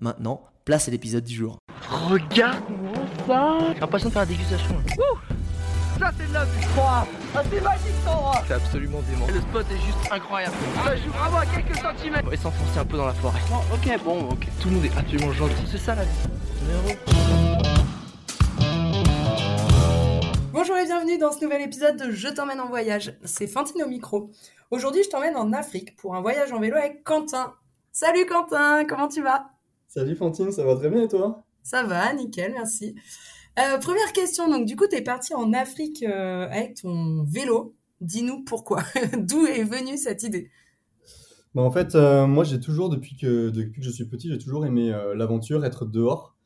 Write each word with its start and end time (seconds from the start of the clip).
Maintenant, 0.00 0.42
place 0.64 0.88
à 0.88 0.90
l'épisode 0.90 1.24
du 1.24 1.34
jour. 1.34 1.58
Regarde-moi 1.90 2.94
ça 3.26 3.58
J'ai 3.74 3.80
l'impression 3.80 4.08
de 4.08 4.14
faire 4.14 4.22
la 4.22 4.26
dégustation. 4.26 4.74
Ouh 4.98 5.18
ça 5.98 6.12
c'est 6.16 6.28
de 6.28 6.32
la 6.32 6.44
vue 6.44 6.64
Ah 6.78 7.04
c'est 7.50 7.60
magique 7.60 7.86
cet 7.98 8.08
endroit 8.08 8.40
C'est 8.46 8.54
absolument 8.54 9.00
dément. 9.10 9.26
Le 9.26 9.40
spot 9.40 9.66
est 9.68 9.84
juste 9.84 10.12
incroyable. 10.12 10.54
Ça 10.84 10.94
joue 10.96 11.10
vraiment 11.10 11.38
à 11.38 11.46
quelques 11.46 11.76
centimètres. 11.76 12.24
On 12.24 12.30
va 12.30 12.36
s'enfoncer 12.36 12.78
un 12.78 12.84
peu 12.84 12.96
dans 12.96 13.06
la 13.06 13.14
forêt. 13.14 13.40
Oh, 13.52 13.56
ok, 13.74 14.04
bon, 14.04 14.28
ok. 14.30 14.46
Tout 14.60 14.68
le 14.68 14.74
monde 14.76 14.84
est 14.84 14.96
absolument 14.96 15.32
gentil. 15.32 15.54
C'est 15.66 15.78
ça 15.78 15.96
la 15.96 16.04
vie. 16.04 16.10
Bonjour 20.52 20.76
et 20.76 20.84
bienvenue 20.84 21.18
dans 21.18 21.32
ce 21.32 21.42
nouvel 21.42 21.62
épisode 21.62 21.96
de 21.96 22.10
Je 22.10 22.28
t'emmène 22.28 22.60
en 22.60 22.68
voyage. 22.68 23.12
C'est 23.24 23.46
Fantine 23.46 23.82
au 23.82 23.88
micro. 23.88 24.30
Aujourd'hui, 24.70 25.02
je 25.02 25.08
t'emmène 25.08 25.34
en 25.34 25.54
Afrique 25.54 25.96
pour 25.96 26.14
un 26.14 26.20
voyage 26.20 26.52
en 26.52 26.60
vélo 26.60 26.76
avec 26.76 27.02
Quentin. 27.02 27.54
Salut 27.90 28.26
Quentin, 28.26 28.84
comment 28.84 29.08
tu 29.08 29.22
vas? 29.22 29.46
Salut 29.86 30.14
Fantine, 30.14 30.52
ça 30.52 30.62
va 30.62 30.76
très 30.76 30.90
bien 30.90 31.04
et 31.04 31.08
toi? 31.08 31.42
Ça 31.62 31.84
va, 31.84 32.12
nickel, 32.12 32.52
merci. 32.52 32.94
Euh, 33.58 33.78
première 33.78 34.12
question, 34.12 34.46
donc 34.50 34.66
du 34.66 34.76
coup, 34.76 34.86
tu 34.86 34.96
es 34.96 35.00
parti 35.00 35.32
en 35.32 35.54
Afrique 35.54 36.02
euh, 36.02 36.46
avec 36.50 36.82
ton 36.82 37.24
vélo. 37.24 37.74
Dis-nous 38.02 38.44
pourquoi. 38.44 38.82
D'où 39.16 39.46
est 39.46 39.64
venue 39.64 39.96
cette 39.96 40.22
idée? 40.22 40.50
Bah, 41.54 41.62
En 41.62 41.70
fait, 41.70 41.94
euh, 41.94 42.26
moi 42.26 42.44
j'ai 42.44 42.60
toujours, 42.60 42.90
depuis 42.90 43.16
que, 43.16 43.48
depuis 43.48 43.80
que 43.80 43.86
je 43.86 43.90
suis 43.90 44.04
petit, 44.04 44.28
j'ai 44.28 44.38
toujours 44.38 44.66
aimé 44.66 44.94
l'aventure, 45.14 45.64
être 45.64 45.86
dehors. 45.86 46.36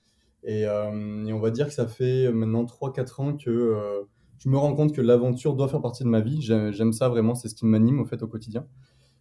Et, 0.45 0.61
et, 0.61 1.33
on 1.33 1.41
va 1.41 1.51
dire 1.51 1.67
que 1.67 1.75
ça 1.75 1.89
fait 1.89 2.31
maintenant 2.31 2.63
3-4 2.63 3.21
ans 3.21 3.37
que 3.37 4.07
je 4.43 4.49
me 4.49 4.59
rends 4.59 4.75
compte 4.75 4.93
que 4.93 5.01
l'aventure 5.01 5.55
doit 5.55 5.69
faire 5.69 5.81
partie 5.81 6.03
de 6.03 6.09
ma 6.09 6.21
vie. 6.21 6.43
J'aime 6.43 6.93
ça 6.93 7.09
vraiment, 7.09 7.37
c'est 7.37 7.49
ce 7.49 7.55
qui 7.55 7.65
m'anime 7.65 8.01
au 8.01 8.05
fait 8.05 8.21
au 8.25 8.27
quotidien. 8.27 8.67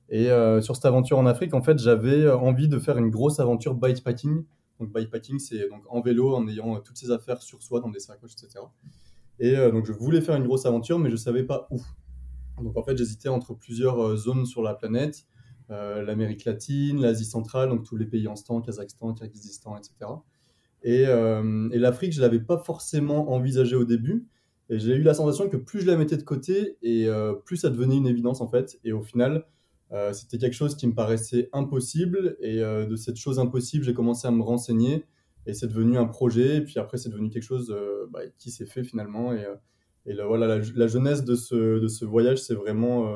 Et 0.09 0.31
euh, 0.31 0.61
sur 0.61 0.75
cette 0.75 0.85
aventure 0.85 1.19
en 1.19 1.27
Afrique, 1.27 1.53
en 1.53 1.61
fait, 1.61 1.77
j'avais 1.77 2.27
envie 2.27 2.67
de 2.67 2.79
faire 2.79 2.97
une 2.97 3.11
grosse 3.11 3.39
aventure 3.39 3.75
bikepacking. 3.75 4.43
Donc 4.79 4.91
bikepacking, 4.91 5.37
c'est 5.37 5.69
donc 5.69 5.83
en 5.89 6.01
vélo, 6.01 6.33
en 6.33 6.47
ayant 6.47 6.79
toutes 6.79 6.97
ses 6.97 7.11
affaires 7.11 7.43
sur 7.43 7.61
soi 7.61 7.81
dans 7.81 7.89
des 7.89 7.99
sacoches, 7.99 8.31
etc. 8.31 8.65
Et 9.39 9.55
euh, 9.55 9.69
donc 9.69 9.85
je 9.85 9.91
voulais 9.91 10.21
faire 10.21 10.35
une 10.35 10.43
grosse 10.43 10.65
aventure, 10.65 10.97
mais 10.97 11.11
je 11.11 11.15
savais 11.17 11.43
pas 11.43 11.67
où. 11.69 11.79
Donc 12.63 12.75
en 12.75 12.81
fait, 12.81 12.97
j'hésitais 12.97 13.29
entre 13.29 13.53
plusieurs 13.53 14.03
euh, 14.03 14.15
zones 14.15 14.47
sur 14.47 14.63
la 14.63 14.73
planète, 14.73 15.27
l'Amérique 15.69 16.43
latine, 16.43 16.99
l'Asie 16.99 17.23
centrale, 17.23 17.69
donc 17.69 17.83
tous 17.85 17.95
les 17.95 18.05
pays 18.05 18.27
en 18.27 18.35
stand, 18.35 18.65
Kazakhstan, 18.65 19.13
Kyrgyzstan, 19.13 19.77
etc. 19.77 20.11
Et, 20.83 21.03
et 21.03 21.79
l'Afrique, 21.79 22.11
je 22.11 22.19
l'avais 22.19 22.41
pas 22.41 22.57
forcément 22.57 23.31
envisagé 23.31 23.77
au 23.77 23.85
début. 23.85 24.27
Et 24.71 24.79
j'ai 24.79 24.95
eu 24.95 25.03
la 25.03 25.13
sensation 25.13 25.49
que 25.49 25.57
plus 25.57 25.81
je 25.81 25.85
la 25.85 25.97
mettais 25.97 26.15
de 26.15 26.23
côté, 26.23 26.77
et 26.81 27.05
euh, 27.05 27.33
plus 27.33 27.57
ça 27.57 27.69
devenait 27.69 27.97
une 27.97 28.07
évidence 28.07 28.39
en 28.39 28.47
fait. 28.47 28.79
Et 28.85 28.93
au 28.93 29.01
final, 29.01 29.45
euh, 29.91 30.13
c'était 30.13 30.37
quelque 30.37 30.53
chose 30.53 30.75
qui 30.75 30.87
me 30.87 30.95
paraissait 30.95 31.49
impossible. 31.51 32.37
Et 32.39 32.61
euh, 32.63 32.85
de 32.85 32.95
cette 32.95 33.17
chose 33.17 33.37
impossible, 33.37 33.83
j'ai 33.83 33.93
commencé 33.93 34.29
à 34.29 34.31
me 34.31 34.41
renseigner. 34.41 35.05
Et 35.45 35.53
c'est 35.53 35.67
devenu 35.67 35.97
un 35.97 36.05
projet. 36.05 36.55
Et 36.57 36.61
puis 36.61 36.79
après, 36.79 36.97
c'est 36.97 37.09
devenu 37.09 37.29
quelque 37.29 37.43
chose 37.43 37.75
bah, 38.11 38.21
qui 38.37 38.49
s'est 38.49 38.65
fait 38.65 38.85
finalement. 38.85 39.33
Et, 39.33 39.45
et 40.05 40.13
voilà, 40.23 40.47
la, 40.57 40.87
jeunesse 40.87 41.25
de 41.25 41.35
ce, 41.35 42.05
voyage, 42.05 42.41
c'est 42.41 42.55
vraiment 42.55 43.13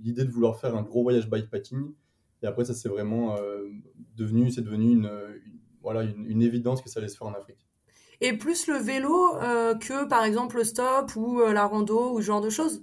l'idée 0.00 0.26
de 0.26 0.30
vouloir 0.30 0.60
faire 0.60 0.76
un 0.76 0.82
gros 0.82 1.02
voyage 1.02 1.30
bikepacking. 1.30 1.90
Et 2.42 2.46
après, 2.46 2.66
ça 2.66 2.74
c'est 2.74 2.90
vraiment 2.90 3.36
devenu, 4.16 4.50
c'est 4.50 4.62
devenu 4.62 4.92
une 4.92 6.42
évidence 6.42 6.82
que 6.82 6.90
ça 6.90 7.00
allait 7.00 7.08
se 7.08 7.16
faire 7.16 7.28
en 7.28 7.34
Afrique 7.34 7.67
et 8.20 8.32
plus 8.32 8.66
le 8.66 8.76
vélo 8.76 9.36
euh, 9.36 9.74
que 9.74 10.08
par 10.08 10.24
exemple 10.24 10.56
le 10.56 10.64
stop 10.64 11.14
ou 11.16 11.40
euh, 11.40 11.52
la 11.52 11.66
rando 11.66 12.12
ou 12.12 12.20
ce 12.20 12.26
genre 12.26 12.40
de 12.40 12.50
choses 12.50 12.82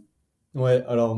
Ouais, 0.53 0.83
alors 0.87 1.17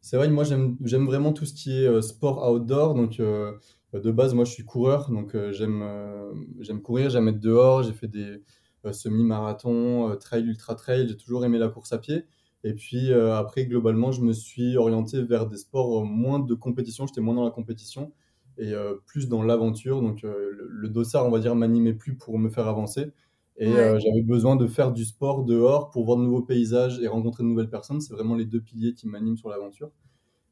c'est 0.00 0.16
vrai, 0.16 0.28
moi 0.28 0.42
j'aime 0.44 0.76
vraiment 1.06 1.32
tout 1.32 1.46
ce 1.46 1.54
qui 1.54 1.72
est 1.72 1.86
euh, 1.86 2.02
sport 2.02 2.50
outdoor. 2.50 2.94
Donc 2.94 3.18
de 3.20 4.10
base, 4.10 4.34
moi 4.34 4.44
je 4.44 4.50
suis 4.50 4.64
coureur, 4.64 5.10
donc 5.10 5.36
j'aime 5.52 6.82
courir, 6.82 7.10
j'aime 7.10 7.28
être 7.28 7.40
dehors. 7.40 7.84
J'ai 7.84 7.92
fait 7.92 8.08
des 8.08 8.42
semi-marathons, 8.90 10.16
trail, 10.18 10.44
ultra 10.44 10.74
trail. 10.74 11.08
J'ai 11.08 11.16
toujours 11.16 11.44
aimé 11.44 11.58
la 11.58 11.68
course 11.68 11.92
à 11.92 11.98
pied. 11.98 12.24
Et 12.64 12.74
puis 12.74 13.12
après, 13.12 13.66
globalement, 13.66 14.10
je 14.10 14.20
me 14.22 14.32
suis 14.32 14.76
orienté 14.76 15.22
vers 15.22 15.46
des 15.46 15.56
sports 15.56 16.04
moins 16.04 16.40
de 16.40 16.54
compétition. 16.54 17.06
J'étais 17.06 17.20
moins 17.20 17.34
dans 17.34 17.44
la 17.44 17.52
compétition 17.52 18.12
et 18.58 18.74
plus 19.06 19.28
dans 19.28 19.42
l'aventure. 19.42 20.02
Donc 20.02 20.22
le, 20.22 20.68
le, 20.68 20.88
dossard, 20.88 21.24
on 21.24 21.30
va 21.30 21.38
dire, 21.38 21.54
m'animait 21.54 21.94
plus 21.94 22.16
pour 22.16 22.38
me 22.38 22.50
faire 22.50 22.66
avancer. 22.66 23.12
Et 23.58 23.68
euh, 23.68 23.98
j'avais 23.98 24.22
besoin 24.22 24.56
de 24.56 24.66
faire 24.66 24.92
du 24.92 25.04
sport 25.04 25.44
dehors 25.44 25.90
pour 25.90 26.04
voir 26.04 26.18
de 26.18 26.22
nouveaux 26.22 26.42
paysages 26.42 27.00
et 27.00 27.08
rencontrer 27.08 27.42
de 27.42 27.48
nouvelles 27.48 27.70
personnes. 27.70 28.00
C'est 28.00 28.12
vraiment 28.12 28.34
les 28.34 28.44
deux 28.44 28.60
piliers 28.60 28.92
qui 28.92 29.08
m'animent 29.08 29.36
sur 29.36 29.48
l'aventure. 29.48 29.90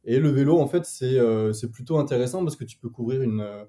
Et 0.05 0.19
le 0.19 0.31
vélo, 0.31 0.59
en 0.59 0.67
fait, 0.67 0.85
c'est 0.85 1.19
euh, 1.19 1.53
plutôt 1.73 1.99
intéressant 1.99 2.43
parce 2.43 2.57
que 2.57 2.65
tu 2.65 2.79
peux 2.79 2.89
couvrir 2.89 3.21
une, 3.21 3.41
euh, 3.41 3.65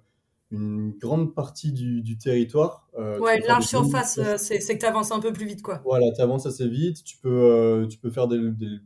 une 0.51 0.91
grande 0.91 1.35
partie 1.35 1.73
du, 1.73 2.01
du 2.01 2.18
territoire. 2.18 2.88
ouais, 2.97 3.40
une 3.40 3.46
large 3.46 3.66
surface, 3.66 4.19
c'est 4.38 4.59
que 4.59 4.79
tu 4.79 4.85
avances 4.85 5.12
un 5.12 5.19
peu 5.19 5.34
plus 5.34 5.46
vite, 5.46 5.62
quoi. 5.62 5.81
Voilà, 5.84 6.12
tu 6.13 6.22
avances 6.22 6.46
assez 6.46 6.67
vite. 6.67 7.03
Tu 7.03 7.17
peux, 7.17 7.85
tu 7.90 7.97
peux 7.97 8.09
faire 8.09 8.28
des, 8.29 8.40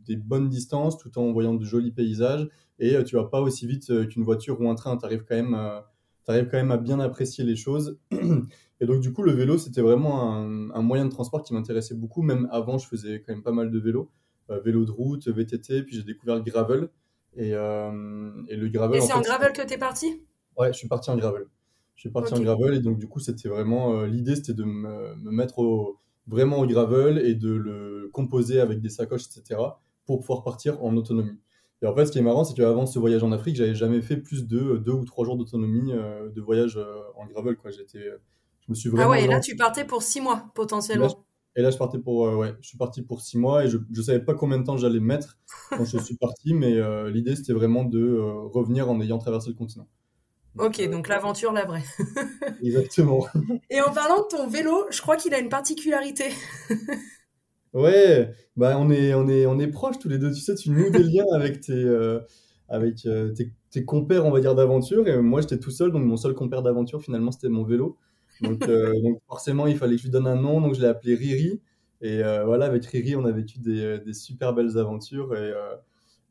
des, 0.06 0.16
bonnes 0.16 0.50
distances 0.50 0.98
tout 0.98 1.16
en 1.20 1.32
voyant 1.32 1.54
de 1.54 1.64
jolis 1.64 1.92
paysages. 1.92 2.48
Et 2.80 3.04
tu 3.04 3.18
vas 3.18 3.26
pas 3.26 3.42
aussi 3.42 3.68
vite 3.68 4.08
qu'une 4.08 4.24
voiture 4.24 4.60
ou 4.62 4.70
un 4.70 4.76
train. 4.76 4.98
Tu 4.98 5.06
arrives 5.06 5.26
quand 5.28 5.36
même 5.36 5.56
arrives 6.30 6.48
quand 6.50 6.58
même 6.58 6.72
à 6.72 6.78
bien 6.78 7.00
apprécier 7.00 7.44
les 7.44 7.56
choses. 7.56 8.00
Et 8.82 8.86
donc, 8.86 9.02
du 9.02 9.12
coup, 9.12 9.24
le 9.24 9.34
vélo, 9.34 9.58
c'était 9.58 9.82
vraiment 9.82 10.34
un, 10.34 10.82
moyen 10.82 11.06
de 11.06 11.12
transport 11.12 11.44
qui 11.44 11.54
m'intéressait 11.54 11.96
beaucoup. 11.96 12.22
Même 12.22 12.48
avant, 12.52 12.78
je 12.78 12.88
faisais 12.88 13.22
quand 13.22 13.34
même 13.34 13.44
pas 13.44 13.52
mal 13.52 13.72
de 13.72 13.80
vélo. 13.80 14.10
Euh, 14.50 14.60
vélo 14.60 14.86
de 14.86 14.92
route, 14.92 15.28
VTT, 15.28 15.84
puis 15.84 15.96
j'ai 15.96 16.04
découvert 16.04 16.36
le 16.36 16.42
gravel. 16.42 16.90
Et, 17.36 17.54
euh, 17.54 18.32
et 18.48 18.56
le 18.56 18.70
gravel. 18.70 18.98
Et 18.98 19.02
c'est 19.02 19.14
en, 19.14 19.22
gravel 19.22 19.54
que 19.54 19.62
tu 19.62 19.74
es 19.74 19.78
parti? 19.78 20.24
Ouais, 20.58 20.74
je 20.74 20.78
suis 20.78 20.88
parti 20.88 21.10
en 21.12 21.18
gravel. 21.18 21.46
Je 21.96 22.02
suis 22.02 22.10
parti 22.10 22.34
en 22.34 22.40
gravel. 22.40 22.74
Et 22.74 22.80
donc, 22.80 22.98
du 22.98 23.08
coup, 23.08 23.20
c'était 23.20 23.50
vraiment. 23.50 24.00
Euh, 24.00 24.08
l'idée, 24.08 24.36
c'était 24.36 24.54
de 24.54 24.64
me, 24.64 25.14
mettre 25.30 25.62
vraiment 26.26 26.60
au 26.60 26.66
gravel 26.66 27.20
et 27.20 27.36
de 27.36 27.52
le 27.52 28.10
composer 28.14 28.62
avec 28.62 28.80
des 28.80 28.90
sacoches, 28.90 29.26
etc. 29.26 29.60
pour 30.06 30.22
pouvoir 30.22 30.44
partir 30.44 30.84
en 30.84 30.96
autonomie. 30.96 31.38
Et 31.82 31.86
en 31.86 31.96
fait, 31.96 32.06
ce 32.06 32.12
qui 32.12 32.20
est 32.20 32.24
marrant, 32.24 32.44
c'est 32.44 32.56
qu'avant 32.56 32.86
ce 32.86 32.98
voyage 32.98 33.24
en 33.24 33.32
Afrique, 33.32 33.56
j'avais 33.56 33.76
jamais 33.76 34.02
fait 34.02 34.18
plus 34.18 34.48
de 34.48 34.78
deux 34.78 34.92
ou 34.92 35.06
trois 35.06 35.26
jours 35.26 35.38
d'autonomie 35.38 35.92
de 35.92 36.42
voyage 36.42 36.80
en 37.16 37.26
gravel. 37.28 37.56
Ah 38.98 39.10
ouais, 39.10 39.24
et 39.24 39.28
là 39.28 39.40
tu 39.40 39.56
partais 39.56 39.86
pour 39.86 40.04
six 40.04 40.22
mois 40.22 40.52
potentiellement. 40.54 41.26
Et 41.56 41.62
là, 41.62 41.72
je 41.72 41.78
partais 41.78 41.98
pour, 41.98 42.28
euh, 42.28 42.36
ouais, 42.36 42.54
je 42.62 42.70
suis 42.70 42.78
parti 42.78 43.02
pour 43.02 43.22
six 43.22 43.38
mois 43.38 43.66
et 43.66 43.68
je 43.68 43.78
ne 43.78 44.02
savais 44.02 44.20
pas 44.20 44.34
combien 44.34 44.60
de 44.60 44.64
temps 44.64 44.78
j'allais 44.78 45.00
mettre 45.00 45.38
quand 45.70 45.84
je 45.84 45.98
suis 45.98 46.16
parti, 46.16 46.54
mais 46.54 46.78
euh, 46.78 47.10
l'idée 47.10 47.36
c'était 47.36 47.54
vraiment 47.54 47.84
de 47.84 48.00
euh, 48.00 48.48
revenir 48.48 48.90
en 48.90 49.02
ayant 49.02 49.18
traversé 49.18 49.50
le 49.50 49.56
continent. 49.56 49.88
ok, 50.58 50.90
donc 50.90 51.08
l'aventure, 51.08 51.52
la 51.52 51.66
vraie. 51.66 51.84
Exactement. 52.64 53.26
Et 53.70 53.82
en 53.82 53.92
parlant 53.92 54.22
de 54.22 54.28
ton 54.30 54.48
vélo, 54.48 54.86
je 54.92 55.02
crois 55.02 55.18
qu'il 55.18 55.34
a 55.34 55.40
une 55.40 55.50
particularité. 55.50 56.26
ouais, 57.74 58.32
bah 58.56 58.78
on 58.78 58.90
est, 58.92 59.14
on 59.16 59.28
est, 59.28 59.46
on 59.46 59.60
est 59.60 59.68
proches 59.68 59.98
tous 60.00 60.10
les 60.10 60.20
deux. 60.20 60.32
Tu 60.32 60.42
sais, 60.42 60.56
tu 60.56 60.70
noues 60.70 60.92
des 60.92 61.04
liens 61.04 61.26
avec 61.34 61.62
tes, 61.62 62.20
avec 62.70 62.98
tes, 63.36 63.52
tes, 63.72 63.86
compères, 63.86 64.26
on 64.26 64.32
va 64.32 64.40
dire, 64.40 64.54
d'aventure. 64.54 65.08
Et 65.08 65.18
moi, 65.18 65.42
j'étais 65.42 65.60
tout 65.60 65.72
seul, 65.72 65.92
donc 65.92 66.06
mon 66.06 66.16
seul 66.16 66.36
compère 66.36 66.62
d'aventure, 66.62 67.02
finalement, 67.02 67.32
c'était 67.32 67.50
mon 67.50 67.64
vélo. 67.64 67.98
Euh, 68.44 68.94
donc, 69.04 69.20
forcément, 69.28 69.68
il 69.68 69.78
fallait 69.78 69.96
que 69.96 70.02
je 70.02 70.06
lui 70.06 70.12
donne 70.12 70.28
un 70.28 70.36
nom, 70.36 70.62
donc 70.62 70.76
je 70.76 70.82
l'ai 70.82 70.88
appelé 70.88 71.16
Riri. 71.16 71.62
Et 72.02 72.24
euh, 72.24 72.46
voilà, 72.46 72.66
avec 72.66 72.86
Riri, 72.86 73.16
on 73.16 73.26
a 73.26 73.32
vécu 73.32 73.60
des, 73.60 74.00
des 74.00 74.14
super 74.14 74.54
belles 74.54 74.78
aventures. 74.78 75.36
Et, 75.36 75.52
euh, 75.52 75.76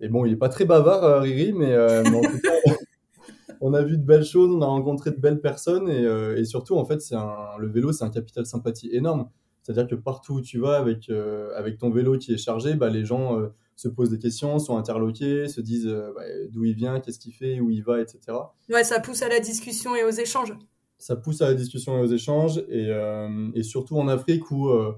et, 0.01 0.09
bon, 0.09 0.25
il 0.25 0.31
n'est 0.31 0.39
pas 0.39 0.49
très 0.49 0.65
bavard, 0.65 1.23
Riri, 1.23 1.53
mais, 1.53 1.77
en 1.77 2.03
tout 2.05 2.41
cas, 2.41 2.53
on 3.61 3.75
a 3.75 3.83
vu 3.83 3.99
de 3.99 4.03
belles 4.03 4.25
choses, 4.25 4.51
on 4.51 4.63
a 4.63 4.67
rencontré 4.67 5.11
de 5.11 5.21
belles 5.21 5.41
personnes. 5.41 5.89
Et, 5.89 6.05
et 6.39 6.45
surtout, 6.45 6.77
en 6.77 6.85
fait, 6.85 7.01
un, 7.13 7.59
le 7.59 7.69
vélo, 7.69 7.93
c'est 7.93 8.05
un 8.05 8.11
capital 8.11 8.47
sympathie 8.47 8.89
énorme. 8.93 9.29
C'est-à-dire 9.63 9.87
que 9.87 9.95
partout 9.95 10.35
où 10.37 10.41
tu 10.41 10.59
vas 10.59 10.79
avec, 10.79 11.11
avec 11.55 11.77
ton 11.77 11.91
vélo 11.91 12.17
qui 12.17 12.33
est 12.33 12.39
chargé, 12.39 12.75
bah, 12.75 12.89
les 12.89 13.05
gens 13.05 13.39
se 13.77 13.89
posent 13.89 14.11
des 14.11 14.19
questions, 14.19 14.59
sont 14.59 14.79
interloqués, 14.79 15.49
se 15.49 15.61
disent 15.61 15.95
bah, 16.15 16.23
d'où 16.49 16.65
il 16.65 16.75
vient, 16.75 17.01
qu'est-ce 17.01 17.19
qu'il 17.19 17.35
fait, 17.35 17.61
où 17.61 17.69
il 17.69 17.83
va, 17.83 18.01
etc. 18.01 18.21
Ouais, 18.71 18.85
ça 18.85 19.01
pousse 19.01 19.21
à 19.21 19.29
la 19.29 19.41
discussion 19.41 19.95
et 19.95 20.05
aux 20.05 20.11
échanges 20.11 20.55
ça 20.99 21.17
pousse 21.17 21.41
à 21.41 21.49
la 21.49 21.55
discussion 21.55 21.97
et 21.97 22.01
aux 22.01 22.13
échanges, 22.13 22.59
et, 22.69 22.89
euh, 22.89 23.51
et 23.55 23.63
surtout 23.63 23.97
en 23.99 24.09
Afrique 24.09 24.51
où 24.51 24.69
euh, 24.69 24.97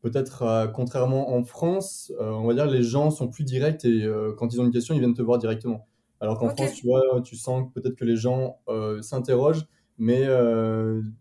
peut-être 0.00 0.42
euh, 0.42 0.66
contrairement 0.66 1.34
en 1.34 1.44
France, 1.44 2.12
on 2.18 2.46
va 2.46 2.54
dire 2.54 2.66
les 2.66 2.82
gens 2.82 3.10
sont 3.10 3.28
plus 3.28 3.44
directs 3.44 3.84
et 3.84 4.08
quand 4.38 4.52
ils 4.52 4.60
ont 4.60 4.64
une 4.64 4.72
question, 4.72 4.94
ils 4.94 5.00
viennent 5.00 5.14
te 5.14 5.22
voir 5.22 5.38
directement. 5.38 5.86
Alors 6.20 6.38
qu'en 6.38 6.48
France, 6.50 6.74
tu 6.74 6.86
vois, 6.86 7.20
tu 7.22 7.36
sens 7.36 7.68
peut-être 7.74 7.96
que 7.96 8.04
les 8.04 8.16
gens 8.16 8.58
s'interrogent, 9.00 9.66
mais 9.98 10.26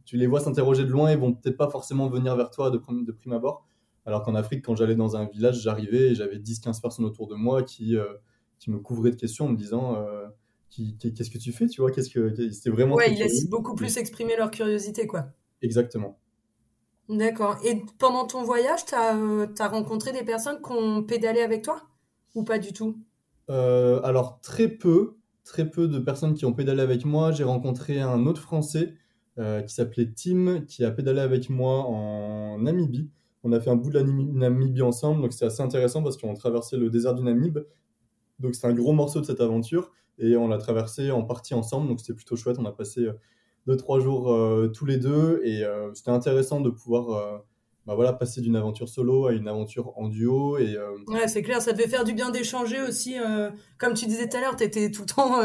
tu 0.06 0.18
les 0.18 0.28
vois 0.28 0.39
s'interroger 0.39 0.86
de 0.86 0.89
loin 0.89 1.10
et 1.10 1.16
vont 1.16 1.33
peut-être 1.33 1.57
pas 1.57 1.69
forcément 1.69 2.07
venir 2.07 2.36
vers 2.36 2.50
toi 2.50 2.72
de, 2.72 2.78
de 2.78 3.12
prime 3.12 3.33
abord. 3.33 3.66
Alors 4.06 4.24
qu'en 4.24 4.33
Afrique, 4.33 4.66
quand 4.66 4.75
j'allais 4.75 4.95
dans 4.95 5.16
un 5.16 5.25
village, 5.25 5.62
j'arrivais 5.62 6.12
et 6.12 6.16
j'avais 6.16 6.38
10-15 6.38 6.81
personnes 6.81 7.06
autour 7.06 7.28
de 7.28 7.36
moi 7.36 7.63
qui, 7.63 7.98
qui 8.60 8.72
me 8.72 8.80
couvraient 8.80 9.12
de 9.12 9.16
questions 9.16 9.45
en 9.45 9.50
me 9.50 9.57
disant 9.57 9.98
qu'est-ce 10.71 11.29
que 11.29 11.38
tu 11.38 11.51
fais, 11.51 11.68
tu 11.68 11.81
vois, 11.81 11.91
qu'est-ce 11.91 12.09
que 12.09 12.51
c'était 12.51 12.69
vraiment. 12.69 12.95
Ouais, 12.95 13.12
ils 13.12 13.19
laissent 13.19 13.50
beaucoup 13.50 13.75
plus 13.75 13.97
exprimer 13.97 14.35
leur 14.38 14.51
curiosité, 14.51 15.07
quoi. 15.07 15.27
Exactement. 15.62 16.18
D'accord. 17.09 17.57
Et 17.65 17.81
pendant 18.00 18.25
ton 18.25 18.44
voyage, 18.44 18.85
tu 18.85 18.95
as, 18.95 19.18
euh, 19.18 19.47
rencontré 19.59 20.13
des 20.13 20.23
personnes 20.23 20.62
qui 20.62 20.71
ont 20.71 21.03
pédalé 21.03 21.41
avec 21.41 21.62
toi? 21.62 21.81
Ou 22.35 22.44
pas 22.44 22.57
du 22.57 22.71
tout? 22.71 22.97
Euh, 23.50 24.00
Alors 24.03 24.39
très 24.39 24.69
peu, 24.69 25.18
très 25.44 25.69
peu 25.69 25.88
de 25.89 26.00
personnes 26.00 26.33
qui 26.33 26.45
ont 26.45 26.53
pédalé 26.53 26.81
avec 26.81 27.03
moi. 27.03 27.31
J'ai 27.31 27.44
rencontré 27.44 28.00
un 28.00 28.25
autre 28.25 28.41
Français 28.41 28.94
euh, 29.38 29.62
qui 29.62 29.73
s'appelait 29.73 30.09
Tim, 30.15 30.62
qui 30.62 30.85
a 30.85 30.91
pédalé 30.91 31.19
avec 31.19 31.50
moi 31.50 31.79
en 31.79 32.59
Namibie. 32.59 33.09
On 33.44 33.51
a 33.51 33.59
fait 33.59 33.71
un 33.71 33.75
bout 33.75 33.89
de 33.89 34.00
la 34.00 34.03
Namibie 34.03 34.83
ensemble, 34.83 35.21
donc 35.21 35.33
c'est 35.33 35.45
assez 35.45 35.62
intéressant 35.62 36.03
parce 36.03 36.15
qu'on 36.15 36.33
traversait 36.33 36.77
le 36.77 36.89
désert 36.89 37.15
du 37.15 37.23
Namib. 37.23 37.59
Donc 38.39 38.56
c'est 38.56 38.68
un 38.68 38.73
gros 38.73 38.94
morceau 38.94 39.19
de 39.19 39.25
cette 39.25 39.41
aventure 39.41 39.91
et 40.18 40.36
on 40.38 40.48
l'a 40.48 40.58
traversé 40.58 41.12
en 41.12 41.24
partie 41.24 41.54
ensemble, 41.54 41.88
donc 41.88 42.00
c'était 42.00 42.13
plutôt 42.13 42.36
chouette. 42.36 42.58
On 42.60 42.66
a 42.66 42.72
passé 42.72 43.10
deux 43.68 43.78
trois 43.78 44.00
jours 44.00 44.31
euh, 44.31 44.72
tous 44.74 44.86
les 44.86 44.98
deux 44.98 45.42
et 45.44 45.63
euh, 45.63 45.94
c'était 45.94 46.12
intéressant 46.12 46.62
de 46.62 46.69
pouvoir 46.69 47.10
euh, 47.10 47.38
bah 47.86 47.96
voilà, 47.96 48.13
passer 48.13 48.42
d'une 48.42 48.56
aventure 48.56 48.88
solo 48.88 49.28
à 49.28 49.34
une 49.34 49.48
aventure 49.48 49.98
en 49.98 50.08
duo. 50.08 50.60
Et, 50.60 50.78
Ouais, 51.08 51.28
c'est 51.28 51.42
clair, 51.42 51.62
ça 51.63 51.74
devait 51.74 51.88
faire 51.88 52.04
du 52.04 52.13
bien 52.13 52.30
d'échanger 52.30 52.80
aussi. 52.80 53.16
comme 53.80 53.96
tu 53.96 54.06
disais 54.06 54.30
tout 54.30 54.38
à 54.38 54.42
l'heure, 54.42 54.56
tu 54.56 54.63
étais 54.63 54.92
tout 54.92 55.02
le 55.02 55.08
temps 55.08 55.40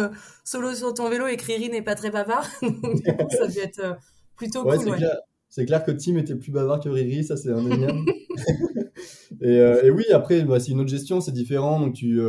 solo 0.44 0.74
sur 0.74 0.92
ton 0.92 1.08
vélo 1.08 1.26
et 1.26 1.38
Criri 1.38 1.70
n'est 1.70 1.80
pas 1.80 1.94
très 1.94 2.10
bavard. 2.10 2.44
ça 2.60 3.46
devait 3.46 3.62
être 3.62 3.96
plutôt 4.36 4.64
cool. 4.64 4.78
C'est, 4.78 4.90
clair, 4.90 5.16
c'est 5.48 5.64
clair 5.64 5.82
que 5.82 5.92
Tim 5.92 6.18
était 6.18 6.34
plus 6.34 6.52
bavard 6.52 6.80
que 6.80 6.90
Riri, 6.90 7.24
ça 7.24 7.38
c'est 7.38 7.50
un 7.50 7.70
énième. 7.70 8.04
et, 9.40 9.56
et, 9.56 9.90
oui, 9.90 10.04
après, 10.12 10.42
bah, 10.42 10.60
c'est 10.60 10.72
une 10.72 10.80
autre 10.80 10.90
gestion, 10.90 11.22
c'est 11.22 11.32
différent. 11.32 11.80
Donc 11.80 11.94
tu, 11.94 12.20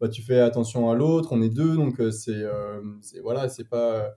bah, 0.00 0.08
tu 0.08 0.22
fais 0.22 0.40
attention 0.40 0.90
à 0.90 0.94
l'autre, 0.94 1.30
on 1.32 1.42
est 1.42 1.48
deux, 1.48 1.76
donc 1.76 2.00
c'est, 2.10 2.44
c'est, 3.00 3.20
voilà, 3.20 3.48
c'est 3.48 3.68
pas 3.68 4.14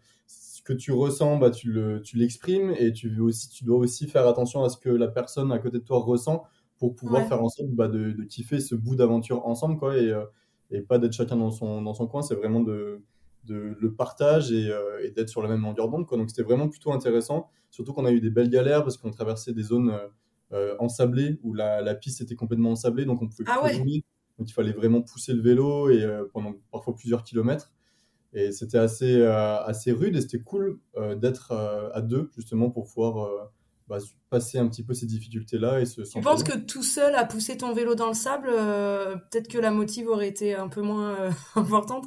que 0.64 0.74
tu 0.74 0.92
ressens, 0.92 1.38
bah, 1.38 1.50
tu, 1.50 1.72
le, 1.72 2.02
tu 2.02 2.18
l'exprimes 2.18 2.74
et 2.78 2.92
tu, 2.94 3.10
veux 3.10 3.24
aussi, 3.24 3.50
tu 3.50 3.64
dois 3.64 3.78
aussi 3.78 4.08
faire 4.08 4.28
attention 4.28 4.64
à 4.64 4.70
ce 4.70 4.78
que 4.78 4.90
la 4.90 5.08
personne 5.08 5.52
à 5.52 5.60
côté 5.60 5.80
de 5.80 5.84
toi 5.84 6.00
ressent 6.00 6.44
pour 6.78 6.96
pouvoir 6.96 7.28
faire 7.28 7.44
en 7.44 7.50
sorte 7.50 7.70
bah, 7.72 7.88
de, 7.88 8.12
de, 8.12 8.24
kiffer 8.24 8.60
ce 8.60 8.76
bout 8.76 8.96
d'aventure 8.96 9.46
ensemble 9.46 9.78
quoi, 9.78 9.98
et, 9.98 10.10
euh, 10.10 10.26
et 10.72 10.82
pas 10.82 10.98
d'être 10.98 11.14
chacun 11.14 11.36
dans 11.36 11.52
son, 11.52 11.82
dans 11.82 11.94
son 11.94 12.08
coin. 12.08 12.22
C'est 12.22 12.36
vraiment 12.36 12.62
de, 12.62 13.02
de, 13.46 13.76
le 13.80 13.94
partage 13.94 14.52
et, 14.52 14.70
euh, 14.72 15.04
et 15.04 15.12
d'être 15.12 15.30
sur 15.30 15.42
la 15.42 15.50
même 15.50 15.62
longueur 15.62 15.90
d'onde. 15.90 16.08
Quoi. 16.08 16.18
Donc 16.18 16.30
c'était 16.30 16.44
vraiment 16.44 16.70
plutôt 16.70 16.92
intéressant, 16.92 17.50
surtout 17.70 17.94
qu'on 17.94 18.06
a 18.06 18.12
eu 18.12 18.20
des 18.20 18.30
belles 18.32 18.50
galères 18.50 18.84
parce 18.84 18.98
qu'on 18.98 19.12
traversait 19.12 19.54
des 19.54 19.64
zones 19.64 19.96
euh, 20.54 20.76
ensablées 20.80 21.40
où 21.44 21.54
la, 21.54 21.82
la, 21.82 21.96
piste 21.96 22.22
était 22.22 22.36
complètement 22.36 22.72
ensablée, 22.72 23.06
donc 23.06 23.22
on 23.22 23.28
pouvait 23.28 23.46
ah 23.48 23.62
plus 23.64 23.78
rouler. 23.78 24.04
Donc 24.42 24.50
il 24.50 24.54
fallait 24.54 24.74
vraiment 24.74 25.04
pousser 25.04 25.34
le 25.34 25.42
vélo 25.44 25.90
et 25.92 26.04
pendant 26.34 26.56
parfois 26.72 26.96
plusieurs 26.96 27.24
kilomètres. 27.24 27.72
Et 28.34 28.52
c'était 28.52 28.78
assez, 28.78 29.18
euh, 29.18 29.62
assez 29.64 29.92
rude 29.92 30.16
et 30.16 30.22
c'était 30.22 30.40
cool 30.40 30.80
euh, 30.98 31.16
d'être 31.16 31.52
euh, 31.52 31.90
à 31.94 32.02
deux, 32.02 32.30
justement, 32.36 32.70
pour 32.70 32.86
pouvoir 32.86 33.30
bah, 33.90 33.98
passer 34.30 34.58
un 34.58 34.68
petit 34.68 34.84
peu 34.84 34.94
ces 34.94 35.06
difficultés-là. 35.06 35.82
et 35.82 35.86
se 35.86 36.02
Tu 36.02 36.22
penses 36.22 36.44
que 36.44 36.58
tout 36.58 36.84
seul 36.84 37.14
à 37.16 37.26
pousser 37.26 37.58
ton 37.58 37.74
vélo 37.74 37.94
dans 37.96 38.08
le 38.08 38.14
sable, 38.14 38.48
peut-être 38.50 39.50
que 39.50 39.58
la 39.58 39.72
motive 39.72 40.08
aurait 40.08 40.30
été 40.30 40.56
un 40.56 40.70
peu 40.70 40.82
moins 40.82 41.30
importante? 41.56 42.06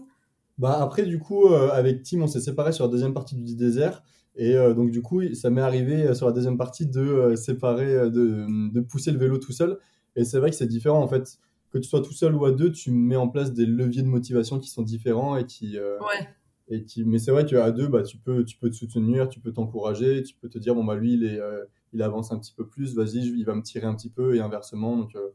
Bah 0.56 0.78
après, 0.80 1.02
du 1.02 1.18
coup, 1.18 1.48
avec 1.48 2.04
Tim, 2.04 2.22
on 2.22 2.26
s'est 2.26 2.40
séparés 2.40 2.72
sur 2.72 2.84
la 2.84 2.90
deuxième 2.90 3.12
partie 3.12 3.34
du 3.34 3.54
désert. 3.56 4.02
Et 4.36 4.54
donc, 4.74 4.90
du 4.90 5.02
coup, 5.02 5.22
ça 5.34 5.50
m'est 5.50 5.60
arrivé 5.60 6.14
sur 6.14 6.26
la 6.26 6.32
deuxième 6.32 6.56
partie 6.56 6.86
de 6.86 7.34
séparer, 7.36 8.10
de, 8.10 8.70
de, 8.72 8.80
pousser 8.80 9.12
le 9.12 9.18
vélo 9.18 9.38
tout 9.38 9.52
seul. 9.52 9.78
Et 10.16 10.24
c'est 10.24 10.38
vrai 10.38 10.50
que 10.50 10.56
c'est 10.56 10.66
différent, 10.66 11.02
en 11.02 11.08
fait 11.08 11.38
que 11.74 11.78
tu 11.80 11.88
sois 11.88 12.00
tout 12.00 12.12
seul 12.12 12.36
ou 12.36 12.44
à 12.44 12.52
deux, 12.52 12.70
tu 12.70 12.92
mets 12.92 13.16
en 13.16 13.28
place 13.28 13.52
des 13.52 13.66
leviers 13.66 14.02
de 14.02 14.08
motivation 14.08 14.60
qui 14.60 14.70
sont 14.70 14.82
différents 14.82 15.36
et 15.36 15.44
qui. 15.44 15.76
Euh, 15.76 15.98
ouais. 15.98 16.28
Et 16.68 16.84
qui... 16.84 17.04
Mais 17.04 17.18
c'est 17.18 17.32
vrai 17.32 17.44
qu'à 17.44 17.72
deux, 17.72 17.88
bah, 17.88 18.02
tu, 18.02 18.16
peux, 18.16 18.44
tu 18.44 18.56
peux 18.56 18.70
te 18.70 18.76
soutenir, 18.76 19.28
tu 19.28 19.40
peux 19.40 19.52
t'encourager, 19.52 20.22
tu 20.22 20.34
peux 20.36 20.48
te 20.48 20.56
dire, 20.56 20.74
bon, 20.74 20.84
bah, 20.84 20.94
lui, 20.94 21.14
il, 21.14 21.24
est, 21.24 21.40
euh, 21.40 21.64
il 21.92 22.00
avance 22.00 22.30
un 22.30 22.38
petit 22.38 22.54
peu 22.56 22.66
plus, 22.66 22.94
vas-y, 22.94 23.18
il 23.26 23.44
va 23.44 23.56
me 23.56 23.62
tirer 23.62 23.86
un 23.86 23.94
petit 23.94 24.08
peu 24.08 24.36
et 24.36 24.40
inversement. 24.40 24.96
Donc, 24.96 25.16
euh, 25.16 25.30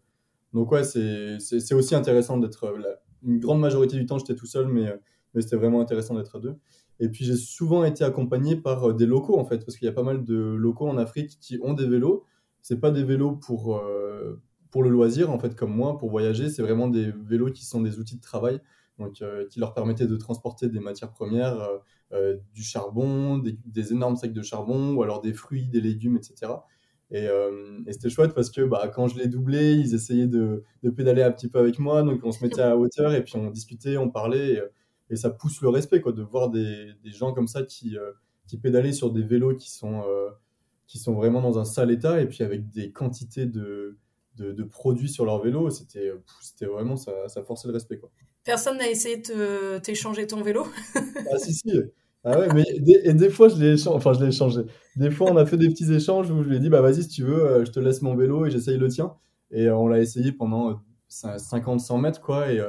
donc 0.54 0.72
ouais, 0.72 0.84
c'est 0.86 1.74
aussi 1.74 1.94
intéressant 1.94 2.38
d'être. 2.38 2.74
une 3.22 3.40
grande 3.40 3.60
majorité 3.60 3.98
du 3.98 4.06
temps, 4.06 4.18
j'étais 4.18 4.36
tout 4.36 4.48
seul, 4.48 4.70
mais, 4.70 4.98
mais 5.34 5.42
c'était 5.42 5.58
vraiment 5.58 5.82
intéressant 5.82 6.16
d'être 6.16 6.38
à 6.38 6.40
deux. 6.40 6.56
Et 7.02 7.10
puis, 7.10 7.26
j'ai 7.26 7.36
souvent 7.36 7.84
été 7.84 8.06
accompagné 8.06 8.56
par 8.56 8.94
des 8.94 9.06
locaux, 9.06 9.38
en 9.38 9.46
fait, 9.46 9.66
parce 9.66 9.78
qu'il 9.78 9.86
y 9.86 9.90
a 9.90 9.94
pas 9.94 10.04
mal 10.04 10.24
de 10.24 10.38
locaux 10.38 10.88
en 10.88 10.98
Afrique 10.98 11.38
qui 11.42 11.60
ont 11.62 11.74
des 11.74 11.86
vélos. 11.86 12.24
C'est 12.62 12.80
pas 12.80 12.92
des 12.92 13.04
vélos 13.04 13.34
pour, 13.34 13.82
pour 14.72 14.84
le 14.84 14.90
loisir, 14.90 15.32
en 15.32 15.40
fait, 15.40 15.56
comme 15.56 15.76
moi, 15.76 15.98
pour 15.98 16.10
voyager, 16.10 16.50
c'est 16.50 16.62
vraiment 16.62 16.88
des 16.88 17.12
vélos 17.12 17.52
qui 17.52 17.66
sont 17.66 17.82
des 17.82 18.00
outils 18.00 18.18
de 18.18 18.22
travail, 18.22 18.62
donc 19.00 19.22
euh, 19.22 19.48
qui 19.48 19.60
leur 19.60 19.74
permettaient 19.74 20.08
de 20.08 20.16
transporter 20.16 20.70
des 20.70 20.80
matières 20.80 21.12
premières, 21.12 21.60
euh, 21.60 21.78
euh, 22.14 22.38
du 22.54 22.64
charbon, 22.64 23.38
des, 23.38 23.92
énormes 23.92 24.16
sacs 24.16 24.34
de 24.34 24.42
charbon, 24.42 24.94
ou 24.94 25.04
alors 25.04 25.22
des 25.22 25.34
fruits, 25.34 25.68
des 25.68 25.82
légumes, 25.82 26.18
etc. 26.18 26.54
Et, 27.12 27.28
c'était 27.92 28.10
chouette 28.10 28.36
parce 28.36 28.52
que 28.52 28.62
bah, 28.62 28.88
quand 28.94 29.08
je 29.08 29.18
les 29.18 29.28
doublais, 29.28 29.76
ils 29.76 29.96
essayaient 29.96 30.28
de, 30.28 30.64
pédaler 30.96 31.24
un 31.24 31.32
petit 31.32 31.48
peu 31.48 31.58
avec 31.58 31.80
moi, 31.80 32.04
donc 32.04 32.20
on 32.24 32.32
se 32.32 32.44
mettait 32.44 32.62
à 32.62 32.78
hauteur 32.78 33.14
et 33.14 33.24
puis 33.24 33.36
on 33.36 33.50
discutait, 33.50 33.98
on 33.98 34.12
parlait, 34.12 34.62
et, 35.10 35.16
ça 35.16 35.32
pousse 35.32 35.62
le 35.62 35.70
respect, 35.70 36.02
quoi, 36.02 36.12
de 36.12 36.22
voir 36.22 36.50
des, 36.50 36.94
gens 37.06 37.34
comme 37.34 37.48
ça 37.48 37.64
qui, 37.64 37.98
qui 38.46 38.58
pédalaient 38.60 38.94
sur 38.94 39.12
des 39.12 39.24
vélos 39.24 39.56
qui 39.56 39.72
sont, 39.72 40.04
qui 40.86 41.00
sont 41.00 41.16
vraiment 41.16 41.42
dans 41.42 41.58
un 41.58 41.66
sale 41.66 41.90
état, 41.90 42.22
et 42.22 42.28
puis 42.28 42.44
avec 42.44 42.70
des 42.70 42.92
quantités 42.92 43.48
de 43.48 43.98
de, 44.40 44.64
produits 44.64 45.10
sur 45.10 45.26
leur 45.26 45.42
vélo. 45.42 45.70
C'était, 45.70 46.12
c'était 46.42 46.66
vraiment, 46.66 46.96
ça, 46.96 47.28
ça 47.28 47.44
forçait 47.44 47.68
le 47.68 47.74
respect. 47.74 47.98
Quoi. 47.98 48.10
Personne 48.44 48.78
n'a 48.78 48.90
essayé 48.90 49.18
de 49.18 49.80
t'échanger 49.80 50.28
ton 50.28 50.42
vélo? 50.42 50.66
Ah 50.96 51.38
si, 51.38 51.54
si. 51.54 51.72
Ah 52.24 52.38
ouais, 52.38 52.48
mais 52.54 52.66
des, 52.80 53.02
et 53.04 53.14
des 53.14 53.30
fois, 53.30 53.48
je 53.48 53.56
l'ai 53.56 53.74
échangé. 53.74 53.96
Enfin, 53.96 54.14
je 54.14 54.20
l'ai 54.22 54.28
échangé. 54.28 54.62
Des 54.96 55.10
fois, 55.10 55.32
on 55.32 55.38
a 55.38 55.46
fait 55.46 55.58
des 55.58 55.70
petits 55.70 55.92
échanges 55.94 56.30
où 56.32 56.44
je 56.44 56.50
lui 56.50 56.58
ai 56.58 56.60
dit, 56.60 56.70
bah 56.70 56.82
vas-y, 56.82 57.04
si 57.04 57.10
tu 57.10 57.24
veux, 57.24 57.46
euh, 57.46 57.66
je 57.66 57.72
te 57.72 57.80
laisse 57.80 58.02
mon 58.02 58.16
vélo 58.16 58.46
et 58.46 58.52
j'essaye 58.52 58.78
le 58.78 58.90
tien. 58.90 59.14
Et 59.52 59.68
euh, 59.68 59.76
on 59.76 59.88
l'a 59.88 60.00
essayé 60.00 60.32
pendant 60.32 60.82
50-100 61.10 61.94
euh, 61.94 61.98
mètres, 61.98 62.22
quoi. 62.22 62.52
Et 62.52 62.62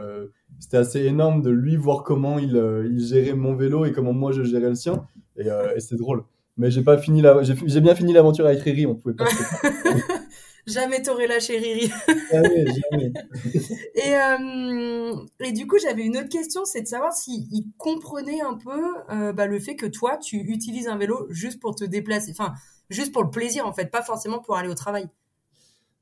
c'était 0.61 0.77
assez 0.77 1.05
énorme 1.05 1.43
de 1.43 1.51
lui 1.51 1.77
voir 1.77 2.05
comment 2.05 2.39
il, 2.39 2.57
il, 2.91 3.01
gérait 3.01 3.35
mon 3.35 3.55
vélo 3.55 3.85
et 3.85 3.93
comment 3.93 4.13
moi 4.13 4.33
je 4.33 4.43
gérais 4.45 4.69
le 4.69 4.75
sien. 4.75 5.07
Et, 5.37 5.47
et 5.47 5.81
c'est 5.81 5.97
drôle. 5.97 6.25
Mais 6.57 6.71
j'ai 6.71 6.83
pas 6.83 6.99
fini 6.99 7.23
la... 7.23 7.43
j'ai 7.43 7.81
bien 7.81 7.95
fini 7.95 8.13
l'aventure 8.13 8.47
avec 8.47 8.61
Riri, 8.61 8.85
on 8.87 8.95
pouvait 8.95 9.15
pas. 9.15 9.25
Jamais 10.67 11.03
t'aurais 11.03 11.27
lâché 11.27 11.59
Riri. 11.59 11.91
jamais, 12.31 12.67
jamais. 12.67 13.13
et, 13.95 14.17
euh, 14.17 15.15
et 15.41 15.53
du 15.53 15.67
coup, 15.67 15.77
j'avais 15.79 16.03
une 16.03 16.17
autre 16.17 16.29
question, 16.29 16.65
c'est 16.65 16.83
de 16.83 16.87
savoir 16.87 17.13
s'il 17.13 17.65
comprenait 17.79 18.41
un 18.41 18.55
peu 18.55 18.81
euh, 19.11 19.33
bah, 19.33 19.47
le 19.47 19.59
fait 19.59 19.77
que 19.77 19.87
toi, 19.87 20.19
tu 20.19 20.37
utilises 20.37 20.89
un 20.89 20.97
vélo 20.97 21.27
juste 21.31 21.61
pour 21.61 21.75
te 21.75 21.85
déplacer, 21.85 22.33
enfin, 22.33 22.55
juste 22.91 23.13
pour 23.13 23.23
le 23.23 23.31
plaisir 23.31 23.67
en 23.67 23.73
fait, 23.73 23.91
pas 23.91 24.03
forcément 24.03 24.39
pour 24.39 24.57
aller 24.57 24.69
au 24.69 24.75
travail. 24.75 25.09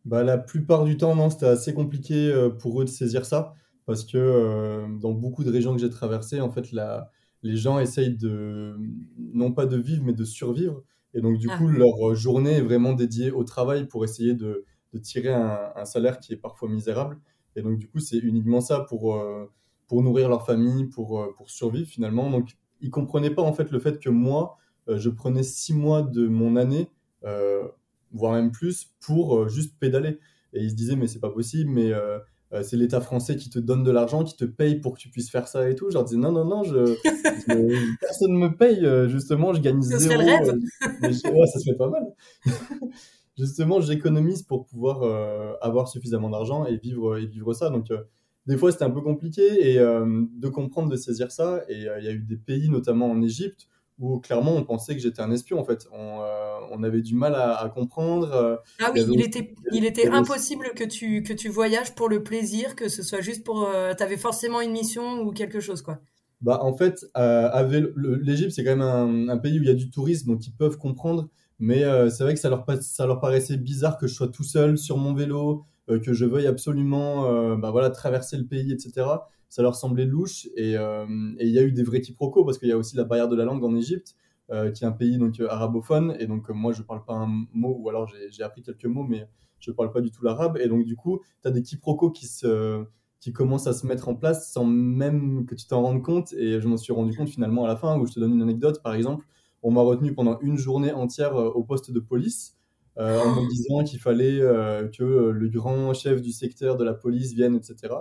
Bah, 0.04 0.22
la 0.22 0.38
plupart 0.38 0.84
du 0.84 0.96
temps, 0.96 1.14
non, 1.14 1.30
c'était 1.30 1.46
assez 1.46 1.74
compliqué 1.74 2.14
euh, 2.14 2.50
pour 2.50 2.80
eux 2.80 2.84
de 2.84 2.90
saisir 2.90 3.26
ça, 3.26 3.54
parce 3.86 4.04
que 4.04 4.86
dans 5.00 5.12
beaucoup 5.12 5.44
de 5.44 5.50
régions 5.50 5.74
que 5.74 5.80
j'ai 5.80 5.90
traversées, 5.90 6.40
en 6.40 6.50
fait, 6.50 6.72
la, 6.72 7.10
les 7.42 7.56
gens 7.56 7.78
essayent 7.78 8.16
de, 8.16 8.76
non 9.16 9.52
pas 9.52 9.66
de 9.66 9.76
vivre, 9.76 10.02
mais 10.04 10.12
de 10.12 10.24
survivre. 10.24 10.82
Et 11.14 11.20
donc, 11.20 11.38
du 11.38 11.48
ah. 11.50 11.56
coup, 11.56 11.68
leur 11.68 12.14
journée 12.14 12.52
est 12.52 12.62
vraiment 12.62 12.92
dédiée 12.92 13.30
au 13.30 13.44
travail 13.44 13.86
pour 13.86 14.04
essayer 14.04 14.34
de, 14.34 14.64
de 14.92 14.98
tirer 14.98 15.32
un, 15.32 15.84
salaire 15.84 16.18
qui 16.18 16.32
est 16.32 16.36
parfois 16.36 16.68
misérable. 16.68 17.18
Et 17.56 17.62
donc, 17.62 17.78
du 17.78 17.88
coup, 17.88 17.98
c'est 17.98 18.18
uniquement 18.18 18.60
ça 18.60 18.80
pour, 18.80 19.16
euh, 19.16 19.50
pour 19.86 20.02
nourrir 20.02 20.28
leur 20.28 20.44
famille, 20.44 20.86
pour, 20.86 21.20
euh, 21.20 21.34
pour 21.36 21.50
survivre 21.50 21.88
finalement. 21.88 22.30
Donc, 22.30 22.56
ils 22.80 22.90
comprenaient 22.90 23.30
pas 23.30 23.42
en 23.42 23.52
fait 23.52 23.70
le 23.70 23.78
fait 23.78 23.98
que 23.98 24.10
moi, 24.10 24.56
euh, 24.88 24.98
je 24.98 25.10
prenais 25.10 25.42
six 25.42 25.74
mois 25.74 26.02
de 26.02 26.26
mon 26.28 26.56
année, 26.56 26.90
voire 28.12 28.32
même 28.32 28.52
plus, 28.52 28.94
pour 29.00 29.48
juste 29.48 29.78
pédaler. 29.78 30.18
Et 30.54 30.62
ils 30.62 30.70
se 30.70 30.74
disaient, 30.74 30.96
mais 30.96 31.06
c'est 31.06 31.20
pas 31.20 31.30
possible, 31.30 31.70
mais 31.70 31.92
euh, 32.54 32.62
c'est 32.62 32.76
l'État 32.76 33.00
français 33.00 33.36
qui 33.36 33.50
te 33.50 33.58
donne 33.58 33.84
de 33.84 33.90
l'argent, 33.90 34.24
qui 34.24 34.34
te 34.34 34.46
paye 34.46 34.76
pour 34.76 34.94
que 34.94 35.00
tu 35.00 35.10
puisses 35.10 35.30
faire 35.30 35.48
ça 35.48 35.68
et 35.68 35.74
tout. 35.74 35.90
Je 35.90 35.94
leur 35.94 36.04
disais 36.04 36.16
non, 36.16 36.32
non, 36.32 36.44
non, 36.44 36.62
je, 36.62 36.96
personne 38.00 38.32
ne 38.32 38.38
me 38.38 38.56
paye, 38.56 38.84
euh, 38.86 39.08
justement, 39.08 39.52
je 39.52 39.60
gagne 39.60 39.82
ça 39.82 39.98
zéro. 39.98 40.14
Serait 40.14 40.24
le 40.24 40.32
rêve. 40.32 40.58
Euh, 41.04 41.30
ouais, 41.32 41.46
ça 41.46 41.58
se 41.58 41.64
fait 41.64 41.76
pas 41.76 41.90
mal. 41.90 42.06
justement, 43.38 43.80
j'économise 43.80 44.42
pour 44.42 44.64
pouvoir 44.64 45.02
avoir 45.60 45.88
suffisamment 45.88 46.30
d'argent 46.30 46.64
et 46.64 46.76
vivre, 46.76 47.18
et 47.18 47.26
vivre 47.26 47.52
ça. 47.52 47.68
Donc, 47.68 47.92
des 48.46 48.56
fois, 48.56 48.72
c'était 48.72 48.84
un 48.84 48.90
peu 48.90 49.02
compliqué 49.02 49.72
et 49.72 49.76
de 49.76 50.48
comprendre, 50.48 50.88
de 50.88 50.96
saisir 50.96 51.30
ça. 51.30 51.62
Et 51.68 51.76
il 51.76 52.04
y 52.04 52.08
a 52.08 52.12
eu 52.12 52.20
des 52.20 52.36
pays, 52.36 52.70
notamment 52.70 53.10
en 53.10 53.22
Égypte, 53.22 53.68
où 53.98 54.20
clairement 54.20 54.54
on 54.54 54.64
pensait 54.64 54.94
que 54.94 55.00
j'étais 55.00 55.20
un 55.20 55.30
espion 55.30 55.58
en 55.58 55.64
fait. 55.64 55.86
On, 55.92 56.20
euh, 56.20 56.58
on 56.70 56.82
avait 56.82 57.02
du 57.02 57.14
mal 57.14 57.34
à, 57.34 57.70
comprendre. 57.74 58.32
Euh, 58.32 58.56
ah 58.80 58.90
oui, 58.94 59.04
il, 59.10 59.20
était, 59.20 59.54
il 59.72 59.84
était 59.84 60.08
impossible 60.08 60.72
que 60.74 60.84
tu, 60.84 61.22
que 61.22 61.32
tu 61.32 61.48
voyages 61.48 61.94
pour 61.94 62.08
le 62.08 62.22
plaisir, 62.22 62.76
que 62.76 62.88
ce 62.88 63.02
soit 63.02 63.20
juste 63.20 63.44
pour... 63.44 63.64
Euh, 63.64 63.94
tu 63.96 64.02
avais 64.02 64.16
forcément 64.16 64.60
une 64.60 64.72
mission 64.72 65.22
ou 65.22 65.32
quelque 65.32 65.60
chose 65.60 65.82
quoi. 65.82 66.00
Bah, 66.40 66.60
en 66.62 66.72
fait, 66.72 67.04
euh, 67.16 67.90
l'Égypte, 68.22 68.52
c'est 68.52 68.62
quand 68.62 68.76
même 68.76 69.28
un, 69.28 69.38
pays 69.38 69.58
où 69.58 69.62
il 69.62 69.68
y 69.68 69.72
a 69.72 69.74
du 69.74 69.90
tourisme, 69.90 70.30
donc 70.30 70.46
ils 70.46 70.54
peuvent 70.54 70.78
comprendre. 70.78 71.28
Mais 71.58 71.82
c'est 72.10 72.22
vrai 72.22 72.34
que 72.34 72.40
ça 72.40 72.48
leur, 72.48 72.64
ça 72.80 73.06
leur 73.06 73.18
paraissait 73.18 73.56
bizarre 73.56 73.98
que 73.98 74.06
je 74.06 74.14
sois 74.14 74.28
tout 74.28 74.44
seul 74.44 74.78
sur 74.78 74.96
mon 74.96 75.14
vélo, 75.14 75.64
que 76.02 76.12
je 76.12 76.24
veuille 76.24 76.46
absolument 76.46 77.56
bah, 77.56 77.70
voilà, 77.70 77.90
traverser 77.90 78.36
le 78.36 78.44
pays, 78.44 78.72
etc. 78.72 79.06
Ça 79.48 79.62
leur 79.62 79.74
semblait 79.74 80.04
louche. 80.04 80.46
Et 80.56 80.72
il 80.72 81.48
y 81.48 81.58
a 81.58 81.62
eu 81.62 81.72
des 81.72 81.82
vrais 81.82 82.00
quiproquos, 82.00 82.44
parce 82.44 82.58
qu'il 82.58 82.68
y 82.68 82.72
a 82.72 82.78
aussi 82.78 82.96
la 82.96 83.04
barrière 83.04 83.28
de 83.28 83.36
la 83.36 83.44
langue 83.44 83.64
en 83.64 83.74
Égypte, 83.74 84.14
qui 84.48 84.84
est 84.84 84.86
un 84.86 84.92
pays 84.92 85.18
donc, 85.18 85.40
arabophone. 85.40 86.16
Et 86.18 86.26
donc, 86.26 86.48
moi, 86.50 86.72
je 86.72 86.82
parle 86.82 87.04
pas 87.04 87.14
un 87.14 87.46
mot, 87.52 87.76
ou 87.80 87.88
alors 87.88 88.10
j'ai 88.30 88.42
appris 88.42 88.62
quelques 88.62 88.86
mots, 88.86 89.04
mais 89.04 89.28
je 89.60 89.70
parle 89.70 89.90
pas 89.90 90.00
du 90.00 90.10
tout 90.10 90.24
l'arabe. 90.24 90.58
Et 90.60 90.68
donc, 90.68 90.84
du 90.84 90.96
coup, 90.96 91.20
tu 91.42 91.48
as 91.48 91.50
des 91.50 91.62
quiproquos 91.62 92.10
qui 92.10 92.26
se 92.26 92.84
qui 93.20 93.32
commence 93.32 93.66
à 93.66 93.72
se 93.72 93.86
mettre 93.86 94.08
en 94.08 94.14
place 94.14 94.52
sans 94.52 94.64
même 94.64 95.44
que 95.46 95.54
tu 95.54 95.66
t'en 95.66 95.82
rendes 95.82 96.02
compte. 96.02 96.32
Et 96.34 96.60
je 96.60 96.68
m'en 96.68 96.76
suis 96.76 96.92
rendu 96.92 97.16
compte 97.16 97.28
finalement 97.28 97.64
à 97.64 97.68
la 97.68 97.76
fin, 97.76 97.98
où 97.98 98.06
je 98.06 98.12
te 98.12 98.20
donne 98.20 98.34
une 98.34 98.42
anecdote, 98.42 98.82
par 98.82 98.94
exemple, 98.94 99.26
on 99.62 99.72
m'a 99.72 99.82
retenu 99.82 100.14
pendant 100.14 100.38
une 100.40 100.56
journée 100.56 100.92
entière 100.92 101.36
euh, 101.36 101.48
au 101.48 101.64
poste 101.64 101.90
de 101.90 102.00
police. 102.00 102.56
Euh, 102.98 103.20
en 103.20 103.40
me 103.40 103.48
disant 103.48 103.84
qu'il 103.84 104.00
fallait 104.00 104.40
euh, 104.40 104.88
que 104.88 105.04
le 105.04 105.48
grand 105.48 105.94
chef 105.94 106.20
du 106.20 106.32
secteur 106.32 106.76
de 106.76 106.84
la 106.84 106.94
police 106.94 107.32
vienne, 107.32 107.54
etc. 107.54 107.94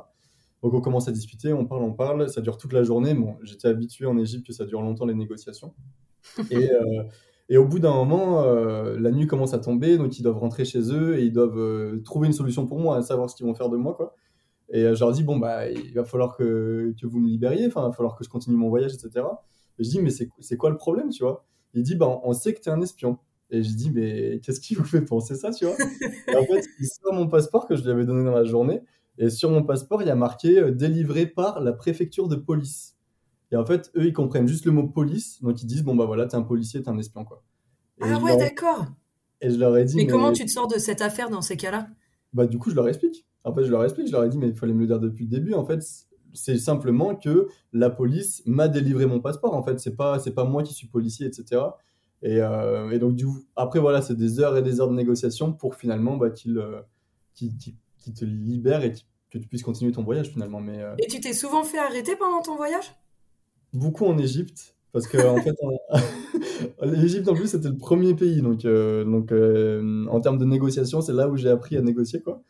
Donc 0.63 0.73
on 0.73 0.81
commence 0.81 1.07
à 1.07 1.11
discuter, 1.11 1.53
on 1.53 1.65
parle, 1.67 1.83
on 1.83 1.93
parle, 1.93 2.29
ça 2.29 2.41
dure 2.41 2.57
toute 2.57 2.73
la 2.73 2.83
journée. 2.83 3.13
Bon, 3.13 3.35
j'étais 3.43 3.67
habitué 3.67 4.07
en 4.07 4.17
Égypte 4.17 4.47
que 4.47 4.53
ça 4.53 4.65
dure 4.65 4.81
longtemps 4.81 5.05
les 5.05 5.13
négociations. 5.13 5.73
Et, 6.51 6.69
et 7.49 7.57
au 7.57 7.65
bout 7.65 7.79
d'un 7.79 7.93
moment, 7.93 8.43
la 8.43 9.11
nuit 9.11 9.27
commence 9.27 9.53
à 9.53 9.59
tomber, 9.59 9.97
donc 9.97 10.19
ils 10.19 10.23
doivent 10.23 10.39
rentrer 10.39 10.65
chez 10.65 10.91
eux 10.91 11.17
et 11.17 11.23
ils 11.23 11.31
doivent 11.31 12.01
trouver 12.03 12.27
une 12.27 12.33
solution 12.33 12.67
pour 12.67 12.79
moi, 12.79 12.97
à 12.97 13.01
savoir 13.01 13.29
ce 13.29 13.35
qu'ils 13.37 13.45
vont 13.45 13.53
faire 13.53 13.69
de 13.69 13.77
moi, 13.77 13.93
quoi. 13.93 14.15
Et 14.69 14.83
euh, 14.83 14.95
je 14.95 14.99
leur 14.99 15.11
dis, 15.11 15.23
bon, 15.23 15.37
bah, 15.37 15.69
il 15.69 15.93
va 15.93 16.03
falloir 16.03 16.35
que, 16.35 16.93
que 16.99 17.07
vous 17.07 17.19
me 17.19 17.27
libériez, 17.27 17.67
enfin, 17.67 17.81
il 17.83 17.89
va 17.89 17.91
falloir 17.91 18.15
que 18.15 18.23
je 18.23 18.29
continue 18.29 18.57
mon 18.57 18.69
voyage, 18.69 18.93
etc. 18.93 19.25
Et 19.79 19.83
je 19.83 19.89
dis, 19.89 20.01
mais 20.01 20.09
c'est 20.09 20.57
quoi 20.57 20.69
le 20.69 20.77
problème, 20.77 21.09
tu 21.09 21.23
vois? 21.23 21.45
Il 21.73 21.83
dit, 21.83 21.95
bah, 21.95 22.19
on 22.23 22.33
sait 22.33 22.53
que 22.53 22.59
tu 22.59 22.69
es 22.69 22.71
un 22.71 22.81
espion. 22.81 23.17
Et 23.49 23.63
je 23.63 23.73
dis, 23.73 23.91
mais 23.91 24.39
qu'est-ce 24.43 24.59
qui 24.59 24.75
vous 24.75 24.83
fait 24.83 25.01
penser 25.01 25.35
ça, 25.35 25.51
tu 25.51 25.65
vois? 25.65 25.75
Et 26.27 26.35
en 26.35 26.43
fait, 26.43 26.65
il 26.79 26.85
sort 26.85 27.13
mon 27.13 27.27
passeport 27.27 27.67
que 27.67 27.75
je 27.75 27.83
lui 27.83 27.91
avais 27.91 28.05
donné 28.05 28.23
dans 28.23 28.35
la 28.35 28.43
journée. 28.43 28.81
Et 29.17 29.29
sur 29.29 29.49
mon 29.49 29.63
passeport, 29.63 30.01
il 30.01 30.07
y 30.07 30.11
a 30.11 30.15
marqué 30.15 30.59
euh, 30.59 30.71
délivré 30.71 31.25
par 31.25 31.61
la 31.61 31.73
préfecture 31.73 32.27
de 32.27 32.35
police. 32.35 32.95
Et 33.51 33.55
en 33.55 33.65
fait, 33.65 33.91
eux, 33.95 34.05
ils 34.05 34.13
comprennent 34.13 34.47
juste 34.47 34.65
le 34.65 34.71
mot 34.71 34.87
police. 34.87 35.41
Donc, 35.41 35.61
ils 35.63 35.65
disent, 35.65 35.83
bon, 35.83 35.95
bah 35.95 36.05
voilà, 36.05 36.27
t'es 36.27 36.35
un 36.35 36.43
policier, 36.43 36.83
t'es 36.83 36.89
un 36.89 36.97
espion, 36.97 37.23
quoi. 37.23 37.43
ah 38.01 38.19
ouais, 38.19 38.37
d'accord. 38.37 38.85
Et 39.41 39.49
je 39.49 39.57
leur 39.57 39.75
ai 39.77 39.85
dit. 39.85 39.95
Mais, 39.95 40.03
mais, 40.03 40.09
comment 40.09 40.33
tu 40.33 40.45
te 40.45 40.51
sors 40.51 40.67
de 40.67 40.77
cette 40.77 41.01
affaire 41.01 41.29
dans 41.29 41.41
ces 41.41 41.57
cas-là? 41.57 41.87
Bah, 42.33 42.45
du 42.45 42.57
coup, 42.57 42.69
je 42.69 42.75
leur 42.75 42.87
explique. 42.87 43.25
En 43.43 43.53
fait, 43.53 43.63
je 43.63 43.71
leur 43.71 43.83
explique, 43.83 44.07
je 44.07 44.11
leur 44.11 44.25
ai 44.25 44.29
dit, 44.29 44.37
mais 44.37 44.49
il 44.49 44.55
fallait 44.55 44.73
me 44.73 44.81
le 44.81 44.87
dire 44.87 44.99
depuis 44.99 45.23
le 45.23 45.29
début. 45.29 45.53
En 45.53 45.65
fait, 45.65 45.81
c'est 46.33 46.57
simplement 46.57 47.15
que 47.15 47.47
la 47.71 47.89
police 47.89 48.43
m'a 48.45 48.67
délivré 48.67 49.05
mon 49.05 49.21
passeport. 49.21 49.53
En 49.53 49.63
fait, 49.63 49.79
c'est 49.79 49.95
pas, 49.95 50.19
c'est 50.19 50.33
pas 50.33 50.43
moi 50.43 50.63
qui 50.63 50.73
suis 50.73 50.87
policier, 50.87 51.25
etc. 51.25 51.61
Euh, 52.23 52.89
et, 52.89 52.99
donc, 52.99 53.15
du 53.15 53.25
après, 53.55 53.79
voilà, 53.79 54.01
c'est 54.01 54.15
des 54.15 54.39
heures 54.39 54.57
et 54.57 54.61
des 54.61 54.81
heures 54.81 54.89
de 54.89 54.95
négociation 54.95 55.53
pour 55.53 55.75
finalement 55.75 56.17
bah, 56.17 56.29
qu'ils 56.29 56.57
euh, 56.57 56.81
te 57.35 58.25
libèrent 58.25 58.83
et 58.83 58.93
que 59.29 59.37
tu 59.37 59.47
puisses 59.47 59.63
continuer 59.63 59.91
ton 59.91 60.03
voyage 60.03 60.29
finalement. 60.29 60.59
Mais, 60.59 60.81
euh, 60.81 60.95
Et 60.97 61.07
tu 61.07 61.19
t'es 61.19 61.33
souvent 61.33 61.63
fait 61.63 61.77
arrêter 61.77 62.15
pendant 62.15 62.41
ton 62.41 62.55
voyage? 62.55 62.95
Beaucoup 63.73 64.05
en 64.05 64.17
Égypte. 64.17 64.75
Parce 64.93 65.05
que 65.07 65.17
en 65.17 65.39
fait, 65.41 65.55
l'Égypte 66.81 67.27
en 67.27 67.35
plus 67.35 67.47
c'était 67.47 67.67
le 67.67 67.77
premier 67.77 68.15
pays, 68.15 68.41
donc, 68.41 68.61
donc 68.61 69.31
en 70.11 70.21
termes 70.21 70.39
de 70.39 70.45
négociation, 70.45 71.01
c'est 71.01 71.13
là 71.13 71.27
où 71.29 71.35
j'ai 71.35 71.49
appris 71.49 71.77
à 71.77 71.81
négocier 71.81 72.21
quoi. 72.21 72.41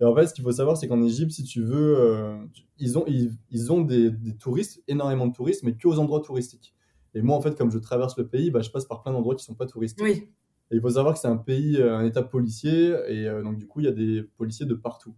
Et 0.00 0.04
en 0.04 0.14
fait, 0.14 0.26
ce 0.26 0.34
qu'il 0.34 0.42
faut 0.42 0.52
savoir, 0.52 0.76
c'est 0.76 0.88
qu'en 0.88 1.02
Égypte, 1.02 1.32
si 1.32 1.44
tu 1.44 1.62
veux, 1.62 1.98
euh, 1.98 2.36
ils 2.78 2.96
ont, 2.98 3.04
ils, 3.06 3.72
ont 3.72 3.82
des, 3.82 4.10
touristes, 4.38 4.82
énormément 4.88 5.26
de 5.26 5.32
touristes, 5.32 5.62
mais 5.62 5.74
qu'aux 5.74 5.98
endroits 5.98 6.20
touristiques. 6.20 6.74
Et 7.14 7.22
moi, 7.22 7.36
en 7.36 7.40
fait, 7.40 7.56
comme 7.56 7.70
je 7.70 7.78
traverse 7.78 8.16
le 8.16 8.26
pays, 8.26 8.50
bah, 8.50 8.60
je 8.60 8.70
passe 8.70 8.84
par 8.84 9.02
plein 9.02 9.12
d'endroits 9.12 9.34
qui 9.34 9.42
ne 9.42 9.46
sont 9.46 9.54
pas 9.54 9.66
touristiques. 9.66 10.04
Oui. 10.04 10.28
Et 10.70 10.76
il 10.76 10.80
faut 10.80 10.90
savoir 10.90 11.14
que 11.14 11.20
c'est 11.20 11.28
un 11.28 11.36
pays, 11.36 11.78
euh, 11.78 11.96
un 11.96 12.04
état 12.04 12.22
policier, 12.22 12.94
et 13.08 13.26
euh, 13.26 13.42
donc 13.42 13.58
du 13.58 13.66
coup, 13.66 13.80
il 13.80 13.86
y 13.86 13.88
a 13.88 13.92
des 13.92 14.22
policiers 14.36 14.66
de 14.66 14.74
partout. 14.74 15.14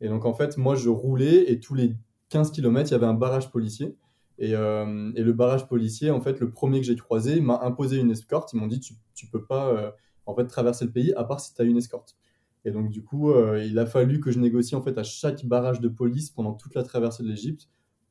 Et 0.00 0.08
donc, 0.08 0.24
en 0.24 0.34
fait, 0.34 0.56
moi, 0.56 0.74
je 0.74 0.88
roulais, 0.88 1.50
et 1.50 1.60
tous 1.60 1.74
les 1.74 1.94
15 2.30 2.50
km, 2.50 2.90
il 2.90 2.92
y 2.92 2.94
avait 2.94 3.06
un 3.06 3.14
barrage 3.14 3.50
policier. 3.50 3.96
Et, 4.40 4.50
et, 4.50 4.52
le 4.52 5.32
barrage 5.32 5.66
policier, 5.66 6.12
en 6.12 6.20
fait, 6.20 6.38
le 6.38 6.52
premier 6.52 6.78
que 6.80 6.86
j'ai 6.86 6.94
croisé 6.94 7.40
m'a 7.40 7.58
imposé 7.62 7.98
une 7.98 8.12
escorte. 8.12 8.52
Ils 8.52 8.60
m'ont 8.60 8.68
dit, 8.68 8.78
tu, 8.78 8.94
ne 8.94 9.30
peux 9.32 9.44
pas, 9.44 9.96
en 10.26 10.34
fait, 10.36 10.46
traverser 10.46 10.84
le 10.84 10.92
pays 10.92 11.12
à 11.14 11.24
part 11.24 11.40
si 11.40 11.52
tu 11.54 11.60
as 11.60 11.64
une 11.64 11.76
escorte. 11.76 12.16
Et 12.64 12.70
donc, 12.70 12.90
du 12.90 13.02
coup, 13.02 13.30
euh, 13.30 13.64
il 13.64 13.78
a 13.78 13.86
fallu 13.86 14.20
que 14.20 14.30
je 14.30 14.38
négocie 14.38 14.74
en 14.74 14.82
fait 14.82 14.98
à 14.98 15.02
chaque 15.02 15.44
barrage 15.46 15.80
de 15.80 15.88
police 15.88 16.30
pendant 16.30 16.52
toute 16.52 16.74
la 16.74 16.82
traversée 16.82 17.22
de 17.22 17.28
l'Égypte 17.28 17.68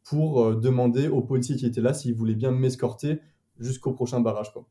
pour 0.09 0.43
euh, 0.43 0.55
demander 0.55 1.07
aux 1.07 1.21
policiers 1.21 1.55
qui 1.55 1.65
étaient 1.65 1.81
là 1.81 1.93
s'ils 1.93 2.15
voulaient 2.15 2.35
bien 2.35 2.51
m'escorter 2.51 3.19
jusqu'au 3.59 3.91
prochain 3.91 4.19
barrage. 4.19 4.51
Quoi. 4.53 4.65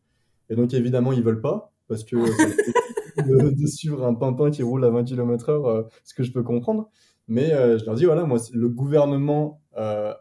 Et 0.51 0.57
donc, 0.57 0.73
évidemment, 0.75 1.13
ils 1.13 1.23
veulent 1.23 1.41
pas 1.41 1.73
parce 1.89 2.05
que 2.05 2.17
de, 3.23 3.51
de, 3.51 3.67
suivre 3.67 4.05
un 4.05 4.15
pimpin 4.15 4.51
qui 4.51 4.63
roule 4.63 4.85
à 4.85 4.91
20 4.91 5.05
km/h, 5.05 5.69
euh, 5.69 5.83
ce 6.05 6.15
que 6.15 6.23
je 6.23 6.33
peux 6.33 6.43
comprendre. 6.43 6.91
Mais 7.29 7.49
je 7.51 7.85
leur 7.85 7.97
dis 7.97 8.05
voilà, 8.05 8.25
moi, 8.25 8.39
le 8.53 8.69
gouvernement 8.69 9.61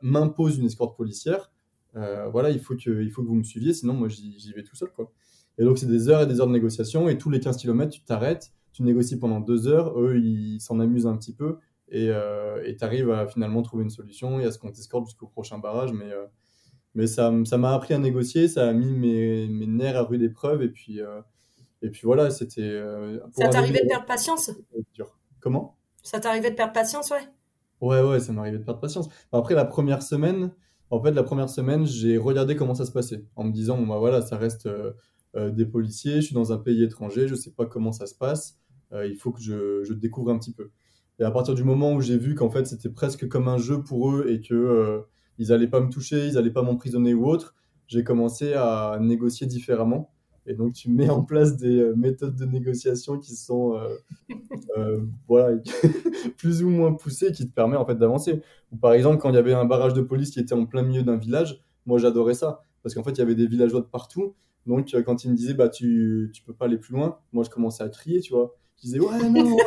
m'impose 0.02 0.58
une 0.58 0.66
escorte 0.66 0.98
policière. 0.98 1.52
voilà, 1.94 2.50
il 2.50 2.60
faut, 2.60 2.76
que, 2.76 3.04
il 3.04 3.12
faut 3.12 3.22
que 3.22 3.28
vous 3.28 3.36
me 3.36 3.44
suiviez, 3.44 3.76
sinon, 3.76 3.94
moi, 3.94 4.08
j'y 4.10 4.54
vais 4.56 4.64
tout 4.64 4.76
seul. 4.76 4.90
Quoi. 4.90 5.12
Et 5.60 5.64
donc, 5.64 5.78
c'est 5.78 5.86
des 5.86 6.10
heures 6.10 6.22
et 6.22 6.26
des 6.26 6.40
heures 6.40 6.48
de 6.48 6.52
négociation. 6.52 7.08
Et 7.08 7.20
tous 7.20 7.30
les 7.30 7.40
15 7.40 7.58
km, 7.58 7.92
tu 7.92 8.02
t'arrêtes 8.02 8.52
tu 8.76 8.84
négocies 8.84 9.18
pendant 9.18 9.40
deux 9.40 9.68
heures, 9.68 9.98
eux, 9.98 10.20
ils 10.20 10.60
s'en 10.60 10.82
amusent 10.82 11.08
un 11.08 11.16
petit 11.16 11.34
peu 11.34 11.60
et 11.90 12.10
euh, 12.10 12.74
tu 12.78 12.84
arrives 12.84 13.12
à 13.12 13.28
finalement 13.28 13.62
trouver 13.62 13.84
une 13.84 13.90
solution 13.90 14.40
et 14.40 14.46
à 14.46 14.52
ce 14.52 14.60
qu'on 14.60 14.72
t'escorte 14.72 15.06
jusqu'au 15.06 15.28
prochain 15.28 15.58
barrage. 15.58 15.94
Mais, 15.94 16.12
euh, 16.12 16.26
mais 16.94 17.08
ça 17.08 17.32
m'a 17.32 17.74
appris 17.74 17.94
à 17.94 17.98
négocier, 17.98 18.48
ça 18.48 18.70
a 18.70 18.74
mis 18.74 18.92
mes, 18.92 19.48
mes 19.48 19.68
nerfs 19.68 19.98
à 19.98 20.04
rude 20.04 20.22
épreuve 20.22 20.62
et 20.62 20.70
puis, 20.70 21.02
euh, 21.02 21.22
et 21.82 21.90
puis 21.90 22.02
voilà, 22.04 22.30
c'était. 22.30 22.82
ça 23.34 23.50
t'arrivait 23.50 23.84
de 23.84 23.88
perdre 23.88 24.06
patience? 24.06 24.52
Comment? 25.40 25.78
Ça 26.02 26.20
t'arrivait 26.20 26.52
de 26.52 26.56
perdre 26.56 26.74
patience, 26.74 27.12
ouais? 27.12 27.28
Ouais, 27.82 28.02
ouais, 28.02 28.20
ça 28.20 28.32
m'arrivait 28.32 28.58
de 28.58 28.64
perdre 28.64 28.80
patience. 28.80 29.10
Après, 29.32 29.54
la 29.54 29.66
première 29.66 30.02
semaine, 30.02 30.52
en 30.90 31.02
fait, 31.02 31.12
la 31.12 31.24
première 31.24 31.50
semaine, 31.50 31.86
j'ai 31.86 32.18
regardé 32.18 32.56
comment 32.56 32.74
ça 32.74 32.86
se 32.86 32.92
passait 32.92 33.26
en 33.36 33.44
me 33.44 33.52
disant, 33.52 33.78
bon, 33.78 33.86
bah 33.86 33.98
voilà, 33.98 34.22
ça 34.22 34.38
reste 34.38 34.70
des 35.36 35.66
policiers, 35.66 36.22
je 36.22 36.28
suis 36.28 36.34
dans 36.34 36.54
un 36.54 36.58
pays 36.58 36.82
étranger, 36.84 37.28
je 37.28 37.36
sais 37.36 37.52
pas 37.52 37.66
comment 37.66 37.92
ça 37.92 38.08
se 38.08 38.16
passe. 38.16 38.58
Euh, 38.94 39.08
il 39.08 39.16
faut 39.16 39.32
que 39.32 39.42
je, 39.42 39.94
découvre 39.94 40.32
un 40.32 40.40
petit 40.40 40.54
peu. 40.54 40.72
Et 41.20 41.24
à 41.24 41.32
partir 41.32 41.56
du 41.56 41.64
moment 41.64 41.94
où 41.94 42.02
j'ai 42.02 42.18
vu 42.18 42.36
qu'en 42.36 42.50
fait 42.50 42.66
c'était 42.66 42.90
presque 42.90 43.28
comme 43.28 43.48
un 43.48 43.58
jeu 43.58 43.82
pour 43.82 44.12
eux 44.12 44.26
et 44.30 44.42
que 44.42 44.54
euh, 44.54 45.02
ils 45.38 45.52
allaient 45.52 45.68
pas 45.68 45.80
me 45.80 45.90
toucher, 45.90 46.28
ils 46.28 46.34
n'allaient 46.34 46.52
pas 46.52 46.62
m'emprisonner 46.62 47.14
ou 47.14 47.26
autre, 47.26 47.56
j'ai 47.88 48.04
commencé 48.04 48.54
à 48.54 48.98
négocier 49.02 49.48
différemment. 49.48 50.12
Et 50.48 50.54
donc, 50.54 50.74
tu 50.74 50.92
mets 50.92 51.10
en 51.10 51.24
place 51.24 51.58
des 51.58 51.80
euh, 51.80 51.96
méthodes 51.96 52.36
de 52.36 52.46
négociation 52.46 53.18
qui 53.18 53.36
sont 53.36 53.80
voilà, 55.28 55.58
plus 56.38 56.64
ou 56.64 56.70
moins 56.70 56.94
poussées, 56.94 57.32
qui 57.32 57.48
te 57.50 57.54
permettent 57.54 57.80
en 57.80 57.86
fait 57.86 57.96
d'avancer. 57.96 58.42
Ou 58.72 58.78
par 58.78 58.94
exemple, 58.94 59.18
quand 59.18 59.30
il 59.32 59.36
y 59.36 59.40
avait 59.40 59.54
un 59.54 59.66
barrage 59.66 59.94
de 59.94 60.02
police 60.02 60.30
qui 60.30 60.40
était 60.40 60.54
en 60.54 60.68
plein 60.68 60.84
milieu 60.84 61.02
d'un 61.02 61.18
village, 61.18 61.64
moi 61.88 61.98
j'adorais 61.98 62.36
ça. 62.36 62.64
Parce 62.84 62.94
qu'en 62.94 63.04
fait, 63.04 63.12
il 63.12 63.20
y 63.20 63.22
avait 63.22 63.36
des 63.36 63.48
villageois 63.48 63.82
de 63.82 63.88
partout. 63.88 64.36
Donc, 64.68 64.96
quand 65.06 65.24
ils 65.24 65.32
me 65.32 65.36
disaient, 65.36 65.56
bah, 65.56 65.70
tu, 65.70 66.30
tu 66.34 66.44
peux 66.44 66.54
pas 66.54 66.66
aller 66.66 66.78
plus 66.78 66.94
loin, 66.94 67.18
moi 67.34 67.44
je 67.44 67.50
commençais 67.50 67.84
à 67.84 67.90
crier, 67.90 68.20
tu 68.20 68.34
vois 68.34 68.56
qui 68.78 68.88
disait 68.88 69.00
ouais 69.00 69.30
non 69.30 69.58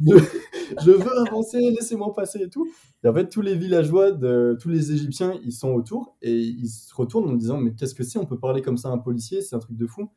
je, 0.00 0.90
veux 0.90 1.18
avancer 1.26 1.58
laissez-moi 1.58 2.12
passer 2.14 2.40
et 2.42 2.48
tout. 2.48 2.68
Et 3.04 3.08
en 3.08 3.14
fait 3.14 3.28
tous 3.28 3.42
les 3.42 3.54
villageois 3.54 4.12
de 4.12 4.56
tous 4.60 4.68
les 4.68 4.92
Égyptiens 4.92 5.38
ils 5.44 5.52
sont 5.52 5.72
autour 5.72 6.16
et 6.22 6.34
ils 6.34 6.68
se 6.68 6.94
retournent 6.94 7.28
en 7.28 7.34
disant 7.34 7.58
mais 7.58 7.72
qu'est-ce 7.72 7.94
que 7.94 8.04
c'est? 8.04 8.18
On 8.18 8.26
peut 8.26 8.38
parler 8.38 8.62
comme 8.62 8.76
ça 8.76 8.88
à 8.88 8.92
un 8.92 8.98
policier 8.98 9.42
c'est 9.42 9.56
un 9.56 9.60
truc 9.60 9.76
de 9.76 9.86
fou. 9.86 10.10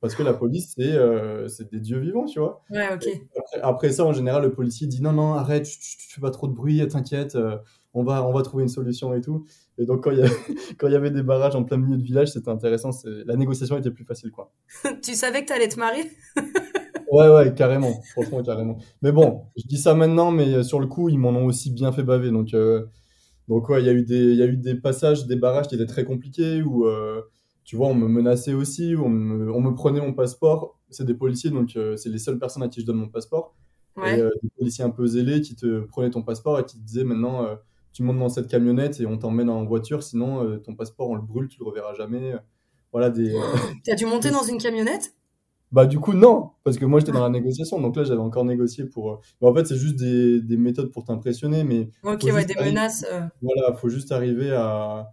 Parce 0.00 0.14
que 0.14 0.22
la 0.22 0.32
police 0.32 0.74
c'est 0.76 0.92
euh, 0.92 1.48
des 1.72 1.80
dieux 1.80 1.98
vivants 1.98 2.24
tu 2.24 2.38
vois. 2.38 2.62
Ouais 2.70 2.88
ok. 2.94 3.08
Après, 3.62 3.90
ça 3.90 4.04
en 4.04 4.12
général 4.12 4.42
le 4.42 4.52
policier 4.52 4.86
dit 4.86 5.02
non 5.02 5.12
non 5.12 5.34
arrête 5.34 5.64
tu, 5.64 5.96
fais 6.08 6.20
pas 6.20 6.30
trop 6.30 6.46
de 6.46 6.52
bruit 6.52 6.86
t'inquiète 6.88 7.34
euh, 7.34 7.56
on 7.94 8.04
va 8.04 8.24
on 8.24 8.32
va 8.32 8.42
trouver 8.42 8.62
une 8.62 8.68
solution 8.68 9.12
et 9.14 9.20
tout. 9.20 9.44
Et 9.76 9.86
donc 9.86 10.04
quand 10.04 10.12
il 10.12 10.18
y, 10.18 10.22
quand 10.78 10.86
il 10.86 10.92
y 10.92 10.96
avait 10.96 11.10
des 11.10 11.22
barrages 11.22 11.56
en 11.56 11.64
plein 11.64 11.78
milieu 11.78 11.96
de 11.96 12.02
village 12.02 12.28
c'était 12.28 12.50
intéressant 12.50 12.90
la 13.04 13.36
négociation 13.36 13.76
était 13.76 13.90
plus 13.90 14.04
facile 14.04 14.30
quoi. 14.30 14.52
Tu 15.02 15.14
savais 15.14 15.42
que 15.42 15.48
tu 15.48 15.52
allais 15.52 15.68
te 15.68 15.78
marier? 15.78 16.10
Ouais, 17.10 17.28
ouais, 17.28 17.54
carrément. 17.54 17.92
Franchement, 18.12 18.42
carrément. 18.42 18.78
Mais 19.02 19.12
bon, 19.12 19.44
je 19.56 19.66
dis 19.66 19.78
ça 19.78 19.94
maintenant, 19.94 20.30
mais 20.30 20.54
euh, 20.54 20.62
sur 20.62 20.80
le 20.80 20.86
coup, 20.86 21.08
ils 21.08 21.18
m'en 21.18 21.30
ont 21.30 21.46
aussi 21.46 21.70
bien 21.70 21.92
fait 21.92 22.02
baver. 22.02 22.30
Donc, 22.30 22.54
euh, 22.54 22.86
donc 23.48 23.68
ouais, 23.68 23.82
il 23.82 23.86
y, 23.86 23.88
a 23.88 23.92
eu 23.92 24.02
des, 24.02 24.34
y 24.34 24.42
a 24.42 24.46
eu 24.46 24.56
des 24.56 24.74
passages, 24.74 25.26
des 25.26 25.36
barrages 25.36 25.68
qui 25.68 25.74
étaient 25.74 25.86
très 25.86 26.04
compliqués 26.04 26.62
où, 26.62 26.86
euh, 26.86 27.22
tu 27.64 27.76
vois, 27.76 27.88
on 27.88 27.94
me 27.94 28.08
menaçait 28.08 28.52
aussi, 28.52 28.94
on 28.96 29.08
me, 29.08 29.52
on 29.52 29.60
me 29.60 29.74
prenait 29.74 30.00
mon 30.00 30.12
passeport. 30.12 30.78
C'est 30.90 31.04
des 31.04 31.14
policiers, 31.14 31.50
donc 31.50 31.76
c'est 31.96 32.08
les 32.08 32.18
seules 32.18 32.38
personnes 32.38 32.62
à 32.62 32.68
qui 32.68 32.80
je 32.80 32.86
donne 32.86 32.96
mon 32.96 33.08
passeport. 33.08 33.54
Ouais. 33.96 34.18
Et 34.18 34.22
des 34.42 34.48
policiers 34.56 34.84
un 34.84 34.90
peu 34.90 35.06
zélés 35.06 35.42
qui 35.42 35.54
te 35.54 35.80
prenaient 35.80 36.10
ton 36.10 36.22
passeport 36.22 36.58
et 36.60 36.64
qui 36.64 36.78
te 36.78 36.82
disaient 36.82 37.04
maintenant, 37.04 37.46
tu 37.92 38.02
montes 38.02 38.18
dans 38.18 38.30
cette 38.30 38.48
camionnette 38.48 39.00
et 39.00 39.06
on 39.06 39.18
t'emmène 39.18 39.50
en 39.50 39.64
voiture, 39.66 40.02
sinon 40.02 40.58
ton 40.60 40.74
passeport, 40.74 41.10
on 41.10 41.14
le 41.14 41.20
brûle, 41.20 41.48
tu 41.48 41.58
le 41.60 41.66
reverras 41.66 41.92
jamais. 41.92 42.36
Voilà 42.90 43.10
des. 43.10 43.36
tu 43.84 43.90
as 43.90 43.96
dû 43.96 44.06
monter 44.06 44.30
dans 44.30 44.44
une 44.44 44.56
camionnette? 44.56 45.12
Bah 45.70 45.86
du 45.86 45.98
coup 45.98 46.14
non, 46.14 46.50
parce 46.64 46.78
que 46.78 46.84
moi 46.84 47.00
j'étais 47.00 47.12
dans 47.12 47.22
la 47.22 47.28
négociation, 47.28 47.80
donc 47.80 47.96
là 47.96 48.04
j'avais 48.04 48.20
encore 48.20 48.44
négocié 48.44 48.84
pour. 48.84 49.12
Euh, 49.12 49.16
en 49.40 49.54
fait 49.54 49.66
c'est 49.66 49.76
juste 49.76 49.96
des, 49.96 50.40
des, 50.40 50.56
méthodes 50.56 50.90
pour 50.90 51.04
t'impressionner, 51.04 51.64
mais. 51.64 51.90
Ok 52.02 52.22
ouais, 52.24 52.44
des 52.44 52.54
menaces. 52.54 53.04
Euh. 53.12 53.20
Voilà, 53.42 53.74
faut 53.74 53.88
juste 53.88 54.12
arriver 54.12 54.52
à, 54.52 55.12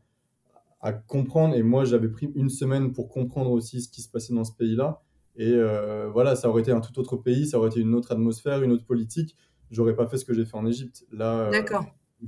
à 0.86 0.94
comprendre. 0.94 1.56
Et 1.56 1.64
moi, 1.64 1.84
j'avais 1.84 2.10
pris 2.10 2.32
une 2.36 2.50
semaine 2.50 2.94
pour 2.94 3.10
comprendre 3.10 3.52
aussi 3.52 3.82
ce 3.82 3.90
qui 3.90 4.02
se 4.02 4.10
passait 4.10 4.34
dans 4.34 4.44
ce 4.44 4.54
pays-là. 4.54 5.02
Et 5.36 5.52
euh, 5.52 6.10
voilà, 6.14 6.36
ça 6.36 6.48
aurait 6.48 6.62
été 6.62 6.72
un 6.72 6.80
tout 6.80 6.98
autre 7.00 7.18
pays, 7.18 7.48
ça 7.48 7.58
aurait 7.58 7.70
été 7.70 7.80
une 7.80 7.96
autre 7.96 8.12
atmosphère, 8.12 8.62
une 8.62 8.72
autre 8.72 8.86
politique. 8.86 9.36
J'aurais 9.72 9.96
pas 9.96 10.08
fait 10.08 10.18
ce 10.18 10.26
que 10.26 10.34
j'ai 10.34 10.46
fait 10.46 10.56
en 10.56 10.66
Égypte. 10.68 11.04
Là, 11.12 11.40
euh, 11.40 11.52
D'accord. 11.52 11.86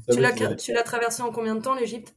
tu 0.09 0.73
l'as 0.73 0.83
traversé 0.83 1.21
en 1.21 1.31
combien 1.31 1.55
de 1.55 1.61
temps, 1.61 1.75
l'Égypte? 1.75 2.15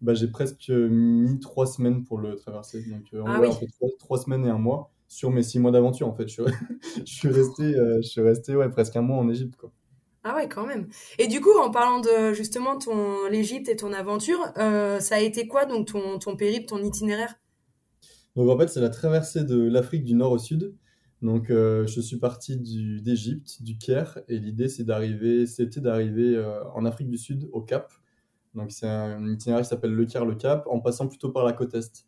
Bah, 0.00 0.14
J'ai 0.14 0.28
presque 0.28 0.70
mis 0.70 1.38
trois 1.38 1.66
semaines 1.66 2.04
pour 2.04 2.18
le 2.18 2.36
traverser. 2.36 2.82
Donc, 2.90 3.04
euh, 3.12 3.22
ah 3.26 3.40
trois, 4.00 4.18
semaines 4.18 4.46
et 4.46 4.50
un 4.50 4.58
mois 4.58 4.90
sur 5.12 5.30
mes 5.30 5.42
six 5.42 5.58
mois 5.58 5.70
d'aventure, 5.70 6.08
en 6.08 6.14
fait. 6.14 6.28
Je 6.28 6.32
suis, 6.32 6.42
je 7.06 7.12
suis 7.12 7.28
resté, 7.28 7.74
je 7.74 8.06
suis 8.06 8.20
resté 8.20 8.56
ouais, 8.56 8.68
presque 8.68 8.96
un 8.96 9.02
mois 9.02 9.18
en 9.18 9.28
Égypte. 9.28 9.56
Quoi. 9.56 9.70
Ah 10.24 10.36
ouais, 10.36 10.48
quand 10.48 10.66
même. 10.66 10.88
Et 11.18 11.26
du 11.26 11.40
coup, 11.40 11.56
en 11.58 11.70
parlant 11.70 12.00
de 12.00 12.32
justement 12.32 12.78
ton 12.78 13.26
l'Égypte 13.28 13.68
et 13.68 13.76
ton 13.76 13.92
aventure, 13.92 14.52
ça 14.56 15.16
a 15.16 15.20
été 15.20 15.48
quoi 15.48 15.66
donc 15.66 15.88
ton, 15.88 16.18
ton 16.18 16.36
périple, 16.36 16.66
ton 16.66 16.82
itinéraire? 16.82 17.34
Donc 18.36 18.48
en 18.48 18.58
fait, 18.58 18.68
c'est 18.68 18.80
la 18.80 18.88
traversée 18.88 19.44
de 19.44 19.60
l'Afrique 19.68 20.04
du 20.04 20.14
nord 20.14 20.32
au 20.32 20.38
sud. 20.38 20.74
Donc 21.22 21.50
euh, 21.50 21.86
je 21.86 22.00
suis 22.00 22.18
parti 22.18 22.56
d'Égypte, 22.56 23.62
du, 23.62 23.78
Caire, 23.78 24.18
et 24.28 24.38
l'idée 24.38 24.68
c'est 24.68 24.82
d'arriver, 24.82 25.46
c'était 25.46 25.80
d'arriver 25.80 26.36
euh, 26.36 26.64
en 26.74 26.84
Afrique 26.84 27.08
du 27.08 27.16
Sud, 27.16 27.48
au 27.52 27.62
Cap. 27.62 27.92
Donc 28.54 28.72
c'est 28.72 28.88
un 28.88 29.24
itinéraire 29.28 29.62
qui 29.62 29.68
s'appelle 29.68 29.94
le 29.94 30.04
Caire, 30.04 30.24
le 30.24 30.34
Cap, 30.34 30.66
en 30.66 30.80
passant 30.80 31.06
plutôt 31.06 31.30
par 31.30 31.44
la 31.44 31.52
côte 31.52 31.74
est. 31.74 32.04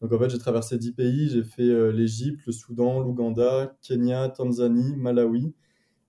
Donc 0.00 0.12
en 0.12 0.18
fait, 0.18 0.30
j'ai 0.30 0.38
traversé 0.38 0.78
10 0.78 0.92
pays, 0.92 1.28
j'ai 1.28 1.42
fait 1.42 1.62
euh, 1.62 1.90
l'Égypte, 1.90 2.46
le 2.46 2.52
Soudan, 2.52 3.00
l'Ouganda, 3.00 3.76
Kenya, 3.82 4.28
Tanzanie, 4.28 4.96
Malawi. 4.96 5.54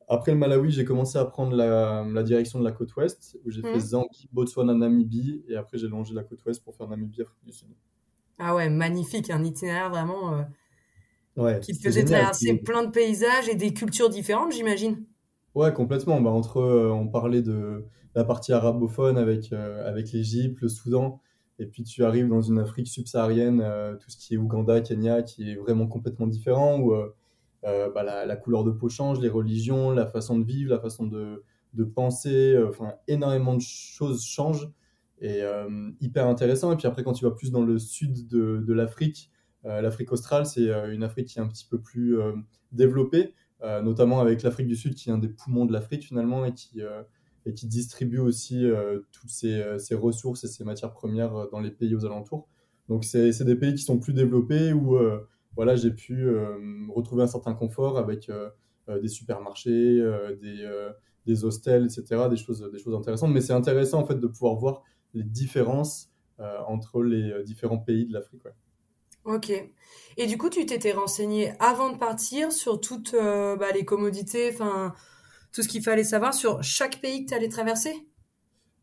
Après 0.08 0.32
le 0.32 0.38
Malawi, 0.38 0.72
j'ai 0.72 0.86
commencé 0.86 1.18
à 1.18 1.26
prendre 1.26 1.56
la, 1.56 2.24
direction 2.24 2.60
de 2.60 2.64
la 2.64 2.72
côte 2.72 2.96
ouest, 2.96 3.38
où 3.46 3.52
j'ai 3.52 3.62
fait 3.62 3.76
mmh. 3.76 3.80
Zambie, 3.80 4.30
Botswana, 4.32 4.74
Namibie, 4.74 5.44
et 5.48 5.56
après 5.56 5.78
j'ai 5.78 5.88
longé 5.88 6.14
la 6.14 6.24
côte 6.24 6.44
ouest 6.46 6.64
pour 6.64 6.76
faire 6.76 6.88
Namibie, 6.88 7.22
Afrique 7.22 7.46
du 7.46 7.54
Sud. 7.54 7.70
Ah 8.40 8.56
ouais, 8.56 8.70
magnifique, 8.70 9.30
un 9.30 9.44
itinéraire 9.44 9.90
vraiment 9.90 10.34
euh, 10.34 10.44
ouais, 11.36 11.60
qui 11.60 11.78
te 11.78 11.82
faisait 11.82 12.06
traverser 12.06 12.56
plein 12.56 12.84
de 12.86 12.92
paysages 12.92 13.50
et 13.50 13.56
des 13.56 13.74
cultures 13.74 14.10
différentes, 14.10 14.54
j'imagine. 14.54 15.04
Ouais, 15.56 15.74
complètement. 15.74 16.22
Bah, 16.22 16.30
entre, 16.30 16.58
euh, 16.58 16.90
on 16.92 17.08
parlait 17.08 17.42
de 17.42 17.86
la 18.16 18.24
partie 18.24 18.54
arabophone 18.54 19.18
avec, 19.18 19.52
euh, 19.52 19.88
avec 19.88 20.12
l'Égypte, 20.12 20.62
le 20.62 20.70
Soudan, 20.70 21.22
et 21.60 21.66
puis 21.66 21.84
tu 21.84 22.04
arrives 22.04 22.28
dans 22.28 22.42
une 22.42 22.60
Afrique 22.60 22.88
subsaharienne, 22.88 23.64
tout 24.00 24.10
ce 24.10 24.18
qui 24.18 24.34
est 24.34 24.38
Ouganda, 24.38 24.82
Kenya, 24.82 25.22
qui 25.22 25.52
est 25.52 25.56
vraiment 25.56 25.88
complètement 25.88 26.28
différent, 26.28 26.80
où 26.80 26.94
bah, 27.64 28.04
la, 28.04 28.26
la, 28.26 28.36
couleur 28.36 28.64
de 28.64 28.72
peau 28.72 28.90
change, 28.90 29.20
les 29.20 29.30
religions, 29.30 29.92
la 29.92 30.08
façon 30.08 30.40
de 30.40 30.46
vivre, 30.46 30.72
la 30.72 30.80
façon 30.80 31.06
de, 31.06 31.44
de 31.74 31.84
penser, 31.84 32.58
enfin 32.68 32.94
énormément 33.08 33.56
de 33.56 33.62
choses 33.62 34.24
changent 34.24 34.72
et 35.22 35.42
euh, 35.42 35.92
hyper 36.00 36.28
intéressant. 36.28 36.72
Et 36.72 36.78
puis 36.78 36.88
après, 36.88 37.04
quand 37.04 37.14
tu 37.14 37.26
vas 37.26 37.32
plus 37.32 37.52
dans 37.52 37.64
le 37.64 37.78
sud 37.78 38.28
de, 38.28 38.64
de 38.66 38.74
l'Afrique, 38.74 39.32
euh, 39.66 39.82
l'Afrique 39.82 40.12
australe, 40.12 40.46
c'est 40.46 40.70
euh, 40.70 40.94
une 40.94 41.04
Afrique 41.04 41.28
qui 41.28 41.40
est 41.40 41.42
un 41.42 41.48
petit 41.48 41.68
peu 41.70 41.80
plus 41.80 42.18
développée, 42.72 43.34
notamment 43.62 44.22
avec 44.22 44.44
l'Afrique 44.44 44.68
du 44.68 44.76
Sud, 44.76 44.96
qui 44.96 45.10
est 45.10 45.12
un 45.12 45.18
des 45.18 45.28
poumons 45.28 45.66
de 45.66 45.74
l'Afrique 45.74 46.06
finalement, 46.06 46.46
et 46.46 46.54
qui, 46.54 46.82
et 47.50 47.54
qui 47.54 47.68
distribue 47.68 48.20
aussi 48.20 48.66
toutes 49.12 49.30
ses, 49.30 49.64
ses, 49.80 49.96
ressources 49.96 50.44
et 50.44 50.48
ses 50.48 50.64
matières 50.64 50.94
premières 50.94 51.50
dans 51.52 51.60
les 51.60 51.72
pays 51.72 51.96
aux 51.96 52.06
alentours. 52.06 52.48
Donc 52.88 53.04
c'est 53.04 53.44
des 53.44 53.56
pays 53.56 53.74
qui 53.74 53.84
sont 53.84 54.00
plus 54.00 54.14
développés 54.14 54.74
où 54.74 54.98
voilà, 55.56 55.76
j'ai 55.76 55.92
pu 55.92 56.30
retrouver 56.90 57.24
un 57.24 57.28
certain 57.28 57.54
confort 57.54 57.98
avec 57.98 58.32
des 58.88 59.08
supermarchés, 59.08 60.02
des, 60.42 60.90
des 61.26 61.46
hostels, 61.46 61.86
etc., 61.86 62.28
des 62.30 62.38
choses, 62.38 62.70
des 62.72 62.80
choses 62.80 62.96
intéressantes. 62.96 63.32
Mais 63.32 63.42
c'est 63.42 63.54
intéressant 63.54 64.00
en 64.00 64.06
fait 64.06 64.20
de 64.20 64.28
pouvoir 64.28 64.56
voir 64.56 64.84
les 65.14 65.24
différences 65.24 66.10
euh, 66.40 66.60
entre 66.68 67.04
les 67.04 67.32
euh, 67.32 67.44
différents 67.44 67.80
pays 67.80 68.06
de 68.06 68.14
l'Afrique. 68.14 68.44
Ok. 69.26 69.52
Et 70.18 70.26
du 70.26 70.38
coup, 70.38 70.50
tu 70.50 70.66
t'étais 70.66 70.94
renseigné 70.94 71.52
avant 71.60 71.92
de 71.92 71.98
partir 71.98 72.54
sur 72.54 72.80
toutes 72.80 73.14
euh, 73.14 73.58
bah, 73.58 73.72
les 73.74 73.84
commodités, 73.84 74.50
enfin 74.54 74.94
tout 75.52 75.64
ce 75.64 75.68
qu'il 75.68 75.82
fallait 75.84 76.04
savoir 76.04 76.34
sur 76.34 76.62
chaque 76.64 77.02
pays 77.02 77.26
que 77.26 77.30
tu 77.30 77.36
allais 77.36 77.50
traverser? 77.50 77.94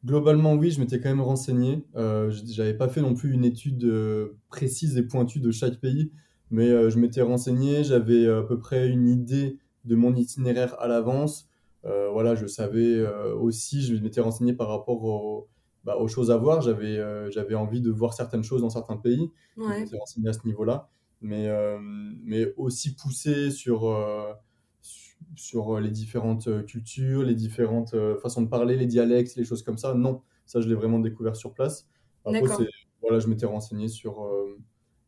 Globalement, 0.04 0.54
oui, 0.54 0.70
je 0.70 0.80
m'étais 0.80 1.00
quand 1.00 1.08
même 1.08 1.20
renseigné. 1.20 1.84
Euh, 1.96 2.30
J'avais 2.44 2.74
pas 2.74 2.88
fait 2.88 3.00
non 3.00 3.14
plus 3.14 3.32
une 3.32 3.44
étude 3.44 3.90
précise 4.48 4.96
et 4.96 5.02
pointue 5.02 5.40
de 5.40 5.50
chaque 5.50 5.80
pays, 5.80 6.12
mais 6.50 6.90
je 6.90 6.98
m'étais 6.98 7.22
renseigné. 7.22 7.82
J'avais 7.82 8.28
à 8.28 8.42
peu 8.42 8.58
près 8.58 8.88
une 8.88 9.08
idée 9.08 9.58
de 9.84 9.96
mon 9.96 10.14
itinéraire 10.14 10.78
à 10.80 10.86
l'avance. 10.86 11.48
voilà, 11.82 12.34
je 12.36 12.46
savais 12.46 13.04
aussi, 13.34 13.82
je 13.82 13.94
m'étais 14.02 14.20
renseigné 14.20 14.52
par 14.52 14.68
rapport 14.68 15.02
au, 15.02 15.48
bah, 15.86 15.96
aux 15.98 16.08
choses 16.08 16.32
à 16.32 16.36
voir. 16.36 16.60
J'avais 16.62 16.98
euh, 16.98 17.30
j'avais 17.30 17.54
envie 17.54 17.80
de 17.80 17.90
voir 17.92 18.12
certaines 18.12 18.42
choses 18.42 18.60
dans 18.60 18.70
certains 18.70 18.96
pays. 18.96 19.30
Ouais. 19.56 19.86
Je 19.90 19.96
renseigné 19.96 20.28
à 20.28 20.32
ce 20.32 20.44
niveau-là. 20.44 20.90
Mais, 21.22 21.48
euh, 21.48 21.78
mais 21.80 22.52
aussi 22.56 22.94
poussé 22.94 23.50
sur, 23.50 23.88
euh, 23.88 24.32
sur 25.34 25.80
les 25.80 25.90
différentes 25.90 26.64
cultures, 26.66 27.22
les 27.22 27.34
différentes 27.34 27.94
façons 28.22 28.42
de 28.42 28.48
parler, 28.48 28.76
les 28.76 28.86
dialectes, 28.86 29.36
les 29.36 29.44
choses 29.44 29.62
comme 29.62 29.78
ça. 29.78 29.94
Non, 29.94 30.22
ça, 30.46 30.60
je 30.60 30.68
l'ai 30.68 30.74
vraiment 30.74 30.98
découvert 30.98 31.36
sur 31.36 31.54
place. 31.54 31.88
Après, 32.24 32.40
voilà, 33.02 33.18
je 33.18 33.28
m'étais 33.28 33.46
renseigné 33.46 33.88
sur, 33.88 34.26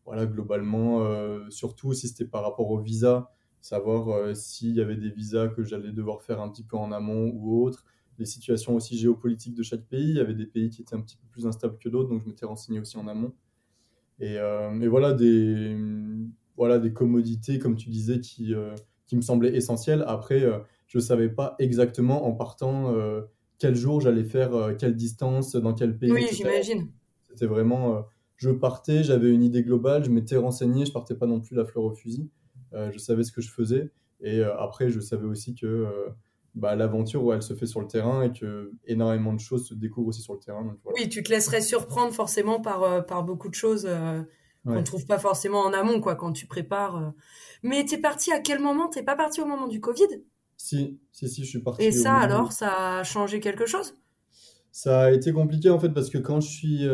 voilà, 0.05 0.27
globalement, 0.27 1.01
surtout 1.51 1.93
si 1.95 2.09
c'était 2.09 2.27
par 2.27 2.43
rapport 2.43 2.71
au 2.71 2.79
visa, 2.79 3.33
savoir 3.61 4.37
s'il 4.37 4.75
y 4.75 4.81
avait 4.81 4.97
des 4.97 5.11
visas 5.11 5.49
que 5.49 5.65
j'allais 5.65 5.93
devoir 5.93 6.23
faire 6.23 6.41
un 6.41 6.49
petit 6.51 6.65
peu 6.65 6.77
en 6.77 6.93
amont 6.93 7.31
ou 7.35 7.63
autre 7.65 7.85
les 8.19 8.27
situations 8.27 8.75
aussi 8.75 8.99
géopolitiques 8.99 9.55
de 9.55 9.63
chaque 9.63 9.87
pays. 9.87 10.11
Il 10.11 10.17
y 10.17 10.21
avait 10.21 10.35
des 10.35 10.47
pays 10.47 10.71
qui 10.71 10.83
étaient 10.83 10.95
un 10.95 11.01
petit 11.01 11.17
peu 11.17 11.27
plus 11.29 11.47
instables 11.47 11.79
que 11.79 11.89
d'autres, 11.89 12.09
donc 12.09 12.23
je 12.23 12.29
m'étais 12.29 12.47
renseigné 12.47 12.81
aussi 12.81 12.97
en 12.99 13.07
amont. 13.07 13.33
Et, 14.21 14.39
euh, 14.39 14.89
voilà, 14.89 15.13
des, 15.13 15.77
voilà 16.57 16.79
des 16.79 16.93
commodités, 16.93 17.59
comme 17.59 17.77
tu 17.77 17.89
disais, 17.91 18.21
qui, 18.21 18.55
euh, 18.55 18.75
qui 19.09 19.17
me 19.17 19.23
semblaient 19.23 19.57
essentielles. 19.57 20.05
Après, 20.07 20.43
euh, 20.43 20.59
je 20.87 20.99
ne 20.99 21.03
savais 21.03 21.29
pas 21.29 21.57
exactement 21.59 22.27
en 22.27 22.33
partant 22.33 22.95
quel 23.59 23.75
jour 23.75 24.01
j'allais 24.01 24.25
faire, 24.25 24.75
quelle 24.79 24.95
distance, 24.95 25.57
dans 25.57 25.75
quel 25.75 25.99
pays. 25.99 26.13
Oui, 26.13 26.27
j'imagine. 26.33 26.89
C'était 27.29 27.47
vraiment, 27.47 28.07
je 28.37 28.49
partais, 28.49 29.03
j'avais 29.03 29.31
une 29.31 29.43
idée 29.43 29.63
globale, 29.63 30.05
je 30.05 30.11
m'étais 30.11 30.37
renseigné, 30.37 30.87
je 30.87 30.93
partais 30.93 31.15
pas 31.15 31.27
non 31.27 31.41
plus 31.41 31.57
la 31.57 31.67
fleur 31.67 31.85
au 31.85 31.93
fusil. 31.93 32.31
je 32.73 32.97
savais 32.97 33.23
ce 33.23 33.33
que 33.33 33.43
je 33.43 33.51
faisais. 33.51 33.91
Et 34.21 34.43
après, 34.43 34.89
je 34.89 35.01
savais 35.01 35.27
aussi 35.27 35.55
que 35.55 36.09
bah, 36.59 36.75
l'aventure 36.75 37.33
elle 37.35 37.43
se 37.43 37.55
fait 37.55 37.67
sur 37.67 37.81
le 37.81 37.87
terrain 37.87 38.23
et 38.23 38.33
que 38.33 38.73
énormément 38.85 39.33
de 39.33 39.41
choses 39.41 39.69
se 39.69 39.75
découvrent 39.75 40.09
aussi 40.09 40.23
sur 40.23 40.35
le 40.35 40.41
terrain. 40.41 40.77
Oui, 40.97 41.09
tu 41.09 41.23
te 41.23 41.31
laisserais 41.31 41.61
surprendre 41.61 42.13
forcément 42.13 42.61
par, 42.61 42.83
euh, 42.83 43.01
par 43.01 43.23
beaucoup 43.23 43.49
de 43.49 43.55
choses 43.55 43.89
euh, 44.69 44.73
qu'on 44.73 44.81
ne 44.81 44.85
trouve 44.85 45.07
pas 45.07 45.19
forcément 45.19 45.61
en 45.61 45.73
amont 45.73 46.01
quoi, 46.01 46.15
quand 46.15 46.33
tu 46.33 46.47
prépares. 46.47 46.97
Euh. 46.97 47.11
Mais 47.63 47.85
tu 47.85 47.95
es 47.95 47.99
parti 47.99 48.33
à 48.33 48.41
quel 48.41 48.61
moment? 48.61 48.89
Tu 48.89 49.03
pas 49.05 49.17
parti 49.17 49.41
au 49.41 49.47
moment 49.47 49.69
du 49.69 49.81
Covid? 49.81 50.09
Si, 50.57 50.99
si, 51.13 51.29
si, 51.29 51.45
je 51.45 51.49
suis 51.49 51.63
parti. 51.63 51.85
Et 51.85 51.93
ça 51.93 52.15
alors, 52.15 52.53
ça 52.53 52.99
a 52.99 53.05
changé 53.05 53.41
quelque 53.41 53.67
chose? 53.67 53.95
Ça 54.73 55.03
a 55.03 55.11
été 55.11 55.33
compliqué 55.33 55.71
en 55.71 55.79
fait 55.79 55.89
parce 55.89 56.11
que 56.11 56.19
quand 56.19 56.41
je 56.41 56.49
suis, 56.49 56.89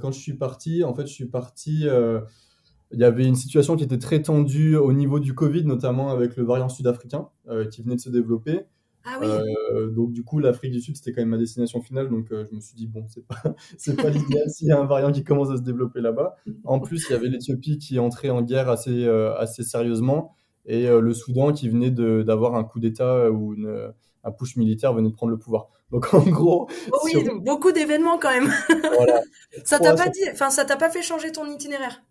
quand 0.00 0.12
je 0.12 0.18
suis 0.18 0.34
parti, 0.34 0.82
en 0.84 0.94
fait, 0.94 1.06
je 1.06 1.12
suis 1.12 1.26
parti 1.26 1.86
il 2.90 2.98
y 2.98 3.04
avait 3.04 3.26
une 3.26 3.34
situation 3.34 3.76
qui 3.76 3.84
était 3.84 3.98
très 3.98 4.22
tendue 4.22 4.76
au 4.76 4.92
niveau 4.92 5.20
du 5.20 5.34
Covid, 5.34 5.64
notamment 5.64 6.10
avec 6.10 6.36
le 6.36 6.44
variant 6.44 6.68
sud-africain 6.68 7.28
qui 7.70 7.82
venait 7.82 7.96
de 7.96 8.00
se 8.00 8.10
développer. 8.10 8.66
Ah 9.04 9.18
euh, 9.22 9.90
donc 9.90 10.12
du 10.12 10.22
coup, 10.22 10.38
l'Afrique 10.38 10.72
du 10.72 10.80
Sud, 10.80 10.96
c'était 10.96 11.12
quand 11.12 11.22
même 11.22 11.30
ma 11.30 11.38
destination 11.38 11.80
finale. 11.80 12.08
Donc 12.08 12.30
euh, 12.30 12.44
je 12.50 12.54
me 12.54 12.60
suis 12.60 12.74
dit, 12.74 12.86
bon, 12.86 13.06
c'est 13.08 13.26
pas, 13.26 13.42
c'est 13.78 13.96
pas 13.96 14.10
l'idéal 14.10 14.50
s'il 14.50 14.68
y 14.68 14.72
a 14.72 14.78
un 14.78 14.84
variant 14.84 15.12
qui 15.12 15.24
commence 15.24 15.50
à 15.50 15.56
se 15.56 15.62
développer 15.62 16.00
là-bas. 16.00 16.36
En 16.64 16.80
plus, 16.80 17.06
il 17.08 17.12
y 17.12 17.16
avait 17.16 17.28
l'Éthiopie 17.28 17.78
qui 17.78 17.98
entrait 17.98 18.30
en 18.30 18.42
guerre 18.42 18.68
assez, 18.68 19.04
euh, 19.06 19.34
assez 19.36 19.62
sérieusement 19.62 20.34
et 20.70 20.86
le 20.86 21.14
Soudan 21.14 21.52
qui 21.54 21.70
venait 21.70 21.90
d'avoir 21.90 22.54
un 22.54 22.62
coup 22.62 22.78
d'État 22.78 23.30
où 23.30 23.54
une, 23.54 23.90
un 24.22 24.30
push 24.30 24.56
militaire 24.56 24.92
venait 24.92 25.08
de 25.08 25.14
prendre 25.14 25.30
le 25.30 25.38
pouvoir. 25.38 25.70
Donc 25.90 26.12
en 26.12 26.20
gros... 26.20 26.68
Oh 26.92 26.98
oui, 27.04 27.14
beaucoup 27.40 27.72
d'événements 27.72 28.18
quand 28.18 28.28
même. 28.28 28.52
ça 29.64 29.78
t'a 29.78 29.94
pas 29.94 30.10
dit, 30.10 30.20
enfin 30.30 30.50
ça 30.50 30.66
t'a 30.66 30.76
pas 30.76 30.90
fait 30.90 31.00
changer 31.00 31.32
ton 31.32 31.50
itinéraire? 31.50 32.02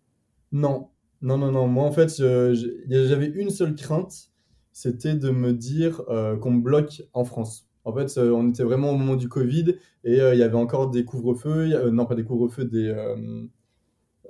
Non, 0.51 0.89
non, 1.21 1.37
non, 1.37 1.51
non. 1.51 1.67
Moi 1.67 1.83
en 1.83 1.91
fait, 1.91 2.09
j'avais 2.17 3.27
une 3.27 3.51
seule 3.51 3.75
crainte 3.75 4.31
c'était 4.77 5.15
de 5.15 5.31
me 5.31 5.53
dire 5.53 6.03
euh, 6.07 6.37
qu'on 6.37 6.51
me 6.51 6.61
bloque 6.61 7.01
en 7.13 7.25
France. 7.25 7.67
En 7.83 7.91
fait, 7.95 8.15
euh, 8.19 8.31
on 8.31 8.47
était 8.49 8.61
vraiment 8.61 8.91
au 8.91 8.95
moment 8.95 9.15
du 9.15 9.27
Covid 9.27 9.73
et 10.03 10.21
euh, 10.21 10.35
il 10.35 10.39
y 10.39 10.43
avait 10.43 10.53
encore 10.53 10.91
des 10.91 11.03
couvre-feux, 11.03 11.89
non 11.89 12.05
pas 12.05 12.13
des 12.13 12.23
couvre-feux, 12.23 12.65
des... 12.65 12.93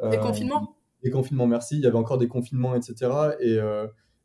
des 0.09 0.17
confinements? 0.19 0.77
Des 1.03 1.09
confinements, 1.09 1.47
merci. 1.47 1.75
Il 1.75 1.81
y 1.81 1.85
avait 1.85 1.97
encore 1.97 2.17
des 2.17 2.29
confinements, 2.29 2.75
etc. 2.75 3.11
Et, 3.41 3.57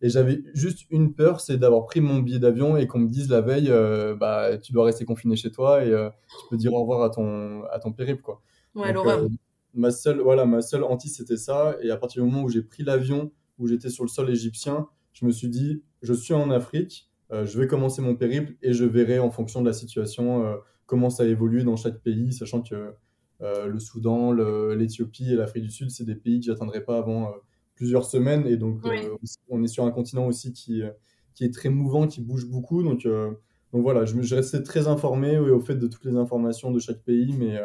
et 0.01 0.09
j'avais 0.09 0.45
juste 0.55 0.87
une 0.91 1.13
peur, 1.13 1.41
c'est 1.41 1.57
d'avoir 1.57 1.87
pris 1.87 2.01
mon 2.01 2.21
billet 2.21 2.39
d'avion 2.39 2.77
et 2.77 2.87
qu'on 2.87 3.01
me 3.01 3.09
dise 3.09 3.29
la 3.29 3.41
veille, 3.41 3.73
bah, 4.21 4.59
tu 4.59 4.73
dois 4.73 4.85
rester 4.85 5.05
confiné 5.05 5.35
chez 5.35 5.51
toi 5.51 5.85
et 5.85 5.91
tu 5.91 6.47
peux 6.51 6.57
dire 6.57 6.73
au 6.73 6.83
revoir 6.83 7.03
à 7.03 7.11
ton, 7.11 7.65
à 7.65 7.81
ton 7.81 7.93
périple. 7.93 8.23
Quoi. 8.23 8.41
Ouais, 8.77 8.93
l'horreur. 8.93 9.27
ma 9.75 9.91
seule, 9.91 10.21
voilà, 10.21 10.47
ma 10.47 10.63
seule 10.63 10.85
hantise, 10.85 11.17
c'était 11.17 11.37
ça. 11.37 11.77
Et 11.83 11.91
à 11.91 11.97
partir 11.97 12.23
du 12.23 12.31
moment 12.31 12.45
où 12.45 12.49
j'ai 12.49 12.63
pris 12.63 12.85
l'avion, 12.85 13.33
où 13.59 13.67
j'étais 13.67 13.91
sur 13.91 14.05
le 14.05 14.09
sol 14.09 14.31
égyptien, 14.31 14.87
je 15.12 15.27
me 15.27 15.31
suis 15.31 15.48
dit, 15.48 15.83
je 16.03 16.12
suis 16.12 16.35
en 16.35 16.51
Afrique, 16.51 17.11
euh, 17.33 17.46
je 17.46 17.59
vais 17.59 17.66
commencer 17.66 18.03
mon 18.03 18.14
périple 18.14 18.55
et 18.62 18.72
je 18.72 18.85
verrai 18.85 19.18
en 19.18 19.31
fonction 19.31 19.61
de 19.61 19.66
la 19.66 19.72
situation 19.72 20.44
euh, 20.44 20.57
comment 20.87 21.11
ça 21.11 21.25
évolue 21.25 21.64
dans 21.64 21.77
chaque 21.77 22.01
pays, 22.03 22.33
sachant 22.33 22.62
que 22.62 22.94
le 23.40 23.81
Soudan, 23.81 24.33
l'Éthiopie 24.33 25.33
et 25.33 25.35
l'Afrique 25.35 25.64
du 25.64 25.70
Sud, 25.70 25.90
c'est 25.90 26.05
des 26.05 26.14
pays 26.14 26.38
que 26.38 26.46
j'atteindrai 26.46 26.85
pas 26.85 26.98
avant 26.98 27.33
plusieurs 27.75 28.05
semaines. 28.05 28.46
Et 28.46 28.57
donc, 28.57 28.83
on 29.48 29.64
est 29.64 29.66
sur 29.66 29.85
un 29.85 29.90
continent 29.90 30.29
aussi 30.29 30.53
qui, 30.53 30.83
qui 31.35 31.44
est 31.44 31.53
très 31.53 31.68
mouvant, 31.68 32.07
qui 32.07 32.20
bouge 32.20 32.46
beaucoup. 32.46 32.85
Donc, 32.85 33.05
donc 33.05 33.83
voilà, 33.83 34.05
je, 34.05 34.20
je 34.20 34.37
restais 34.37 34.62
très 34.62 34.87
informé 34.87 35.38
au 35.38 35.59
fait 35.59 35.75
de 35.75 35.88
toutes 35.88 36.05
les 36.05 36.14
informations 36.14 36.70
de 36.70 36.79
chaque 36.79 37.03
pays, 37.03 37.35
mais 37.37 37.59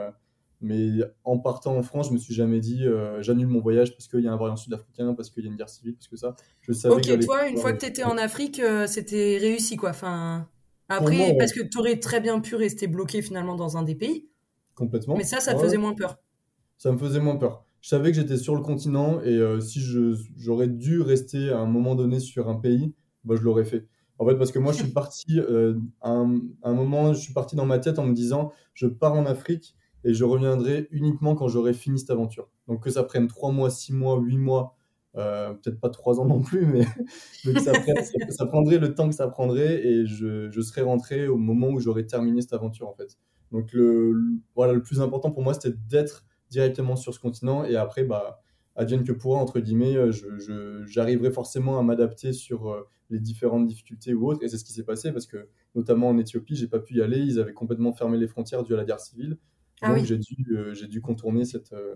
mais 0.59 0.89
en 1.23 1.37
partant 1.37 1.77
en 1.77 1.83
France, 1.83 2.07
je 2.09 2.13
me 2.13 2.17
suis 2.17 2.33
jamais 2.33 2.59
dit 2.59 2.83
euh, 2.83 3.21
j'annule 3.21 3.47
mon 3.47 3.59
voyage 3.59 3.91
parce 3.91 4.07
qu'il 4.07 4.21
y 4.21 4.27
a 4.27 4.33
un 4.33 4.37
variant 4.37 4.55
sud-africain, 4.55 5.13
parce 5.13 5.29
qu'il 5.29 5.43
y 5.43 5.47
a 5.47 5.51
une 5.51 5.55
guerre 5.55 5.69
civile, 5.69 5.93
parce 5.93 6.07
que 6.07 6.15
ça. 6.15 6.35
Je 6.61 6.73
savais 6.73 6.95
ok, 6.95 7.19
toi, 7.19 7.47
une 7.47 7.57
fois 7.57 7.73
que 7.73 7.79
tu 7.79 7.85
étais 7.85 8.03
en 8.03 8.17
Afrique, 8.17 8.59
euh, 8.59 8.87
c'était 8.87 9.37
réussi 9.39 9.77
quoi. 9.77 9.91
Enfin, 9.91 10.47
après, 10.89 11.35
parce 11.37 11.53
que 11.53 11.61
tu 11.61 11.77
aurais 11.77 11.99
très 11.99 12.21
bien 12.21 12.39
pu 12.39 12.55
rester 12.55 12.87
bloqué 12.87 13.21
finalement 13.21 13.55
dans 13.55 13.77
un 13.77 13.83
des 13.83 13.95
pays. 13.95 14.27
Complètement. 14.73 15.15
Mais 15.15 15.23
ça, 15.23 15.39
ça 15.39 15.53
te 15.53 15.59
faisait 15.59 15.77
moins 15.77 15.93
peur. 15.93 16.17
Ça 16.77 16.91
me 16.91 16.97
faisait 16.97 17.19
moins 17.19 17.35
peur. 17.35 17.65
Je 17.81 17.89
savais 17.89 18.09
que 18.09 18.15
j'étais 18.15 18.37
sur 18.37 18.55
le 18.55 18.61
continent 18.61 19.21
et 19.21 19.37
euh, 19.37 19.59
si 19.59 19.79
j'aurais 20.37 20.67
dû 20.67 21.01
rester 21.01 21.49
à 21.49 21.59
un 21.59 21.65
moment 21.67 21.93
donné 21.93 22.19
sur 22.19 22.49
un 22.49 22.55
pays, 22.55 22.93
bah, 23.23 23.35
je 23.37 23.43
l'aurais 23.43 23.65
fait. 23.65 23.87
En 24.19 24.25
fait, 24.25 24.35
parce 24.35 24.51
que 24.51 24.57
moi, 24.57 24.73
je 24.73 24.79
suis 24.79 24.87
parti 24.93 25.39
à 26.01 26.09
un, 26.09 26.39
à 26.63 26.69
un 26.69 26.73
moment, 26.73 27.13
je 27.13 27.19
suis 27.19 27.33
parti 27.33 27.55
dans 27.55 27.67
ma 27.67 27.77
tête 27.77 27.99
en 27.99 28.07
me 28.07 28.13
disant 28.13 28.51
je 28.73 28.87
pars 28.87 29.13
en 29.13 29.27
Afrique 29.27 29.75
et 30.07 30.13
je 30.13 30.23
reviendrai 30.23 30.87
uniquement 30.91 31.35
quand 31.35 31.49
j'aurai 31.49 31.73
fini 31.73 31.99
cette 31.99 32.09
aventure. 32.09 32.49
Donc 32.67 32.81
que 32.81 32.89
ça 32.89 33.03
prenne 33.03 33.27
3 33.27 33.51
mois, 33.51 33.69
6 33.69 33.93
mois, 33.93 34.17
8 34.17 34.37
mois, 34.37 34.77
euh, 35.17 35.53
peut-être 35.53 35.79
pas 35.79 35.89
3 35.89 36.21
ans 36.21 36.25
non 36.25 36.41
plus, 36.41 36.65
mais, 36.65 36.85
ça, 38.29 38.45
prendrait 38.45 38.77
le 38.77 38.95
temps 38.95 39.09
que 39.09 39.15
ça 39.15 39.27
prendrait 39.27 39.85
et 39.85 40.05
je, 40.05 40.49
je 40.49 40.61
serai 40.61 40.81
rentré 40.81 41.27
au 41.27 41.37
moment 41.37 41.67
où 41.67 41.79
j'aurai 41.79 42.05
terminé 42.05 42.41
cette 42.41 42.53
aventure 42.53 42.87
en 42.87 42.93
fait. 42.93 43.17
Donc 43.51 43.73
le, 43.73 44.15
voilà, 44.55 44.73
le 44.73 44.81
plus 44.81 45.01
important 45.01 45.31
pour 45.31 45.43
moi 45.43 45.53
c'était 45.53 45.75
d'être 45.89 46.25
directement 46.49 46.95
sur 46.95 47.13
ce 47.13 47.19
continent 47.19 47.65
et 47.65 47.75
après, 47.75 48.03
bah, 48.03 48.41
advienne 48.77 49.03
que 49.03 49.11
pourra, 49.11 49.39
entre 49.39 49.59
guillemets, 49.59 49.95
j'arriverai 50.85 51.31
forcément 51.31 51.79
à 51.79 51.83
m'adapter 51.83 52.31
sur 52.31 52.69
euh, 52.69 52.87
les 53.09 53.19
différentes 53.19 53.65
difficultés 53.65 54.13
ou 54.13 54.29
autres. 54.29 54.43
Et 54.43 54.47
c'est 54.47 54.57
ce 54.57 54.63
qui 54.63 54.71
s'est 54.71 54.83
passé 54.83 55.11
parce 55.11 55.25
que, 55.25 55.49
notamment 55.75 56.09
en 56.09 56.17
Éthiopie, 56.17 56.55
j'ai 56.55 56.67
pas 56.67 56.79
pu 56.79 56.95
y 56.95 57.01
aller. 57.01 57.17
Ils 57.17 57.39
avaient 57.39 57.53
complètement 57.53 57.91
fermé 57.91 58.17
les 58.17 58.27
frontières 58.27 58.63
dû 58.63 58.73
à 58.73 58.77
la 58.77 58.85
guerre 58.85 58.99
civile. 58.99 59.37
Ah 59.81 59.93
Donc 59.93 60.05
j'ai 60.05 60.17
dû, 60.17 60.35
euh, 60.51 60.73
j'ai 60.73 60.87
dû 60.87 61.01
contourner 61.01 61.45
cette, 61.45 61.73
euh, 61.73 61.95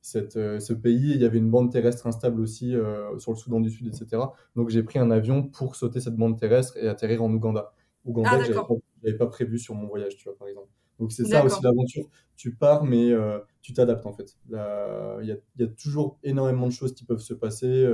cette, 0.00 0.36
euh, 0.36 0.60
ce 0.60 0.72
pays. 0.72 1.12
Il 1.12 1.20
y 1.20 1.24
avait 1.24 1.38
une 1.38 1.50
bande 1.50 1.70
terrestre 1.70 2.06
instable 2.06 2.40
aussi 2.40 2.74
sur 3.18 3.32
le 3.32 3.36
Soudan 3.36 3.60
du 3.60 3.70
Sud, 3.70 3.86
etc. 3.86 4.22
Donc 4.56 4.70
j'ai 4.70 4.82
pris 4.82 4.98
un 4.98 5.10
avion 5.10 5.42
pour 5.42 5.76
sauter 5.76 6.00
cette 6.00 6.16
bande 6.16 6.38
terrestre 6.38 6.76
et 6.76 6.88
atterrir 6.88 7.22
en 7.22 7.32
Ouganda. 7.32 7.72
Ouganda, 8.04 8.30
ah, 8.32 8.40
je 8.42 8.52
n'avais 8.52 9.18
pas, 9.18 9.26
prévu 9.26 9.58
sur 9.58 9.74
mon 9.74 9.86
voyage, 9.86 10.16
tu 10.16 10.24
vois, 10.24 10.36
par 10.38 10.48
exemple. 10.48 10.68
Donc 10.98 11.12
c'est 11.12 11.24
ça 11.24 11.44
aussi 11.44 11.62
l'aventure. 11.62 12.08
Tu 12.36 12.54
pars, 12.54 12.84
mais 12.84 13.12
tu 13.60 13.72
t'adaptes 13.72 14.06
en 14.06 14.12
fait. 14.12 14.36
Il 14.48 14.54
y, 14.54 14.56
a, 14.56 15.36
y, 15.58 15.62
a, 15.62 15.66
toujours 15.66 16.18
énormément 16.22 16.66
de 16.66 16.72
choses 16.72 16.94
qui 16.94 17.04
peuvent 17.04 17.20
se 17.20 17.34
passer, 17.34 17.86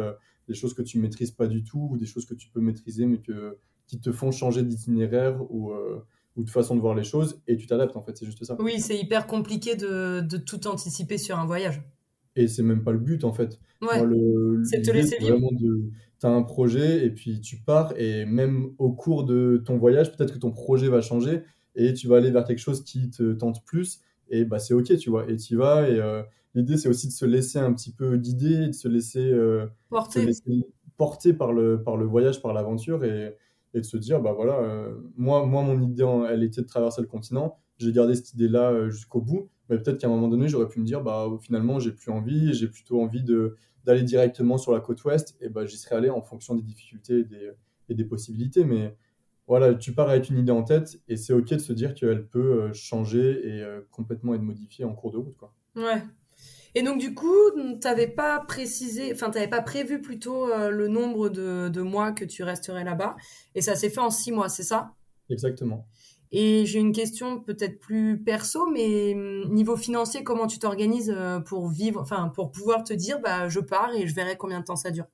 des 0.47 0.55
choses 0.55 0.75
que 0.75 0.83
tu 0.83 0.99
maîtrises 0.99 1.33
pas 1.33 1.49
du 1.49 1.65
tout, 1.65 1.89
ou 1.91 1.97
des 1.97 2.07
choses 2.07 2.27
que 2.27 2.35
tu 2.35 2.49
peux 2.51 2.61
maîtriser, 2.61 3.07
mais 3.07 3.19
que, 3.19 3.59
qui 3.87 3.99
te 3.99 4.13
font 4.13 4.31
changer 4.31 4.63
d'itinéraire 4.63 5.43
ou, 5.51 5.73
ou 6.37 6.43
de 6.43 6.51
façon 6.51 6.75
de 6.75 6.81
voir 6.81 6.95
les 6.95 7.05
choses 7.05 7.41
et 7.47 7.57
tu 7.57 7.67
t'adaptes 7.67 7.97
en 7.97 8.03
fait, 8.03 8.17
c'est 8.17 8.27
juste 8.27 8.45
ça. 8.45 8.57
Oui, 8.59 8.81
c'est 8.81 8.99
hyper 8.99 9.27
compliqué 9.27 9.77
de, 9.77 10.21
de, 10.21 10.37
tout 10.37 10.67
anticiper 10.67 11.19
sur 11.19 11.39
un 11.39 11.47
voyage. 11.47 11.83
Et 12.37 12.49
c'est 12.49 12.63
même 12.63 12.83
pas 12.83 12.93
le 12.93 12.99
but 12.99 13.25
en 13.25 13.33
fait. 13.33 13.61
Ouais, 13.83 14.03
c'est 14.65 14.83
te 14.83 14.91
laisser 14.91 15.19
vivre. 15.19 15.39
Tu 16.21 16.27
as 16.27 16.31
un 16.31 16.43
projet 16.43 17.05
et 17.05 17.11
puis 17.11 17.41
tu 17.41 17.59
pars 17.59 17.93
et 17.97 18.25
même 18.25 18.71
au 18.79 18.93
cours 18.93 19.25
de 19.25 19.63
ton 19.65 19.77
voyage, 19.77 20.17
peut-être 20.17 20.33
que 20.33 20.39
ton 20.39 20.51
projet 20.51 20.89
va 20.89 21.01
changer 21.01 21.43
et 21.77 21.93
tu 21.93 22.09
vas 22.09 22.17
aller 22.17 22.31
vers 22.31 22.45
quelque 22.45 22.59
chose 22.59 22.83
qui 22.85 23.11
te 23.11 23.33
tente 23.33 23.65
plus 23.65 24.01
et 24.29 24.45
bah 24.45 24.59
c'est 24.59 24.75
ok, 24.75 24.97
tu 24.97 25.11
vois. 25.11 25.31
Et 25.31 25.37
tu 25.37 25.57
vas 25.57 25.89
et 25.89 25.99
euh, 26.01 26.23
l'idée 26.55 26.77
c'est 26.77 26.89
aussi 26.89 27.07
de 27.07 27.13
se 27.13 27.25
laisser 27.25 27.59
un 27.59 27.73
petit 27.73 27.93
peu 27.93 28.17
guider, 28.17 28.69
de 28.69 28.73
se 28.73 28.89
laisser, 28.89 29.31
euh, 29.31 29.67
porter. 29.91 30.29
porter 30.97 31.33
par 31.33 31.53
le, 31.53 31.83
par 31.83 31.97
le 31.97 32.07
voyage, 32.07 32.41
par 32.41 32.53
l'aventure 32.53 33.05
et 33.05 33.37
et 33.75 33.81
de 33.81 33.85
se 33.85 33.97
dire, 33.97 34.21
bah 34.21 34.33
voilà, 34.33 34.59
euh, 34.61 34.95
moi, 35.17 35.45
moi, 35.45 35.63
mon 35.63 35.81
idée, 35.83 36.07
elle 36.31 36.45
était 36.45 36.63
de 36.63 36.67
traverser 36.67 37.01
le 37.01 37.09
continent. 37.09 37.59
J'ai 37.79 37.93
gardé 37.93 38.15
cette 38.15 38.33
idée-là 38.35 38.71
euh, 38.71 38.89
jusqu'au 38.89 39.21
bout. 39.21 39.51
Mais 39.69 39.79
peut-être 39.79 39.99
qu'à 39.99 40.07
un 40.07 40.11
moment 40.11 40.29
donné, 40.29 40.49
j'aurais 40.49 40.69
pu 40.69 40.79
me 40.79 40.85
dire, 40.85 41.03
bah 41.03 41.29
finalement, 41.41 41.81
j'ai 41.81 41.91
plus 41.91 42.13
envie, 42.13 42.55
j'ai 42.55 42.69
plutôt 42.69 43.03
envie 43.03 43.25
de, 43.25 43.57
d'aller 43.85 44.03
directement 44.03 44.59
sur 44.59 44.73
la 44.73 44.81
côte 44.81 45.03
ouest. 45.05 45.37
Et 45.41 45.49
bah, 45.49 45.67
j'y 45.67 45.77
serais 45.77 45.97
allé 45.97 46.09
en 46.09 46.23
fonction 46.23 46.55
des 46.55 46.63
difficultés 46.63 47.21
et 47.21 47.25
des, 47.25 47.51
et 47.89 47.95
des 47.95 48.05
possibilités. 48.05 48.65
Mais 48.65 48.97
voilà, 49.49 49.75
tu 49.75 49.93
pars 49.93 50.09
avec 50.09 50.31
une 50.31 50.39
idée 50.39 50.53
en 50.53 50.63
tête 50.63 51.01
et 51.09 51.17
c'est 51.17 51.33
ok 51.33 51.55
de 51.55 51.59
se 51.59 51.73
dire 51.73 51.95
qu'elle 51.95 52.27
peut 52.29 52.63
euh, 52.63 52.73
changer 52.73 53.47
et 53.49 53.65
complètement 53.91 54.35
être 54.35 54.43
modifiée 54.43 54.85
en 54.85 54.95
cours 54.95 55.11
de 55.11 55.19
route. 55.19 55.37
Quoi. 55.37 55.53
Ouais, 55.75 56.03
et 56.75 56.83
donc, 56.83 56.99
du 56.99 57.15
coup, 57.15 57.33
tu 57.55 57.79
n'avais 57.85 58.09
pas 58.09 58.41
précisé, 58.41 59.13
enfin, 59.13 59.31
tu 59.31 59.39
n'avais 59.39 59.51
pas 59.51 59.63
prévu 59.63 60.01
plutôt 60.01 60.51
euh, 60.51 60.71
le 60.71 60.89
nombre 60.89 61.29
de, 61.29 61.81
mois 61.81 62.11
que 62.13 62.25
tu 62.25 62.43
resterais 62.43 62.83
là-bas. 62.83 63.15
Et 63.55 63.61
ça 63.61 63.77
s'est 63.77 63.91
fait 63.91 64.01
en 64.01 64.11
six 64.11 64.33
mois, 64.33 64.49
c'est 64.49 64.65
ça? 64.65 64.93
Exactement. 65.31 65.87
Et 66.33 66.67
j'ai 66.67 66.81
une 66.81 66.91
question 66.91 67.41
peut-être 67.41 67.79
plus 67.79 68.21
perso, 68.21 68.67
mais 68.67 69.15
hum, 69.15 69.55
niveau 69.55 69.77
financier, 69.77 70.25
comment 70.25 70.49
tu 70.49 70.59
t'organises 70.59 71.15
euh, 71.17 71.39
pour 71.39 71.69
vivre, 71.69 72.01
enfin, 72.01 72.29
pour 72.35 72.51
pouvoir 72.51 72.83
te 72.83 72.93
dire, 72.93 73.21
bah, 73.21 73.49
je 73.49 73.61
pars 73.61 73.95
et 73.95 74.09
je 74.09 74.15
verrai 74.15 74.37
combien 74.37 74.59
de 74.59 74.65
temps 74.65 74.75
ça 74.75 74.91
dure? 74.91 75.07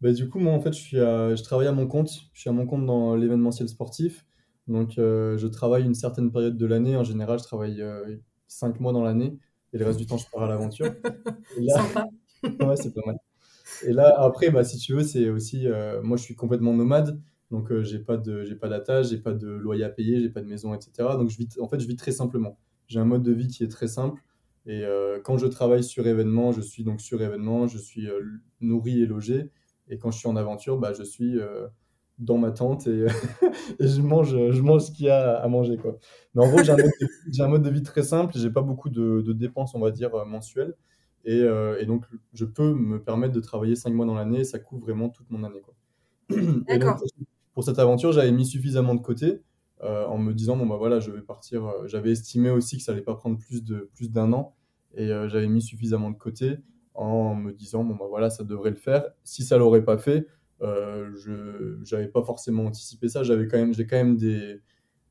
Bah, 0.00 0.12
Du 0.12 0.28
coup, 0.28 0.38
moi, 0.38 0.52
en 0.52 0.60
fait, 0.60 0.72
je, 0.72 0.80
suis 0.80 0.96
je 0.96 1.42
travaille 1.42 1.66
à 1.66 1.72
mon 1.72 1.88
compte. 1.88 2.12
Je 2.34 2.40
suis 2.40 2.50
à 2.50 2.52
mon 2.52 2.66
compte 2.66 2.86
dans 2.86 3.16
l'événementiel 3.16 3.68
sportif. 3.68 4.24
Donc, 4.68 4.96
euh, 4.96 5.36
je 5.38 5.48
travaille 5.48 5.82
une 5.82 5.94
certaine 5.94 6.30
période 6.30 6.56
de 6.56 6.66
l'année. 6.66 6.96
En 6.96 7.02
général, 7.02 7.40
je 7.40 7.44
travaille 7.44 7.82
cinq 8.46 8.78
mois 8.78 8.92
dans 8.92 9.02
l'année 9.02 9.40
et 9.72 9.78
le 9.78 9.84
reste 9.84 9.98
du 9.98 10.06
temps, 10.06 10.18
je 10.18 10.26
pars 10.30 10.42
à 10.42 10.48
l'aventure. 10.48 10.86
Sympa. 11.68 12.06
ouais, 12.42 12.76
c'est 12.76 12.92
pas 12.92 13.00
mal. 13.06 13.16
Et 13.86 13.92
là, 13.92 14.14
après, 14.18 14.50
bah, 14.50 14.64
si 14.64 14.78
tu 14.78 14.94
veux, 14.94 15.02
c'est 15.02 15.28
aussi. 15.30 15.66
Euh, 15.66 16.02
moi, 16.02 16.16
je 16.16 16.22
suis 16.22 16.34
complètement 16.34 16.74
nomade. 16.74 17.20
Donc, 17.50 17.70
euh, 17.70 17.82
j'ai 17.82 17.98
pas 17.98 18.16
de, 18.16 18.44
j'ai 18.44 18.54
pas 18.54 18.68
d'attache, 18.68 19.08
j'ai 19.08 19.18
pas 19.18 19.32
de 19.32 19.48
loyer 19.48 19.84
à 19.84 19.88
payer, 19.88 20.20
j'ai 20.20 20.30
pas 20.30 20.40
de 20.40 20.46
maison, 20.46 20.74
etc. 20.74 21.08
Donc, 21.18 21.30
je 21.30 21.36
vis, 21.36 21.48
en 21.60 21.68
fait, 21.68 21.80
je 21.80 21.86
vis 21.86 21.96
très 21.96 22.12
simplement. 22.12 22.58
J'ai 22.88 22.98
un 22.98 23.04
mode 23.04 23.22
de 23.22 23.32
vie 23.32 23.48
qui 23.48 23.64
est 23.64 23.68
très 23.68 23.88
simple. 23.88 24.22
Et 24.66 24.84
euh, 24.84 25.20
quand 25.20 25.38
je 25.38 25.46
travaille 25.46 25.82
sur 25.82 26.06
événement, 26.06 26.52
je 26.52 26.60
suis 26.60 26.84
donc 26.84 27.00
sur 27.00 27.20
événement, 27.22 27.66
je 27.66 27.78
suis 27.78 28.08
nourri 28.60 29.02
et 29.02 29.06
logé. 29.06 29.50
Et 29.88 29.98
quand 29.98 30.10
je 30.10 30.18
suis 30.18 30.28
en 30.28 30.36
aventure, 30.36 30.78
bah, 30.78 30.92
je 30.92 31.02
suis 31.02 31.38
dans 32.18 32.38
ma 32.38 32.50
tente 32.50 32.86
et, 32.86 33.06
je 33.80 34.00
mange, 34.00 34.30
je 34.50 34.62
mange 34.62 34.82
ce 34.82 34.90
qu'il 34.90 35.06
y 35.06 35.10
a 35.10 35.36
à 35.36 35.48
manger. 35.48 35.76
Quoi. 35.76 35.98
Mais 36.34 36.44
en 36.44 36.48
gros, 36.48 36.62
j'ai 36.62 37.42
un, 37.42 37.48
mode 37.48 37.62
de 37.62 37.70
vie 37.70 37.82
très 37.82 38.02
simple, 38.02 38.34
j'ai 38.36 38.50
pas 38.50 38.62
beaucoup 38.62 38.90
de, 38.90 39.32
dépenses, 39.32 39.74
on 39.74 39.80
va 39.80 39.90
dire, 39.90 40.14
euh, 40.14 40.24
mensuelles. 40.24 40.74
Et, 41.24 41.40
euh, 41.40 41.78
et, 41.80 41.86
donc, 41.86 42.04
je 42.32 42.44
peux 42.44 42.74
me 42.74 43.00
permettre 43.02 43.32
de 43.32 43.40
travailler 43.40 43.76
5 43.76 43.92
mois 43.92 44.06
dans 44.06 44.14
l'année 44.14 44.42
ça 44.42 44.58
couvre 44.58 44.82
vraiment 44.82 45.08
toute 45.08 45.30
mon 45.30 45.44
année. 45.44 45.60
Quoi. 45.60 45.74
Et 46.68 46.78
donc, 46.78 46.96
pour 47.54 47.64
cette 47.64 47.78
aventure, 47.78 48.12
j'avais 48.12 48.32
mis 48.32 48.46
suffisamment 48.46 48.94
de 48.94 49.00
côté 49.00 49.42
euh, 49.82 50.06
en 50.06 50.18
me 50.18 50.32
disant, 50.32 50.56
bon, 50.56 50.66
bah 50.66 50.76
voilà, 50.76 51.00
je 51.00 51.10
vais 51.10 51.20
partir. 51.20 51.70
j'avais 51.86 52.12
estimé 52.12 52.50
aussi 52.50 52.76
que 52.78 52.82
ça 52.82 52.92
allait 52.92 53.02
pas 53.02 53.14
prendre 53.14 53.38
plus 53.38 53.62
d'un 53.62 53.80
plus 53.94 54.10
an 54.16 54.54
et 54.94 55.08
j'avais 55.28 55.48
mis 55.48 55.62
suffisamment 55.62 56.10
de 56.10 56.16
côté 56.16 56.58
en 56.94 57.34
me 57.34 57.52
disant, 57.52 57.84
bon, 57.84 57.94
bah 57.94 58.06
voilà, 58.08 58.30
ça 58.30 58.44
devrait 58.44 58.70
le 58.70 58.76
faire. 58.76 59.04
Si 59.24 59.44
ça 59.44 59.58
l'aurait 59.58 59.84
pas 59.84 59.98
fait, 59.98 60.26
je 60.62 61.94
n'avais 61.94 62.08
pas 62.08 62.22
forcément 62.22 62.66
anticipé 62.66 63.08
ça. 63.08 63.22
J'avais 63.22 63.48
quand 63.48 63.58
même, 63.58 63.74
j'ai 63.74 63.86
quand 63.86 63.96
même 63.96 64.16
des, 64.16 64.60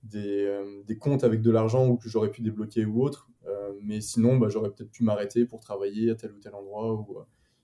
des, 0.03 0.45
euh, 0.45 0.83
des, 0.85 0.97
comptes 0.97 1.23
avec 1.23 1.41
de 1.41 1.51
l'argent 1.51 1.87
ou 1.87 1.97
que 1.97 2.09
j'aurais 2.09 2.31
pu 2.31 2.41
débloquer 2.41 2.85
ou 2.85 3.03
autre. 3.03 3.29
Euh, 3.47 3.73
mais 3.81 4.01
sinon, 4.01 4.37
bah, 4.37 4.47
j'aurais 4.49 4.69
peut-être 4.69 4.91
pu 4.91 5.03
m'arrêter 5.03 5.45
pour 5.45 5.59
travailler 5.59 6.11
à 6.11 6.15
tel 6.15 6.31
ou 6.31 6.39
tel 6.39 6.55
endroit. 6.55 6.93
Ou, 6.93 7.17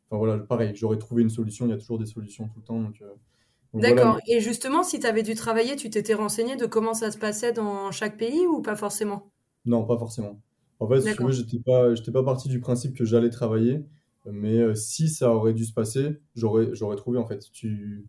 enfin 0.10 0.17
voilà, 0.17 0.38
pareil, 0.38 0.73
j'aurais 0.76 0.97
trouvé 0.97 1.21
une 1.21 1.30
solution. 1.30 1.65
Il 1.65 1.69
y 1.69 1.73
a 1.73 1.78
toujours 1.78 2.00
des 2.00 2.06
solutions 2.06 2.47
tout 2.47 2.60
le 2.60 2.63
temps. 2.63 2.82
Donc, 2.82 3.02
D'accord. 3.73 4.19
Et 4.28 4.39
justement, 4.39 4.84
si 4.84 5.00
tu 5.00 5.06
avais 5.06 5.23
dû 5.23 5.36
travailler, 5.36 5.76
tu 5.76 5.89
t'étais 5.89 6.13
renseigné 6.13 6.56
de 6.56 6.65
comment 6.65 6.93
ça 6.93 7.12
se 7.12 7.17
passait 7.17 7.52
dans 7.52 7.91
chaque 7.91 8.17
pays 8.17 8.45
ou 8.47 8.62
pas 8.62 8.76
forcément? 8.76 9.32
Non, 9.65 9.86
pas 9.86 9.97
forcément. 9.97 10.41
En 10.80 10.88
fait, 10.88 11.02
si 11.02 11.10
veux, 11.10 11.32
j'étais 11.32 11.60
pas, 11.60 11.93
j'étais 11.95 12.12
pas 12.12 12.23
parti 12.23 12.50
du 12.50 12.60
principe 12.60 12.95
que 12.95 13.04
j'allais 13.04 13.30
travailler. 13.30 13.84
Mais 14.32 14.60
euh, 14.60 14.76
si 14.76 15.10
ça 15.10 15.34
aurait 15.34 15.54
dû 15.54 15.66
se 15.66 15.74
passer, 15.74 16.20
j'aurais, 16.36 16.70
j'aurais 16.74 16.96
trouvé 16.96 17.18
en 17.18 17.26
fait. 17.26 17.50
Tu... 17.52 18.06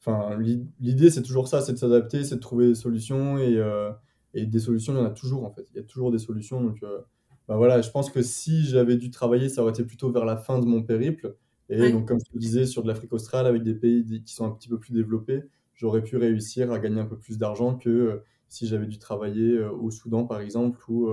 Enfin, 0.00 0.38
l'idée 0.80 1.10
c'est 1.10 1.22
toujours 1.22 1.48
ça, 1.48 1.60
c'est 1.60 1.72
de 1.72 1.78
s'adapter, 1.78 2.24
c'est 2.24 2.36
de 2.36 2.40
trouver 2.40 2.68
des 2.68 2.74
solutions 2.74 3.38
et, 3.38 3.56
euh, 3.56 3.90
et, 4.34 4.46
des 4.46 4.58
solutions, 4.58 4.94
il 4.94 4.96
y 4.96 5.00
en 5.00 5.04
a 5.04 5.10
toujours 5.10 5.44
en 5.44 5.50
fait. 5.50 5.66
Il 5.72 5.76
y 5.76 5.80
a 5.80 5.84
toujours 5.84 6.10
des 6.10 6.18
solutions. 6.18 6.62
Donc 6.62 6.82
euh, 6.82 7.00
bah 7.48 7.56
voilà, 7.56 7.82
je 7.82 7.90
pense 7.90 8.10
que 8.10 8.22
si 8.22 8.64
j'avais 8.64 8.96
dû 8.96 9.10
travailler, 9.10 9.48
ça 9.48 9.62
aurait 9.62 9.72
été 9.72 9.84
plutôt 9.84 10.10
vers 10.10 10.24
la 10.24 10.36
fin 10.36 10.58
de 10.58 10.66
mon 10.66 10.82
périple. 10.82 11.36
Et 11.68 11.92
donc, 11.92 12.08
comme 12.08 12.18
je 12.18 12.32
te 12.32 12.36
disais, 12.36 12.66
sur 12.66 12.82
de 12.82 12.88
l'Afrique 12.88 13.12
australe, 13.12 13.46
avec 13.46 13.62
des 13.62 13.74
pays 13.74 14.24
qui 14.24 14.34
sont 14.34 14.44
un 14.44 14.50
petit 14.50 14.68
peu 14.68 14.80
plus 14.80 14.92
développés, 14.92 15.44
j'aurais 15.76 16.02
pu 16.02 16.16
réussir 16.16 16.72
à 16.72 16.80
gagner 16.80 17.00
un 17.00 17.06
peu 17.06 17.16
plus 17.16 17.38
d'argent 17.38 17.76
que 17.76 18.24
si 18.48 18.66
j'avais 18.66 18.88
dû 18.88 18.98
travailler 18.98 19.62
au 19.62 19.88
Soudan, 19.92 20.24
par 20.24 20.40
exemple, 20.40 20.80
ou 20.88 21.12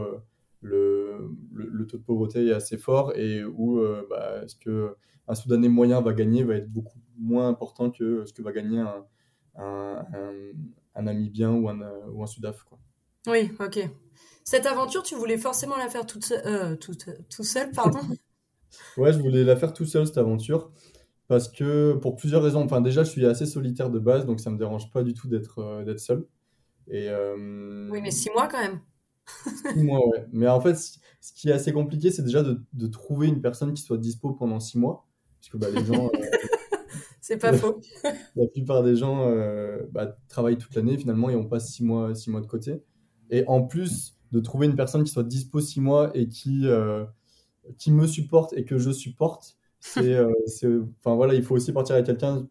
le, 0.61 1.31
le, 1.53 1.87
taux 1.87 1.97
de 1.97 2.03
pauvreté 2.03 2.47
est 2.47 2.53
assez 2.53 2.77
fort 2.77 3.15
et 3.15 3.43
où 3.43 3.79
euh, 3.79 4.05
bah, 4.09 4.47
ce 4.47 4.55
que 4.55 4.95
un 5.27 5.35
Soudanais 5.35 5.69
moyen 5.69 6.01
va 6.01 6.13
gagner 6.13 6.43
va 6.43 6.55
être 6.55 6.71
beaucoup 6.71 6.99
moins 7.17 7.49
important 7.49 7.91
que 7.91 8.25
ce 8.25 8.33
que 8.33 8.41
va 8.41 8.51
gagner 8.51 8.79
un, 8.79 9.05
un, 9.55 10.05
un, 10.95 11.01
Namibien 11.01 11.51
ou 11.51 11.69
un, 11.69 11.79
ou 12.11 12.23
un 12.23 12.27
Sudaf. 12.27 12.63
Quoi. 12.63 12.79
Oui, 13.27 13.51
ok. 13.59 13.89
Cette 14.43 14.65
aventure, 14.65 15.03
tu 15.03 15.15
voulais 15.15 15.37
forcément 15.37 15.75
la 15.77 15.89
faire 15.89 16.05
toute, 16.05 16.31
euh, 16.45 16.75
toute, 16.77 17.09
tout 17.29 17.43
seul, 17.43 17.71
pardon? 17.71 17.99
Ouais, 18.97 19.13
je 19.13 19.19
voulais 19.19 19.45
la 19.45 19.55
faire 19.55 19.71
tout 19.73 19.85
seul, 19.85 20.05
cette 20.05 20.17
aventure, 20.17 20.71
parce 21.27 21.47
que 21.47 21.93
pour 21.93 22.17
plusieurs 22.17 22.43
raisons. 22.43 22.61
Enfin, 22.61 22.81
déjà, 22.81 23.03
je 23.03 23.09
suis 23.09 23.25
assez 23.25 23.45
solitaire 23.45 23.89
de 23.89 23.97
base, 23.97 24.25
donc 24.25 24.41
ça 24.41 24.49
me 24.49 24.57
dérange 24.57 24.91
pas 24.91 25.03
du 25.03 25.13
tout 25.13 25.29
d'être 25.29 25.59
euh, 25.59 25.85
d'être 25.85 26.01
seul. 26.01 26.27
Et, 26.91 27.09
Oui, 27.89 28.01
mais 28.01 28.11
six 28.11 28.29
mois 28.29 28.47
quand 28.47 28.59
même. 28.59 28.81
Six 29.73 29.83
mois, 29.83 30.07
ouais. 30.07 30.25
Mais 30.31 30.47
en 30.47 30.61
fait, 30.61 30.75
ce 30.75 31.33
qui 31.33 31.49
est 31.49 31.53
assez 31.53 31.71
compliqué, 31.73 32.11
c'est 32.11 32.23
déjà 32.23 32.43
de, 32.43 32.61
de 32.73 32.87
trouver 32.87 33.27
une 33.27 33.41
personne 33.41 33.73
qui 33.73 33.81
soit 33.81 33.97
dispo 33.97 34.33
pendant 34.33 34.59
six 34.59 34.77
mois. 34.77 35.07
Parce 35.39 35.49
que 35.49 35.57
bah, 35.57 35.67
les 35.69 35.85
gens, 35.85 36.07
euh, 36.07 36.19
C'est 37.21 37.37
pas 37.37 37.53
faux. 37.53 37.81
la 38.35 38.47
plupart 38.47 38.83
des 38.83 38.95
gens 38.95 39.27
euh, 39.27 39.83
bah, 39.91 40.17
travaillent 40.29 40.57
toute 40.57 40.73
l'année 40.75 40.97
finalement 40.97 41.29
et 41.29 41.35
on 41.35 41.45
passe 41.45 41.69
six 41.69 41.83
mois, 41.83 42.15
six 42.15 42.29
mois 42.29 42.41
de 42.41 42.47
côté. 42.47 42.81
Et 43.29 43.43
en 43.47 43.63
plus 43.63 44.17
de 44.31 44.39
trouver 44.39 44.67
une 44.67 44.75
personne 44.75 45.03
qui 45.03 45.11
soit 45.11 45.23
dispo 45.23 45.59
six 45.59 45.81
mois 45.81 46.11
et 46.13 46.29
qui, 46.29 46.61
euh, 46.65 47.05
qui 47.77 47.91
me 47.91 48.07
supporte 48.07 48.53
et 48.53 48.63
que 48.63 48.77
je 48.77 48.91
supporte, 48.91 49.57
c'est, 49.79 50.17
enfin 50.99 51.15
voilà, 51.15 51.33
il 51.33 51.43
faut 51.43 51.55
aussi 51.55 51.73
partir 51.73 51.95
avec 51.95 52.05
quelqu'un 52.05 52.47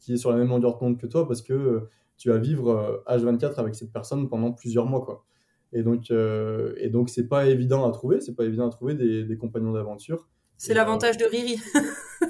qui 0.00 0.14
est 0.14 0.16
sur 0.16 0.30
la 0.30 0.36
même 0.36 0.48
longueur 0.48 0.78
d'onde 0.78 0.98
que 0.98 1.06
toi 1.06 1.26
parce 1.26 1.42
que 1.42 1.88
tu 2.18 2.28
vas 2.28 2.38
vivre 2.38 2.70
euh, 2.70 2.98
H24 3.06 3.54
avec 3.54 3.74
cette 3.74 3.92
personne 3.92 4.28
pendant 4.28 4.52
plusieurs 4.52 4.86
mois, 4.86 5.00
quoi. 5.00 5.24
Et 5.72 5.82
donc, 5.82 6.10
euh, 6.10 6.74
et 6.78 6.88
donc 6.88 7.10
c'est 7.10 7.26
pas 7.28 7.46
évident 7.46 7.86
à 7.88 7.92
trouver, 7.92 8.20
c'est 8.20 8.34
pas 8.34 8.44
évident 8.44 8.66
à 8.66 8.70
trouver 8.70 8.94
des, 8.94 9.24
des 9.24 9.36
compagnons 9.36 9.72
d'aventure. 9.72 10.28
C'est 10.56 10.74
l'avantage 10.74 11.18
de 11.18 11.24
Riri. 11.24 11.58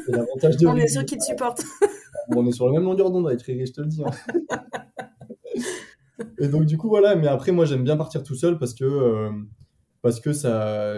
C'est 0.06 0.12
l'avantage 0.12 0.56
de 0.56 0.66
On 0.66 0.74
est 0.76 0.80
Riri. 0.80 0.88
sûr 0.90 1.04
qu'il 1.04 1.18
te 1.18 1.24
supporte. 1.24 1.62
On 2.36 2.46
est 2.46 2.52
sur 2.52 2.66
la 2.66 2.72
même 2.72 2.84
longueur 2.84 3.10
d'onde 3.10 3.26
avec 3.28 3.40
Riri, 3.42 3.66
je 3.66 3.72
te 3.72 3.80
le 3.80 3.86
dis. 3.86 4.02
hein. 4.04 4.10
Et 6.40 6.48
donc, 6.48 6.64
du 6.66 6.76
coup, 6.76 6.88
voilà. 6.88 7.16
Mais 7.16 7.28
après, 7.28 7.52
moi, 7.52 7.64
j'aime 7.64 7.84
bien 7.84 7.96
partir 7.96 8.22
tout 8.22 8.34
seul 8.34 8.58
parce 8.58 8.74
que, 8.74 8.84
euh, 8.84 9.30
parce 10.02 10.20
que 10.20 10.32
ça, 10.32 10.94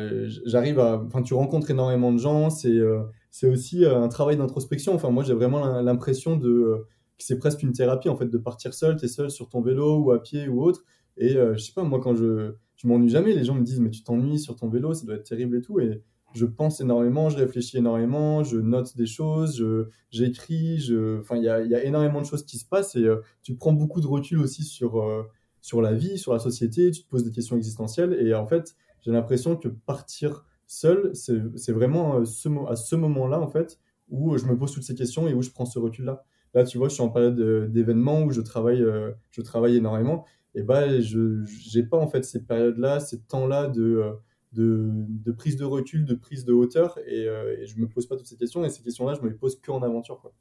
j'arrive 0.47 0.79
à. 0.81 1.03
Enfin, 1.07 1.23
tu 1.23 1.35
rencontres 1.35 1.71
énormément 1.71 2.13
de 2.13 2.19
gens. 2.19 2.51
C'est 2.51 2.69
euh, 2.71 3.03
c'est 3.31 3.49
aussi 3.49 3.85
euh, 3.85 4.01
un 4.01 4.09
travail 4.09 4.37
d'introspection. 4.37 4.95
Enfin, 4.95 5.11
moi, 5.11 5.23
j'ai 5.23 5.35
vraiment 5.35 5.81
l'impression 5.83 6.37
de, 6.37 6.85
que 7.19 7.25
c'est 7.25 7.39
presque 7.39 7.63
une 7.63 7.73
thérapie, 7.73 8.09
en 8.09 8.17
fait, 8.17 8.27
de 8.27 8.39
partir 8.39 8.75
seul. 8.75 8.97
Tu 8.97 9.05
es 9.05 9.09
seul 9.09 9.31
sur 9.31 9.49
ton 9.49 9.61
vélo 9.61 9.99
ou 9.99 10.11
à 10.13 10.23
pied 10.23 10.49
ou 10.49 10.63
autre. 10.63 10.85
Et 11.21 11.37
euh, 11.37 11.55
je 11.55 11.61
sais 11.63 11.73
pas, 11.73 11.85
moi, 11.85 12.01
quand 12.01 12.17
je. 12.17 12.55
Je 12.77 12.89
m'ennuie 12.89 13.11
jamais. 13.11 13.35
Les 13.35 13.45
gens 13.45 13.55
me 13.55 13.63
disent, 13.63 13.79
mais 13.79 13.91
tu 13.91 14.03
t'ennuies 14.03 14.39
sur 14.39 14.57
ton 14.57 14.71
vélo, 14.71 14.95
ça 14.95 15.05
doit 15.05 15.17
être 15.17 15.25
terrible 15.25 15.59
et 15.59 15.61
tout. 15.61 15.81
Et 15.81 16.03
je 16.33 16.47
pense 16.47 16.81
énormément, 16.81 17.29
je 17.29 17.37
réfléchis 17.37 17.79
énormément, 17.79 18.45
je 18.45 18.59
note 18.59 18.97
des 18.97 19.07
choses, 19.07 19.65
j'écris, 20.11 20.91
enfin, 21.21 21.37
il 21.37 21.43
y 21.43 21.49
a, 21.49 21.63
y 21.63 21.75
a 21.75 21.85
énormément 21.85 22.21
de 22.21 22.27
choses 22.27 22.45
qui 22.45 22.59
se 22.59 22.65
passent 22.65 22.95
et 22.97 23.05
euh, 23.05 23.17
tu 23.43 23.55
prends 23.57 23.73
beaucoup 23.73 24.01
de 24.01 24.07
recul 24.07 24.39
aussi 24.39 24.63
sur, 24.63 25.01
euh, 25.01 25.25
sur 25.61 25.83
la 25.83 25.93
vie, 25.93 26.19
sur 26.19 26.33
la 26.33 26.39
société, 26.39 26.91
tu 26.91 27.03
te 27.03 27.09
poses 27.09 27.25
des 27.25 27.33
questions 27.33 27.57
existentielles 27.57 28.15
et 28.21 28.35
en 28.35 28.47
fait, 28.47 28.77
j'ai 29.01 29.11
l'impression 29.11 29.57
que 29.57 29.69
partir 29.69 30.45
seul, 30.67 31.11
c'est, 31.15 31.73
vraiment 31.73 32.21
euh, 32.21 32.25
ce, 32.25 32.49
à 32.69 32.77
ce 32.77 32.95
moment-là, 32.97 33.41
en 33.41 33.49
fait, 33.49 33.79
où 34.09 34.37
je 34.37 34.47
me 34.47 34.57
pose 34.57 34.73
toutes 34.73 34.85
ces 34.85 34.95
questions 34.95 35.29
et 35.29 35.35
où 35.35 35.43
je 35.43 35.51
prends 35.51 35.67
ce 35.67 35.79
recul-là. 35.79 36.25
Là, 36.55 36.65
tu 36.65 36.79
vois, 36.79 36.89
je 36.89 36.95
suis 36.95 37.03
en 37.03 37.11
période 37.11 37.37
d'événements 37.71 38.23
où 38.23 38.33
je 38.33 38.41
travaille, 38.41 38.85
je 39.31 39.41
travaille 39.41 39.77
énormément 39.77 40.27
et 40.55 40.63
bah, 40.63 41.01
je 41.01 41.45
j'ai 41.45 41.83
pas 41.83 41.99
en 41.99 42.09
fait 42.09 42.25
ces 42.25 42.43
périodes-là, 42.45 43.01
ces 43.01 43.21
temps-là 43.23 43.69
de, 43.69 43.83
euh, 43.83 44.13
de, 44.53 44.91
de 44.91 45.33
prise 45.33 45.57
de 45.57 45.65
recul, 45.65 46.05
de 46.05 46.15
prise 46.15 46.45
de 46.45 46.53
hauteur 46.53 46.99
et, 47.07 47.27
euh, 47.29 47.57
et 47.59 47.67
je 47.67 47.79
me 47.79 47.89
pose 47.89 48.07
pas 48.07 48.17
toutes 48.17 48.27
ces 48.27 48.37
questions 48.37 48.65
et 48.65 48.71
ces 48.71 48.83
questions-là, 48.83 49.15
je 49.15 49.23
me 49.23 49.29
les 49.29 49.37
pose 49.37 49.61
que 49.61 49.71
en 49.71 49.83
aventure, 49.83 50.21
quoi. 50.21 50.33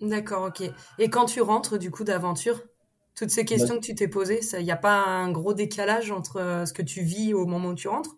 D'accord, 0.00 0.48
ok. 0.48 0.62
Et 0.98 1.08
quand 1.08 1.26
tu 1.26 1.40
rentres 1.40 1.78
du 1.78 1.90
coup 1.90 2.04
d'aventure, 2.04 2.60
toutes 3.14 3.30
ces 3.30 3.44
questions 3.44 3.76
que 3.76 3.84
tu 3.84 3.94
t'es 3.94 4.08
posées, 4.08 4.40
il 4.58 4.64
n'y 4.64 4.72
a 4.72 4.76
pas 4.76 5.04
un 5.04 5.30
gros 5.30 5.54
décalage 5.54 6.10
entre 6.10 6.38
euh, 6.38 6.66
ce 6.66 6.72
que 6.72 6.82
tu 6.82 7.02
vis 7.02 7.32
au 7.32 7.46
moment 7.46 7.70
où 7.70 7.74
tu 7.74 7.88
rentres? 7.88 8.16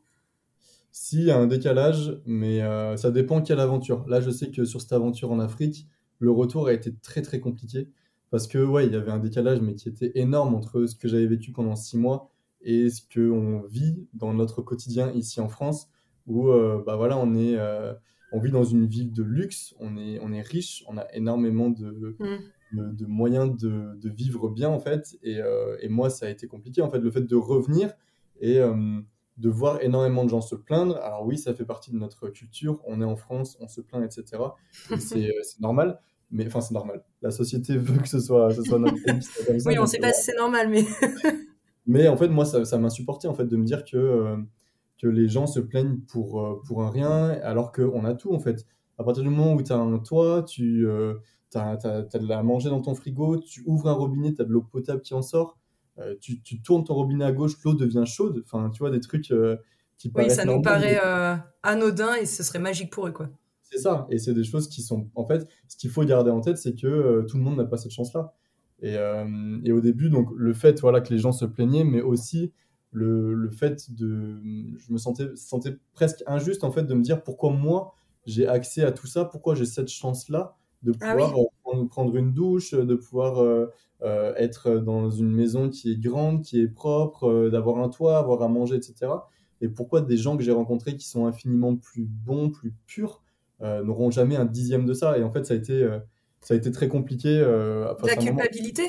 Si, 0.91 1.19
il 1.19 1.25
y 1.25 1.31
a 1.31 1.37
un 1.39 1.47
décalage, 1.47 2.19
mais 2.25 2.63
euh, 2.63 2.97
ça 2.97 3.11
dépend 3.11 3.43
quelle 3.43 3.61
aventure. 3.61 4.09
Là, 4.09 4.21
je 4.21 4.31
sais 4.31 4.51
que 4.51 4.65
sur 4.65 4.81
cette 4.81 4.95
aventure 4.95 5.31
en 5.31 5.39
Afrique, 5.39 5.87
le 6.19 6.31
retour 6.31 6.69
a 6.69 6.73
été 6.73 6.95
très 6.97 7.21
très 7.21 7.41
compliqué 7.41 7.91
parce 8.31 8.47
que 8.47 8.59
ouais, 8.59 8.87
il 8.87 8.93
y 8.93 8.97
avait 8.97 9.13
un 9.13 9.19
décalage, 9.19 9.61
mais 9.61 9.75
qui 9.75 9.89
était 9.89 10.13
énorme 10.15 10.55
entre 10.55 10.87
ce 10.87 10.95
que 10.97 11.09
j'avais 11.09 11.27
vécu 11.27 11.53
pendant 11.53 11.77
six 11.77 11.97
mois 11.97 12.31
et 12.63 12.91
ce 12.91 13.03
qu'on 13.03 13.63
vit 13.69 14.07
dans 14.15 14.35
notre 14.35 14.63
quotidien 14.63 15.13
ici 15.13 15.41
en 15.41 15.49
France, 15.49 15.89
où 16.27 16.49
euh, 16.49 16.83
bah 16.85 16.97
voilà, 16.97 17.17
on 17.19 17.35
est, 17.35 17.57
euh, 17.57 17.95
on 18.33 18.41
vit 18.41 18.51
dans 18.51 18.65
une 18.65 18.87
ville 18.87 19.13
de 19.13 19.23
luxe, 19.23 19.75
on 19.79 19.97
est, 19.97 20.19
on 20.21 20.33
est 20.33 20.43
riche, 20.43 20.85
on 20.89 20.97
a 20.99 21.07
énormément 21.15 21.71
de, 21.71 22.17
Hmm. 22.19 22.37
de, 22.73 22.93
de 22.93 23.07
moyens 23.07 23.57
de, 23.57 23.95
de 23.97 24.11
vivre 24.11 24.49
bien 24.49 24.69
en 24.69 24.81
fait. 24.81 25.17
Et, 25.23 25.39
euh, 25.39 25.77
et 25.81 25.89
moi, 25.89 26.11
ça 26.11 26.27
a 26.27 26.31
été 26.31 26.47
compliqué 26.49 26.83
en 26.83 26.91
fait, 26.91 26.99
le 26.99 27.11
fait 27.11 27.23
de 27.23 27.37
revenir 27.37 27.93
et 28.41 28.59
euh, 28.59 29.01
de 29.37 29.49
voir 29.49 29.83
énormément 29.83 30.25
de 30.25 30.31
gens 30.31 30.41
se 30.41 30.55
plaindre. 30.55 30.97
Alors 30.97 31.25
oui, 31.25 31.39
ça 31.39 31.55
fait 31.55 31.65
partie 31.65 31.93
de 31.93 31.97
notre 31.97 32.29
culture. 32.29 32.81
On 32.87 33.01
est 33.01 33.05
en 33.05 33.17
France, 33.17 33.57
on 33.61 33.69
se 33.69 33.81
plaint, 33.81 34.03
etc. 34.05 34.43
Et 34.91 34.97
c'est 34.99 35.61
normal. 35.61 36.01
Mais 36.31 36.47
enfin, 36.47 36.61
c'est 36.61 36.75
normal. 36.75 37.05
La 37.23 37.31
société 37.31 37.77
veut 37.77 38.01
que 38.01 38.09
ce 38.09 38.21
soit, 38.21 38.53
ce 38.53 38.63
soit 38.63 38.79
notre 38.79 39.03
comme 39.05 39.21
ça, 39.21 39.31
Oui, 39.49 39.79
on 39.79 39.83
donc, 39.83 39.89
sait 39.89 39.99
euh, 39.99 40.03
pas 40.03 40.13
si 40.13 40.25
c'est 40.25 40.37
normal, 40.37 40.69
mais 40.69 40.85
mais 41.87 42.09
en 42.09 42.17
fait, 42.17 42.29
moi, 42.29 42.45
ça, 42.45 42.65
ça 42.65 42.79
m'insupportait 42.79 43.29
en 43.29 43.35
fait 43.35 43.47
de 43.47 43.57
me 43.57 43.65
dire 43.65 43.85
que, 43.85 43.97
euh, 43.97 44.37
que 45.01 45.07
les 45.07 45.29
gens 45.29 45.47
se 45.47 45.61
plaignent 45.61 45.99
pour, 46.09 46.41
euh, 46.41 46.61
pour 46.67 46.83
un 46.83 46.91
rien, 46.91 47.31
alors 47.43 47.73
qu'on 47.73 48.05
a 48.05 48.15
tout 48.15 48.33
en 48.33 48.41
fait. 48.41 48.67
À 48.99 49.05
partir 49.05 49.23
du 49.23 49.29
moment 49.29 49.55
où 49.55 49.63
tu 49.63 49.73
as 49.73 49.77
un 49.77 49.99
toit, 49.99 50.43
tu 50.43 50.89
as, 51.55 51.77
de 51.77 52.27
la 52.27 52.43
manger 52.43 52.71
dans 52.71 52.81
ton 52.81 52.95
frigo, 52.95 53.39
tu 53.39 53.63
ouvres 53.67 53.89
un 53.89 53.93
robinet, 53.93 54.33
tu 54.33 54.43
as 54.43 54.45
de 54.45 54.53
l'eau 54.53 54.63
potable 54.63 55.03
qui 55.03 55.15
en 55.15 55.23
sort, 55.23 55.59
euh, 55.99 56.15
tu, 56.21 56.43
tu 56.43 56.61
tournes 56.61 56.85
ton 56.85 56.95
robinet 56.95 57.25
à 57.25 57.33
gauche, 57.33 57.53
l'eau 57.65 57.75
devient 57.75 58.05
chaude. 58.07 58.43
Enfin, 58.45 58.71
tu 58.71 58.81
vois, 58.81 58.91
des 58.91 59.01
trucs 59.01 59.31
euh, 59.31 59.57
qui 59.97 60.09
oui, 60.09 60.15
paraissent 60.15 60.37
ça 60.37 60.45
nous 60.45 60.61
paraît 60.61 60.93
mais 60.93 61.01
euh, 61.03 61.37
anodin 61.63 62.15
et 62.17 62.27
ce 62.27 62.43
serait 62.43 62.59
magique 62.59 62.93
pour 62.93 63.07
eux, 63.07 63.13
quoi. 63.13 63.29
C'est 63.71 63.79
ça. 63.79 64.07
Et 64.11 64.19
c'est 64.19 64.35
des 64.35 64.45
choses 64.45 64.69
qui 64.69 64.83
sont. 64.83 65.09
En 65.15 65.27
fait, 65.27 65.47
ce 65.69 65.77
qu'il 65.77 65.91
faut 65.91 66.05
garder 66.05 66.31
en 66.31 66.41
tête, 66.41 66.59
c'est 66.59 66.75
que 66.75 66.87
euh, 66.87 67.23
tout 67.23 67.37
le 67.39 67.43
monde 67.43 67.57
n'a 67.57 67.65
pas 67.65 67.77
cette 67.77 67.93
chance-là. 67.93 68.35
Et, 68.83 68.97
euh, 68.97 69.59
et 69.65 69.73
au 69.73 69.81
début, 69.81 70.11
donc, 70.11 70.29
le 70.37 70.53
fait 70.53 70.81
voilà, 70.81 71.01
que 71.01 71.13
les 71.13 71.19
gens 71.19 71.33
se 71.33 71.45
plaignaient, 71.47 71.85
mais 71.85 72.03
aussi 72.03 72.53
le, 72.93 73.35
le 73.35 73.51
fait 73.51 73.91
de. 73.95 74.41
Je 74.79 74.93
me 74.93 74.99
sentais, 74.99 75.29
sentais 75.37 75.77
presque 75.95 76.23
injuste, 76.27 76.65
en 76.65 76.71
fait, 76.73 76.85
de 76.85 76.95
me 76.95 77.03
dire 77.03 77.23
pourquoi 77.23 77.51
moi, 77.53 77.95
j'ai 78.27 78.47
accès 78.47 78.83
à 78.83 78.93
tout 78.93 79.07
ça, 79.07 79.25
pourquoi 79.25 79.55
j'ai 79.55 79.67
cette 79.67 79.89
chance-là 79.89 80.57
de 80.83 80.93
Ah 81.01 81.17
pouvoir 81.17 81.33
oui. 81.35 81.41
euh, 81.41 81.45
prendre, 81.65 81.89
prendre 81.89 82.17
une 82.17 82.33
douche, 82.33 82.73
de 82.75 82.95
pouvoir 82.95 83.39
euh, 83.43 83.67
euh, 84.03 84.35
être 84.37 84.79
dans 84.79 85.11
une 85.11 85.31
maison 85.33 85.71
qui 85.71 85.91
est 85.93 85.99
grande, 86.01 86.43
qui 86.43 86.61
est 86.61 86.69
propre, 86.69 87.25
euh, 87.29 87.51
d'avoir 87.51 87.79
un 87.79 87.89
toit, 87.89 88.19
avoir 88.19 88.43
à 88.43 88.49
manger, 88.49 88.77
etc. 88.77 89.13
Et 89.61 89.69
pourquoi 89.69 90.01
des 90.03 90.17
gens 90.19 90.37
que 90.37 90.43
j'ai 90.43 90.53
rencontrés 90.53 90.97
qui 90.97 91.07
sont 91.09 91.27
infiniment 91.27 91.77
plus 91.77 92.05
bons, 92.05 92.51
plus 92.51 92.75
purs, 92.87 93.23
n'auront 93.61 94.11
jamais 94.11 94.37
un 94.37 94.45
dixième 94.45 94.85
de 94.87 94.93
ça. 94.95 95.19
Et 95.19 95.23
en 95.23 95.31
fait, 95.33 95.45
ça 95.45 95.55
a 95.55 95.57
été, 95.57 95.73
euh, 95.83 95.99
ça 96.41 96.55
a 96.55 96.57
été 96.57 96.71
très 96.71 96.89
compliqué. 96.89 97.29
euh, 97.29 97.93
La 98.05 98.17
culpabilité? 98.17 98.83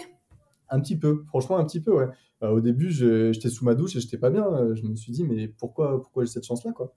un 0.69 0.82
petit 0.82 0.97
peu, 0.97 1.23
franchement, 1.27 1.58
un 1.58 1.63
petit 1.65 1.80
peu, 1.80 1.91
ouais. 1.93 2.08
Euh, 2.43 2.49
au 2.49 2.60
début, 2.60 2.91
j'étais 2.91 3.49
sous 3.49 3.63
ma 3.63 3.73
douche 3.73 3.95
et 3.95 3.99
j'étais 4.01 4.17
pas 4.17 4.30
bien. 4.30 4.45
Euh, 4.45 4.75
Je 4.75 4.84
me 4.84 4.95
suis 4.95 5.12
dit, 5.13 5.23
mais 5.23 5.47
pourquoi, 5.47 6.01
pourquoi 6.01 6.25
j'ai 6.25 6.32
cette 6.32 6.45
chance-là, 6.45 6.71
quoi? 6.73 6.93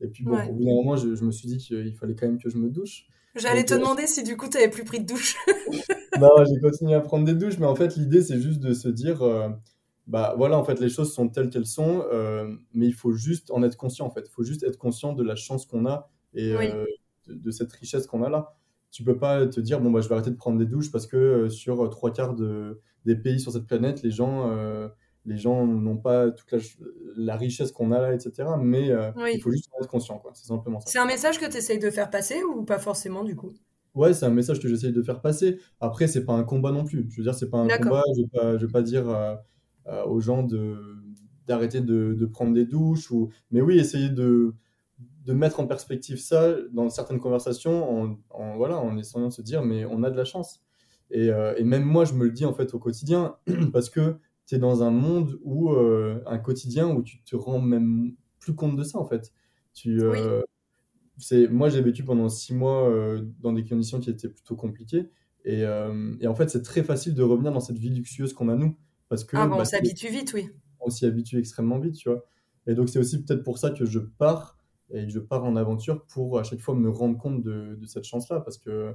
Et 0.00 0.08
puis, 0.08 0.24
bon, 0.24 0.32
Ouais. 0.36 0.48
au 0.48 0.54
bout 0.54 0.64
d'un 0.64 0.70
moment, 0.72 0.96
je, 0.96 1.14
je 1.14 1.24
me 1.24 1.30
suis 1.30 1.46
dit 1.46 1.58
qu'il 1.58 1.94
fallait 1.96 2.14
quand 2.14 2.26
même 2.26 2.38
que 2.38 2.48
je 2.48 2.56
me 2.56 2.70
douche. 2.70 3.06
J'allais 3.36 3.64
te 3.64 3.74
euh, 3.74 3.78
demander 3.78 4.06
si 4.08 4.24
du 4.24 4.36
coup 4.36 4.48
tu 4.48 4.56
avais 4.56 4.70
plus 4.70 4.84
pris 4.84 5.00
de 5.00 5.06
douche. 5.06 5.36
Non, 6.20 6.30
j'ai 6.44 6.60
continué 6.60 6.94
à 6.94 7.00
prendre 7.00 7.24
des 7.24 7.34
douches, 7.34 7.58
mais 7.58 7.66
en 7.66 7.74
fait, 7.76 7.96
l'idée, 7.96 8.20
c'est 8.22 8.40
juste 8.40 8.58
de 8.60 8.72
se 8.74 8.88
dire, 8.88 9.22
euh, 9.22 9.48
bah 10.08 10.34
voilà, 10.36 10.58
en 10.58 10.64
fait, 10.64 10.80
les 10.80 10.88
choses 10.88 11.12
sont 11.14 11.28
telles 11.28 11.48
qu'elles 11.50 11.66
sont, 11.66 12.04
euh, 12.12 12.52
mais 12.74 12.86
il 12.86 12.92
faut 12.94 13.12
juste 13.12 13.50
en 13.52 13.62
être 13.62 13.76
conscient, 13.76 14.06
en 14.06 14.10
fait. 14.10 14.24
Il 14.26 14.30
faut 14.30 14.42
juste 14.42 14.64
être 14.64 14.76
conscient 14.76 15.12
de 15.12 15.22
la 15.22 15.36
chance 15.36 15.66
qu'on 15.66 15.86
a 15.86 16.10
et 16.34 16.56
Oui. 16.56 16.68
De, 17.26 17.34
de 17.34 17.50
cette 17.50 17.72
richesse 17.72 18.06
qu'on 18.06 18.22
a 18.22 18.28
là. 18.28 18.54
Tu 18.90 19.04
peux 19.04 19.18
pas 19.18 19.46
te 19.46 19.60
dire, 19.60 19.80
bon, 19.80 19.90
bah, 19.90 20.00
je 20.00 20.08
vais 20.08 20.14
arrêter 20.14 20.30
de 20.30 20.36
prendre 20.36 20.58
des 20.58 20.66
douches 20.66 20.90
parce 20.90 21.06
que 21.06 21.16
euh, 21.16 21.48
sur 21.48 21.84
euh, 21.84 21.88
trois 21.88 22.12
quarts 22.12 22.34
de, 22.34 22.80
des 23.04 23.14
pays 23.16 23.38
sur 23.38 23.52
cette 23.52 23.66
planète, 23.66 24.02
les 24.02 24.10
gens, 24.10 24.50
euh, 24.50 24.88
les 25.26 25.36
gens 25.36 25.64
n'ont 25.66 25.96
pas 25.98 26.30
toute 26.30 26.50
la, 26.50 26.58
la 27.16 27.36
richesse 27.36 27.70
qu'on 27.72 27.92
a 27.92 28.00
là, 28.00 28.14
etc. 28.14 28.48
Mais 28.60 28.90
euh, 28.90 29.12
Oui. 29.16 29.32
il 29.34 29.40
faut 29.40 29.50
juste 29.52 29.68
en 29.72 29.82
être 29.82 29.88
conscient, 29.90 30.18
quoi. 30.18 30.32
C'est 30.34 30.46
simplement 30.46 30.80
ça. 30.80 30.90
C'est 30.90 30.98
un 30.98 31.06
message 31.06 31.38
que 31.38 31.48
tu 31.48 31.56
essayes 31.56 31.78
de 31.78 31.90
faire 31.90 32.10
passer 32.10 32.42
ou 32.42 32.64
pas 32.64 32.78
forcément 32.78 33.22
du 33.22 33.36
coup? 33.36 33.52
Ouais, 33.94 34.12
c'est 34.14 34.24
un 34.26 34.30
message 34.30 34.60
que 34.60 34.68
j'essaye 34.68 34.92
de 34.92 35.02
faire 35.02 35.20
passer. 35.20 35.58
Après, 35.80 36.06
c'est 36.06 36.24
pas 36.24 36.32
un 36.32 36.44
combat 36.44 36.70
non 36.72 36.84
plus. 36.84 37.06
Je 37.10 37.16
veux 37.18 37.22
dire, 37.24 37.34
c'est 37.34 37.50
pas 37.50 37.58
un 37.58 37.68
combat. 37.68 38.02
Je 38.16 38.22
vais 38.22 38.28
pas, 38.28 38.56
je 38.56 38.66
vais 38.66 38.72
pas 38.72 38.82
dire 38.82 39.08
euh, 39.08 39.34
euh, 39.88 40.04
aux 40.04 40.20
gens 40.20 40.42
de 40.42 40.76
d'arrêter 41.46 41.80
de, 41.80 42.14
de 42.14 42.26
prendre 42.26 42.54
des 42.54 42.64
douches 42.64 43.10
ou. 43.10 43.30
Mais 43.50 43.60
oui, 43.60 43.78
essayer 43.78 44.08
de 44.08 44.54
de 45.20 45.32
mettre 45.32 45.60
en 45.60 45.66
perspective 45.66 46.18
ça 46.18 46.54
dans 46.72 46.88
certaines 46.90 47.20
conversations 47.20 48.02
en, 48.02 48.18
en- 48.30 48.56
voilà, 48.56 48.78
en 48.78 48.96
essayant 48.96 49.28
de 49.28 49.32
se 49.32 49.42
dire, 49.42 49.62
mais 49.62 49.84
on 49.84 50.02
a 50.02 50.10
de 50.10 50.16
la 50.16 50.24
chance. 50.24 50.62
Et, 51.10 51.28
euh, 51.30 51.54
et 51.56 51.64
même 51.64 51.84
moi, 51.84 52.04
je 52.04 52.14
me 52.14 52.24
le 52.24 52.30
dis 52.30 52.44
en 52.44 52.54
fait 52.54 52.72
au 52.74 52.78
quotidien 52.78 53.36
parce 53.72 53.90
que 53.90 54.16
tu 54.46 54.54
es 54.54 54.58
dans 54.58 54.82
un 54.82 54.90
monde 54.90 55.38
où 55.42 55.70
euh, 55.72 56.22
un 56.26 56.38
quotidien 56.38 56.88
où 56.88 57.02
tu 57.02 57.22
te 57.22 57.36
rends 57.36 57.60
même 57.60 58.14
plus 58.38 58.54
compte 58.54 58.76
de 58.76 58.82
ça 58.84 58.98
en 58.98 59.04
fait. 59.04 59.32
Tu, 59.74 60.00
euh, 60.02 60.40
c'est, 61.18 61.48
moi, 61.48 61.68
j'ai 61.68 61.82
vécu 61.82 62.02
pendant 62.04 62.28
six 62.28 62.54
mois 62.54 62.88
euh, 62.88 63.22
dans 63.40 63.52
des 63.52 63.64
conditions 63.64 64.00
qui 64.00 64.10
étaient 64.10 64.28
plutôt 64.28 64.56
compliquées. 64.56 65.10
Et, 65.44 65.60
et 66.20 66.26
en 66.26 66.34
fait, 66.34 66.50
c'est 66.50 66.62
très 66.62 66.82
facile 66.82 67.14
de 67.14 67.22
revenir 67.22 67.50
dans 67.52 67.60
cette 67.60 67.78
vie 67.78 67.88
luxuieuse 67.88 68.34
qu'on 68.34 68.48
a 68.50 68.56
nous. 68.56 68.76
Parce 69.08 69.24
que 69.24 69.36
Ah 69.38 69.46
bon, 69.46 69.56
bah, 69.56 69.62
on 69.62 69.64
s'habitue 69.64 70.08
vite, 70.08 70.32
oui. 70.34 70.50
on 70.80 70.90
s'y 70.90 71.06
habitue 71.06 71.38
extrêmement 71.38 71.78
vite, 71.78 71.94
tu 71.94 72.08
vois. 72.10 72.24
Et 72.66 72.74
donc, 72.74 72.88
c'est 72.90 72.98
aussi 72.98 73.24
peut-être 73.24 73.42
pour 73.42 73.56
ça 73.58 73.70
que 73.70 73.86
je 73.86 73.98
pars 73.98 74.58
et 74.92 75.08
je 75.08 75.18
pars 75.18 75.44
en 75.44 75.56
aventure 75.56 76.04
pour 76.06 76.38
à 76.38 76.42
chaque 76.42 76.60
fois 76.60 76.74
me 76.74 76.88
rendre 76.90 77.18
compte 77.18 77.42
de, 77.42 77.76
de 77.80 77.86
cette 77.86 78.04
chance-là 78.04 78.40
parce 78.40 78.58
que 78.58 78.94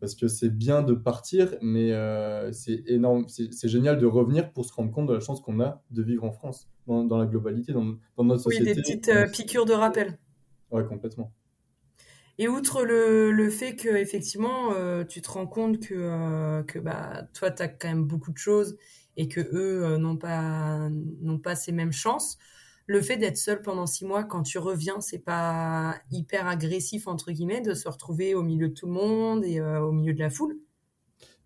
parce 0.00 0.14
que 0.14 0.28
c'est 0.28 0.50
bien 0.50 0.82
de 0.82 0.94
partir, 0.94 1.54
mais 1.62 1.92
euh, 1.92 2.52
c'est 2.52 2.82
énorme, 2.86 3.26
c'est 3.28 3.68
génial 3.68 3.98
de 3.98 4.06
revenir 4.06 4.52
pour 4.52 4.64
se 4.64 4.72
rendre 4.72 4.92
compte 4.92 5.08
de 5.08 5.14
la 5.14 5.20
chance 5.20 5.40
qu'on 5.40 5.60
a 5.60 5.82
de 5.90 6.02
vivre 6.02 6.24
en 6.24 6.32
France, 6.32 6.68
dans, 6.86 7.04
dans 7.04 7.18
la 7.18 7.26
globalité, 7.26 7.72
dans, 7.72 7.96
dans, 8.16 8.24
notre 8.24 8.42
société. 8.42 8.70
Oui, 8.70 8.74
des 8.74 8.82
petites 8.82 9.08
euh, 9.08 9.26
piqûres 9.26 9.64
de 9.64 9.72
rappel. 9.72 10.18
Ouais, 10.70 10.84
complètement. 10.84 11.32
Et 12.38 12.48
outre 12.48 12.84
le, 12.84 13.32
le 13.32 13.48
fait 13.48 13.76
que 13.76 13.88
effectivement, 13.88 14.72
euh, 14.74 15.04
tu 15.04 15.22
te 15.22 15.30
rends 15.30 15.46
compte 15.46 15.80
que, 15.80 16.62
que 16.64 16.78
bah, 16.78 17.26
toi, 17.32 17.50
tu 17.50 17.62
as 17.62 17.68
quand 17.68 17.88
même 17.88 18.04
beaucoup 18.04 18.32
de 18.32 18.38
choses 18.38 18.76
et 19.16 19.28
que 19.28 19.40
eux 19.40 19.96
n'ont 19.96 20.18
pas, 20.18 20.90
n'ont 21.22 21.38
pas 21.38 21.56
ces 21.56 21.72
mêmes 21.72 21.92
chances, 21.92 22.36
le 22.86 23.00
fait 23.00 23.16
d'être 23.16 23.36
seul 23.36 23.62
pendant 23.62 23.86
six 23.86 24.04
mois, 24.04 24.24
quand 24.24 24.42
tu 24.42 24.58
reviens, 24.58 25.00
c'est 25.00 25.18
pas 25.18 25.96
hyper 26.12 26.46
agressif, 26.46 27.08
entre 27.08 27.32
guillemets, 27.32 27.60
de 27.60 27.74
se 27.74 27.88
retrouver 27.88 28.34
au 28.34 28.42
milieu 28.42 28.68
de 28.68 28.74
tout 28.74 28.86
le 28.86 28.92
monde 28.92 29.44
et 29.44 29.58
euh, 29.58 29.80
au 29.80 29.92
milieu 29.92 30.14
de 30.14 30.20
la 30.20 30.30
foule? 30.30 30.56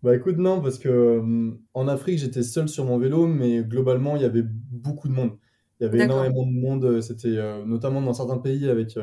Bah 0.03 0.15
écoute, 0.15 0.37
non, 0.37 0.61
parce 0.61 0.77
que 0.77 0.89
euh, 0.89 1.51
en 1.73 1.87
Afrique, 1.87 2.19
j'étais 2.19 2.43
seul 2.43 2.69
sur 2.69 2.85
mon 2.85 2.97
vélo, 2.97 3.27
mais 3.27 3.63
globalement, 3.63 4.15
il 4.15 4.21
y 4.21 4.25
avait 4.25 4.43
beaucoup 4.45 5.07
de 5.07 5.13
monde. 5.13 5.37
Il 5.79 5.83
y 5.83 5.87
avait 5.87 6.03
énormément 6.03 6.45
de 6.45 6.51
monde, 6.51 7.01
c'était 7.01 7.37
euh, 7.37 7.65
notamment 7.65 8.01
dans 8.01 8.13
certains 8.13 8.37
pays 8.37 8.69
avec 8.69 8.97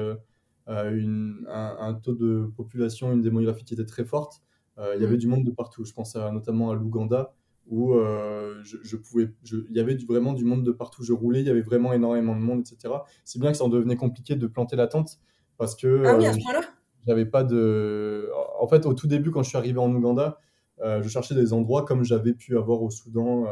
une, 0.68 1.46
un, 1.48 1.94
taux 1.94 2.14
de 2.14 2.52
population, 2.56 3.12
une 3.12 3.22
démographie 3.22 3.64
qui 3.64 3.74
était 3.74 3.86
très 3.86 4.04
forte. 4.04 4.42
il 4.78 5.00
y 5.00 5.04
avait 5.04 5.16
mm. 5.16 5.18
du 5.18 5.26
monde 5.26 5.44
de 5.44 5.50
partout. 5.50 5.84
Je 5.84 5.92
pense 5.92 6.14
à, 6.14 6.30
notamment 6.30 6.70
à 6.70 6.74
l'Ouganda, 6.74 7.34
où 7.68 7.94
euh, 7.94 8.54
je, 8.62 8.96
pouvais, 8.96 9.28
il 9.52 9.76
y 9.76 9.80
avait 9.80 9.96
vraiment 9.96 10.32
du 10.32 10.44
monde 10.44 10.64
de 10.64 10.72
partout. 10.72 11.04
Je 11.04 11.12
roulais, 11.12 11.40
il 11.40 11.46
y 11.46 11.50
avait 11.50 11.62
vraiment 11.62 11.92
énormément 11.92 12.34
de 12.34 12.40
monde, 12.40 12.60
etc. 12.60 12.94
Si 13.24 13.38
bien 13.38 13.50
que 13.50 13.56
ça 13.56 13.64
en 13.64 13.68
devenait 13.68 13.96
compliqué 13.96 14.36
de 14.36 14.46
planter 14.46 14.76
la 14.76 14.86
tente 14.86 15.20
parce 15.58 15.74
que 15.74 16.04
ah 16.06 16.16
oui, 16.16 16.24
là 16.24 16.60
j'avais 17.06 17.26
pas 17.26 17.44
de. 17.44 18.30
En 18.60 18.68
fait, 18.68 18.86
au 18.86 18.94
tout 18.94 19.06
début, 19.06 19.30
quand 19.30 19.42
je 19.42 19.48
suis 19.48 19.58
arrivé 19.58 19.78
en 19.78 19.92
Ouganda, 19.94 20.38
euh, 20.80 21.02
je 21.02 21.08
cherchais 21.08 21.34
des 21.34 21.52
endroits 21.52 21.84
comme 21.84 22.04
j'avais 22.04 22.34
pu 22.34 22.56
avoir 22.56 22.82
au 22.82 22.90
Soudan, 22.90 23.46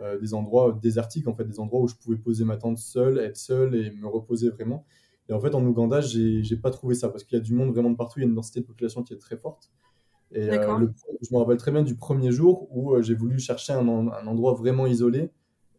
euh, 0.00 0.18
des 0.18 0.34
endroits 0.34 0.78
désertiques, 0.80 1.28
en 1.28 1.34
fait, 1.34 1.44
des 1.44 1.60
endroits 1.60 1.80
où 1.80 1.88
je 1.88 1.94
pouvais 1.94 2.16
poser 2.16 2.44
ma 2.44 2.56
tente 2.56 2.78
seul, 2.78 3.18
être 3.18 3.36
seul 3.36 3.74
et 3.74 3.90
me 3.90 4.06
reposer 4.06 4.50
vraiment. 4.50 4.84
Et 5.28 5.32
en 5.32 5.40
fait, 5.40 5.54
en 5.54 5.64
Ouganda, 5.64 6.00
j'ai 6.00 6.56
pas 6.56 6.70
trouvé 6.70 6.94
ça 6.94 7.08
parce 7.08 7.24
qu'il 7.24 7.38
y 7.38 7.40
a 7.40 7.44
du 7.44 7.54
monde 7.54 7.70
vraiment 7.70 7.90
de 7.90 7.96
partout, 7.96 8.18
il 8.18 8.22
y 8.22 8.24
a 8.24 8.28
une 8.28 8.34
densité 8.34 8.60
de 8.60 8.66
population 8.66 9.02
qui 9.02 9.14
est 9.14 9.18
très 9.18 9.36
forte. 9.36 9.70
Et 10.34 10.50
euh, 10.50 10.86
je 11.20 11.34
me 11.34 11.38
rappelle 11.38 11.58
très 11.58 11.70
bien 11.70 11.82
du 11.82 11.94
premier 11.94 12.32
jour 12.32 12.66
où 12.70 12.94
euh, 12.94 13.02
j'ai 13.02 13.14
voulu 13.14 13.38
chercher 13.38 13.74
un, 13.74 13.86
un, 13.86 14.26
endroit 14.26 14.54
vraiment 14.54 14.86
isolé. 14.86 15.30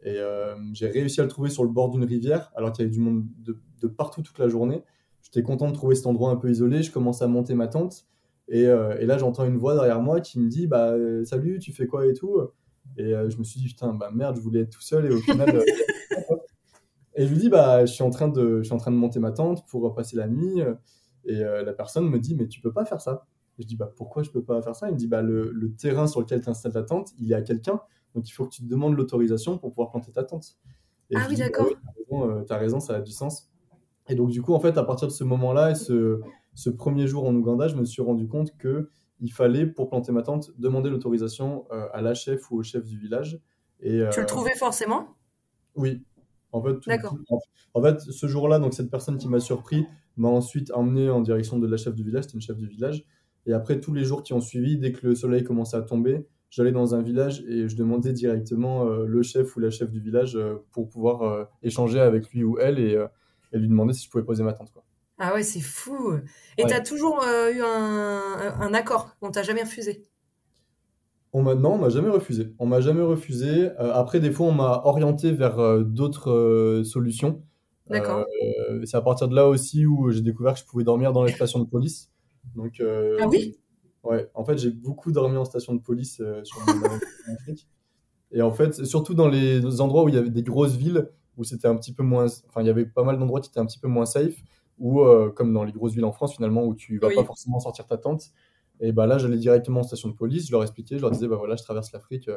Et 0.04 0.18
euh, 0.18 0.56
j'ai 0.74 0.88
réussi 0.88 1.22
à 1.22 1.24
le 1.24 1.30
trouver 1.30 1.50
sur 1.50 1.64
le 1.64 1.70
bord 1.70 1.90
d'une 1.90 2.04
rivière, 2.04 2.52
alors 2.56 2.72
qu'il 2.72 2.84
y 2.84 2.86
avait 2.86 2.94
du 2.94 3.00
monde 3.00 3.26
de, 3.40 3.58
de 3.82 3.88
partout 3.88 4.22
toute 4.22 4.38
la 4.38 4.50
journée. 4.50 4.84
J'étais 5.22 5.42
content 5.42 5.68
de 5.68 5.74
trouver 5.74 5.96
cet 5.96 6.06
endroit 6.06 6.30
un 6.30 6.36
peu 6.36 6.52
isolé. 6.52 6.84
Je 6.84 6.92
commence 6.92 7.22
à 7.22 7.28
monter 7.28 7.56
ma 7.56 7.68
tente. 7.68 8.06
Et, 8.50 8.64
et 8.64 9.06
là, 9.06 9.18
j'entends 9.18 9.46
une 9.46 9.58
voix 9.58 9.74
derrière 9.74 10.02
moi 10.02 10.20
qui 10.20 10.38
me 10.38 10.50
dit 10.50 10.68
bah, 10.68 10.94
Salut, 11.24 11.60
tu 11.60 11.72
fais 11.72 11.88
quoi 11.88 12.06
et 12.06 12.14
tout? 12.14 12.42
Et 12.98 13.14
je 13.30 13.38
me 13.38 13.44
suis 13.46 13.62
dit 13.62 13.68
Putain, 13.68 13.94
bah 13.94 14.12
merde, 14.14 14.36
je 14.36 14.42
voulais 14.42 14.60
être 14.60 14.70
tout 14.72 14.82
seul. 14.82 15.06
Et 15.06 15.16
au 15.16 15.20
final. 15.20 15.64
et 17.16 17.26
je 17.26 17.32
lui 17.32 17.38
dis 17.38 17.50
bah, 17.50 17.86
je, 17.86 17.94
suis 17.94 18.04
en 18.04 18.10
train 18.10 18.28
de, 18.28 18.58
je 18.58 18.64
suis 18.64 18.74
en 18.74 18.78
train 18.78 18.92
de 18.92 18.98
monter 18.98 19.20
ma 19.20 19.32
tente 19.32 19.66
pour 19.68 19.96
passer 19.96 20.18
la 20.18 20.28
nuit. 20.28 20.62
Et 21.24 21.40
la 21.40 21.72
personne 21.72 22.10
me 22.10 22.20
dit 22.20 22.36
Mais 22.36 22.48
tu 22.50 22.60
peux 22.60 22.74
pas 22.74 22.84
faire 22.84 23.00
ça. 23.00 23.26
Je 23.60 23.66
dis, 23.66 23.76
bah, 23.76 23.92
pourquoi 23.96 24.24
je 24.24 24.32
peux 24.32 24.44
pas 24.44 24.62
faire 24.62 24.76
ça? 24.76 24.90
Il 24.90 24.94
me 24.94 24.98
dit, 24.98 25.08
bah, 25.08 25.22
le, 25.22 25.52
le 25.52 25.74
terrain 25.74 26.08
sur 26.08 26.20
lequel 26.22 26.42
tu 26.42 26.50
installes 26.50 26.74
ta 26.74 26.84
tente, 26.84 27.14
il 27.20 27.32
est 27.32 27.36
à 27.36 27.42
quelqu'un. 27.42 27.80
Donc, 28.16 28.28
il 28.30 28.32
faut 28.32 28.46
que 28.46 28.52
tu 28.52 28.64
te 28.64 28.68
demandes 28.68 28.96
l'autorisation 28.96 29.58
pour 29.58 29.72
pouvoir 29.72 29.92
planter 29.92 30.12
ta 30.12 30.24
tente. 30.24 30.58
ah 31.16 31.26
oui, 31.30 31.36
bah 31.38 31.46
d'accord. 31.46 31.68
tu 32.46 32.54
as, 32.54 32.58
raison, 32.58 32.80
ça 32.80 32.96
a 32.96 33.02
du 33.02 33.12
sens. 33.12 33.50
Et 34.10 34.16
donc, 34.16 34.30
du 34.30 34.42
coup, 34.42 34.54
en 34.54 34.60
fait, 34.60 34.78
à 34.78 34.84
partir 34.84 35.08
de 35.08 35.14
ce 35.14 35.24
moment-là 35.24 35.72
et 35.72 35.76
ce, 35.76 36.22
ce 36.54 36.70
premier 36.70 37.08
jour 37.08 37.26
en 37.26 37.36
Ouganda, 37.36 37.68
je 37.68 37.76
me 37.76 37.86
suis 37.86 38.02
rendu 38.02 38.28
compte 38.28 38.56
que 38.58 38.90
il 39.20 39.32
fallait, 39.32 39.66
pour 39.66 39.90
planter 39.90 40.12
ma 40.12 40.22
tente, 40.22 40.52
demander 40.58 40.90
l'autorisation 40.90 41.66
euh, 41.72 41.88
à 41.94 42.02
la 42.02 42.14
chef 42.14 42.52
ou 42.52 42.58
au 42.58 42.64
chef 42.64 42.84
du 42.84 42.98
village. 42.98 43.40
Et, 43.80 43.90
tu 44.12 44.20
le 44.20 44.24
euh, 44.24 44.26
trouvais 44.26 44.56
forcément? 44.56 45.16
Oui. 45.76 46.04
En 46.52 46.62
fait, 46.62 46.76
en 47.74 47.82
fait, 47.82 48.00
ce 48.00 48.28
jour-là, 48.28 48.60
donc 48.60 48.74
cette 48.74 48.92
personne 48.92 49.18
qui 49.18 49.28
m'a 49.28 49.40
surpris 49.40 49.88
m'a 50.18 50.28
ensuite 50.28 50.72
emmené 50.74 51.10
en 51.10 51.22
direction 51.22 51.58
de 51.58 51.66
la 51.66 51.78
chef 51.78 51.96
du 51.96 52.04
village, 52.04 52.26
c'était 52.26 52.36
une 52.36 52.42
chef 52.42 52.58
du 52.58 52.68
village, 52.68 53.06
et 53.46 53.54
après, 53.54 53.80
tous 53.80 53.94
les 53.94 54.04
jours 54.04 54.24
qui 54.24 54.34
ont 54.34 54.42
suivi, 54.42 54.78
dès 54.78 54.92
que 54.92 55.08
le 55.08 55.16
soleil 55.16 55.44
commençait 55.44 55.78
à 55.78 55.82
tomber, 55.82 56.26
j'allais 56.50 56.72
dans 56.72 56.96
un 56.96 57.02
village 57.02 57.44
et 57.48 57.68
je 57.68 57.76
demandais 57.76 58.14
directement 58.14 58.86
euh, 58.86 59.06
le 59.06 59.24
chef 59.24 59.56
ou 59.56 59.60
la 59.60 59.70
chef 59.70 59.90
du 59.90 60.00
village 60.00 60.36
euh, 60.36 60.64
pour 60.72 60.88
pouvoir 60.88 61.24
euh, 61.24 61.44
échanger 61.64 62.00
avec 62.00 62.30
lui 62.30 62.44
ou 62.44 62.58
elle 62.60 62.80
et, 62.80 62.98
lui 63.54 63.68
demander 63.68 63.94
si 63.94 64.06
je 64.06 64.10
pouvais 64.10 64.24
poser 64.24 64.44
ma 64.44 64.54
tente. 64.54 64.72
Quoi. 64.72 64.84
Ah 65.20 65.34
ouais, 65.34 65.44
c'est 65.44 65.60
fou. 65.60 66.14
Et 66.58 66.66
tu 66.66 66.74
as 66.74 66.82
toujours 66.82 67.24
eu 67.24 67.62
un, 67.62 68.56
un, 68.60 68.74
accord? 68.74 69.16
On 69.22 69.30
t'a 69.30 69.44
jamais 69.44 69.62
refusé? 69.62 70.04
On 71.34 71.44
m'a, 71.44 71.54
non, 71.54 71.74
on 71.74 71.78
m'a 71.78 71.90
jamais 71.90 72.10
refusé. 72.10 72.56
On 72.58 72.66
m'a 72.66 72.82
jamais 72.82 73.04
refusé. 73.04 73.70
après, 73.78 74.20
des 74.20 74.32
fois, 74.32 74.48
on 74.48 74.54
m'a 74.54 74.82
orienté 74.86 75.32
vers 75.32 75.84
d'autres 75.86 76.82
solutions. 76.84 77.44
D'accord. 77.92 78.26
c'est 78.86 78.98
à 78.98 79.02
partir 79.02 79.28
de 79.28 79.36
là 79.36 79.48
aussi 79.48 79.86
où 79.86 80.10
j'ai 80.10 80.22
découvert 80.22 80.54
que 80.54 80.62
je 80.62 80.66
pouvais 80.66 80.84
dormir 80.84 81.14
dans 81.14 81.24
les 81.24 81.32
stations 81.32 81.60
de 81.60 81.70
police. 81.70 82.13
Donc, 82.56 82.80
euh, 82.80 83.18
ah 83.22 83.28
oui? 83.28 83.58
Ouais, 84.04 84.30
en 84.34 84.44
fait, 84.44 84.58
j'ai 84.58 84.70
beaucoup 84.70 85.12
dormi 85.12 85.38
en 85.38 85.46
station 85.46 85.74
de 85.74 85.80
police 85.80 86.20
euh, 86.20 86.44
sur 86.44 86.60
mon 86.60 87.34
Afrique. 87.34 87.68
Et 88.32 88.42
en 88.42 88.52
fait, 88.52 88.84
surtout 88.86 89.14
dans 89.14 89.28
les 89.28 89.80
endroits 89.80 90.04
où 90.04 90.10
il 90.10 90.16
y 90.16 90.18
avait 90.18 90.30
des 90.30 90.44
grosses 90.44 90.76
villes, 90.76 91.10
où 91.38 91.44
c'était 91.44 91.68
un 91.68 91.76
petit 91.76 91.94
peu 91.94 92.04
moins. 92.04 92.26
Enfin, 92.48 92.62
il 92.62 92.68
y 92.68 92.70
avait 92.70 92.86
pas 92.86 93.04
mal 93.04 93.18
d'endroits 93.18 93.42
qui 93.42 93.50
étaient 93.50 93.60
un 93.60 93.66
petit 93.66 93.80
peu 93.80 93.88
moins 93.88 94.06
safe, 94.06 94.36
ou 94.80 95.02
euh, 95.02 95.30
comme 95.30 95.54
dans 95.54 95.64
les 95.64 95.72
grosses 95.72 95.94
villes 95.94 96.06
en 96.06 96.12
France, 96.12 96.36
finalement, 96.36 96.66
où 96.66 96.74
tu 96.74 96.98
vas 96.98 97.10
pas 97.14 97.24
forcément 97.24 97.60
sortir 97.60 97.86
ta 97.86 97.98
tente. 97.98 98.32
Et 98.80 98.92
bah 98.92 99.06
là, 99.06 99.20
j'allais 99.20 99.38
directement 99.38 99.82
en 99.82 99.84
station 99.84 100.10
de 100.10 100.16
police, 100.16 100.48
je 100.48 100.52
leur 100.52 100.64
expliquais, 100.64 100.98
je 100.98 101.02
leur 101.02 101.12
disais, 101.12 101.28
bah 101.28 101.36
voilà, 101.36 101.56
je 101.56 101.64
traverse 101.64 101.92
l'Afrique, 101.92 102.28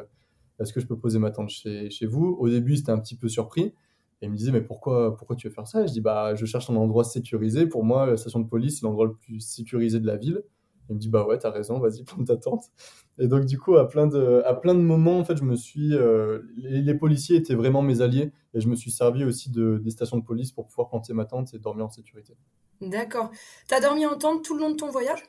est-ce 0.59 0.71
que 0.71 0.79
je 0.79 0.85
peux 0.85 0.97
poser 0.97 1.17
ma 1.19 1.31
tente 1.31 1.49
chez, 1.49 1.89
chez 1.89 2.05
vous? 2.05 2.37
Au 2.39 2.47
début, 2.47 2.77
c'était 2.77 2.91
un 2.91 2.99
petit 2.99 3.15
peu 3.15 3.27
surpris. 3.27 3.73
Et 4.21 4.25
il 4.25 4.31
me 4.31 4.35
disait, 4.35 4.51
mais 4.51 4.61
pourquoi, 4.61 5.15
pourquoi 5.15 5.35
tu 5.35 5.47
veux 5.47 5.53
faire 5.53 5.67
ça? 5.67 5.85
Je 5.85 5.91
dis, 5.91 6.01
bah, 6.01 6.33
je 6.33 6.45
cherche 6.45 6.69
un 6.69 6.75
endroit 6.75 7.03
sécurisé. 7.03 7.67
Pour 7.67 7.83
moi, 7.83 8.07
la 8.07 8.17
station 8.17 8.39
de 8.39 8.47
police, 8.47 8.79
c'est 8.79 8.85
l'endroit 8.85 9.05
le 9.05 9.13
plus 9.13 9.39
sécurisé 9.39 9.99
de 9.99 10.07
la 10.07 10.17
ville. 10.17 10.43
Il 10.89 10.95
me 10.95 10.99
dit, 10.99 11.09
bah 11.09 11.25
ouais, 11.25 11.37
t'as 11.37 11.51
raison, 11.51 11.79
vas-y, 11.79 12.03
plante 12.05 12.27
ta 12.27 12.37
tente. 12.37 12.71
Et 13.19 13.27
donc, 13.27 13.45
du 13.45 13.59
coup, 13.59 13.75
à 13.77 13.87
plein 13.87 14.07
de, 14.07 14.41
à 14.45 14.53
plein 14.55 14.73
de 14.73 14.79
moments, 14.79 15.19
en 15.19 15.23
fait, 15.23 15.37
je 15.37 15.43
me 15.43 15.55
suis. 15.55 15.93
Euh, 15.93 16.41
les, 16.57 16.95
policiers 16.95 17.37
étaient 17.37 17.55
vraiment 17.55 17.81
mes 17.81 18.01
alliés. 18.01 18.31
Et 18.53 18.61
je 18.61 18.67
me 18.67 18.75
suis 18.75 18.91
servi 18.91 19.23
aussi 19.23 19.51
de, 19.51 19.79
des 19.83 19.91
stations 19.91 20.17
de 20.17 20.23
police 20.23 20.51
pour 20.51 20.67
pouvoir 20.67 20.87
planter 20.87 21.13
ma 21.13 21.25
tente 21.25 21.53
et 21.53 21.59
dormir 21.59 21.85
en 21.85 21.89
sécurité. 21.89 22.33
D'accord. 22.81 23.29
T'as 23.67 23.81
dormi 23.81 24.05
en 24.05 24.17
tente 24.17 24.43
tout 24.43 24.55
le 24.55 24.61
long 24.61 24.71
de 24.71 24.75
ton 24.75 24.89
voyage? 24.89 25.21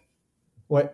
Ouais. 0.70 0.90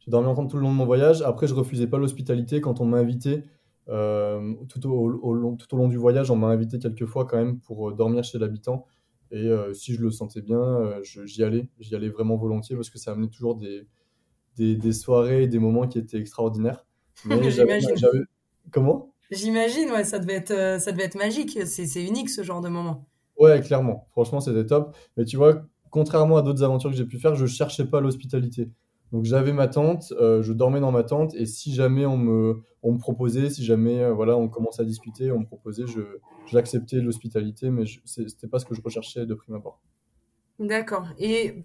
J'ai 0.00 0.10
dormi 0.10 0.28
en 0.28 0.34
tente 0.34 0.50
tout 0.50 0.56
le 0.56 0.62
long 0.62 0.70
de 0.70 0.76
mon 0.76 0.86
voyage. 0.86 1.22
Après, 1.22 1.46
je 1.46 1.54
refusais 1.54 1.86
pas 1.86 1.98
l'hospitalité 1.98 2.60
quand 2.60 2.80
on 2.80 2.86
m'invitait 2.86 3.44
euh, 3.88 4.54
tout, 4.68 4.84
au, 4.86 5.32
long, 5.34 5.56
tout 5.56 5.72
au 5.74 5.78
long 5.78 5.88
du 5.88 5.96
voyage, 5.96 6.30
on 6.30 6.36
m'a 6.36 6.48
invité 6.48 6.78
quelques 6.78 7.06
fois 7.06 7.24
quand 7.24 7.36
même 7.36 7.60
pour 7.60 7.90
euh, 7.90 7.94
dormir 7.94 8.24
chez 8.24 8.38
l'habitant. 8.38 8.86
Et 9.30 9.46
euh, 9.46 9.72
si 9.74 9.94
je 9.94 10.02
le 10.02 10.10
sentais 10.10 10.40
bien, 10.40 11.00
j'y 11.02 11.42
allais. 11.42 11.68
J'y 11.80 11.94
allais 11.94 12.08
vraiment 12.08 12.36
volontiers 12.36 12.76
parce 12.76 12.90
que 12.90 12.98
ça 12.98 13.12
amenait 13.12 13.28
toujours 13.28 13.56
des, 13.56 13.86
des, 14.56 14.76
des 14.76 14.92
soirées, 14.92 15.46
des 15.48 15.58
moments 15.58 15.86
qui 15.88 15.98
étaient 15.98 16.18
extraordinaires. 16.18 16.86
J'imagine. 17.24 17.94
Comment? 18.70 19.12
J'imagine, 19.30 19.90
ouais, 19.90 20.04
ça 20.04 20.20
devait 20.20 20.34
être, 20.34 20.80
ça 20.80 20.92
devait 20.92 21.04
être 21.04 21.16
magique. 21.16 21.58
C'est 21.66 22.04
unique 22.04 22.30
ce 22.30 22.42
genre 22.42 22.60
de 22.60 22.68
moment. 22.68 23.08
Ouais, 23.38 23.60
clairement. 23.60 24.06
Franchement, 24.12 24.40
c'était 24.40 24.64
top. 24.64 24.96
Mais 25.16 25.24
tu 25.24 25.36
vois, 25.36 25.66
contrairement 25.90 26.36
à 26.36 26.42
d'autres 26.42 26.62
aventures 26.62 26.90
que 26.90 26.96
j'ai 26.96 27.04
pu 27.04 27.18
faire, 27.18 27.34
je 27.34 27.46
cherchais 27.46 27.84
pas 27.84 28.00
l'hospitalité. 28.00 28.70
Donc 29.12 29.24
j'avais 29.24 29.52
ma 29.52 29.68
tente, 29.68 30.12
euh, 30.20 30.42
je 30.42 30.52
dormais 30.52 30.80
dans 30.80 30.90
ma 30.90 31.04
tente 31.04 31.34
et 31.34 31.46
si 31.46 31.72
jamais 31.72 32.06
on 32.06 32.16
me, 32.16 32.62
on 32.82 32.92
me 32.92 32.98
proposait, 32.98 33.50
si 33.50 33.64
jamais 33.64 34.02
euh, 34.02 34.12
voilà, 34.12 34.36
on 34.36 34.48
commençait 34.48 34.82
à 34.82 34.84
discuter, 34.84 35.30
on 35.30 35.40
me 35.40 35.46
proposait, 35.46 35.86
je, 35.86 36.00
j'acceptais 36.46 36.96
l'hospitalité, 36.96 37.70
mais 37.70 37.84
ce 37.86 38.26
c'était 38.28 38.48
pas 38.48 38.58
ce 38.58 38.64
que 38.64 38.74
je 38.74 38.82
recherchais 38.82 39.24
de 39.24 39.34
prime 39.34 39.54
abord. 39.54 39.80
D'accord. 40.58 41.06
Et 41.18 41.64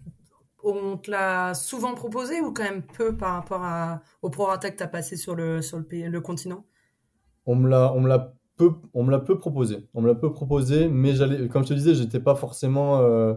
on 0.64 0.98
te 0.98 1.10
l'a 1.10 1.54
souvent 1.54 1.96
proposé 1.96 2.42
ou 2.42 2.54
quand 2.54 2.64
même 2.64 2.84
peu 2.84 3.18
par 3.18 3.34
rapport 3.34 3.64
à, 3.64 4.02
au 4.22 4.30
prorata 4.30 4.70
que 4.70 4.78
tu 4.78 4.84
as 4.84 4.88
passé 4.88 5.16
sur 5.16 5.36
le, 5.36 5.62
sur 5.62 5.80
le, 5.80 6.08
le 6.10 6.22
continent? 6.22 6.66
On 7.48 7.56
me 7.56 7.68
l'a, 7.68 7.92
on 7.94 8.02
me 8.02 8.08
l'a 8.08 8.36
peu, 8.58 8.74
on 8.94 9.04
me 9.04 9.12
l'a 9.12 9.20
peu 9.20 9.40
proposé. 9.40 9.88
On 9.96 10.02
me 10.02 10.08
l'a 10.08 10.16
peu 10.16 10.32
proposé, 10.32 10.88
mais 10.88 11.16
j'allais, 11.16 11.48
comme 11.48 11.64
je 11.64 11.70
te 11.70 11.74
disais, 11.74 11.96
j'étais 11.96 12.20
pas 12.20 12.36
forcément 12.36 13.00
euh, 13.00 13.34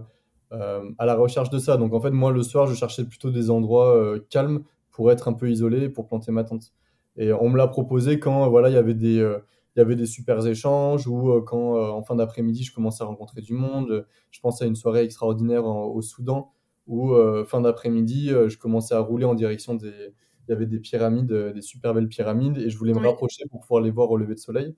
à 0.98 1.06
la 1.06 1.14
recherche 1.14 1.50
de 1.50 1.58
ça. 1.58 1.76
Donc 1.76 1.92
en 1.94 2.00
fait, 2.00 2.10
moi, 2.10 2.32
le 2.32 2.42
soir, 2.42 2.66
je 2.66 2.74
cherchais 2.74 3.04
plutôt 3.04 3.30
des 3.30 3.50
endroits 3.50 3.94
euh, 3.96 4.20
calmes 4.30 4.64
pour 4.90 5.10
être 5.10 5.28
un 5.28 5.32
peu 5.32 5.50
isolé, 5.50 5.88
pour 5.88 6.06
planter 6.06 6.32
ma 6.32 6.44
tente. 6.44 6.72
Et 7.16 7.32
on 7.32 7.48
me 7.48 7.56
l'a 7.56 7.68
proposé 7.68 8.18
quand 8.18 8.48
voilà, 8.48 8.70
il 8.70 8.74
y 8.74 8.78
avait 8.78 8.94
des 8.94 9.18
euh, 9.18 9.38
il 9.76 9.80
y 9.80 9.82
avait 9.82 9.96
des 9.96 10.06
super 10.06 10.44
échanges 10.46 11.08
ou 11.08 11.40
quand 11.42 11.76
en 11.76 12.00
fin 12.04 12.14
d'après-midi 12.14 12.62
je 12.62 12.72
commençais 12.72 13.02
à 13.02 13.06
rencontrer 13.06 13.40
du 13.40 13.54
monde. 13.54 14.06
Je 14.30 14.40
pensais 14.40 14.64
à 14.64 14.68
une 14.68 14.76
soirée 14.76 15.02
extraordinaire 15.02 15.66
au 15.66 16.00
Soudan 16.00 16.52
où 16.86 17.12
fin 17.44 17.60
d'après-midi 17.60 18.28
je 18.28 18.56
commençais 18.56 18.94
à 18.94 19.00
rouler 19.00 19.24
en 19.24 19.34
direction 19.34 19.74
des 19.74 20.14
il 20.46 20.52
y 20.52 20.54
avait 20.54 20.66
des 20.66 20.78
pyramides, 20.78 21.32
des 21.32 21.60
super 21.60 21.92
belles 21.92 22.06
pyramides 22.06 22.58
et 22.58 22.70
je 22.70 22.78
voulais 22.78 22.92
me 22.92 23.00
rapprocher 23.00 23.46
pour 23.50 23.62
pouvoir 23.62 23.82
les 23.82 23.90
voir 23.90 24.12
au 24.12 24.16
lever 24.16 24.34
de 24.34 24.38
soleil. 24.38 24.76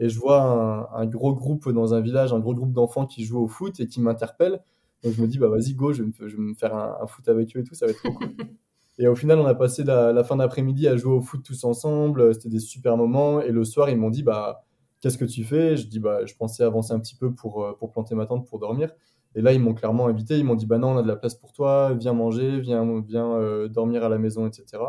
et 0.00 0.10
je 0.10 0.18
vois 0.18 0.42
un, 0.42 0.88
un, 0.92 1.06
gros 1.06 1.34
groupe 1.34 1.70
dans 1.70 1.94
un 1.94 2.02
village, 2.02 2.34
un 2.34 2.40
gros 2.40 2.54
groupe 2.54 2.72
d'enfants 2.72 3.06
qui 3.06 3.24
jouent 3.24 3.40
au 3.40 3.48
foot 3.48 3.80
et 3.80 3.86
qui 3.86 4.02
m'interpellent. 4.02 4.60
Donc 5.06 5.14
je 5.14 5.22
me 5.22 5.28
dis, 5.28 5.38
bah 5.38 5.48
vas-y, 5.48 5.74
go, 5.74 5.92
je 5.92 6.02
vais, 6.02 6.08
me, 6.08 6.28
je 6.28 6.36
vais 6.36 6.42
me 6.42 6.54
faire 6.54 6.74
un, 6.74 6.98
un, 7.00 7.06
foot 7.06 7.28
avec 7.28 7.56
eux 7.56 7.60
et 7.60 7.62
tout, 7.62 7.76
ça 7.76 7.86
va 7.86 7.92
être 7.92 8.02
trop 8.02 8.12
cool. 8.12 8.28
Et 8.98 9.06
au 9.06 9.14
final, 9.14 9.38
on 9.38 9.46
a 9.46 9.54
passé 9.54 9.84
la, 9.84 10.12
la 10.12 10.24
fin 10.24 10.36
d'après-midi 10.36 10.88
à 10.88 10.96
jouer 10.96 11.12
au 11.12 11.20
foot 11.20 11.42
tous 11.44 11.62
ensemble. 11.64 12.34
C'était 12.34 12.48
des 12.48 12.58
super 12.58 12.96
moments. 12.96 13.40
Et 13.42 13.52
le 13.52 13.62
soir, 13.62 13.88
ils 13.90 13.96
m'ont 13.96 14.08
dit, 14.08 14.22
bah, 14.22 14.64
qu'est-ce 15.00 15.18
que 15.18 15.26
tu 15.26 15.44
fais? 15.44 15.76
Je 15.76 15.86
dis, 15.86 16.00
bah, 16.00 16.24
je 16.24 16.34
pensais 16.34 16.64
avancer 16.64 16.94
un 16.94 16.98
petit 16.98 17.14
peu 17.14 17.32
pour, 17.34 17.76
pour 17.78 17.92
planter 17.92 18.14
ma 18.14 18.24
tente 18.24 18.48
pour 18.48 18.58
dormir. 18.58 18.90
Et 19.36 19.42
là, 19.42 19.52
ils 19.52 19.60
m'ont 19.60 19.74
clairement 19.74 20.08
invité. 20.08 20.38
Ils 20.38 20.44
m'ont 20.44 20.54
dit, 20.54 20.64
bah 20.64 20.78
non, 20.78 20.92
on 20.92 20.96
a 20.96 21.02
de 21.02 21.08
la 21.08 21.14
place 21.14 21.34
pour 21.34 21.52
toi. 21.52 21.92
Viens 21.92 22.14
manger, 22.14 22.58
viens, 22.58 23.02
viens 23.06 23.34
euh, 23.34 23.68
dormir 23.68 24.02
à 24.02 24.08
la 24.08 24.16
maison, 24.16 24.46
etc. 24.46 24.82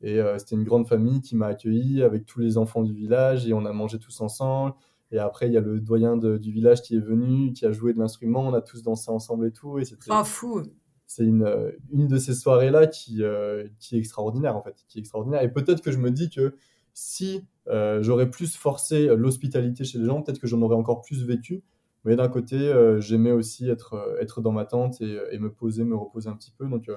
Et 0.00 0.20
euh, 0.20 0.38
c'était 0.38 0.54
une 0.54 0.64
grande 0.64 0.86
famille 0.86 1.20
qui 1.20 1.34
m'a 1.34 1.46
accueilli 1.46 2.02
avec 2.02 2.24
tous 2.24 2.38
les 2.38 2.56
enfants 2.56 2.82
du 2.82 2.94
village 2.94 3.48
et 3.48 3.52
on 3.52 3.66
a 3.66 3.72
mangé 3.72 3.98
tous 3.98 4.20
ensemble. 4.20 4.74
Et 5.12 5.18
après, 5.18 5.48
il 5.48 5.52
y 5.52 5.56
a 5.56 5.60
le 5.60 5.80
doyen 5.80 6.16
de, 6.16 6.38
du 6.38 6.52
village 6.52 6.82
qui 6.82 6.96
est 6.96 7.00
venu, 7.00 7.52
qui 7.52 7.66
a 7.66 7.72
joué 7.72 7.92
de 7.92 7.98
l'instrument. 7.98 8.46
On 8.46 8.54
a 8.54 8.60
tous 8.60 8.82
dansé 8.82 9.10
ensemble 9.10 9.46
et 9.46 9.52
tout. 9.52 9.78
Et 9.78 9.84
c'était. 9.84 10.06
Ah, 10.10 10.24
fou! 10.24 10.62
c'est 11.10 11.24
une, 11.24 11.42
euh, 11.42 11.72
une 11.90 12.06
de 12.06 12.18
ces 12.18 12.34
soirées-là 12.34 12.86
qui, 12.86 13.24
euh, 13.24 13.66
qui 13.80 13.96
est 13.96 13.98
extraordinaire, 13.98 14.56
en 14.56 14.62
fait, 14.62 14.76
qui 14.86 14.98
est 14.98 15.00
extraordinaire. 15.00 15.42
Et 15.42 15.52
peut-être 15.52 15.82
que 15.82 15.90
je 15.90 15.98
me 15.98 16.12
dis 16.12 16.30
que 16.30 16.54
si 16.94 17.44
euh, 17.66 18.00
j'aurais 18.00 18.30
plus 18.30 18.54
forcé 18.56 19.08
l'hospitalité 19.16 19.82
chez 19.82 19.98
les 19.98 20.04
gens, 20.04 20.22
peut-être 20.22 20.38
que 20.38 20.46
j'en 20.46 20.62
aurais 20.62 20.76
encore 20.76 21.00
plus 21.02 21.24
vécu. 21.24 21.64
Mais 22.04 22.14
d'un 22.14 22.28
côté, 22.28 22.54
euh, 22.54 23.00
j'aimais 23.00 23.32
aussi 23.32 23.68
être, 23.68 24.16
être 24.20 24.40
dans 24.40 24.52
ma 24.52 24.64
tente 24.64 25.00
et, 25.00 25.18
et, 25.32 25.40
me 25.40 25.50
poser, 25.50 25.82
me 25.82 25.96
reposer 25.96 26.28
un 26.28 26.36
petit 26.36 26.52
peu. 26.56 26.68
Donc, 26.68 26.88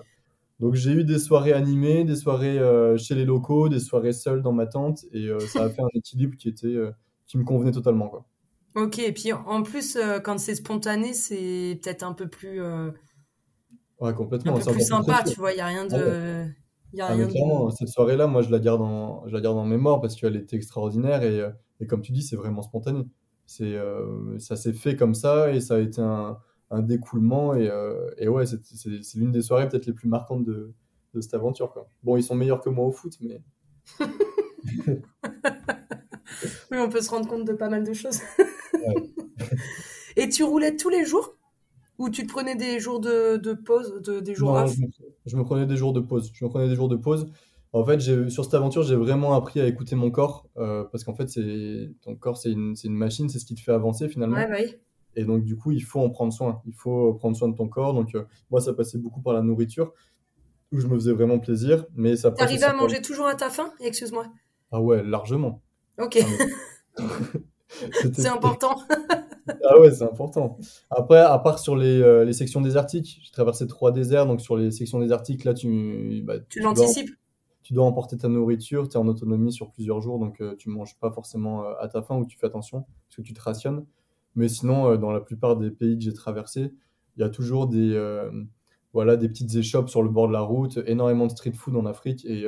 donc 0.60 0.76
j'ai 0.76 0.92
eu 0.92 1.04
des 1.04 1.18
soirées 1.18 1.54
animées, 1.54 2.04
des 2.04 2.16
soirées 2.16 2.60
chez 3.00 3.16
les 3.16 3.26
locaux, 3.26 3.68
des 3.68 3.80
soirées 3.80 4.14
seules 4.14 4.44
dans 4.44 4.54
ma 4.54 4.68
tente. 4.68 5.06
Et 5.12 5.28
ça 5.48 5.64
a 5.64 5.70
fait 5.72 5.82
un 5.82 5.90
équilibre 5.96 6.38
qui, 6.38 6.50
était, 6.50 6.78
qui 7.28 7.38
me 7.38 7.44
convenait 7.44 7.72
totalement. 7.72 8.10
Quoi. 8.10 8.26
Ok, 8.76 9.00
et 9.00 9.12
puis 9.12 9.34
en 9.34 9.64
plus, 9.64 9.98
quand 10.24 10.40
c'est 10.40 10.56
spontané, 10.56 11.14
c'est 11.14 11.80
peut-être 11.82 12.04
un 12.04 12.14
peu 12.14 12.28
plus 12.28 12.62
Ouais, 14.00 14.14
complètement. 14.14 14.56
Un 14.56 14.60
peu 14.60 14.72
plus 14.72 14.86
sympa, 14.86 15.24
tu 15.26 15.40
vois, 15.40 15.54
il 15.54 15.56
n'y 15.56 15.62
a 15.62 15.68
rien 15.68 15.86
de. 15.86 15.96
Ouais. 15.96 16.56
Y 16.94 17.02
a 17.02 17.08
ah, 17.08 17.14
rien 17.14 17.26
de... 17.26 17.72
cette 17.72 17.88
soirée-là, 17.88 18.28
moi, 18.28 18.42
je 18.42 18.52
la 18.52 18.60
garde 18.60 18.82
en, 18.82 19.26
je 19.28 19.34
la 19.34 19.42
garde 19.42 19.58
en 19.58 19.66
mémoire 19.66 20.00
parce 20.00 20.16
qu'elle 20.16 20.36
était 20.36 20.58
extraordinaire 20.58 21.24
et, 21.24 21.42
et, 21.80 21.88
comme 21.88 22.02
tu 22.02 22.12
dis, 22.12 22.22
c'est 22.22 22.36
vraiment 22.36 22.62
spontané. 22.62 23.08
C'est, 23.46 23.76
euh, 23.76 24.38
ça 24.40 24.56
s'est 24.56 24.74
fait 24.74 24.96
comme 24.96 25.16
ça 25.16 25.52
et 25.52 25.60
ça 25.60 25.76
a 25.76 25.80
été 25.80 26.02
un, 26.02 26.38
un 26.70 26.82
découlement 26.82 27.56
et, 27.56 27.68
euh, 27.70 28.12
et 28.18 28.28
ouais, 28.28 28.46
c'est, 28.46 28.60
l'une 29.16 29.32
des 29.32 29.42
soirées 29.42 29.68
peut-être 29.68 29.86
les 29.88 29.94
plus 29.94 30.08
marquantes 30.08 30.44
de, 30.44 30.74
de 31.14 31.22
cette 31.22 31.34
aventure. 31.34 31.72
Quoi. 31.72 31.88
Bon, 32.04 32.16
ils 32.16 32.24
sont 32.24 32.36
meilleurs 32.36 32.62
que 32.62 32.70
moi 32.70 32.86
au 32.86 32.92
foot, 32.92 33.18
mais. 33.22 33.42
oui, 36.72 36.78
on 36.80 36.90
peut 36.90 37.02
se 37.02 37.10
rendre 37.10 37.28
compte 37.28 37.46
de 37.46 37.54
pas 37.54 37.70
mal 37.70 37.84
de 37.84 37.94
choses. 37.94 38.20
ouais. 38.40 39.14
et 40.16 40.30
tu 40.30 40.44
roulais 40.44 40.76
tous 40.76 40.90
les 40.90 41.06
jours? 41.06 41.36
Ou 42.00 42.10
tu 42.10 42.26
te 42.26 42.32
prenais 42.32 42.56
des 42.56 42.80
jours 42.80 43.00
de, 43.00 43.38
de 43.38 43.54
pause, 43.54 44.02
de, 44.02 44.20
des 44.20 44.34
jours 44.34 44.54
non, 44.54 44.64
off? 44.64 44.76
je 44.76 44.82
me, 44.82 44.88
je 45.28 45.38
me, 45.38 45.44
prenais 45.44 45.68
des 45.68 45.78
jours 45.78 45.94
de 45.94 46.00
pause. 46.00 46.32
Je 46.34 46.44
me 46.44 46.50
prenais 46.50 46.68
des 46.68 46.76
jours 46.76 46.90
de 46.90 46.96
pause. 46.96 47.28
En 47.72 47.84
fait, 47.86 48.00
sur 48.30 48.44
cette 48.44 48.54
aventure, 48.54 48.84
j'ai 48.84 48.96
vraiment 48.96 49.34
appris 49.34 49.60
à 49.60 49.68
écouter 49.68 49.96
mon 49.96 50.12
corps 50.12 50.48
euh, 50.58 50.84
parce 50.92 51.04
qu'en 51.04 51.16
fait, 51.16 51.28
ton 52.02 52.16
corps, 52.16 52.38
c'est 52.38 52.52
une, 52.52 52.76
une, 52.84 52.96
machine, 52.96 53.30
c'est 53.30 53.40
ce 53.40 53.46
qui 53.46 53.56
te 53.56 53.62
fait 53.62 53.72
avancer 53.72 54.10
finalement. 54.10 54.36
Ouais, 54.36 54.48
oui. 54.52 54.76
Et 55.16 55.26
donc, 55.26 55.44
du 55.44 55.56
coup, 55.56 55.72
il 55.72 55.84
faut 55.84 56.00
en 56.00 56.10
prendre 56.10 56.34
soin. 56.34 56.62
Il 56.66 56.74
faut 56.74 57.14
prendre 57.16 57.36
soin 57.36 57.50
de 57.50 57.56
ton 57.56 57.68
corps. 57.68 57.94
Donc, 57.94 58.16
euh, 58.16 58.26
moi, 58.52 58.62
ça 58.62 58.74
passait 58.74 58.98
beaucoup 58.98 59.22
par 59.22 59.34
la 59.34 59.42
nourriture 59.42 59.94
où 60.72 60.80
je 60.80 60.88
me 60.88 60.96
faisais 60.96 61.14
vraiment 61.14 61.40
plaisir. 61.40 61.86
Mais 61.96 62.16
ça. 62.16 62.32
T'arrivais 62.32 62.64
à 62.64 62.74
manger 62.74 62.98
par... 62.98 63.06
toujours 63.06 63.26
à 63.28 63.36
ta 63.36 63.50
faim? 63.50 63.72
Excuse-moi. 63.80 64.26
Ah 64.72 64.82
ouais, 64.82 65.04
largement. 65.04 65.62
Ok. 66.00 66.20
Ah, 66.98 67.04
c'est 68.14 68.28
important. 68.28 68.76
ah 69.66 69.80
ouais, 69.80 69.92
c'est 69.92 70.04
important. 70.04 70.58
Après, 70.90 71.20
à 71.20 71.38
part 71.40 71.60
sur 71.60 71.76
les, 71.76 72.02
euh, 72.02 72.26
les 72.26 72.34
sections 72.34 72.62
désertiques, 72.62 73.20
j'ai 73.24 73.32
traversé 73.32 73.68
trois 73.68 73.92
déserts, 73.92 74.26
donc 74.26 74.42
sur 74.42 74.58
les 74.58 74.72
sections 74.72 75.00
désertiques, 75.00 75.44
là, 75.44 75.54
tu. 75.54 76.22
Bah, 76.26 76.40
tu, 76.40 76.46
tu 76.50 76.60
l'anticipes 76.62 77.12
Tu 77.62 77.74
dois 77.74 77.86
emporter 77.86 78.18
ta 78.18 78.28
nourriture, 78.28 78.90
tu 78.90 78.96
es 78.96 78.98
en 78.98 79.08
autonomie 79.08 79.52
sur 79.52 79.72
plusieurs 79.72 80.02
jours, 80.02 80.20
donc 80.20 80.42
euh, 80.42 80.56
tu 80.58 80.70
manges 80.70 80.98
pas 81.00 81.12
forcément 81.12 81.66
euh, 81.66 81.74
à 81.80 81.88
ta 81.88 82.02
faim 82.02 82.18
ou 82.18 82.26
tu 82.26 82.38
fais 82.38 82.48
attention, 82.48 82.86
parce 83.08 83.18
que 83.18 83.22
tu 83.22 83.34
te 83.34 83.42
rationnes. 83.42 83.86
Mais 84.36 84.48
sinon, 84.50 84.90
euh, 84.90 84.98
dans 84.98 85.12
la 85.12 85.22
plupart 85.22 85.58
des 85.58 85.70
pays 85.72 85.98
que 85.98 86.04
j'ai 86.04 86.14
traversés, 86.14 86.74
il 87.18 87.22
y 87.22 87.24
a 87.24 87.30
toujours 87.30 87.68
des, 87.68 87.94
euh, 87.94 88.32
voilà, 88.94 89.16
des 89.18 89.30
petites 89.30 89.54
échoppes 89.56 89.90
sur 89.90 90.02
le 90.02 90.10
bord 90.10 90.28
de 90.28 90.34
la 90.34 90.42
route, 90.42 90.80
énormément 90.88 91.28
de 91.28 91.32
street 91.32 91.54
food 91.54 91.76
en 91.76 91.86
Afrique, 91.86 92.26
et 92.26 92.46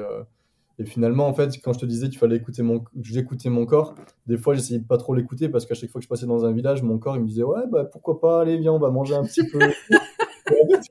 et 0.78 0.86
finalement, 0.86 1.28
en 1.28 1.34
fait, 1.34 1.58
quand 1.64 1.74
je 1.74 1.80
te 1.80 1.86
disais 1.86 2.10
qu'il 2.10 2.18
fallait 2.18 2.36
écouter 2.36 2.62
mon, 2.62 2.84
j'écoutais 3.02 3.50
mon 3.50 3.66
corps, 3.66 3.96
des 4.28 4.38
fois, 4.38 4.56
j'essayais 4.56 4.80
de 4.80 4.86
pas 4.86 4.98
trop 4.98 5.16
l'écouter 5.16 5.48
parce 5.48 5.66
qu'à 5.66 5.74
chaque 5.74 5.90
fois 5.90 6.00
que 6.00 6.04
je 6.04 6.10
passais 6.10 6.26
dans 6.26 6.44
un 6.46 6.52
village, 6.52 6.84
mon 6.84 6.98
corps, 6.98 7.16
il 7.16 7.22
me 7.22 7.28
disait, 7.28 7.44
ouais, 7.44 7.62
bah, 7.72 7.86
pourquoi 7.86 8.20
pas, 8.20 8.42
allez, 8.42 8.58
viens, 8.58 8.74
on 8.74 8.80
va 8.80 8.92
manger 8.92 9.16
un 9.16 9.24
petit 9.24 9.48
peu. 9.50 9.60
et 9.62 10.62
en 10.62 10.68
fait, 10.70 10.82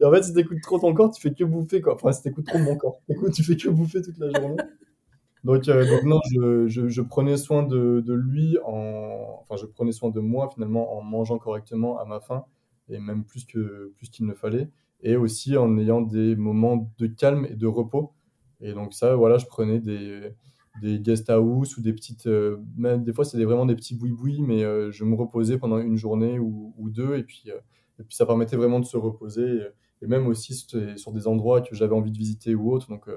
et 0.00 0.04
en 0.04 0.10
fait 0.12 0.22
si 0.22 0.32
t'écoutes 0.32 0.62
trop 0.62 0.78
ton 0.78 0.94
corps, 0.94 1.10
tu 1.10 1.20
fais 1.20 1.34
que 1.34 1.44
bouffer, 1.44 1.82
quoi. 1.82 1.94
Enfin, 1.94 2.12
si 2.12 2.22
t'écoutes 2.22 2.46
trop 2.46 2.58
mon 2.58 2.76
corps, 2.76 3.00
écoute, 3.08 3.32
tu 3.32 3.42
fais 3.42 3.56
que 3.56 3.68
bouffer 3.68 4.00
toute 4.00 4.18
la 4.18 4.30
journée. 4.30 4.56
Donc, 5.44 5.68
euh, 5.68 5.86
donc 5.86 6.04
non, 6.04 6.20
je, 6.32 6.66
je, 6.68 6.88
je, 6.88 7.02
prenais 7.02 7.36
soin 7.36 7.62
de, 7.62 8.00
de 8.00 8.14
lui 8.14 8.56
en, 8.64 9.42
enfin, 9.42 9.56
je 9.60 9.66
prenais 9.66 9.92
soin 9.92 10.08
de 10.08 10.20
moi 10.20 10.48
finalement 10.54 10.96
en 10.96 11.02
mangeant 11.02 11.38
correctement 11.38 11.98
à 11.98 12.06
ma 12.06 12.18
faim 12.18 12.46
et 12.88 12.98
même 12.98 13.24
plus 13.24 13.44
que, 13.44 13.92
plus 13.96 14.08
qu'il 14.08 14.24
ne 14.24 14.32
fallait 14.32 14.70
et 15.02 15.16
aussi 15.16 15.58
en 15.58 15.76
ayant 15.76 16.00
des 16.00 16.34
moments 16.34 16.90
de 16.98 17.06
calme 17.06 17.46
et 17.50 17.56
de 17.56 17.66
repos 17.66 18.14
et 18.60 18.72
donc 18.72 18.94
ça, 18.94 19.14
voilà, 19.16 19.38
je 19.38 19.46
prenais 19.46 19.80
des, 19.80 20.30
des 20.80 20.98
guest 21.00 21.30
house 21.30 21.76
ou 21.76 21.82
des 21.82 21.92
petites... 21.92 22.26
Euh, 22.26 22.58
même 22.76 23.04
des 23.04 23.12
fois, 23.12 23.24
c'était 23.24 23.44
vraiment 23.44 23.66
des 23.66 23.74
petits 23.74 23.94
boui-boui, 23.94 24.42
mais 24.42 24.64
euh, 24.64 24.90
je 24.90 25.04
me 25.04 25.14
reposais 25.14 25.58
pendant 25.58 25.78
une 25.78 25.96
journée 25.96 26.38
ou, 26.38 26.74
ou 26.78 26.90
deux, 26.90 27.16
et 27.16 27.22
puis, 27.22 27.44
euh, 27.48 27.58
et 28.00 28.04
puis 28.04 28.16
ça 28.16 28.26
permettait 28.26 28.56
vraiment 28.56 28.80
de 28.80 28.86
se 28.86 28.96
reposer, 28.96 29.46
et, 29.46 29.66
et 30.02 30.06
même 30.06 30.26
aussi 30.26 30.54
sur 30.54 31.12
des 31.12 31.26
endroits 31.28 31.60
que 31.60 31.74
j'avais 31.74 31.94
envie 31.94 32.12
de 32.12 32.18
visiter 32.18 32.54
ou 32.54 32.72
autre. 32.72 32.88
Donc, 32.88 33.08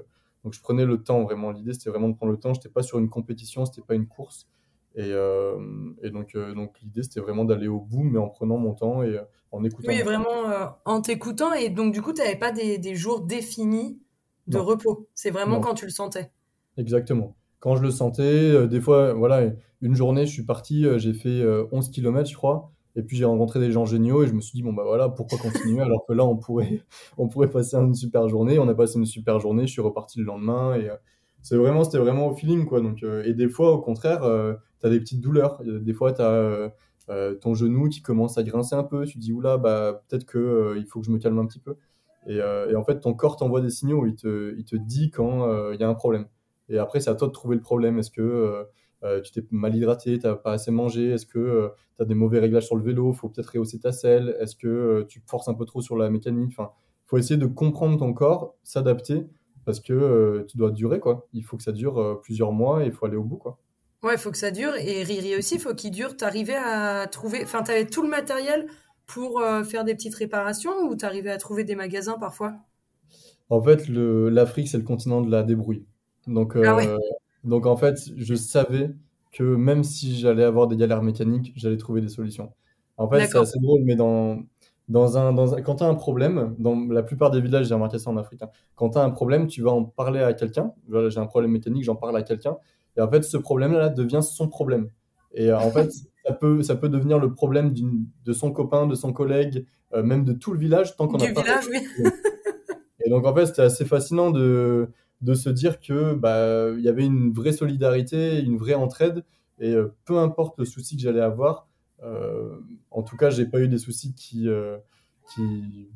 donc 0.43 0.53
je 0.53 0.61
prenais 0.61 0.85
le 0.85 1.03
temps, 1.03 1.23
vraiment. 1.23 1.51
L'idée, 1.51 1.73
c'était 1.73 1.89
vraiment 1.89 2.09
de 2.09 2.15
prendre 2.15 2.31
le 2.31 2.39
temps. 2.39 2.53
Je 2.53 2.59
n'étais 2.59 2.69
pas 2.69 2.83
sur 2.83 2.99
une 2.99 3.09
compétition, 3.09 3.65
c'était 3.65 3.81
pas 3.81 3.95
une 3.95 4.07
course. 4.07 4.47
Et, 4.95 5.11
euh, 5.11 5.57
et 6.01 6.09
donc, 6.09 6.35
euh, 6.35 6.53
donc 6.53 6.79
l'idée, 6.81 7.03
c'était 7.03 7.19
vraiment 7.19 7.45
d'aller 7.45 7.67
au 7.67 7.79
bout, 7.79 8.03
mais 8.03 8.17
en 8.17 8.29
prenant 8.29 8.57
mon 8.57 8.73
temps 8.73 9.03
et 9.03 9.19
en 9.51 9.63
écoutant. 9.63 9.89
Oui, 9.89 10.01
vraiment 10.01 10.75
en 10.85 11.01
t'écoutant. 11.01 11.53
Et 11.53 11.69
donc, 11.69 11.93
du 11.93 12.01
coup, 12.01 12.13
tu 12.13 12.21
n'avais 12.21 12.37
pas 12.37 12.51
des, 12.51 12.77
des, 12.77 12.95
jours 12.95 13.21
définis 13.21 13.99
de 14.47 14.57
non. 14.57 14.63
repos. 14.63 15.07
C'est 15.13 15.31
vraiment 15.31 15.55
non. 15.55 15.61
quand 15.61 15.73
tu 15.73 15.85
le 15.85 15.91
sentais. 15.91 16.31
Exactement. 16.77 17.35
Quand 17.59 17.75
je 17.75 17.81
le 17.81 17.91
sentais, 17.91 18.21
euh, 18.23 18.67
des 18.67 18.79
fois, 18.79 19.13
voilà, 19.13 19.51
une 19.81 19.95
journée, 19.95 20.25
je 20.25 20.31
suis 20.31 20.45
parti, 20.45 20.85
euh, 20.85 20.97
j'ai 20.99 21.13
fait 21.13 21.29
euh, 21.29 21.65
11 21.71 21.89
km, 21.89 22.29
je 22.29 22.35
crois. 22.35 22.71
Et 22.97 23.03
puis 23.03 23.15
j'ai 23.15 23.25
rencontré 23.25 23.59
des 23.59 23.71
gens 23.71 23.85
géniaux 23.85 24.23
et 24.23 24.27
je 24.27 24.33
me 24.33 24.41
suis 24.41 24.55
dit, 24.55 24.63
bon, 24.63 24.73
bah 24.73 24.83
voilà, 24.83 25.07
pourquoi 25.07 25.37
continuer 25.37 25.81
alors 25.81 26.03
que 26.07 26.13
là, 26.13 26.25
on 26.25 26.35
pourrait, 26.35 26.81
on 27.17 27.27
pourrait 27.27 27.49
passer 27.49 27.77
une 27.77 27.93
super 27.93 28.27
journée. 28.27 28.57
On 28.57 28.67
a 28.67 28.73
passé 28.73 28.97
une 28.97 29.05
super 29.05 29.39
journée, 29.39 29.67
je 29.67 29.71
suis 29.71 29.81
reparti 29.81 30.17
le 30.17 30.25
lendemain 30.25 30.75
et 30.75 30.89
euh, 30.89 30.95
c'est 31.43 31.55
vraiment, 31.55 31.83
c'était 31.83 31.99
vraiment 31.99 32.27
au 32.27 32.33
feeling, 32.33 32.65
quoi. 32.65 32.81
Donc, 32.81 33.03
euh, 33.03 33.23
et 33.23 33.33
des 33.33 33.47
fois, 33.47 33.71
au 33.71 33.79
contraire, 33.79 34.21
tu 34.81 34.87
as 34.87 34.89
des 34.89 34.99
petites 34.99 35.21
douleurs. 35.21 35.61
Des 35.63 35.93
fois, 35.93 36.11
tu 36.11 36.21
as 36.21 36.73
ton 37.39 37.53
genou 37.53 37.87
qui 37.87 38.01
commence 38.01 38.37
à 38.39 38.43
grincer 38.43 38.75
un 38.75 38.83
peu. 38.83 39.05
Tu 39.05 39.13
te 39.13 39.19
dis, 39.19 39.31
oula, 39.31 39.57
bah, 39.57 40.03
peut-être 40.07 40.25
que 40.25 40.75
il 40.77 40.85
faut 40.87 40.99
que 40.99 41.05
je 41.05 41.11
me 41.11 41.19
calme 41.19 41.37
un 41.37 41.45
petit 41.45 41.59
peu. 41.59 41.77
Et, 42.27 42.41
euh, 42.41 42.69
et, 42.69 42.75
en 42.75 42.83
fait, 42.83 42.99
ton 42.99 43.13
corps 43.13 43.37
t'envoie 43.37 43.61
des 43.61 43.69
signaux, 43.69 44.05
il 44.05 44.15
te, 44.15 44.53
il 44.57 44.65
te 44.65 44.75
dit 44.75 45.09
quand 45.09 45.45
il 45.45 45.49
euh, 45.49 45.75
y 45.75 45.83
a 45.83 45.89
un 45.89 45.95
problème. 45.95 46.27
Et 46.69 46.77
après, 46.77 46.99
c'est 46.99 47.09
à 47.09 47.15
toi 47.15 47.27
de 47.27 47.33
trouver 47.33 47.55
le 47.55 47.61
problème. 47.61 47.97
Est-ce 47.97 48.11
que 48.11 48.65
euh, 49.03 49.21
tu 49.21 49.31
t'es 49.31 49.45
mal 49.51 49.75
hydraté, 49.75 50.19
tu 50.19 50.27
n'as 50.27 50.35
pas 50.35 50.51
assez 50.51 50.71
mangé? 50.71 51.11
Est-ce 51.11 51.25
que 51.25 51.71
tu 51.95 52.01
as 52.01 52.05
des 52.05 52.15
mauvais 52.15 52.39
réglages 52.39 52.65
sur 52.65 52.75
le 52.75 52.83
vélo? 52.83 53.13
Il 53.13 53.17
faut 53.17 53.29
peut-être 53.29 53.53
rehausser 53.53 53.79
ta 53.79 53.93
selle 53.93 54.35
Est-ce 54.41 54.55
que 54.57 55.05
tu 55.07 55.23
forces 55.25 55.47
un 55.47 55.53
peu 55.53 55.65
trop 55.65 55.81
sur 55.81 55.95
la 55.95 56.09
mécanique? 56.09 56.51
Enfin, 56.51 56.71
Il 57.05 57.09
faut 57.09 57.17
essayer 57.17 57.37
de 57.37 57.45
comprendre 57.45 57.97
ton 57.97 58.13
corps, 58.13 58.55
s'adapter, 58.63 59.27
parce 59.63 59.79
que 59.79 60.45
tu 60.49 60.57
dois 60.57 60.71
durer. 60.71 60.99
quoi. 60.99 61.27
Il 61.31 61.45
faut 61.45 61.55
que 61.55 61.63
ça 61.63 61.71
dure 61.71 62.19
plusieurs 62.21 62.51
mois 62.51 62.83
et 62.83 62.87
il 62.87 62.91
faut 62.91 63.05
aller 63.05 63.15
au 63.15 63.23
bout. 63.23 63.37
quoi. 63.37 63.57
Ouais, 64.03 64.13
il 64.13 64.19
faut 64.19 64.31
que 64.31 64.37
ça 64.37 64.51
dure. 64.51 64.75
Et 64.75 65.03
Riri 65.03 65.37
aussi, 65.37 65.55
il 65.55 65.61
faut 65.61 65.73
qu'il 65.73 65.91
dure. 65.91 66.17
T'arrivais 66.17 66.55
à 66.55 67.07
trouver. 67.07 67.43
Enfin, 67.43 67.63
tu 67.63 67.71
avais 67.71 67.85
tout 67.85 68.03
le 68.03 68.09
matériel 68.09 68.67
pour 69.07 69.39
euh, 69.39 69.63
faire 69.63 69.83
des 69.83 69.95
petites 69.95 70.15
réparations 70.15 70.73
ou 70.87 70.95
tu 70.95 71.05
arrivais 71.05 71.31
à 71.31 71.37
trouver 71.37 71.63
des 71.63 71.75
magasins 71.75 72.17
parfois? 72.19 72.55
En 73.49 73.61
fait, 73.61 73.87
l'Afrique, 73.87 74.67
c'est 74.67 74.77
le 74.77 74.83
continent 74.83 75.21
de 75.21 75.31
la 75.31 75.43
débrouille. 75.43 75.85
Donc, 76.27 76.57
euh, 76.57 76.63
ah 76.67 76.75
ouais. 76.75 76.87
donc, 77.45 77.65
en 77.65 77.77
fait, 77.77 77.97
je 78.17 78.35
savais 78.35 78.91
que 79.31 79.43
même 79.43 79.83
si 79.83 80.17
j'allais 80.17 80.43
avoir 80.43 80.67
des 80.67 80.75
galères 80.75 81.01
mécaniques, 81.01 81.53
j'allais 81.55 81.77
trouver 81.77 82.01
des 82.01 82.09
solutions. 82.09 82.51
En 82.97 83.09
fait, 83.09 83.27
c'est 83.27 83.37
assez 83.37 83.59
drôle, 83.59 83.81
mais 83.83 83.95
dans, 83.95 84.43
dans 84.89 85.17
un, 85.17 85.31
dans 85.31 85.53
un, 85.53 85.61
quand 85.61 85.75
tu 85.75 85.83
as 85.83 85.87
un 85.87 85.95
problème, 85.95 86.55
dans 86.59 86.75
la 86.89 87.03
plupart 87.03 87.31
des 87.31 87.39
villages, 87.39 87.67
j'ai 87.67 87.73
remarqué 87.73 87.99
ça 87.99 88.09
en 88.09 88.17
Afrique, 88.17 88.41
hein, 88.41 88.49
quand 88.75 88.91
tu 88.91 88.97
as 88.97 89.03
un 89.03 89.11
problème, 89.11 89.47
tu 89.47 89.61
vas 89.61 89.71
en 89.71 89.83
parler 89.85 90.19
à 90.21 90.33
quelqu'un. 90.33 90.73
Voilà, 90.89 91.09
j'ai 91.09 91.19
un 91.19 91.27
problème 91.27 91.51
mécanique, 91.51 91.83
j'en 91.83 91.95
parle 91.95 92.17
à 92.17 92.23
quelqu'un. 92.23 92.57
Et 92.97 93.01
en 93.01 93.09
fait, 93.09 93.23
ce 93.23 93.37
problème-là 93.37 93.89
devient 93.89 94.21
son 94.21 94.49
problème. 94.49 94.89
Et 95.33 95.51
euh, 95.51 95.59
en 95.59 95.69
fait, 95.71 95.91
ça 96.27 96.33
peut, 96.33 96.61
ça 96.61 96.75
peut 96.75 96.89
devenir 96.89 97.19
le 97.19 97.33
problème 97.33 97.73
de 98.25 98.33
son 98.33 98.51
copain, 98.51 98.87
de 98.87 98.95
son 98.95 99.13
collègue, 99.13 99.65
euh, 99.93 100.03
même 100.03 100.25
de 100.25 100.33
tout 100.33 100.51
le 100.51 100.59
village, 100.59 100.95
tant 100.97 101.07
qu'on 101.07 101.17
a 101.17 101.31
pas. 101.31 101.41
village, 101.41 101.67
oui. 101.69 101.79
Et 103.05 103.09
donc, 103.09 103.25
en 103.25 103.33
fait, 103.33 103.45
c'était 103.45 103.61
assez 103.61 103.85
fascinant 103.85 104.31
de, 104.31 104.89
de 105.21 105.33
se 105.33 105.49
dire 105.49 105.79
que 105.79 106.13
bah, 106.13 106.69
il 106.77 106.83
y 106.83 106.89
avait 106.89 107.05
une 107.05 107.31
vraie 107.31 107.53
solidarité, 107.53 108.39
une 108.41 108.57
vraie 108.57 108.73
entraide, 108.73 109.23
Et 109.59 109.75
peu 110.03 110.17
importe 110.17 110.59
le 110.59 110.65
souci 110.65 110.97
que 110.97 111.01
j'allais 111.01 111.21
avoir, 111.21 111.67
en 112.91 113.03
tout 113.03 113.15
cas, 113.15 113.29
j'ai 113.29 113.45
pas 113.45 113.59
eu 113.59 113.69
des 113.69 113.77
soucis 113.77 114.13
qui, 114.13 114.49
qui, 115.33 115.87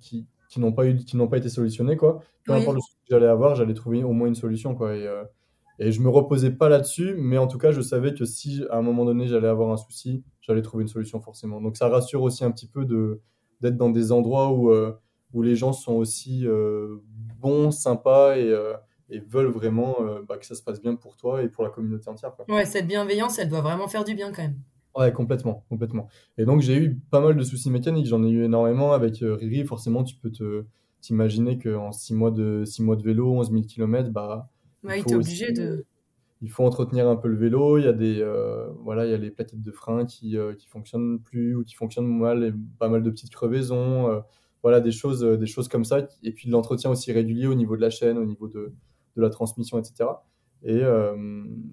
qui, 0.00 0.26
qui 0.48 0.60
n'ont 0.60 0.72
pas, 0.72 0.86
eu, 0.86 0.96
qui 0.96 1.16
n'ont 1.16 1.28
pas 1.28 1.38
été 1.38 1.48
solutionnés. 1.48 1.96
Quoi. 1.96 2.22
Peu 2.44 2.52
importe 2.52 2.76
le 2.76 2.80
souci 2.80 2.96
que 3.08 3.16
j'allais 3.16 3.26
avoir, 3.26 3.56
j'allais 3.56 3.74
trouver 3.74 4.04
au 4.04 4.12
moins 4.12 4.28
une 4.28 4.36
solution. 4.36 4.76
Quoi. 4.76 4.94
Et, 4.94 5.08
et 5.78 5.92
je 5.92 6.00
me 6.00 6.08
reposais 6.08 6.50
pas 6.50 6.68
là-dessus, 6.68 7.14
mais 7.16 7.38
en 7.38 7.46
tout 7.46 7.58
cas, 7.58 7.72
je 7.72 7.80
savais 7.80 8.14
que 8.14 8.24
si 8.24 8.62
à 8.70 8.78
un 8.78 8.82
moment 8.82 9.04
donné 9.04 9.26
j'allais 9.26 9.48
avoir 9.48 9.70
un 9.70 9.76
souci, 9.76 10.22
j'allais 10.40 10.62
trouver 10.62 10.82
une 10.82 10.88
solution 10.88 11.20
forcément. 11.20 11.60
Donc 11.60 11.76
ça 11.76 11.88
rassure 11.88 12.22
aussi 12.22 12.44
un 12.44 12.50
petit 12.50 12.68
peu 12.68 12.84
de, 12.84 13.20
d'être 13.60 13.76
dans 13.76 13.90
des 13.90 14.12
endroits 14.12 14.52
où, 14.52 14.70
euh, 14.70 14.92
où 15.32 15.42
les 15.42 15.56
gens 15.56 15.72
sont 15.72 15.94
aussi 15.94 16.46
euh, 16.46 16.96
bons, 17.40 17.70
sympas 17.70 18.36
et, 18.36 18.50
euh, 18.50 18.74
et 19.08 19.20
veulent 19.20 19.50
vraiment 19.50 19.96
bah, 20.28 20.36
que 20.38 20.46
ça 20.46 20.54
se 20.54 20.62
passe 20.62 20.80
bien 20.80 20.94
pour 20.94 21.16
toi 21.16 21.42
et 21.42 21.48
pour 21.48 21.64
la 21.64 21.70
communauté 21.70 22.08
entière. 22.08 22.34
Quoi. 22.34 22.44
Ouais, 22.54 22.64
cette 22.64 22.86
bienveillance, 22.86 23.38
elle 23.38 23.48
doit 23.48 23.60
vraiment 23.60 23.88
faire 23.88 24.04
du 24.04 24.14
bien 24.14 24.32
quand 24.32 24.42
même. 24.42 24.58
Ouais, 24.94 25.10
complètement, 25.10 25.64
complètement. 25.70 26.08
Et 26.36 26.44
donc 26.44 26.60
j'ai 26.60 26.76
eu 26.76 26.96
pas 27.10 27.20
mal 27.20 27.34
de 27.34 27.42
soucis 27.42 27.70
mécaniques, 27.70 28.06
j'en 28.06 28.22
ai 28.24 28.28
eu 28.28 28.44
énormément 28.44 28.92
avec 28.92 29.18
Riri. 29.20 29.64
Forcément, 29.64 30.04
tu 30.04 30.16
peux 30.16 30.30
te 30.30 30.64
t'imaginer 31.00 31.58
qu'en 31.58 31.92
6 31.92 32.14
mois 32.14 32.30
de 32.30 32.64
six 32.64 32.82
mois 32.82 32.96
de 32.96 33.02
vélo, 33.02 33.32
11 33.32 33.50
000 33.50 33.62
km, 33.64 34.10
bah 34.10 34.51
il 34.84 35.14
obligé 35.14 35.52
de. 35.52 35.84
Il 36.40 36.50
faut 36.50 36.64
entretenir 36.64 37.08
un 37.08 37.14
peu 37.14 37.28
le 37.28 37.36
vélo. 37.36 37.78
Il 37.78 37.84
y 37.84 37.88
a 37.88 37.92
des, 37.92 38.20
euh, 38.20 38.68
voilà, 38.80 39.06
il 39.06 39.12
y 39.12 39.14
a 39.14 39.16
les 39.16 39.30
plaquettes 39.30 39.62
de 39.62 39.70
frein 39.70 40.04
qui, 40.04 40.36
euh, 40.36 40.54
qui 40.54 40.66
fonctionnent 40.66 41.20
plus 41.20 41.54
ou 41.54 41.62
qui 41.62 41.74
fonctionnent 41.74 42.08
mal, 42.08 42.42
et 42.42 42.52
pas 42.80 42.88
mal 42.88 43.04
de 43.04 43.10
petites 43.10 43.30
crevaisons. 43.30 44.10
Euh, 44.10 44.20
voilà, 44.62 44.80
des 44.80 44.90
choses, 44.90 45.22
des 45.22 45.46
choses 45.46 45.68
comme 45.68 45.84
ça. 45.84 46.06
Et 46.22 46.32
puis 46.32 46.48
de 46.48 46.52
l'entretien 46.52 46.90
aussi 46.90 47.12
régulier 47.12 47.46
au 47.46 47.54
niveau 47.54 47.76
de 47.76 47.80
la 47.80 47.90
chaîne, 47.90 48.18
au 48.18 48.24
niveau 48.24 48.48
de, 48.48 48.72
de 49.16 49.22
la 49.22 49.30
transmission, 49.30 49.78
etc. 49.78 50.10
Et 50.64 50.82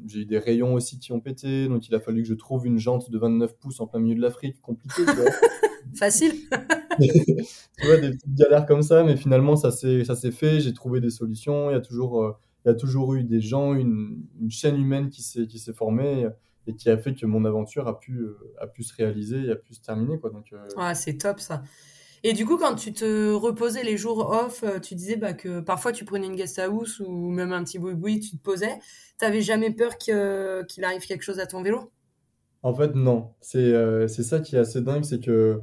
j'ai 0.08 0.22
eu 0.22 0.26
des 0.26 0.40
rayons 0.40 0.74
aussi 0.74 0.98
qui 0.98 1.12
ont 1.12 1.20
pété, 1.20 1.68
donc 1.68 1.88
il 1.88 1.94
a 1.94 2.00
fallu 2.00 2.24
que 2.24 2.28
je 2.28 2.34
trouve 2.34 2.66
une 2.66 2.80
jante 2.80 3.12
de 3.12 3.20
29 3.20 3.58
pouces 3.58 3.80
en 3.80 3.86
plein 3.86 4.00
milieu 4.00 4.16
de 4.16 4.22
l'Afrique, 4.22 4.60
compliqué. 4.62 5.04
Facile. 5.96 6.34
tu 7.00 7.86
vois, 7.86 7.98
des 7.98 8.10
petites 8.10 8.34
galères 8.34 8.66
comme 8.66 8.82
ça, 8.82 9.04
mais 9.04 9.16
finalement 9.18 9.56
ça 9.56 9.70
s'est 9.70 10.32
fait. 10.32 10.60
J'ai 10.60 10.74
trouvé 10.74 11.00
des 11.00 11.12
solutions. 11.12 11.70
Il 11.70 11.74
y 11.74 11.78
a 11.78 11.82
toujours 11.82 12.40
il 12.66 12.70
y 12.70 12.72
a 12.72 12.76
toujours 12.76 13.14
eu 13.16 13.24
des 13.24 13.42
gens, 13.42 13.74
une, 13.74 14.26
chaîne 14.50 14.78
humaine 14.78 15.10
qui 15.10 15.24
s'est, 15.24 15.48
qui 15.48 15.60
s'est 15.60 15.74
formée 15.74 16.28
et 16.70 16.76
qui 16.76 16.90
a 16.90 16.98
fait 16.98 17.16
que 17.16 17.26
mon 17.26 17.46
aventure 17.46 17.88
a 17.88 18.00
pu, 18.00 18.20
euh, 18.20 18.38
a 18.60 18.68
pu 18.68 18.84
se 18.84 18.96
réaliser 18.96 19.46
et 19.46 19.52
a 19.52 19.56
pu 19.56 19.74
se 19.74 19.82
terminer. 19.82 20.20
Quoi. 20.20 20.30
Donc, 20.30 20.54
euh, 20.54 20.94
c'est 20.94 21.18
top 21.18 21.40
ça. 21.40 21.64
Et 22.24 22.34
du 22.34 22.46
coup, 22.46 22.58
quand 22.58 22.76
tu 22.76 22.92
te 22.92 23.34
reposais 23.34 23.84
les 23.84 23.98
jours 23.98 24.30
off, 24.30 24.64
euh, 24.64 24.80
tu 24.80 24.94
disais 24.94 25.16
bah, 25.16 25.34
que 25.34 25.62
parfois 25.62 25.94
tu 25.94 26.06
prenais 26.06 26.28
une 26.28 26.36
guest 26.36 26.60
house 26.60 27.00
ou 27.00 27.30
même 27.30 27.54
un 27.54 27.64
petit 27.64 27.80
boui-boui, 27.80 28.20
tu 28.20 28.38
te 28.38 28.44
posais. 28.44 28.78
Tu 29.18 29.26
n'avais 29.26 29.42
jamais 29.42 29.72
peur 29.72 29.98
qu'il 29.98 30.84
arrive 30.84 31.06
quelque 31.08 31.24
chose 31.24 31.40
à 31.40 31.48
ton 31.48 31.64
vélo? 31.64 31.92
En 32.62 32.74
fait, 32.74 32.94
non. 32.94 33.32
C'est 33.40 33.74
c'est 34.10 34.24
ça 34.24 34.42
qui 34.42 34.58
est 34.58 34.60
assez 34.60 34.82
dingue, 34.82 35.06
c'est 35.06 35.22
que 35.22 35.62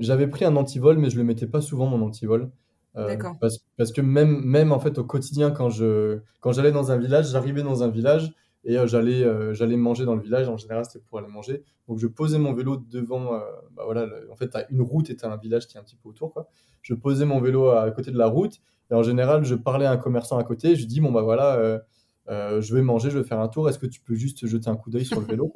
j'avais 0.00 0.28
pris 0.28 0.44
un 0.44 0.54
antivol, 0.54 0.96
mais 0.96 1.10
je 1.10 1.16
le 1.16 1.24
mettais 1.24 1.48
pas 1.48 1.60
souvent, 1.60 1.86
mon 1.86 2.02
antivol. 2.02 2.50
Euh, 2.96 3.16
parce, 3.40 3.58
parce, 3.76 3.92
que 3.92 4.00
même, 4.00 4.40
même 4.44 4.70
en 4.72 4.78
fait 4.78 4.98
au 4.98 5.04
quotidien, 5.04 5.50
quand 5.50 5.68
je 5.68 6.20
quand 6.40 6.52
j'allais 6.52 6.70
dans 6.70 6.92
un 6.92 6.96
village, 6.96 7.30
j'arrivais 7.30 7.62
dans 7.62 7.82
un 7.82 7.88
village 7.88 8.32
et 8.64 8.78
euh, 8.78 8.86
j'allais 8.86 9.24
euh, 9.24 9.52
j'allais 9.52 9.76
manger 9.76 10.04
dans 10.04 10.14
le 10.14 10.20
village. 10.20 10.48
En 10.48 10.56
général, 10.56 10.84
c'était 10.84 11.04
pour 11.08 11.18
aller 11.18 11.28
manger. 11.28 11.64
Donc 11.88 11.98
je 11.98 12.06
posais 12.06 12.38
mon 12.38 12.52
vélo 12.52 12.76
devant. 12.76 13.32
bah 13.72 13.82
voilà, 13.84 14.06
en 14.30 14.36
fait, 14.36 14.48
tu 14.48 14.56
as 14.56 14.70
une 14.70 14.82
route 14.82 15.10
et 15.10 15.16
tu 15.16 15.24
as 15.24 15.32
un 15.32 15.36
village 15.36 15.66
qui 15.66 15.76
est 15.76 15.80
un 15.80 15.82
petit 15.82 15.96
peu 15.96 16.08
autour. 16.08 16.32
Quoi. 16.32 16.48
Je 16.82 16.94
posais 16.94 17.24
mon 17.24 17.40
vélo 17.40 17.68
à, 17.68 17.90
côté 17.90 18.12
de 18.12 18.18
la 18.18 18.26
route 18.26 18.60
et 18.90 18.94
en 18.94 19.02
général, 19.02 19.44
je 19.44 19.54
parlais 19.54 19.86
à 19.86 19.90
un 19.90 19.96
commerçant 19.96 20.38
à 20.38 20.44
côté. 20.44 20.76
Je 20.76 20.86
dis 20.86 21.00
bon 21.00 21.10
bah 21.10 21.22
voilà, 21.22 21.80
je 22.28 22.74
vais 22.74 22.82
manger, 22.82 23.10
je 23.10 23.18
vais 23.18 23.24
faire 23.24 23.40
un 23.40 23.48
tour. 23.48 23.68
Est-ce 23.68 23.78
que 23.80 23.86
tu 23.86 24.00
peux 24.00 24.14
juste 24.14 24.46
jeter 24.46 24.70
un 24.70 24.76
coup 24.76 24.90
d'œil 24.90 25.04
sur 25.04 25.20
le 25.20 25.26
vélo 25.26 25.52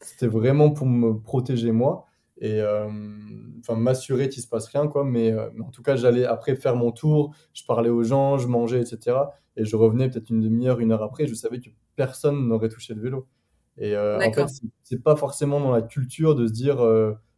C'était 0.00 0.26
vraiment 0.26 0.70
pour 0.70 0.86
me 0.86 1.20
protéger 1.20 1.70
moi 1.70 2.07
et 2.40 2.60
euh, 2.60 2.88
enfin 3.60 3.76
m'assurer 3.76 4.28
qu'il 4.28 4.42
se 4.42 4.48
passe 4.48 4.66
rien 4.68 4.86
quoi. 4.86 5.04
Mais, 5.04 5.32
euh, 5.32 5.48
en 5.60 5.70
tout 5.70 5.82
cas 5.82 5.96
j'allais 5.96 6.24
après 6.24 6.54
faire 6.56 6.76
mon 6.76 6.92
tour 6.92 7.34
je 7.52 7.64
parlais 7.64 7.90
aux 7.90 8.04
gens 8.04 8.38
je 8.38 8.46
mangeais 8.46 8.80
etc 8.80 9.16
et 9.56 9.64
je 9.64 9.76
revenais 9.76 10.08
peut-être 10.08 10.30
une 10.30 10.40
demi-heure 10.40 10.80
une 10.80 10.92
heure 10.92 11.02
après 11.02 11.26
je 11.26 11.34
savais 11.34 11.60
que 11.60 11.70
personne 11.96 12.48
n'aurait 12.48 12.68
touché 12.68 12.94
le 12.94 13.02
vélo. 13.02 13.26
Et 13.76 13.94
euh, 13.96 14.18
en 14.18 14.32
fait 14.32 14.48
c'est 14.82 15.02
pas 15.02 15.16
forcément 15.16 15.60
dans 15.60 15.72
la 15.72 15.82
culture 15.82 16.34
de 16.34 16.46
se 16.46 16.52
dire 16.52 16.78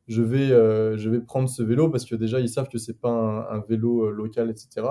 je 0.06 0.22
vais 0.22 0.48
je 0.48 1.08
vais 1.08 1.20
prendre 1.20 1.48
ce 1.48 1.62
vélo 1.62 1.88
parce 1.88 2.04
que 2.04 2.14
déjà 2.14 2.40
ils 2.40 2.48
savent 2.48 2.68
que 2.68 2.78
c'est 2.78 2.98
pas 3.00 3.10
un, 3.50 3.60
vélo 3.68 4.10
local 4.10 4.50
etc 4.50 4.86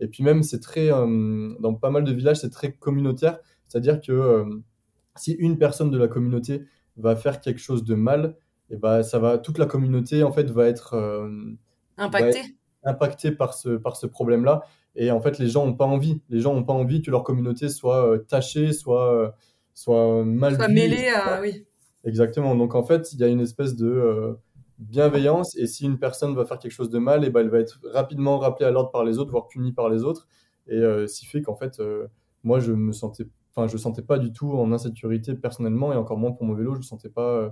et 0.00 0.08
puis 0.08 0.22
même 0.22 0.42
c'est 0.42 0.60
très 0.60 0.88
dans 0.88 1.74
pas 1.74 1.90
mal 1.90 2.04
de 2.04 2.12
villages 2.12 2.40
c'est 2.40 2.50
très 2.50 2.72
communautaire. 2.72 3.38
C'est 3.68 3.78
à 3.78 3.80
dire 3.80 4.00
que 4.00 4.44
si 5.16 5.32
une 5.32 5.58
personne 5.58 5.90
de 5.90 5.98
la 5.98 6.08
communauté 6.08 6.64
va 6.96 7.16
faire 7.16 7.40
quelque 7.40 7.60
chose 7.60 7.84
de 7.84 7.94
mal 7.94 8.36
et 8.72 8.76
bah, 8.76 9.02
ça 9.02 9.18
va, 9.18 9.36
toute 9.38 9.58
la 9.58 9.66
communauté 9.66 10.22
en 10.22 10.32
fait 10.32 10.50
va 10.50 10.66
être 10.66 10.94
euh, 10.94 11.28
impactée 11.98 13.30
par 13.30 13.52
ce, 13.52 13.76
par 13.76 13.96
ce 13.96 14.06
problème-là. 14.06 14.62
Et 14.96 15.10
en 15.10 15.20
fait, 15.20 15.38
les 15.38 15.46
gens 15.46 15.66
n'ont 15.66 15.74
pas 15.74 15.84
envie. 15.84 16.22
Les 16.30 16.40
gens 16.40 16.54
n'ont 16.54 16.64
pas 16.64 16.72
envie 16.72 17.02
que 17.02 17.10
leur 17.10 17.22
communauté 17.22 17.68
soit 17.68 18.06
euh, 18.08 18.18
tachée, 18.18 18.72
soit, 18.72 19.12
euh, 19.14 19.30
soit 19.74 20.24
mal 20.24 20.56
soit 20.56 20.68
mêlée 20.68 21.08
à. 21.08 21.40
Oui. 21.42 21.66
Exactement. 22.04 22.54
Donc 22.54 22.74
en 22.74 22.82
fait, 22.82 23.12
il 23.12 23.20
y 23.20 23.24
a 23.24 23.28
une 23.28 23.40
espèce 23.40 23.76
de 23.76 24.38
bienveillance. 24.78 25.54
Et 25.56 25.66
si 25.66 25.84
une 25.84 25.98
personne 25.98 26.34
va 26.34 26.46
faire 26.46 26.58
quelque 26.58 26.72
chose 26.72 26.90
de 26.90 26.98
mal, 26.98 27.24
et 27.24 27.30
bah, 27.30 27.42
elle 27.42 27.50
va 27.50 27.58
être 27.58 27.78
rapidement 27.92 28.38
rappelée 28.38 28.66
à 28.66 28.70
l'ordre 28.70 28.90
par 28.90 29.04
les 29.04 29.18
autres, 29.18 29.30
voire 29.30 29.48
punie 29.48 29.72
par 29.72 29.90
les 29.90 30.02
autres. 30.02 30.26
Et 30.66 30.78
ce 30.80 31.20
qui 31.20 31.26
fait 31.26 31.42
qu'en 31.42 31.56
fait, 31.56 31.80
moi, 32.42 32.58
je 32.58 32.72
me 32.72 32.92
sentais 32.92 33.24
enfin 33.54 33.68
je 33.68 33.76
sentais 33.76 34.02
pas 34.02 34.18
du 34.18 34.32
tout 34.32 34.52
en 34.52 34.72
insécurité 34.72 35.34
personnellement 35.34 35.92
et 35.92 35.96
encore 35.96 36.18
moins 36.18 36.32
pour 36.32 36.44
mon 36.44 36.54
vélo 36.54 36.74
je 36.74 36.80
ne 36.80 36.84
sentais 36.84 37.08
pas 37.08 37.28
euh, 37.36 37.50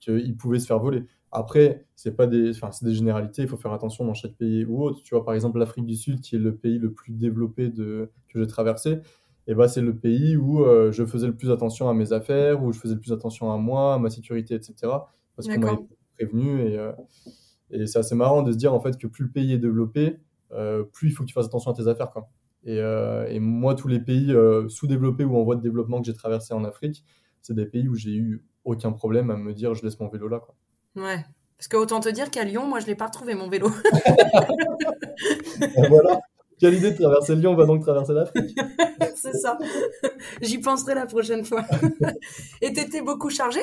qu'il 0.00 0.36
pouvait 0.36 0.58
se 0.58 0.66
faire 0.66 0.78
voler. 0.78 1.04
Après 1.32 1.86
c'est 1.94 2.16
pas 2.16 2.26
des 2.26 2.50
enfin 2.50 2.70
c'est 2.70 2.84
des 2.84 2.94
généralités 2.94 3.42
il 3.42 3.48
faut 3.48 3.56
faire 3.56 3.72
attention 3.72 4.04
dans 4.04 4.14
chaque 4.14 4.34
pays 4.34 4.64
ou 4.64 4.82
autre. 4.82 5.02
Tu 5.02 5.14
vois 5.14 5.24
par 5.24 5.34
exemple 5.34 5.58
l'Afrique 5.58 5.86
du 5.86 5.96
Sud 5.96 6.20
qui 6.20 6.36
est 6.36 6.38
le 6.38 6.54
pays 6.54 6.78
le 6.78 6.92
plus 6.92 7.12
développé 7.12 7.68
de 7.68 8.10
que 8.28 8.40
j'ai 8.40 8.46
traversé 8.46 8.98
et 9.46 9.54
bah 9.54 9.68
c'est 9.68 9.80
le 9.80 9.96
pays 9.96 10.36
où 10.36 10.64
euh, 10.64 10.92
je 10.92 11.04
faisais 11.04 11.26
le 11.26 11.34
plus 11.34 11.50
attention 11.50 11.88
à 11.88 11.94
mes 11.94 12.12
affaires 12.12 12.62
où 12.62 12.72
je 12.72 12.78
faisais 12.78 12.94
le 12.94 13.00
plus 13.00 13.12
attention 13.12 13.52
à 13.52 13.56
moi 13.56 13.94
à 13.94 13.98
ma 13.98 14.10
sécurité 14.10 14.54
etc 14.54 14.74
parce 15.36 15.48
qu'on 15.48 15.60
m'avait 15.60 15.78
prévenu 16.14 16.62
et 16.62 16.78
euh, 16.78 16.92
et 17.70 17.86
c'est 17.86 17.98
assez 17.98 18.14
marrant 18.14 18.42
de 18.42 18.52
se 18.52 18.56
dire 18.56 18.72
en 18.72 18.80
fait 18.80 18.96
que 18.96 19.06
plus 19.06 19.24
le 19.24 19.30
pays 19.30 19.52
est 19.52 19.58
développé 19.58 20.18
plus 20.92 21.08
il 21.08 21.12
faut 21.12 21.22
que 21.24 21.28
tu 21.28 21.34
fasses 21.34 21.46
attention 21.46 21.70
à 21.70 21.74
tes 21.74 21.86
affaires 21.86 22.10
quoi. 22.10 22.28
Euh, 22.66 23.26
et, 23.28 23.38
moi, 23.38 23.74
tous 23.74 23.88
les 23.88 24.00
pays 24.00 24.32
euh, 24.32 24.68
sous-développés 24.68 25.24
ou 25.24 25.36
en 25.36 25.44
voie 25.44 25.56
de 25.56 25.62
développement 25.62 26.00
que 26.00 26.06
j'ai 26.06 26.14
traversé 26.14 26.54
en 26.54 26.64
Afrique, 26.64 27.04
c'est 27.40 27.54
des 27.54 27.66
pays 27.66 27.88
où 27.88 27.94
j'ai 27.94 28.14
eu 28.14 28.44
aucun 28.64 28.92
problème 28.92 29.30
à 29.30 29.36
me 29.36 29.54
dire 29.54 29.74
je 29.74 29.84
laisse 29.84 29.98
mon 30.00 30.08
vélo 30.08 30.28
là. 30.28 30.40
Quoi. 30.40 30.54
Ouais. 30.96 31.24
Parce 31.56 31.68
que 31.68 31.76
autant 31.76 32.00
te 32.00 32.08
dire 32.08 32.30
qu'à 32.30 32.44
Lyon, 32.44 32.66
moi, 32.66 32.80
je 32.80 32.86
l'ai 32.86 32.94
pas 32.94 33.06
retrouvé 33.06 33.34
mon 33.34 33.48
vélo. 33.48 33.68
voilà. 35.88 36.20
Quelle 36.58 36.74
idée 36.74 36.90
de 36.90 36.96
traverser 36.96 37.36
Lyon, 37.36 37.52
on 37.52 37.56
va 37.56 37.66
donc 37.66 37.82
traverser 37.82 38.12
l'Afrique. 38.12 38.58
c'est 39.14 39.34
ça. 39.34 39.58
J'y 40.42 40.58
penserai 40.58 40.94
la 40.94 41.06
prochaine 41.06 41.44
fois. 41.44 41.64
Et 42.60 42.72
t'étais 42.72 43.00
beaucoup 43.00 43.30
chargé? 43.30 43.60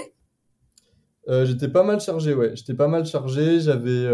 Euh, 1.28 1.46
J'étais 1.46 1.68
pas 1.68 1.84
mal 1.84 2.00
chargé, 2.00 2.34
ouais. 2.34 2.56
J'étais 2.56 2.74
pas 2.74 2.88
mal 2.88 3.06
chargé. 3.06 3.60
J'avais 3.60 4.08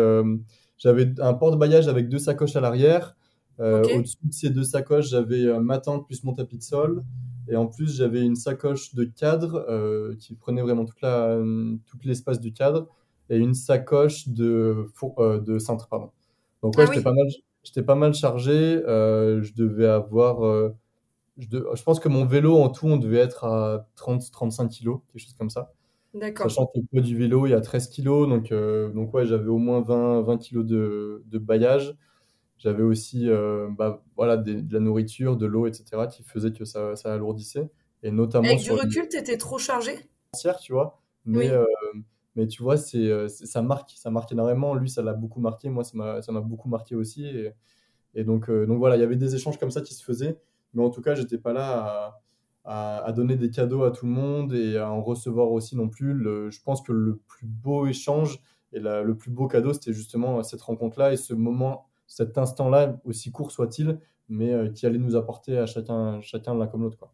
j'avais 0.77 1.13
un 1.19 1.35
porte-bagages 1.35 1.87
avec 1.87 2.09
deux 2.09 2.17
sacoches 2.17 2.55
à 2.55 2.59
l'arrière. 2.59 3.15
Euh, 3.59 3.83
au-dessus 3.95 4.17
de 4.23 4.33
ces 4.33 4.49
deux 4.49 4.63
sacoches, 4.63 5.09
j'avais 5.09 5.45
euh, 5.45 5.59
ma 5.59 5.79
tente 5.79 6.07
plus 6.07 6.23
mon 6.23 6.33
tapis 6.33 6.57
de 6.57 6.63
sol. 6.63 7.03
Et 7.47 7.55
en 7.55 7.67
plus, 7.67 7.95
j'avais 7.95 8.21
une 8.21 8.35
sacoche 8.35 8.93
de 8.95 9.03
cadre 9.03 9.65
euh, 9.69 10.15
qui 10.19 10.35
prenait 10.35 10.61
vraiment 10.61 10.85
toute 10.85 11.01
la, 11.01 11.37
tout 11.85 11.97
l'espace 12.03 12.39
du 12.39 12.53
cadre 12.53 12.87
et 13.29 13.37
une 13.37 13.53
sacoche 13.53 14.29
de, 14.29 14.87
de 15.17 15.59
cintre. 15.59 15.87
Pardon. 15.89 16.11
Donc, 16.61 16.77
ouais, 16.77 16.85
ah 16.87 16.91
j'étais, 16.91 17.03
pas 17.03 17.13
mal, 17.13 17.27
j'étais 17.63 17.83
pas 17.83 17.95
mal 17.95 18.13
chargé. 18.13 18.81
je 18.85 19.53
devais 19.53 19.87
avoir. 19.87 20.71
Je, 21.37 21.47
je, 21.49 21.83
pense 21.83 21.99
que 21.99 22.09
mon 22.09 22.25
vélo 22.25 22.57
en 22.57 22.69
tout, 22.69 22.87
on 22.87 22.97
devait 22.97 23.17
être 23.17 23.45
à 23.45 23.87
30-35 23.97 24.69
kilos, 24.69 24.99
quelque 25.11 25.23
chose 25.23 25.33
comme 25.37 25.49
ça. 25.49 25.73
D'accord. 26.13 26.49
Sachant 26.49 26.67
que 26.67 26.79
le 26.79 26.85
poids 26.85 27.01
du 27.01 27.17
vélo 27.17 27.47
il 27.47 27.51
y 27.51 27.53
a 27.53 27.61
13 27.61 27.87
kilos, 27.87 28.29
donc, 28.29 28.53
donc 28.93 29.13
ouais, 29.13 29.25
j'avais 29.25 29.47
au 29.47 29.57
moins 29.57 29.81
20, 29.81 30.21
20 30.21 30.37
kilos 30.37 30.65
de, 30.65 31.23
de 31.25 31.37
bailliage. 31.37 31.95
J'avais 32.61 32.83
aussi 32.83 33.27
euh, 33.27 33.69
bah, 33.71 34.03
voilà, 34.15 34.37
de 34.37 34.71
la 34.71 34.79
nourriture, 34.79 35.35
de 35.35 35.47
l'eau, 35.47 35.65
etc., 35.65 36.03
qui 36.11 36.21
faisait 36.21 36.53
que 36.53 36.63
ça, 36.63 36.95
ça 36.95 37.11
alourdissait. 37.11 37.71
Et 38.03 38.11
notamment 38.11 38.47
Avec 38.47 38.59
du 38.59 38.71
recul, 38.71 39.07
tu 39.09 39.17
étais 39.17 39.37
trop 39.37 39.57
chargé? 39.57 39.93
Tu 40.61 40.71
vois. 40.71 41.01
Mais, 41.25 41.49
euh, 41.49 41.65
mais 42.35 42.45
tu 42.45 42.61
vois, 42.61 42.77
c'est, 42.77 42.99
euh, 42.99 43.27
ça 43.29 43.63
marque, 43.63 43.93
ça 43.95 44.11
marque 44.11 44.31
énormément. 44.31 44.75
Lui, 44.75 44.91
ça 44.91 45.01
l'a 45.01 45.13
beaucoup 45.13 45.39
marqué. 45.39 45.69
Moi, 45.69 45.83
ça 45.83 45.97
m'a, 45.97 46.21
ça 46.21 46.31
m'a 46.31 46.41
beaucoup 46.41 46.69
marqué 46.69 46.95
aussi. 46.95 47.25
Et, 47.25 47.51
et 48.13 48.23
donc, 48.23 48.51
donc 48.51 48.77
voilà, 48.77 48.95
il 48.95 48.99
y 48.99 49.03
avait 49.03 49.15
des 49.15 49.33
échanges 49.33 49.57
comme 49.57 49.71
ça 49.71 49.81
qui 49.81 49.95
se 49.95 50.03
faisaient. 50.03 50.37
Mais 50.75 50.83
en 50.83 50.91
tout 50.91 51.01
cas, 51.01 51.15
j'étais 51.15 51.39
pas 51.39 51.53
là 51.53 52.21
à, 52.63 53.03
à, 53.03 53.11
donner 53.11 53.37
des 53.37 53.49
cadeaux 53.49 53.85
à 53.85 53.91
tout 53.91 54.05
le 54.05 54.11
monde 54.11 54.53
et 54.53 54.77
à 54.77 54.91
en 54.91 55.01
recevoir 55.01 55.51
aussi 55.51 55.75
non 55.75 55.89
plus. 55.89 56.23
je 56.23 56.61
pense 56.61 56.83
que 56.83 56.91
le 56.91 57.17
plus 57.27 57.47
beau 57.47 57.87
échange 57.87 58.39
et 58.71 58.79
le 58.79 59.15
plus 59.15 59.31
beau 59.31 59.47
cadeau, 59.47 59.73
c'était 59.73 59.93
justement 59.93 60.43
cette 60.43 60.61
rencontre-là 60.61 61.11
et 61.11 61.17
ce 61.17 61.33
moment 61.33 61.90
cet 62.11 62.37
instant-là, 62.37 62.99
aussi 63.05 63.31
court 63.31 63.51
soit-il, 63.51 63.99
mais 64.27 64.51
euh, 64.53 64.69
qui 64.69 64.85
allait 64.85 64.97
nous 64.99 65.15
apporter 65.15 65.57
à 65.57 65.65
chacun, 65.65 66.19
chacun 66.21 66.53
l'un 66.55 66.67
comme 66.67 66.81
l'autre. 66.83 66.97
Quoi. 66.97 67.13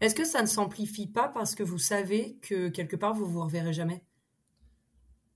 Est-ce 0.00 0.14
que 0.14 0.24
ça 0.24 0.40
ne 0.40 0.46
s'amplifie 0.46 1.06
pas 1.08 1.28
parce 1.28 1.54
que 1.54 1.62
vous 1.64 1.78
savez 1.78 2.38
que 2.42 2.68
quelque 2.68 2.96
part 2.96 3.12
vous 3.14 3.26
vous 3.26 3.42
reverrez 3.42 3.72
jamais? 3.72 4.04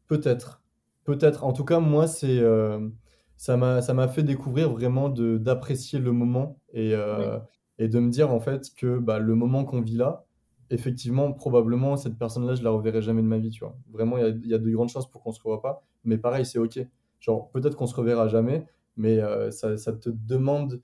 Peut-être, 0.07 0.63
peut-être. 1.05 1.45
En 1.45 1.53
tout 1.53 1.65
cas, 1.65 1.81
moi, 1.81 2.07
c'est 2.07 2.39
euh, 2.39 2.89
ça 3.37 3.57
m'a 3.57 3.83
ça 3.83 3.95
m'a 3.95 4.09
fait 4.09 4.23
découvrir 4.23 4.71
vraiment 4.71 5.09
de 5.09 5.37
d'apprécier 5.39 5.99
le 5.99 6.13
moment 6.13 6.61
et 6.73 6.95
euh, 6.95 7.39
Oui. 7.39 7.45
et 7.79 7.89
de 7.89 7.99
me 8.01 8.11
dire 8.11 8.31
en 8.33 8.41
fait 8.41 8.73
que 8.75 8.99
bah, 8.99 9.19
le 9.19 9.35
moment 9.35 9.65
qu'on 9.65 9.83
vit 9.83 9.97
là, 9.97 10.25
effectivement, 10.71 11.33
probablement 11.33 11.97
cette 11.97 12.19
personne-là, 12.19 12.55
je 12.55 12.63
la 12.63 12.71
reverrai 12.71 13.03
jamais 13.03 13.23
de 13.23 13.27
ma 13.29 13.39
vie, 13.39 13.51
tu 13.51 13.61
vois. 13.65 13.77
Vraiment, 13.91 14.17
il 14.19 14.23
y 14.23 14.27
a, 14.27 14.29
il 14.31 14.47
y 14.49 14.55
a 14.55 14.59
de 14.59 14.71
grandes 14.71 14.89
chances 14.91 15.11
pour 15.11 15.23
qu'on 15.23 15.33
se 15.33 15.41
revoie 15.43 15.61
pas, 15.63 15.83
mais 16.05 16.19
pareil, 16.19 16.47
c'est 16.47 16.59
ok. 16.59 16.81
Genre 17.21 17.51
peut-être 17.51 17.77
qu'on 17.77 17.87
se 17.87 17.95
reverra 17.97 18.29
jamais, 18.29 18.67
mais 18.99 19.19
euh, 19.21 19.51
ça, 19.51 19.77
ça 19.79 19.93
te 19.95 20.11
demande 20.11 20.83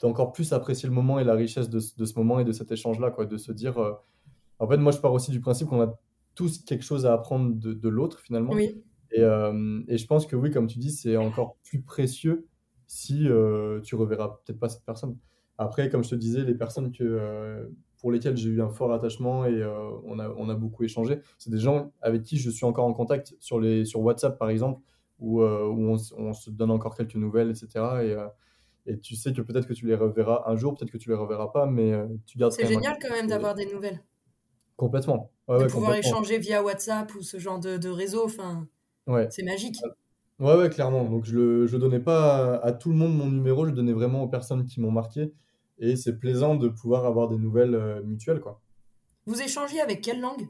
d'encore 0.00 0.32
plus 0.32 0.52
apprécier 0.52 0.88
le 0.88 0.94
moment 0.94 1.18
et 1.20 1.24
la 1.24 1.34
richesse 1.34 1.68
de, 1.68 1.78
ce 1.78 1.94
de 1.96 2.04
ce 2.04 2.14
moment 2.18 2.40
et 2.40 2.44
de 2.44 2.52
cet 2.52 2.72
échange-là, 2.72 3.10
quoi, 3.10 3.26
de 3.26 3.36
se 3.36 3.52
dire. 3.52 3.78
euh, 3.78 3.92
en 4.58 4.66
fait, 4.68 4.78
moi, 4.78 4.92
je 4.92 4.98
pars 4.98 5.12
aussi 5.12 5.30
du 5.30 5.40
principe 5.40 5.68
qu'on 5.68 5.80
a 5.82 5.98
tous 6.34 6.64
quelque 6.64 6.84
chose 6.84 7.04
à 7.06 7.12
apprendre 7.12 7.54
de, 7.54 7.72
de 7.72 7.88
l'autre 7.88 8.18
finalement. 8.20 8.52
Oui, 8.52 8.82
Et, 9.12 9.20
euh, 9.20 9.80
et 9.88 9.98
je 9.98 10.06
pense 10.06 10.26
que 10.26 10.36
oui, 10.36 10.50
comme 10.50 10.66
tu 10.66 10.78
dis, 10.78 10.90
c'est 10.90 11.16
encore 11.16 11.56
plus 11.64 11.82
précieux 11.82 12.46
si 12.86 13.28
euh, 13.28 13.80
tu 13.82 13.94
reverras 13.94 14.40
peut-être 14.44 14.58
pas 14.58 14.68
cette 14.68 14.84
personne. 14.84 15.16
Après, 15.58 15.88
comme 15.90 16.02
je 16.02 16.10
te 16.10 16.14
disais, 16.14 16.42
les 16.44 16.54
personnes 16.54 16.90
que, 16.90 17.70
pour 17.98 18.10
lesquelles 18.12 18.36
j'ai 18.36 18.48
eu 18.48 18.62
un 18.62 18.70
fort 18.70 18.92
attachement 18.92 19.44
et 19.44 19.62
on 20.04 20.18
a, 20.18 20.30
on 20.30 20.48
a 20.48 20.54
beaucoup 20.54 20.84
échangé, 20.84 21.20
c'est 21.36 21.50
des 21.50 21.58
gens 21.58 21.92
avec 22.00 22.22
qui 22.22 22.38
je 22.38 22.48
suis 22.48 22.64
encore 22.64 22.86
en 22.86 22.94
contact 22.94 23.34
sur, 23.40 23.60
les, 23.60 23.84
sur 23.84 24.00
WhatsApp, 24.00 24.38
par 24.38 24.48
exemple, 24.48 24.80
où, 25.20 25.42
euh, 25.42 25.66
où 25.68 25.90
on, 25.90 26.32
se 26.32 26.50
donne 26.50 26.70
encore 26.70 26.96
quelques 26.96 27.14
nouvelles, 27.14 27.50
etc. 27.50 27.68
Et, 27.76 28.12
euh, 28.12 28.26
et 28.86 28.98
tu 28.98 29.14
sais 29.14 29.32
que 29.32 29.42
peut-être 29.42 29.66
que 29.68 29.72
tu 29.74 29.86
les 29.86 29.94
reverras 29.94 30.44
un 30.46 30.56
jour, 30.56 30.74
peut-être 30.74 30.90
que 30.90 30.98
tu 30.98 31.10
les 31.10 31.14
reverras 31.14 31.48
pas, 31.48 31.66
mais 31.66 31.92
euh, 31.92 32.06
tu 32.26 32.38
gardes 32.38 32.52
c'est 32.52 32.66
génial 32.66 32.96
quand 33.00 33.10
même 33.10 33.26
d'avoir 33.26 33.54
des 33.54 33.66
nouvelles, 33.66 34.02
Complètement. 34.76 35.30
Ouais, 35.46 35.58
de 35.58 35.62
ouais, 35.64 35.68
pouvoir 35.68 35.92
complètement. 35.94 36.18
échanger 36.20 36.38
via 36.38 36.62
WhatsApp 36.62 37.14
ou 37.14 37.22
ce 37.22 37.38
genre 37.38 37.60
de, 37.60 37.76
de 37.76 37.88
réseau. 37.88 38.24
Enfin, 38.24 38.66
Ouais. 39.06 39.28
c'est 39.30 39.42
magique. 39.42 39.76
Ouais, 40.38 40.56
ouais, 40.56 40.70
clairement. 40.70 41.04
Donc, 41.04 41.24
je 41.24 41.66
je 41.66 41.76
donnais 41.76 42.00
pas 42.00 42.54
à, 42.56 42.66
à 42.66 42.72
tout 42.72 42.88
le 42.90 42.96
monde 42.96 43.14
mon 43.16 43.26
numéro, 43.26 43.64
je 43.64 43.70
le 43.70 43.76
donnais 43.76 43.92
vraiment 43.92 44.22
aux 44.22 44.28
personnes 44.28 44.64
qui 44.64 44.80
m'ont 44.80 44.90
marqué. 44.90 45.34
Et 45.78 45.96
c'est 45.96 46.18
plaisant 46.18 46.54
de 46.56 46.68
pouvoir 46.68 47.04
avoir 47.04 47.28
des 47.28 47.36
nouvelles 47.38 48.02
mutuelles, 48.04 48.40
quoi. 48.40 48.60
Vous 49.26 49.40
échangez 49.42 49.80
avec 49.80 50.00
quelle 50.00 50.20
langue? 50.20 50.48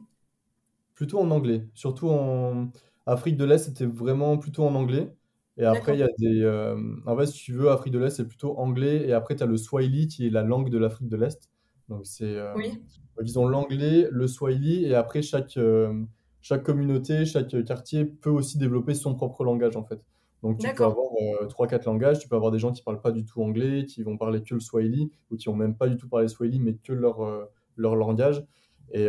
Plutôt 0.94 1.18
en 1.18 1.30
anglais. 1.30 1.66
Surtout 1.74 2.08
en 2.08 2.70
Afrique 3.10 3.36
de 3.36 3.44
l'Est, 3.44 3.58
c'était 3.58 3.86
vraiment 3.86 4.38
plutôt 4.38 4.64
en 4.64 4.74
anglais. 4.74 5.14
Et 5.56 5.64
après, 5.64 5.94
il 5.96 6.00
y 6.00 6.02
a 6.02 6.08
des. 6.18 6.42
euh, 6.42 6.76
En 7.06 7.16
fait, 7.16 7.26
si 7.26 7.34
tu 7.44 7.52
veux, 7.52 7.70
Afrique 7.70 7.92
de 7.92 7.98
l'Est, 7.98 8.10
c'est 8.16 8.28
plutôt 8.28 8.56
anglais. 8.58 9.06
Et 9.08 9.12
après, 9.12 9.36
tu 9.36 9.42
as 9.42 9.46
le 9.46 9.56
Swahili 9.56 10.08
qui 10.08 10.26
est 10.26 10.30
la 10.30 10.42
langue 10.42 10.70
de 10.70 10.78
l'Afrique 10.78 11.08
de 11.08 11.16
l'Est. 11.16 11.50
Donc, 11.88 12.06
c'est. 12.06 12.24
euh, 12.36 12.54
Oui, 12.54 12.70
donc, 13.16 13.26
ils 13.28 13.38
ont 13.38 13.46
l'anglais, 13.48 14.08
le 14.10 14.26
Swahili. 14.28 14.84
Et 14.84 14.94
après, 14.94 15.22
chaque, 15.22 15.56
euh, 15.56 16.04
chaque 16.40 16.62
communauté, 16.64 17.24
chaque 17.26 17.64
quartier 17.64 18.04
peut 18.04 18.30
aussi 18.30 18.58
développer 18.58 18.94
son 18.94 19.14
propre 19.14 19.44
langage, 19.44 19.76
en 19.76 19.84
fait. 19.84 20.00
Donc, 20.42 20.58
tu 20.58 20.70
peux 20.72 20.84
avoir 20.84 21.06
euh, 21.42 21.46
trois, 21.48 21.66
quatre 21.66 21.84
langages. 21.86 22.18
Tu 22.20 22.28
peux 22.28 22.36
avoir 22.36 22.50
des 22.52 22.58
gens 22.58 22.72
qui 22.72 22.82
parlent 22.82 23.00
pas 23.02 23.12
du 23.12 23.24
tout 23.26 23.42
anglais, 23.42 23.84
qui 23.86 24.02
vont 24.02 24.16
parler 24.16 24.42
que 24.42 24.54
le 24.54 24.60
Swahili, 24.60 25.10
ou 25.30 25.36
qui 25.36 25.48
ont 25.50 25.56
même 25.56 25.76
pas 25.76 25.88
du 25.88 25.96
tout 25.98 26.08
parlé 26.08 26.28
Swahili, 26.28 26.60
mais 26.60 26.74
que 26.76 26.92
leur, 26.94 27.48
leur 27.76 27.94
langage. 27.96 28.44
Et, 28.92 29.06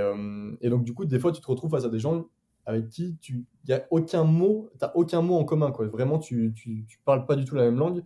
et 0.61 0.69
donc, 0.69 0.83
du 0.83 0.93
coup, 0.93 1.05
des 1.05 1.19
fois, 1.19 1.31
tu 1.31 1.41
te 1.41 1.47
retrouves 1.47 1.71
face 1.71 1.85
à 1.85 1.89
des 1.89 1.99
gens 1.99 2.27
avec 2.65 2.89
qui 2.89 3.17
tu 3.21 3.45
y 3.67 3.73
a 3.73 3.85
aucun 3.91 4.23
mot, 4.23 4.69
t'as 4.79 4.91
aucun 4.95 5.21
mot 5.21 5.35
en 5.35 5.45
commun, 5.45 5.71
quoi. 5.71 5.87
Vraiment, 5.87 6.19
tu, 6.19 6.53
tu, 6.55 6.85
tu 6.87 6.99
parles 7.05 7.25
pas 7.25 7.35
du 7.35 7.45
tout 7.45 7.55
la 7.55 7.63
même 7.63 7.77
langue. 7.77 8.03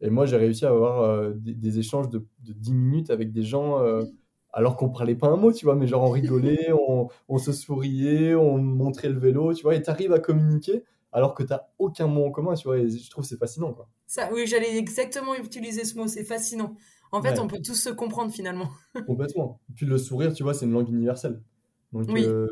Et 0.00 0.10
moi, 0.10 0.26
j'ai 0.26 0.36
réussi 0.36 0.64
à 0.66 0.70
avoir 0.70 1.02
euh, 1.02 1.32
des, 1.34 1.54
des 1.54 1.78
échanges 1.78 2.08
de, 2.08 2.18
de 2.40 2.52
10 2.52 2.74
minutes 2.74 3.10
avec 3.10 3.32
des 3.32 3.42
gens, 3.42 3.80
euh, 3.80 4.04
alors 4.52 4.76
qu'on 4.76 4.90
parlait 4.90 5.14
pas 5.14 5.28
un 5.28 5.36
mot, 5.36 5.52
tu 5.52 5.64
vois, 5.64 5.76
mais 5.76 5.86
genre 5.86 6.02
on 6.04 6.10
rigolait, 6.10 6.72
on, 6.88 7.08
on 7.28 7.38
se 7.38 7.52
souriait, 7.52 8.34
on 8.34 8.58
montrait 8.58 9.08
le 9.08 9.18
vélo, 9.18 9.54
tu 9.54 9.62
vois, 9.62 9.74
et 9.76 9.82
t'arrives 9.82 10.12
à 10.12 10.18
communiquer 10.20 10.84
alors 11.12 11.34
que 11.34 11.42
t'as 11.42 11.68
aucun 11.78 12.06
mot 12.06 12.24
en 12.26 12.30
commun, 12.30 12.54
tu 12.54 12.64
vois, 12.68 12.78
et 12.78 12.88
je 12.88 13.10
trouve 13.10 13.24
que 13.24 13.28
c'est 13.28 13.38
fascinant, 13.38 13.72
quoi. 13.74 13.88
Ça, 14.06 14.30
oui, 14.32 14.46
j'allais 14.46 14.76
exactement 14.76 15.34
utiliser 15.34 15.84
ce 15.84 15.96
mot, 15.96 16.06
c'est 16.06 16.24
fascinant. 16.24 16.76
En 17.12 17.22
fait, 17.22 17.38
on 17.38 17.46
peut 17.46 17.60
tous 17.64 17.74
se 17.74 17.90
comprendre 17.90 18.32
finalement. 18.32 18.70
complètement. 19.06 19.60
Et 19.70 19.72
puis 19.74 19.86
le 19.86 19.98
sourire, 19.98 20.32
tu 20.32 20.42
vois, 20.42 20.54
c'est 20.54 20.64
une 20.66 20.72
langue 20.72 20.88
universelle. 20.88 21.42
Donc, 21.92 22.08
Oui, 22.08 22.26
euh, 22.26 22.46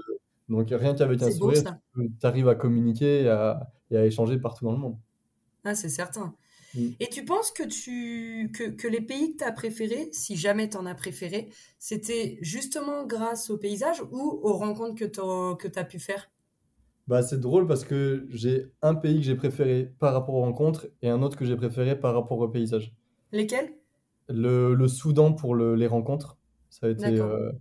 donc 0.51 0.69
rien 0.71 0.95
qu'avec 0.95 1.23
un 1.23 1.31
sourire, 1.31 1.65
tu 1.97 2.27
arrives 2.27 2.49
à 2.49 2.55
communiquer 2.55 3.23
et 3.23 3.29
à, 3.31 3.73
et 3.91 3.97
à 3.97 4.05
échanger 4.07 4.39
partout 4.39 4.65
dans 4.67 4.73
le 4.73 4.79
monde. 4.79 4.99
Ah, 5.65 5.75
c'est 5.75 5.89
certain. 5.89 6.35
Mm. 6.75 6.97
Et 7.01 7.09
tu 7.09 7.25
penses 7.25 7.53
que 7.53 7.65
tu 7.65 8.51
que, 8.55 8.65
que 8.71 8.89
les 8.89 9.01
pays 9.03 9.33
que 9.35 9.39
tu 9.39 9.45
as 9.45 9.53
préférés, 9.53 10.11
si 10.13 10.37
jamais 10.37 10.69
tu 10.71 10.77
en 10.79 10.87
as 10.87 10.95
préféré, 10.97 11.51
c'était 11.79 12.39
justement 12.43 13.07
grâce 13.07 13.51
au 13.51 13.59
paysage 13.59 14.03
ou 14.13 14.21
aux 14.43 14.55
rencontres 14.55 14.97
que 14.97 15.05
tu 15.59 15.71
tu 15.73 15.85
pu 15.87 15.99
faire? 16.01 16.31
Bah, 17.07 17.23
c'est 17.23 17.41
drôle 17.41 17.67
parce 17.67 17.85
que 17.85 18.27
j'ai 18.31 18.73
un 18.83 18.95
pays 18.95 19.17
que 19.17 19.23
j'ai 19.27 19.35
préféré 19.35 19.85
par 19.99 20.13
rapport 20.15 20.35
aux 20.37 20.43
rencontres 20.43 20.87
et 21.03 21.09
un 21.11 21.23
autre 21.23 21.37
que 21.37 21.45
j'ai 21.45 21.57
préféré 21.57 21.99
par 21.99 22.15
rapport 22.15 22.39
au 22.39 22.49
paysage. 22.49 22.95
Lesquels? 23.33 23.75
Le, 24.29 24.75
le 24.75 24.89
Soudan 24.89 25.33
pour 25.35 25.55
le- 25.55 25.75
les 25.75 25.87
rencontres, 25.87 26.39
ça 26.71 26.87
a 26.87 26.91
été 26.91 27.19
euh, 27.19 27.53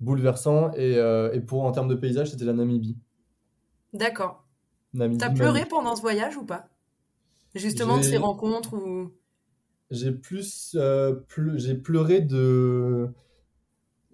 bouleversant 0.00 0.72
et, 0.72 0.96
euh, 0.98 1.32
et 1.32 1.40
pour 1.40 1.64
en 1.64 1.72
termes 1.72 1.88
de 1.88 1.94
paysage, 1.94 2.30
c'était 2.30 2.44
la 2.44 2.52
Namibie. 2.54 2.98
D'accord. 3.92 4.46
T'as 5.18 5.30
pleuré 5.30 5.66
pendant 5.66 5.96
ce 5.96 6.02
voyage 6.02 6.36
ou 6.38 6.46
pas? 6.46 6.68
Justement 7.54 7.98
de 7.98 8.04
ces 8.04 8.18
rencontres 8.18 8.74
ou... 8.74 9.12
j'ai 9.90 10.12
plus 10.12 10.74
euh, 10.78 11.20
j'ai 11.56 11.74
pleuré 11.74 12.20
de 12.20 13.08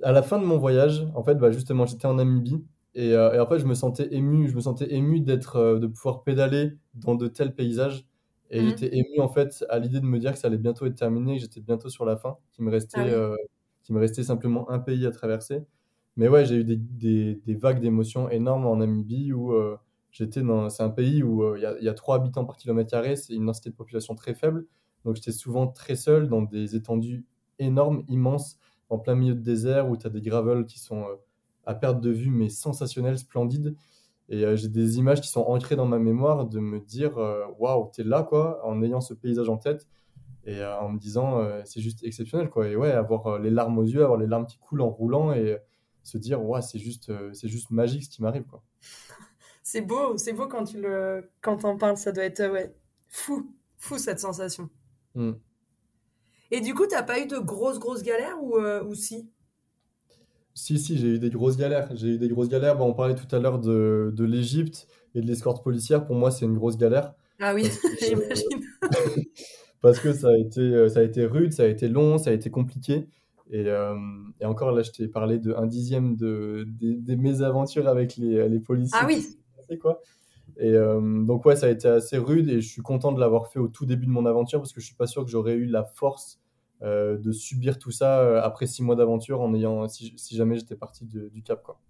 à 0.03 0.13
la 0.13 0.23
fin 0.23 0.39
de 0.39 0.45
mon 0.45 0.59
voyage. 0.59 1.07
En 1.15 1.23
fait, 1.25 1.35
bah, 1.37 1.51
justement, 1.51 1.87
j'étais 1.87 2.07
en 2.07 2.15
Namibie 2.15 2.65
et, 2.95 3.13
euh, 3.15 3.33
et 3.35 3.41
en 3.41 3.47
fait, 3.47 3.59
je 3.59 3.67
me 3.67 3.75
sentais 3.75 4.13
ému, 4.15 4.49
je 4.49 4.55
me 4.57 4.61
sentais 4.61 4.93
ému 4.95 5.21
d'être 5.21 5.57
euh, 5.57 5.79
de 5.79 5.87
pouvoir 5.87 6.23
pédaler 6.25 6.79
dans 6.95 7.15
de 7.15 7.29
tels 7.29 7.55
paysages 7.55 8.07
et 8.51 8.63
Mhm. 8.63 8.65
j'étais 8.65 8.95
ému 8.97 9.21
en 9.21 9.29
fait 9.29 9.65
à 9.69 9.79
l'idée 9.79 10.01
de 10.01 10.07
me 10.07 10.19
dire 10.19 10.33
que 10.33 10.39
ça 10.39 10.49
allait 10.49 10.59
bientôt 10.59 10.87
être 10.87 10.95
terminé, 10.97 11.37
que 11.37 11.41
j'étais 11.43 11.61
bientôt 11.61 11.89
sur 11.89 12.05
la 12.05 12.17
fin, 12.17 12.37
qu'il 12.53 12.65
me 12.65 12.71
restait 12.71 13.01
Ah 13.01 13.07
oui. 13.09 13.25
Qu'il 13.85 13.95
me 13.97 14.01
restait 14.01 14.25
simplement 14.25 14.71
un 14.71 14.81
pays 14.81 15.07
à 15.07 15.13
traverser. 15.13 15.65
Mais 16.17 16.29
ouais, 16.29 16.45
j'ai 16.47 16.57
eu 16.57 16.65
des, 16.65 16.77
des- 16.77 17.55
vagues 17.55 17.81
d'émotions 17.81 18.29
énormes 18.31 18.67
en 18.67 18.77
Namibie 18.77 19.33
où 19.33 19.53
euh, 19.53 19.77
j'étais 20.13 20.43
dans. 20.43 20.71
C'est 20.71 20.83
un 20.85 20.91
pays 20.91 21.23
où 21.23 21.43
euh, 21.45 21.59
il 21.59 21.63
y 21.63 21.67
a, 21.67 21.77
il 21.79 21.85
y 21.85 21.89
a 21.89 21.95
3 21.95 22.17
habitants 22.17 22.45
par 22.45 22.57
kilomètre 22.57 22.91
carré, 22.91 23.17
c'est 23.17 23.35
une 23.35 23.47
densité 23.47 23.71
de 23.71 23.75
population 23.75 24.15
très 24.15 24.35
faible. 24.35 24.67
Donc 25.05 25.17
j'étais 25.17 25.33
souvent 25.33 25.67
très 25.67 25.97
seul 25.97 26.29
dans 26.29 26.43
des 26.43 26.77
étendues 26.77 27.27
énormes, 27.59 28.05
immenses, 28.09 28.59
en 28.91 28.99
plein 28.99 29.15
milieu 29.17 29.35
de 29.35 29.41
désert 29.41 29.89
où 29.91 29.97
tu 29.97 30.07
as 30.07 30.11
des 30.11 30.21
gravels 30.23 30.67
qui 30.67 30.79
sont 30.79 31.03
euh, 31.03 31.17
à 31.67 31.75
perte 31.75 32.01
de 32.01 32.11
vue, 32.11 32.31
mais 32.31 32.49
sensationnels, 32.49 33.19
splendides. 33.19 33.77
Et 34.31 34.57
j'ai 34.57 34.69
des 34.69 34.99
images 34.99 35.21
qui 35.21 35.29
sont 35.29 35.43
ancrées 35.43 35.77
dans 35.77 35.87
ma 35.87 35.99
mémoire 35.99 36.47
de 36.47 36.59
me 36.59 36.81
dire 36.81 37.19
waouh, 37.59 37.91
t'es 37.95 38.05
là 38.05 38.23
quoi, 38.23 38.61
en 38.67 38.83
ayant 38.83 39.01
ce 39.03 39.13
paysage 39.13 39.51
en 39.51 39.59
tête 39.59 39.87
et 40.47 40.61
euh, 40.61 40.79
en 40.79 40.91
me 40.91 40.99
disant 40.99 41.41
euh, 41.41 41.63
c'est 41.65 41.81
juste 41.81 42.05
exceptionnel 42.05 42.51
quoi. 42.51 42.69
Et 42.69 42.77
ouais, 42.77 42.93
avoir 42.93 43.27
euh, 43.27 43.39
les 43.39 43.51
larmes 43.51 43.79
aux 43.79 43.85
yeux, 43.85 44.03
avoir 44.03 44.19
les 44.19 44.27
larmes 44.27 44.47
qui 44.47 44.59
coulent 44.59 44.83
en 44.83 44.91
roulant 44.91 45.33
et 45.33 45.59
se 46.03 46.19
dire 46.19 46.45
waouh, 46.45 46.63
c'est 46.63 46.79
juste, 46.79 47.11
c'est 47.33 47.49
juste 47.49 47.71
magique 47.71 48.05
ce 48.05 48.11
qui 48.11 48.23
m'arrive 48.23 48.45
quoi. 48.45 48.63
C'est 49.67 49.81
beau, 49.81 50.19
c'est 50.19 50.35
beau 50.35 50.47
quand 50.47 50.65
tu 50.65 50.79
le 50.79 51.31
quand 51.41 51.57
t'en 51.57 51.79
parles, 51.79 51.97
ça 51.97 52.13
doit 52.13 52.25
être 52.25 52.47
ouais, 52.53 52.77
fou, 53.09 53.51
fou 53.79 53.97
cette 53.97 54.21
sensation. 54.21 54.69
Mm. 55.15 55.33
Et 56.51 56.61
du 56.61 56.75
coup, 56.75 56.85
t'as 56.87 57.03
pas 57.03 57.19
eu 57.19 57.27
de 57.27 57.39
grosses 57.39 57.79
grosses 57.79 58.03
galères 58.03 58.37
ou 58.43 58.59
ou 58.59 58.95
si? 58.95 59.33
Si, 60.53 60.79
si, 60.79 60.99
j'ai 60.99 61.09
eu 61.09 61.19
des 61.19 61.31
grosses 61.31 61.57
galères. 61.57 61.89
J'ai 61.97 62.09
eu 62.09 62.19
des 62.19 62.29
grosses 62.29 62.51
galères. 62.51 62.77
Bah, 62.77 62.85
on 62.85 62.93
parlait 62.93 63.15
tout 63.15 63.35
à 63.35 63.39
l'heure 63.39 63.59
de, 63.59 64.13
de 64.15 64.25
l'Égypte 64.25 64.87
et 65.15 65.23
de 65.23 65.27
l'escorte 65.27 65.65
policière. 65.65 66.05
Pour 66.05 66.15
moi, 66.15 66.31
c'est 66.31 66.45
une 66.45 66.57
grosse 66.57 66.77
galère 66.77 67.15
Ah 67.41 67.55
oui, 67.55 67.67
j'imagine. 68.03 68.67
parce 69.85 70.01
que 70.01 70.13
ça 70.13 70.29
a 70.31 70.37
été, 70.39 70.61
euh, 70.61 70.89
ça 70.89 71.01
a 71.01 71.03
été 71.03 71.27
rude, 71.27 71.53
ça 71.53 71.65
a 71.65 71.67
été 71.67 71.89
long, 71.89 72.19
ça 72.19 72.31
a 72.31 72.33
été 72.33 72.51
compliqué. 72.51 73.07
Et, 73.51 73.67
euh, 73.69 73.95
et 74.41 74.47
encore 74.47 74.73
là, 74.73 74.83
je 74.83 74.91
t'ai 74.91 75.09
parlé 75.09 75.39
de 75.39 75.53
un 75.55 75.67
dixième 75.67 76.17
de, 76.17 76.65
des 76.67 76.95
des 76.95 77.17
mésaventures 77.17 77.87
avec 77.89 78.17
les, 78.17 78.49
les 78.49 78.57
Ah 78.57 78.61
policiers 78.65 79.21
se 79.21 79.37
oui, 79.71 79.79
quoi. 79.79 80.01
Et 80.59 80.73
euh, 80.73 81.01
donc, 81.25 81.45
ouais, 81.47 81.57
ça 81.57 81.67
a 81.67 81.71
été 81.71 81.89
assez 81.89 82.19
rude 82.19 82.49
et 82.49 82.61
je 82.61 82.69
suis 82.69 82.83
content 82.83 83.13
de 83.13 83.21
l'avoir 83.21 83.49
fait 83.49 83.59
au 83.59 83.69
tout 83.69 83.87
début 83.87 84.07
de 84.07 84.11
mon 84.13 84.27
aventure 84.27 84.61
parce 84.61 84.73
que 84.73 84.81
je 84.81 84.87
suis 84.87 84.97
pas 84.97 85.07
sûr 85.07 85.25
que 85.25 85.31
j'aurais 85.31 85.55
eu 85.55 85.67
la 85.67 85.85
force 85.85 86.41
euh, 86.83 87.19
de 87.19 87.33
subir 87.33 87.79
tout 87.79 87.91
ça 87.91 88.43
après 88.43 88.67
six 88.67 88.83
mois 88.83 88.97
d'aventure 88.97 89.41
en 89.43 89.55
ayant, 89.55 89.89
si, 89.89 90.15
si 90.17 90.37
jamais 90.37 90.57
j'étais 90.59 90.77
parti 90.77 91.05
de- 91.07 91.29
du 91.29 91.43
Cap, 91.43 91.63
quoi. 91.63 91.81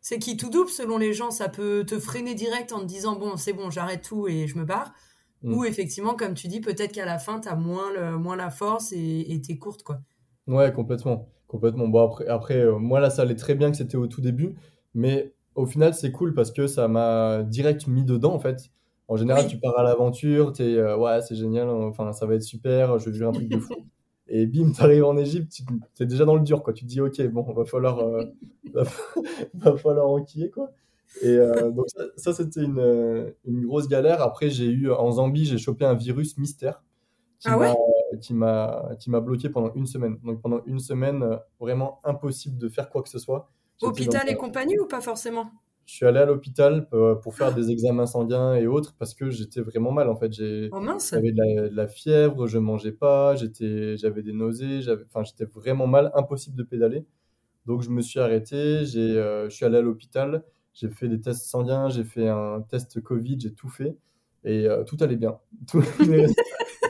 c'est 0.00 0.18
qui 0.18 0.36
tout 0.36 0.50
double 0.50 0.70
selon 0.70 0.98
les 0.98 1.12
gens, 1.12 1.30
ça 1.30 1.48
peut 1.48 1.84
te 1.86 1.98
freiner 1.98 2.34
direct 2.34 2.72
en 2.72 2.80
te 2.80 2.86
disant 2.86 3.16
bon, 3.16 3.36
c'est 3.36 3.52
bon, 3.52 3.70
j'arrête 3.70 4.02
tout 4.02 4.28
et 4.28 4.46
je 4.46 4.56
me 4.58 4.64
barre. 4.64 4.92
Ou 5.42 5.62
Mm. 5.62 5.66
effectivement, 5.66 6.14
comme 6.14 6.34
tu 6.34 6.48
dis, 6.48 6.60
peut-être 6.60 6.92
qu'à 6.92 7.06
la 7.06 7.18
fin, 7.18 7.40
t'as 7.40 7.56
moins 7.56 7.92
le 7.92 8.18
moins 8.18 8.36
la 8.36 8.50
force 8.50 8.92
et 8.92 9.32
et 9.32 9.40
t'es 9.40 9.56
courte 9.58 9.82
quoi. 9.82 10.00
Ouais, 10.46 10.72
complètement. 10.72 11.28
Complètement. 11.46 11.88
Bon, 11.88 12.04
après, 12.06 12.26
après 12.28 12.56
euh, 12.58 12.78
moi, 12.78 13.00
là, 13.00 13.10
ça 13.10 13.22
allait 13.22 13.34
très 13.36 13.54
bien 13.54 13.70
que 13.70 13.76
c'était 13.76 13.96
au 13.96 14.06
tout 14.06 14.20
début, 14.20 14.54
mais 14.94 15.32
au 15.54 15.66
final, 15.66 15.94
c'est 15.94 16.12
cool 16.12 16.34
parce 16.34 16.50
que 16.52 16.66
ça 16.66 16.88
m'a 16.88 17.42
direct 17.42 17.86
mis 17.88 18.04
dedans, 18.04 18.34
en 18.34 18.38
fait. 18.40 18.70
En 19.08 19.16
général, 19.16 19.46
tu 19.48 19.58
pars 19.58 19.76
à 19.78 19.82
l'aventure, 19.82 20.52
t'es, 20.52 20.62
euh, 20.76 20.96
ouais, 20.96 21.20
c'est 21.22 21.34
génial, 21.34 21.68
enfin, 21.68 22.12
ça 22.12 22.26
va 22.26 22.34
être 22.36 22.42
super, 22.44 22.98
je 22.98 23.06
vais 23.06 23.10
vivre 23.12 23.28
un 23.28 23.32
truc 23.32 23.48
de 23.48 23.58
fou. 23.58 23.74
Et 24.32 24.46
bim, 24.46 24.70
tu 24.72 24.80
arrives 24.82 25.04
en 25.04 25.16
Égypte, 25.16 25.52
tu 25.96 26.02
es 26.04 26.06
déjà 26.06 26.24
dans 26.24 26.36
le 26.36 26.42
dur, 26.42 26.62
quoi. 26.62 26.72
Tu 26.72 26.84
te 26.84 26.88
dis, 26.88 27.00
ok, 27.00 27.20
bon, 27.28 27.42
va 27.52 27.64
falloir, 27.64 27.98
euh, 27.98 28.22
va, 29.54 29.76
falloir 29.76 30.06
enquiller, 30.06 30.50
quoi. 30.50 30.70
Et 31.22 31.36
euh, 31.36 31.70
donc 31.70 31.86
ça, 32.16 32.32
c'était 32.32 32.62
une, 32.62 33.32
une, 33.44 33.66
grosse 33.66 33.88
galère. 33.88 34.22
Après, 34.22 34.48
j'ai 34.48 34.66
eu 34.66 34.90
en 34.90 35.10
Zambie, 35.12 35.44
j'ai 35.44 35.58
chopé 35.58 35.84
un 35.84 35.94
virus 35.94 36.38
mystère 36.38 36.82
qui 37.38 37.48
ah 37.48 37.56
m'a 37.56 37.74
qui 38.20 38.34
m'a 38.34 38.90
qui 38.98 39.10
m'a 39.10 39.20
bloqué 39.20 39.48
pendant 39.48 39.72
une 39.74 39.86
semaine. 39.86 40.18
Donc 40.24 40.40
pendant 40.40 40.62
une 40.66 40.78
semaine, 40.78 41.22
euh, 41.22 41.36
vraiment 41.58 42.00
impossible 42.04 42.58
de 42.58 42.68
faire 42.68 42.90
quoi 42.90 43.02
que 43.02 43.08
ce 43.08 43.18
soit. 43.18 43.50
Hôpital 43.82 44.28
et 44.28 44.36
compagnie 44.36 44.78
ou 44.78 44.86
pas 44.86 45.00
forcément? 45.00 45.50
Je 45.86 45.96
suis 45.96 46.06
allé 46.06 46.20
à 46.20 46.24
l'hôpital 46.24 46.88
pour 46.88 47.34
faire 47.34 47.52
des 47.52 47.70
examens 47.70 48.06
sanguins 48.06 48.54
et 48.54 48.68
autres 48.68 48.94
parce 48.96 49.12
que 49.12 49.30
j'étais 49.30 49.60
vraiment 49.60 49.90
mal 49.90 50.08
en 50.08 50.14
fait. 50.14 50.32
J'ai 50.32 50.68
oh 50.70 50.80
j'avais 51.10 51.32
de, 51.32 51.74
la, 51.74 51.88
fièvre, 51.88 52.46
je 52.46 52.58
mangeais 52.58 52.92
pas, 52.92 53.34
j'étais 53.34 53.96
j'avais 53.96 54.22
des 54.22 54.32
nausées, 54.32 54.82
j'avais 54.82 55.02
enfin 55.06 55.24
j'étais 55.24 55.46
vraiment 55.46 55.88
mal, 55.88 56.12
impossible 56.14 56.54
de 56.54 56.62
pédaler. 56.62 57.06
Donc 57.66 57.82
je 57.82 57.90
me 57.90 58.02
suis 58.02 58.20
arrêté, 58.20 58.84
j'ai 58.84 59.18
euh, 59.18 59.48
je 59.48 59.56
suis 59.56 59.64
allé 59.64 59.78
à 59.78 59.82
l'hôpital, 59.82 60.44
j'ai 60.72 60.88
fait 60.88 61.08
des 61.08 61.20
tests 61.20 61.46
sanguins, 61.46 61.88
j'ai 61.88 62.04
fait 62.04 62.28
un 62.28 62.62
test 62.68 63.00
Covid, 63.00 63.38
j'ai 63.40 63.52
tout 63.52 63.68
fait 63.68 63.96
et 64.44 64.66
euh, 64.66 64.84
tout 64.84 64.96
allait 65.00 65.16
bien. 65.16 65.38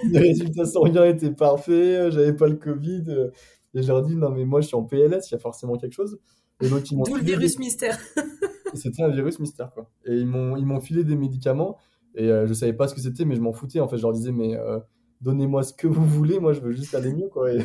les 0.09 0.19
résultats 0.19 0.65
sanguins 0.65 1.07
étaient 1.07 1.33
parfaits, 1.33 2.13
j'avais 2.13 2.35
pas 2.35 2.49
le 2.49 2.57
Covid. 2.57 3.05
Euh, 3.09 3.31
et 3.75 3.83
je 3.83 3.89
leur 3.89 4.03
dis, 4.03 4.17
non, 4.17 4.31
mais 4.31 4.45
moi, 4.45 4.61
je 4.61 4.67
suis 4.67 4.77
en 4.77 4.83
PLS, 4.83 5.31
il 5.31 5.33
y 5.33 5.35
a 5.35 5.39
forcément 5.39 5.77
quelque 5.77 5.93
chose. 5.93 6.19
Et 6.61 6.69
donc, 6.69 6.91
ils 6.91 6.97
m'ont 6.97 7.05
le 7.05 7.23
virus 7.23 7.59
mystère. 7.59 7.99
c'était 8.75 9.03
un 9.03 9.09
virus 9.09 9.39
mystère, 9.39 9.73
quoi. 9.73 9.89
Et 10.05 10.15
ils 10.17 10.27
m'ont, 10.27 10.57
ils 10.57 10.67
m'ont 10.67 10.81
filé 10.81 11.05
des 11.05 11.17
médicaments. 11.17 11.79
Et 12.15 12.27
je 12.27 12.31
euh, 12.31 12.47
je 12.47 12.53
savais 12.53 12.73
pas 12.73 12.89
ce 12.89 12.95
que 12.95 13.01
c'était, 13.01 13.25
mais 13.25 13.37
je 13.37 13.41
m'en 13.41 13.53
foutais. 13.53 13.81
En 13.81 13.89
fait, 13.89 13.97
je 13.97 14.03
leur 14.03 14.13
disais, 14.13 14.33
mais 14.33 14.57
euh, 14.57 14.81
donnez-moi 15.21 15.63
ce 15.63 15.73
que 15.73 15.87
vous 15.87 16.05
voulez, 16.05 16.41
moi, 16.41 16.53
je 16.53 16.61
veux 16.61 16.73
juste 16.73 16.95
aller 16.95 17.13
mieux, 17.13 17.29
quoi. 17.29 17.53
Et, 17.53 17.59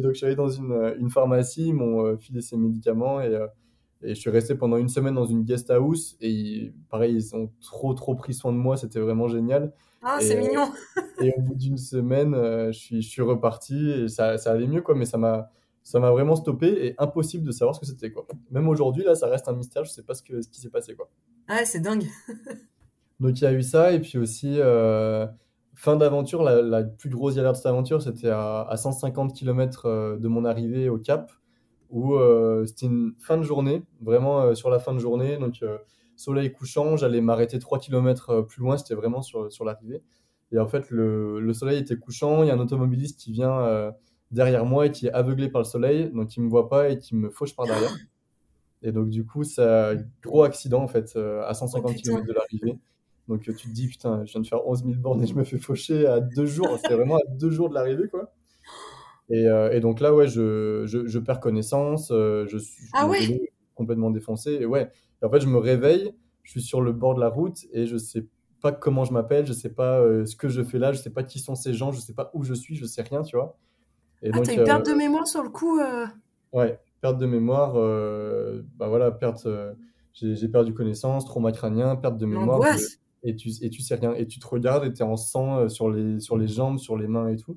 donc, 0.00 0.12
je 0.12 0.18
suis 0.18 0.26
allé 0.26 0.36
dans 0.36 0.48
une, 0.48 0.94
une 0.98 1.10
pharmacie, 1.10 1.68
ils 1.68 1.74
m'ont 1.74 2.16
filé 2.18 2.40
ces 2.40 2.56
médicaments. 2.56 3.20
Et, 3.20 3.36
et 4.02 4.14
je 4.14 4.20
suis 4.20 4.30
resté 4.30 4.54
pendant 4.54 4.76
une 4.76 4.88
semaine 4.88 5.14
dans 5.14 5.26
une 5.26 5.44
guest 5.44 5.70
house. 5.70 6.16
Et 6.20 6.72
pareil, 6.90 7.14
ils 7.14 7.36
ont 7.36 7.50
trop, 7.60 7.94
trop 7.94 8.14
pris 8.14 8.34
soin 8.34 8.52
de 8.52 8.58
moi. 8.58 8.76
C'était 8.76 9.00
vraiment 9.00 9.28
génial. 9.28 9.72
Ah, 10.02 10.18
c'est 10.20 10.36
mignon. 10.36 10.70
et 11.20 11.32
au 11.36 11.40
bout 11.40 11.54
d'une 11.54 11.78
semaine, 11.78 12.34
euh, 12.34 12.72
je, 12.72 12.78
suis, 12.78 13.02
je 13.02 13.08
suis 13.08 13.22
reparti 13.22 13.90
et 13.90 14.08
ça, 14.08 14.38
ça 14.38 14.52
allait 14.52 14.66
mieux, 14.66 14.82
quoi. 14.82 14.94
Mais 14.94 15.04
ça 15.04 15.18
m'a, 15.18 15.50
ça 15.82 16.00
m'a 16.00 16.10
vraiment 16.10 16.36
stoppé 16.36 16.86
et 16.86 16.94
impossible 16.98 17.44
de 17.44 17.52
savoir 17.52 17.74
ce 17.74 17.80
que 17.80 17.86
c'était, 17.86 18.10
quoi. 18.10 18.26
Même 18.50 18.68
aujourd'hui, 18.68 19.04
là, 19.04 19.14
ça 19.14 19.28
reste 19.28 19.48
un 19.48 19.54
mystère. 19.54 19.84
Je 19.84 19.90
sais 19.90 20.02
pas 20.02 20.14
ce, 20.14 20.22
que, 20.22 20.40
ce 20.42 20.48
qui 20.48 20.60
s'est 20.60 20.70
passé, 20.70 20.94
quoi. 20.94 21.08
Ah, 21.48 21.64
c'est 21.64 21.80
dingue. 21.80 22.06
Donc, 23.20 23.40
il 23.40 23.44
y 23.44 23.46
a 23.46 23.52
eu 23.52 23.62
ça. 23.62 23.92
Et 23.92 24.00
puis 24.00 24.18
aussi, 24.18 24.56
euh, 24.58 25.26
fin 25.74 25.96
d'aventure, 25.96 26.42
la, 26.42 26.60
la, 26.62 26.82
plus 26.82 27.10
grosse 27.10 27.36
galère 27.36 27.52
de 27.52 27.56
cette 27.56 27.66
aventure, 27.66 28.02
c'était 28.02 28.30
à, 28.30 28.62
à, 28.62 28.76
150 28.76 29.34
km 29.34 29.86
euh, 29.86 30.16
de 30.16 30.28
mon 30.28 30.44
arrivée 30.44 30.88
au 30.88 30.98
Cap, 30.98 31.32
où 31.92 32.16
c'était 32.66 32.86
une 32.86 33.14
fin 33.18 33.36
de 33.36 33.42
journée, 33.42 33.82
vraiment 34.00 34.54
sur 34.54 34.70
la 34.70 34.80
fin 34.80 34.92
de 34.92 34.98
journée. 34.98 35.36
Donc, 35.36 35.62
soleil 36.22 36.52
couchant, 36.52 36.96
j'allais 36.96 37.20
m'arrêter 37.20 37.58
3 37.58 37.78
km 37.78 38.30
euh, 38.30 38.42
plus 38.42 38.60
loin, 38.60 38.76
c'était 38.76 38.94
vraiment 38.94 39.22
sur, 39.22 39.52
sur 39.52 39.64
l'arrivée. 39.64 40.02
Et 40.52 40.58
en 40.58 40.66
fait, 40.66 40.90
le, 40.90 41.40
le, 41.40 41.52
soleil 41.52 41.78
était 41.78 41.96
couchant, 41.96 42.42
il 42.42 42.48
y 42.48 42.50
a 42.50 42.54
un 42.54 42.58
automobiliste 42.58 43.18
qui 43.18 43.32
vient 43.32 43.60
euh, 43.60 43.90
derrière 44.30 44.64
moi 44.64 44.86
et 44.86 44.92
qui 44.92 45.06
est 45.06 45.12
aveuglé 45.12 45.48
par 45.48 45.60
le 45.60 45.66
soleil, 45.66 46.10
donc 46.10 46.36
il 46.36 46.42
me 46.42 46.48
voit 46.48 46.68
pas 46.68 46.90
et 46.90 46.98
qui 46.98 47.16
me 47.16 47.30
fauche 47.30 47.56
par 47.56 47.66
derrière. 47.66 47.94
Et 48.82 48.92
donc, 48.92 49.08
du 49.08 49.24
coup, 49.24 49.44
ça 49.44 49.94
gros 50.22 50.42
accident 50.42 50.82
en 50.82 50.88
fait, 50.88 51.12
euh, 51.16 51.42
à 51.46 51.54
150 51.54 51.94
km 51.94 52.24
de 52.26 52.32
l'arrivée. 52.32 52.78
Donc, 53.28 53.42
tu 53.42 53.54
te 53.54 53.68
dis, 53.68 53.86
putain, 53.88 54.24
je 54.24 54.32
viens 54.32 54.40
de 54.40 54.46
faire 54.46 54.66
11 54.66 54.84
000 54.84 54.94
bornes 54.96 55.22
et 55.22 55.26
je 55.26 55.34
me 55.34 55.44
fais 55.44 55.58
faucher 55.58 56.06
à 56.06 56.20
deux 56.20 56.46
jours. 56.46 56.76
C'était 56.82 56.94
vraiment 56.94 57.16
à 57.16 57.26
deux 57.28 57.50
jours 57.50 57.68
de 57.68 57.74
l'arrivée, 57.74 58.08
quoi. 58.08 58.32
Et, 59.32 59.46
et, 59.72 59.80
donc 59.80 60.00
là, 60.00 60.14
ouais, 60.14 60.28
je, 60.28 60.84
je, 60.86 61.06
je 61.06 61.18
perds 61.18 61.40
connaissance, 61.40 62.08
je 62.10 62.58
suis 62.58 62.84
ah 62.92 63.08
ouais 63.08 63.40
complètement 63.74 64.10
défoncé. 64.10 64.58
Et 64.60 64.66
ouais, 64.66 64.90
en 65.22 65.30
fait, 65.30 65.40
je 65.40 65.48
me 65.48 65.58
réveille, 65.58 66.14
je 66.42 66.50
suis 66.50 66.62
sur 66.62 66.80
le 66.80 66.92
bord 66.92 67.14
de 67.14 67.20
la 67.20 67.28
route 67.28 67.66
et 67.72 67.86
je 67.86 67.96
sais 67.96 68.26
pas 68.60 68.72
comment 68.72 69.04
je 69.04 69.12
m'appelle, 69.12 69.46
je 69.46 69.52
sais 69.52 69.72
pas 69.72 69.98
euh, 70.00 70.24
ce 70.24 70.36
que 70.36 70.48
je 70.48 70.62
fais 70.62 70.78
là, 70.78 70.92
je 70.92 70.98
sais 70.98 71.10
pas 71.10 71.24
qui 71.24 71.38
sont 71.40 71.54
ces 71.54 71.74
gens, 71.74 71.92
je 71.92 72.00
sais 72.00 72.14
pas 72.14 72.30
où 72.32 72.44
je 72.44 72.54
suis, 72.54 72.76
je 72.76 72.86
sais 72.86 73.02
rien, 73.02 73.22
tu 73.22 73.36
vois. 73.36 73.58
Et 74.22 74.30
ah, 74.32 74.38
t'as 74.40 74.54
une 74.54 74.64
perte 74.64 74.86
de 74.86 74.92
mémoire 74.92 75.26
sur 75.26 75.42
le 75.42 75.48
coup 75.48 75.80
euh... 75.80 76.06
Ouais, 76.52 76.78
perte 77.00 77.18
de 77.18 77.26
mémoire, 77.26 77.72
euh, 77.76 78.62
bah 78.76 78.88
voilà, 78.88 79.10
perte, 79.10 79.46
euh, 79.46 79.72
j'ai 80.12 80.48
perdu 80.48 80.74
connaissance, 80.74 81.24
trauma 81.24 81.50
crânien, 81.50 81.96
perte 81.96 82.18
de 82.18 82.26
mémoire. 82.26 82.60
Et 83.24 83.36
tu, 83.36 83.50
et 83.62 83.70
tu 83.70 83.82
sais 83.82 83.94
rien. 83.94 84.14
Et 84.14 84.26
tu 84.26 84.40
te 84.40 84.46
regardes 84.46 84.84
et 84.84 84.92
tu 84.92 84.98
es 84.98 85.04
en 85.04 85.16
sang 85.16 85.68
sur 85.68 85.88
les, 85.88 86.18
sur 86.18 86.36
les 86.36 86.48
jambes, 86.48 86.78
sur 86.78 86.96
les 86.96 87.06
mains 87.06 87.28
et 87.28 87.36
tout. 87.36 87.56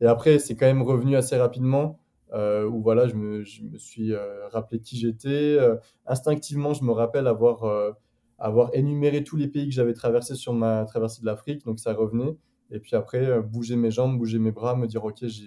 Et 0.00 0.06
après, 0.06 0.38
c'est 0.38 0.56
quand 0.56 0.66
même 0.66 0.82
revenu 0.82 1.16
assez 1.16 1.36
rapidement. 1.36 1.98
Euh, 2.34 2.68
où 2.68 2.82
voilà, 2.82 3.08
je 3.08 3.14
me, 3.14 3.42
je 3.42 3.62
me 3.62 3.78
suis 3.78 4.12
euh, 4.12 4.48
rappelé 4.48 4.80
qui 4.80 4.98
j'étais. 4.98 5.56
Euh, 5.58 5.76
instinctivement, 6.06 6.74
je 6.74 6.84
me 6.84 6.92
rappelle 6.92 7.26
avoir, 7.26 7.94
avoir 8.38 8.70
énuméré 8.74 9.24
tous 9.24 9.36
les 9.36 9.48
pays 9.48 9.66
que 9.68 9.74
j'avais 9.74 9.94
traversés 9.94 10.34
sur 10.34 10.52
ma 10.52 10.84
traversée 10.84 11.20
de 11.20 11.26
l'Afrique, 11.26 11.64
donc 11.64 11.80
ça 11.80 11.94
revenait. 11.94 12.36
Et 12.70 12.80
puis 12.80 12.96
après, 12.96 13.40
bouger 13.40 13.76
mes 13.76 13.90
jambes, 13.90 14.18
bouger 14.18 14.38
mes 14.38 14.52
bras, 14.52 14.76
me 14.76 14.86
dire 14.86 15.04
ok, 15.04 15.26
je 15.26 15.44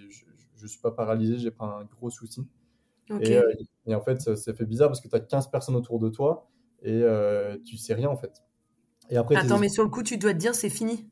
ne 0.61 0.67
suis 0.67 0.81
pas 0.81 0.91
paralysé, 0.91 1.37
j'ai 1.37 1.51
pas 1.51 1.65
un 1.65 1.85
gros 1.85 2.09
souci. 2.09 2.47
Et, 3.19 3.37
et, 3.87 3.93
en 3.93 3.99
fait, 3.99 4.21
ça, 4.21 4.53
fait 4.53 4.65
bizarre 4.65 4.87
parce 4.87 5.01
que 5.01 5.09
tu 5.09 5.15
as 5.15 5.19
15 5.19 5.51
personnes 5.51 5.75
autour 5.75 5.99
de 5.99 6.09
toi 6.09 6.47
et 6.81 7.03
tu 7.63 7.77
sais 7.77 7.93
rien 7.93 8.09
en 8.09 8.17
fait. 8.17 8.43
Et 9.09 9.17
après, 9.17 9.35
Attends, 9.35 9.59
mais 9.59 9.69
sur 9.69 9.83
le 9.83 9.89
coup, 9.89 10.03
tu 10.03 10.17
dois 10.17 10.33
te 10.33 10.37
dire 10.37 10.55
c'est 10.55 10.69
fini. 10.69 11.07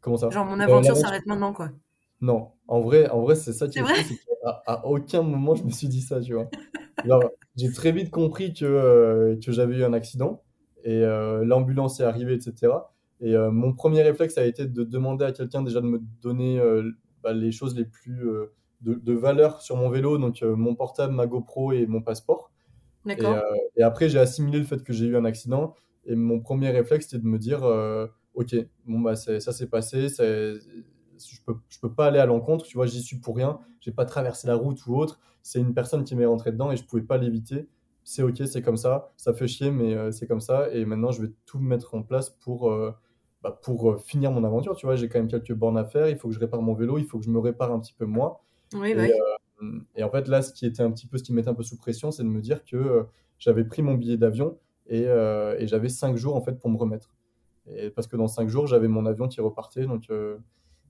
Comment 0.00 0.18
ça? 0.18 0.28
Genre 0.28 0.44
mon 0.44 0.60
aventure 0.60 0.96
s'arrête 0.96 1.24
maintenant 1.24 1.54
quoi. 1.54 1.70
Non, 2.24 2.52
en 2.68 2.80
vrai, 2.80 3.10
en 3.10 3.20
vrai 3.20 3.34
c'est 3.34 3.52
ça 3.52 3.68
qui 3.68 3.78
est, 3.78 3.82
est 3.82 4.18
à, 4.44 4.86
aucun 4.86 5.20
moment 5.22 5.54
je 5.54 5.62
me 5.62 5.68
suis 5.68 5.88
dit 5.88 6.00
ça, 6.00 6.22
tu 6.22 6.32
vois. 6.32 6.48
j'ai 7.56 7.70
très 7.70 7.92
vite 7.92 8.10
compris 8.10 8.54
que, 8.54 8.64
euh, 8.64 9.36
que 9.44 9.52
j'avais 9.52 9.76
eu 9.76 9.84
un 9.84 9.92
accident 9.92 10.42
et 10.84 11.02
euh, 11.02 11.44
l'ambulance 11.44 12.00
est 12.00 12.04
arrivée, 12.04 12.32
etc. 12.32 12.72
Et 13.20 13.36
euh, 13.36 13.50
mon 13.50 13.74
premier 13.74 14.00
réflexe 14.00 14.38
a 14.38 14.46
été 14.46 14.66
de 14.66 14.84
demander 14.84 15.26
à 15.26 15.32
quelqu'un 15.32 15.60
déjà 15.60 15.82
de 15.82 15.86
me 15.86 16.00
donner 16.22 16.58
bah, 17.22 17.34
les 17.34 17.52
choses 17.52 17.76
les 17.76 17.84
plus 17.84 18.22
de, 18.80 18.94
de, 18.94 19.12
valeur 19.12 19.60
sur 19.60 19.76
mon 19.76 19.90
vélo, 19.90 20.16
donc 20.16 20.40
mon 20.42 20.74
portable, 20.74 21.12
ma 21.12 21.26
GoPro 21.26 21.72
et 21.72 21.86
mon 21.86 22.00
passeport. 22.00 22.50
Et, 23.06 23.16
et, 23.76 23.82
après, 23.82 24.08
j'ai 24.08 24.18
assimilé 24.18 24.58
le 24.58 24.64
fait 24.64 24.82
que 24.82 24.94
j'ai 24.94 25.04
eu 25.04 25.16
un 25.16 25.26
accident. 25.26 25.74
Et 26.06 26.14
mon 26.14 26.40
premier 26.40 26.70
réflexe, 26.70 27.06
c'était 27.06 27.22
de 27.22 27.28
me 27.28 27.38
dire, 27.38 27.62
ok, 28.34 28.56
bon 28.86 29.00
bah 29.00 29.14
ça 29.14 29.40
s'est 29.40 29.68
passé, 29.68 30.08
je 31.32 31.42
peux, 31.42 31.56
je 31.68 31.78
peux 31.78 31.92
pas 31.92 32.06
aller 32.06 32.18
à 32.18 32.26
l'encontre, 32.26 32.64
tu 32.64 32.76
vois, 32.76 32.86
j'y 32.86 33.02
suis 33.02 33.18
pour 33.18 33.36
rien, 33.36 33.58
j'ai 33.80 33.92
pas 33.92 34.04
traversé 34.04 34.46
la 34.46 34.54
route 34.54 34.84
ou 34.86 34.96
autre, 34.96 35.20
c'est 35.44 35.60
une 35.60 35.74
personne 35.74 36.04
qui 36.04 36.16
m'est 36.16 36.24
rentrée 36.24 36.52
dedans 36.52 36.72
et 36.72 36.76
je 36.76 36.84
pouvais 36.84 37.02
pas 37.02 37.18
l'éviter. 37.18 37.68
C'est 38.02 38.22
ok, 38.22 38.42
c'est 38.46 38.62
comme 38.62 38.76
ça, 38.78 39.12
ça 39.16 39.32
fait 39.32 39.46
chier, 39.46 39.70
mais 39.70 39.94
euh, 39.94 40.10
c'est 40.10 40.26
comme 40.26 40.40
ça. 40.40 40.70
Et 40.72 40.84
maintenant, 40.84 41.12
je 41.12 41.22
vais 41.22 41.32
tout 41.46 41.58
mettre 41.58 41.94
en 41.94 42.02
place 42.02 42.30
pour, 42.30 42.70
euh, 42.70 42.94
bah, 43.42 43.58
pour 43.62 43.92
euh, 43.92 43.98
finir 43.98 44.30
mon 44.30 44.42
aventure. 44.44 44.74
Tu 44.74 44.86
vois, 44.86 44.96
j'ai 44.96 45.08
quand 45.08 45.18
même 45.18 45.28
quelques 45.28 45.52
bornes 45.52 45.78
à 45.78 45.84
faire. 45.84 46.08
Il 46.08 46.16
faut 46.16 46.28
que 46.28 46.34
je 46.34 46.40
répare 46.40 46.62
mon 46.62 46.74
vélo, 46.74 46.98
il 46.98 47.04
faut 47.04 47.18
que 47.18 47.24
je 47.24 47.30
me 47.30 47.38
répare 47.38 47.72
un 47.72 47.78
petit 47.78 47.94
peu 47.94 48.06
moi. 48.06 48.42
Oui, 48.74 48.92
et, 48.92 49.12
et, 49.96 50.02
en 50.02 50.10
fait, 50.10 50.28
là, 50.28 50.42
ce 50.42 50.52
qui 50.52 50.66
était 50.66 50.82
un 50.82 50.90
petit 50.90 51.06
peu, 51.06 51.18
ce 51.18 51.22
qui 51.22 51.32
mettait 51.32 51.48
un 51.48 51.54
peu 51.54 51.62
sous 51.62 51.76
pression, 51.76 52.10
c'est 52.10 52.22
de 52.22 52.28
me 52.28 52.40
dire 52.40 52.64
que 52.64 53.06
j'avais 53.38 53.64
pris 53.64 53.82
mon 53.82 53.94
billet 53.94 54.16
d'avion 54.16 54.58
et, 54.86 55.02
et 55.02 55.66
j'avais 55.66 55.88
cinq 55.88 56.16
jours 56.16 56.36
en 56.36 56.40
fait 56.40 56.58
pour 56.58 56.70
me 56.70 56.76
remettre. 56.76 57.14
Et 57.66 57.90
parce 57.90 58.06
que 58.06 58.16
dans 58.16 58.28
cinq 58.28 58.48
jours, 58.48 58.66
j'avais 58.66 58.88
mon 58.88 59.06
avion 59.06 59.28
qui 59.28 59.40
repartait, 59.40 59.86
donc 59.86 60.08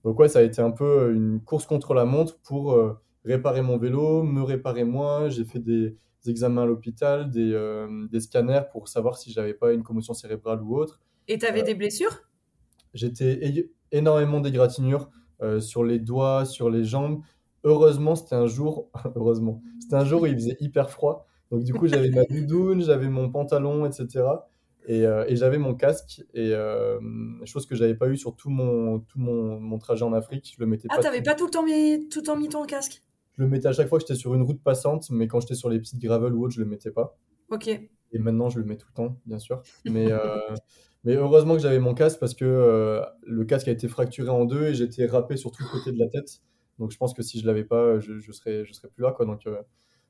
donc 0.04 0.18
ouais, 0.18 0.28
ça 0.28 0.40
a 0.40 0.42
été 0.42 0.60
un 0.60 0.70
peu 0.70 1.12
une 1.14 1.40
course 1.40 1.66
contre 1.66 1.94
la 1.94 2.04
montre 2.04 2.38
pour 2.40 2.72
euh, 2.72 3.00
réparer 3.24 3.62
mon 3.62 3.78
vélo, 3.78 4.22
me 4.22 4.42
réparer 4.42 4.84
moi. 4.84 5.30
J'ai 5.30 5.44
fait 5.44 5.58
des, 5.58 5.96
examens 6.26 6.62
à 6.62 6.66
l'hôpital, 6.66 7.30
des, 7.30 7.52
euh, 7.52 8.06
des, 8.10 8.20
scanners 8.20 8.62
pour 8.70 8.88
savoir 8.88 9.18
si 9.18 9.30
j'avais 9.32 9.52
pas 9.54 9.72
une 9.72 9.82
commotion 9.82 10.14
cérébrale 10.14 10.62
ou 10.62 10.76
autre. 10.76 11.00
Et 11.28 11.38
tu 11.38 11.46
avais 11.46 11.62
euh, 11.62 11.64
des 11.64 11.74
blessures? 11.74 12.22
J'étais 12.92 13.70
énormément 13.90 14.40
d'égratignures 14.40 15.10
sur 15.60 15.84
les 15.84 15.98
doigts, 15.98 16.46
sur 16.46 16.70
les 16.70 16.84
jambes. 16.84 17.20
Heureusement, 17.64 18.14
c'était 18.14 18.36
un 18.36 18.46
jour, 18.46 18.88
heureusement, 19.16 19.60
c'était 19.80 19.96
un 19.96 20.04
jour 20.04 20.22
où 20.22 20.26
il 20.26 20.34
faisait 20.34 20.56
hyper 20.60 20.90
froid. 20.90 21.26
Donc 21.50 21.64
du 21.64 21.74
coup, 21.74 21.86
j'avais 21.86 22.08
ma 22.10 22.24
doudoune, 22.24 22.82
j'avais 22.82 23.08
mon 23.08 23.30
pantalon, 23.30 23.84
etc. 23.84 24.24
Euh, 24.88 25.24
et, 25.28 25.36
j'avais 25.36 25.58
mon 25.58 25.74
casque, 25.74 26.22
et 26.34 26.52
euh, 26.52 26.98
chose 27.44 27.66
que 27.66 27.74
j'avais 27.74 27.94
pas 27.94 28.08
eu 28.08 28.16
sur 28.16 28.36
tout 28.36 28.50
mon, 28.50 29.00
tout 29.00 29.18
mon, 29.18 29.58
mon, 29.58 29.78
trajet 29.78 30.04
en 30.04 30.12
Afrique. 30.12 30.54
Je 30.56 30.62
le 30.62 30.66
mettais 30.66 30.88
ah, 30.90 30.98
t'avais 30.98 31.22
pas 31.22 31.34
tout 31.34 31.46
le 31.46 31.50
temps 31.50 31.62
mis, 31.62 32.08
tout 32.08 32.20
le 32.20 32.24
temps 32.24 32.36
mis 32.36 32.48
ton 32.48 32.64
casque? 32.64 33.02
Je 33.36 33.42
le 33.42 33.48
mettais 33.48 33.68
à 33.68 33.72
chaque 33.72 33.88
fois 33.88 33.98
que 33.98 34.04
j'étais 34.06 34.18
sur 34.18 34.34
une 34.34 34.42
route 34.42 34.62
passante, 34.62 35.08
mais 35.10 35.26
quand 35.26 35.40
j'étais 35.40 35.54
sur 35.54 35.68
les 35.68 35.78
petites 35.78 36.00
gravel 36.00 36.34
ou 36.34 36.44
autre, 36.44 36.54
je 36.54 36.60
le 36.60 36.66
mettais 36.66 36.90
pas. 36.90 37.16
Ok. 37.50 37.68
Et 37.68 38.18
maintenant, 38.18 38.48
je 38.48 38.58
le 38.58 38.64
mets 38.64 38.76
tout 38.76 38.86
le 38.90 38.94
temps, 38.94 39.16
bien 39.26 39.38
sûr. 39.38 39.62
Mais, 39.86 40.12
euh, 40.12 40.18
mais 41.04 41.14
heureusement 41.14 41.54
que 41.54 41.62
j'avais 41.62 41.80
mon 41.80 41.94
casque 41.94 42.20
parce 42.20 42.34
que 42.34 43.02
le 43.22 43.44
casque 43.44 43.68
a 43.68 43.72
été 43.72 43.88
fracturé 43.88 44.28
en 44.28 44.44
deux 44.44 44.66
et 44.66 44.74
j'étais 44.74 45.06
râpé 45.06 45.36
sur 45.36 45.50
tout 45.50 45.62
le 45.62 45.68
côté 45.70 45.92
de 45.92 45.98
la 45.98 46.08
tête. 46.08 46.42
Donc 46.78 46.90
je 46.90 46.96
pense 46.96 47.14
que 47.14 47.22
si 47.22 47.40
je 47.40 47.46
l'avais 47.46 47.64
pas, 47.64 48.00
je, 48.00 48.18
je, 48.18 48.32
serais, 48.32 48.64
je 48.64 48.72
serais 48.72 48.88
plus 48.88 49.02
là. 49.02 49.12
Quoi. 49.12 49.24
Donc 49.26 49.46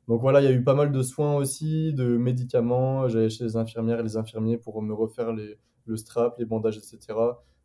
donc 0.09 0.21
voilà, 0.21 0.41
il 0.41 0.45
y 0.45 0.49
a 0.49 0.53
eu 0.53 0.63
pas 0.63 0.75
mal 0.75 0.93
de 0.93 1.03
soins 1.03 1.37
aussi, 1.37 1.93
de 1.93 2.17
médicaments. 2.17 3.09
J'allais 3.09 3.31
chez 3.31 3.45
les 3.45 3.57
infirmières 3.57 4.01
et 4.01 4.03
les 4.03 4.17
infirmiers 4.17 4.59
pour 4.59 4.83
me 4.83 4.93
refaire 4.93 5.33
les, 5.33 5.59
le 5.87 5.97
strap, 5.97 6.39
les 6.39 6.45
bandages, 6.45 6.77
etc. 6.77 6.99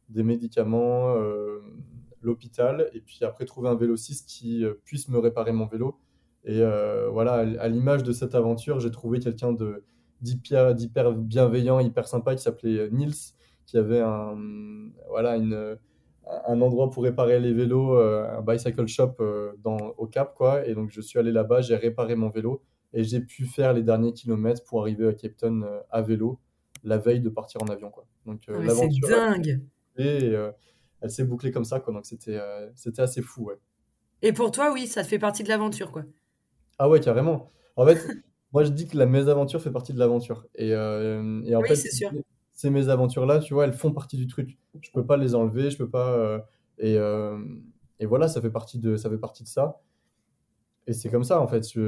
Des 0.10 0.24
médicaments, 0.24 1.16
euh, 1.16 1.60
l'hôpital, 2.22 2.90
et 2.94 3.02
puis 3.02 3.20
après 3.24 3.46
trouver 3.46 3.70
un 3.70 3.76
vélociste 3.76 4.28
qui 4.30 4.64
puisse 4.86 5.10
me 5.10 5.20
réparer 5.20 5.52
mon 5.52 5.66
vélo. 5.66 6.00
Et 6.46 6.62
voilà, 7.12 7.34
à 7.34 7.68
l'image 7.68 8.04
de 8.04 8.12
cette 8.14 8.34
aventure, 8.36 8.80
j'ai 8.80 8.92
trouvé 8.92 9.20
quelqu'un 9.20 9.52
de 9.52 9.84
d'hyper 10.22 11.14
bienveillant, 11.14 11.80
hyper 11.80 12.08
sympa 12.08 12.36
qui 12.36 12.42
s'appelait 12.42 12.90
Nils, 12.92 13.34
qui 13.66 13.78
avait 13.78 14.02
un, 14.02 14.36
voilà, 15.10 15.38
une, 15.38 15.78
un 16.48 16.62
endroit 16.62 16.90
pour 16.90 17.04
réparer 17.04 17.40
les 17.40 17.54
vélos, 17.54 17.96
un 17.96 18.42
bicycle 18.42 18.88
shop 18.88 19.18
dans, 19.64 19.78
au 19.98 20.08
Cap. 20.08 20.36
Quoi. 20.36 20.68
Et 20.68 20.76
donc 20.76 20.90
je 20.92 21.02
suis 21.02 21.20
allé 21.20 21.32
là-bas, 21.32 21.62
j'ai 21.62 21.76
réparé 21.76 22.16
mon 22.16 22.30
vélo 22.30 22.62
et 22.94 23.04
j'ai 23.04 23.20
pu 23.20 23.46
faire 23.46 23.74
les 23.74 23.84
derniers 23.84 24.14
kilomètres 24.14 24.64
pour 24.64 24.82
arriver 24.82 25.08
à 25.08 25.14
Cape 25.14 25.38
Town 25.38 25.68
à 25.90 26.02
vélo 26.02 26.40
la 26.84 26.98
veille 26.98 27.20
de 27.20 27.30
partir 27.30 27.62
en 27.64 27.68
avion. 27.68 27.90
Quoi. 27.90 28.06
Donc, 28.26 28.44
ah, 28.48 28.54
c'est 28.70 29.10
dingue! 29.10 29.62
Et, 29.98 30.34
elle 31.02 31.10
s'est 31.10 31.24
bouclée 31.24 31.52
comme 31.52 31.64
ça, 31.66 31.80
quoi. 31.80 31.94
Donc 31.94 32.06
c'était 32.06 32.40
c'était 32.76 33.02
assez 33.02 33.22
fou, 33.22 33.46
ouais. 33.46 33.56
Et 34.22 34.34
pour 34.34 34.52
toi, 34.52 34.72
oui, 34.74 34.86
ça 34.88 35.04
fait 35.04 35.20
partie 35.20 35.44
de 35.44 35.50
l'aventure, 35.50 35.92
quoi. 35.92 36.04
Ah 36.78 36.90
ouais, 36.90 37.00
carrément. 37.00 37.52
En 37.76 37.86
fait, 37.86 37.98
moi 38.54 38.64
je 38.64 38.70
dis 38.70 38.88
que 38.88 38.98
la 38.98 39.06
mésaventure 39.06 39.62
fait 39.62 39.72
partie 39.72 39.94
de 39.94 40.00
l'aventure. 40.00 40.46
Et, 40.56 40.70
et 40.70 40.76
en 40.76 41.62
oui, 41.62 41.68
fait, 41.68 41.76
c'est 41.76 41.92
sûr. 41.92 42.12
Ces 42.60 42.70
mésaventures-là, 42.70 43.40
tu 43.40 43.54
vois, 43.54 43.64
elles 43.64 43.74
font 43.74 43.94
partie 43.94 44.18
du 44.18 44.28
truc. 44.28 44.58
Je 44.82 44.92
peux 44.92 45.06
pas 45.06 45.16
les 45.16 45.34
enlever, 45.34 45.70
je 45.72 45.78
peux 45.78 45.90
pas. 45.90 46.46
et, 46.78 46.98
et 48.00 48.06
voilà, 48.06 48.28
ça 48.28 48.42
fait 48.42 48.50
partie 48.50 48.80
de 48.80 48.98
ça 48.98 49.10
fait 49.10 49.18
partie 49.18 49.44
de 49.44 49.48
ça. 49.48 49.82
Et 50.86 50.92
c'est 50.92 51.10
comme 51.10 51.24
ça, 51.24 51.40
en 51.40 51.48
fait. 51.48 51.62
Tu, 51.62 51.80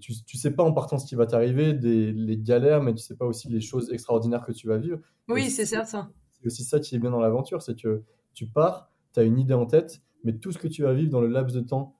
tu, 0.00 0.36
sais 0.38 0.52
pas 0.52 0.62
en 0.62 0.72
partant 0.72 0.96
ce 0.96 1.04
qui 1.04 1.14
va 1.14 1.26
t'arriver, 1.26 1.74
des, 1.74 2.10
les 2.10 2.38
galères, 2.38 2.82
mais 2.82 2.94
tu 2.94 3.02
sais 3.02 3.16
pas 3.16 3.26
aussi 3.26 3.48
les 3.48 3.60
choses 3.60 3.92
extraordinaires 3.92 4.46
que 4.46 4.52
tu 4.52 4.66
vas 4.66 4.78
vivre. 4.78 4.98
Oui, 5.28 5.50
c'est 5.50 5.66
ça. 5.66 5.84
C'est 5.84 6.46
aussi 6.46 6.64
ça 6.64 6.80
qui 6.80 6.94
est 6.94 6.98
bien 6.98 7.10
dans 7.10 7.20
l'aventure, 7.20 7.60
c'est 7.60 7.78
que 7.78 8.02
tu 8.32 8.46
pars, 8.46 8.90
tu 9.12 9.20
as 9.20 9.24
une 9.24 9.38
idée 9.38 9.52
en 9.52 9.66
tête, 9.66 10.00
mais 10.22 10.32
tout 10.32 10.52
ce 10.52 10.58
que 10.58 10.68
tu 10.68 10.84
vas 10.84 10.94
vivre 10.94 11.10
dans 11.10 11.20
le 11.20 11.28
laps 11.28 11.54
de 11.54 11.60
temps 11.60 11.98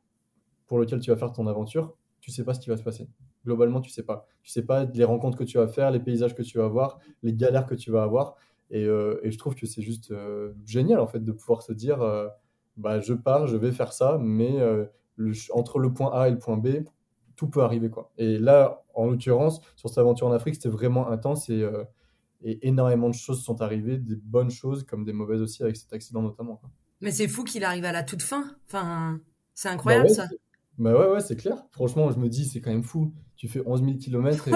pour 0.66 0.79
lequel 0.79 1.01
tu 1.01 1.11
vas 1.11 1.16
faire 1.16 1.33
ton 1.33 1.47
aventure, 1.47 1.95
tu 2.20 2.31
sais 2.31 2.45
pas 2.45 2.55
ce 2.55 2.61
qui 2.61 2.70
va 2.70 2.79
se 2.79 2.83
passer. 2.83 3.07
Globalement, 3.45 3.80
tu 3.80 3.90
sais 3.90 4.03
pas. 4.03 4.26
Tu 4.42 4.51
sais 4.51 4.62
pas 4.62 4.84
les 4.84 5.05
rencontres 5.05 5.36
que 5.36 5.45
tu 5.45 5.59
vas 5.59 5.68
faire, 5.68 5.90
les 5.90 6.01
paysages 6.01 6.34
que 6.34 6.42
tu 6.42 6.59
vas 6.59 6.68
voir, 6.68 6.99
les 7.22 7.34
galères 7.34 7.66
que 7.66 7.74
tu 7.74 7.90
vas 7.90 8.03
avoir. 8.03 8.36
Et, 8.70 8.84
euh, 8.84 9.20
et 9.22 9.30
je 9.30 9.38
trouve 9.38 9.55
que 9.55 9.66
c'est 9.66 9.82
juste 9.82 10.11
euh, 10.11 10.53
génial, 10.64 11.01
en 11.01 11.07
fait, 11.07 11.22
de 11.22 11.32
pouvoir 11.32 11.62
se 11.62 11.72
dire, 11.72 12.03
euh, 12.03 12.28
bah, 12.76 13.01
je 13.01 13.12
pars, 13.12 13.47
je 13.47 13.57
vais 13.57 13.72
faire 13.72 13.92
ça, 13.92 14.18
mais 14.20 14.59
entre 15.53 15.78
le 15.78 15.92
point 15.92 16.12
A 16.12 16.28
et 16.28 16.30
le 16.30 16.38
point 16.38 16.57
B, 16.57 16.84
tout 17.36 17.49
peut 17.49 17.62
arriver. 17.62 17.90
Quoi. 17.90 18.11
Et 18.16 18.38
là, 18.38 18.82
en 18.95 19.07
l'occurrence, 19.07 19.61
sur 19.76 19.88
cette 19.88 19.99
aventure 19.99 20.26
en 20.26 20.32
Afrique, 20.32 20.55
c'était 20.55 20.68
vraiment 20.68 21.09
intense 21.09 21.51
et, 21.51 21.68
et, 22.42 22.66
énormément 22.66 23.09
de 23.09 23.14
choses 23.14 23.42
sont 23.42 23.61
arrivées, 23.61 23.99
des 23.99 24.16
bonnes 24.16 24.51
choses 24.51 24.84
comme 24.84 25.05
des 25.05 25.12
mauvaises 25.12 25.42
aussi, 25.42 25.62
avec 25.62 25.76
cet 25.76 25.92
accident 25.92 26.22
notamment. 26.22 26.61
Mais 27.01 27.11
c'est 27.11 27.28
fou 27.28 27.45
qu'il 27.45 27.64
arrive 27.64 27.84
à 27.84 27.92
la 27.92 28.03
toute 28.03 28.22
fin. 28.22 28.57
Enfin, 28.66 29.20
c'est 29.53 29.68
incroyable 29.68 30.09
bah 30.09 30.14
ça. 30.14 30.28
Bah 30.78 30.99
ouais, 30.99 31.12
ouais, 31.12 31.20
c'est 31.20 31.36
clair. 31.36 31.64
Franchement, 31.70 32.11
je 32.11 32.18
me 32.18 32.28
dis, 32.28 32.45
c'est 32.45 32.61
quand 32.61 32.70
même 32.70 32.82
fou. 32.82 33.12
Tu 33.37 33.49
fais 33.49 33.62
11 33.64 33.85
000 33.85 33.99
km 33.99 34.49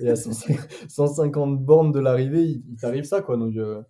et, 0.00 0.08
à 0.08 0.16
150 0.16 1.64
bornes 1.64 1.92
de 1.92 2.00
l'arrivée, 2.00 2.42
il, 2.42 2.62
t'arrive 2.80 3.04
ça, 3.04 3.22
quoi. 3.22 3.36
Donc, 3.36 3.56
euh, 3.56 3.80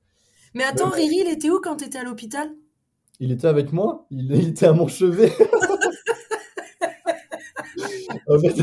Mais 0.55 0.65
attends, 0.65 0.91
Riri, 0.91 1.23
il 1.25 1.33
était 1.33 1.49
où 1.51 1.61
quand 1.61 1.77
tu 1.77 1.87
étais 1.87 1.99
à 1.99 2.05
l'hôpital? 2.05 2.51
Il 3.21 3.33
était 3.33 3.47
avec 3.47 3.73
moi. 3.73 4.07
Il, 4.11 4.33
était 4.33 4.67
à 4.67 4.73
mon 4.73 4.87
chevet. 4.87 5.33
en 8.29 8.39
fait, 8.39 8.55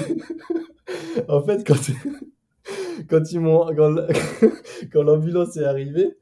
en 1.28 1.43
fait 1.43 1.66
quand, 1.66 1.76
quand, 3.10 3.32
ils 3.32 3.39
m'ont, 3.39 3.66
quand, 3.76 3.95
quand 4.93 5.04
l'ambulance 5.04 5.58
est 5.58 5.66
arrivée, 5.66 6.16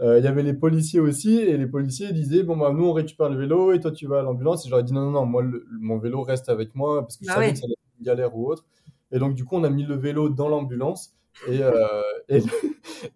euh, 0.00 0.18
il 0.18 0.24
y 0.24 0.28
avait 0.28 0.42
les 0.42 0.54
policiers 0.54 1.00
aussi, 1.00 1.38
et 1.38 1.56
les 1.56 1.66
policiers 1.66 2.12
disaient 2.12 2.42
Bon, 2.42 2.56
bah, 2.56 2.72
nous, 2.72 2.84
on 2.84 2.92
récupère 2.92 3.28
le 3.28 3.38
vélo, 3.38 3.72
et 3.72 3.80
toi, 3.80 3.90
tu 3.90 4.06
vas 4.06 4.20
à 4.20 4.22
l'ambulance. 4.22 4.64
Et 4.64 4.68
j'aurais 4.68 4.84
dit 4.84 4.92
Non, 4.92 5.10
non, 5.10 5.10
non, 5.10 5.26
moi, 5.26 5.42
mon 5.80 5.98
vélo 5.98 6.22
reste 6.22 6.48
avec 6.48 6.74
moi, 6.74 7.02
parce 7.02 7.16
que 7.16 7.24
je 7.24 7.28
bah 7.28 7.34
savais 7.34 7.52
que 7.52 7.58
ça 7.58 7.64
allait 7.64 7.74
galère 8.00 8.36
ou 8.36 8.50
autre. 8.50 8.64
Et 9.12 9.18
donc, 9.18 9.34
du 9.34 9.44
coup, 9.44 9.56
on 9.56 9.64
a 9.64 9.70
mis 9.70 9.84
le 9.84 9.96
vélo 9.96 10.28
dans 10.28 10.48
l'ambulance, 10.48 11.18
et, 11.46 11.62
euh, 11.62 12.02
et, 12.28 12.42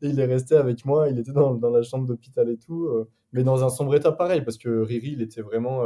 il 0.03 0.21
est 0.21 0.25
resté 0.25 0.55
avec 0.55 0.85
moi. 0.85 1.09
Il 1.09 1.19
était 1.19 1.33
dans, 1.33 1.55
dans 1.55 1.71
la 1.71 1.83
chambre 1.83 2.07
d'hôpital 2.07 2.49
et 2.51 2.57
tout, 2.57 2.85
euh, 2.87 3.09
mais 3.33 3.43
dans 3.43 3.65
un 3.65 3.69
sombre 3.69 3.95
état 3.95 4.13
pareil, 4.13 4.43
parce 4.43 4.59
que 4.59 4.69
Riri, 4.69 5.13
il 5.13 5.23
était 5.23 5.43
vraiment. 5.43 5.85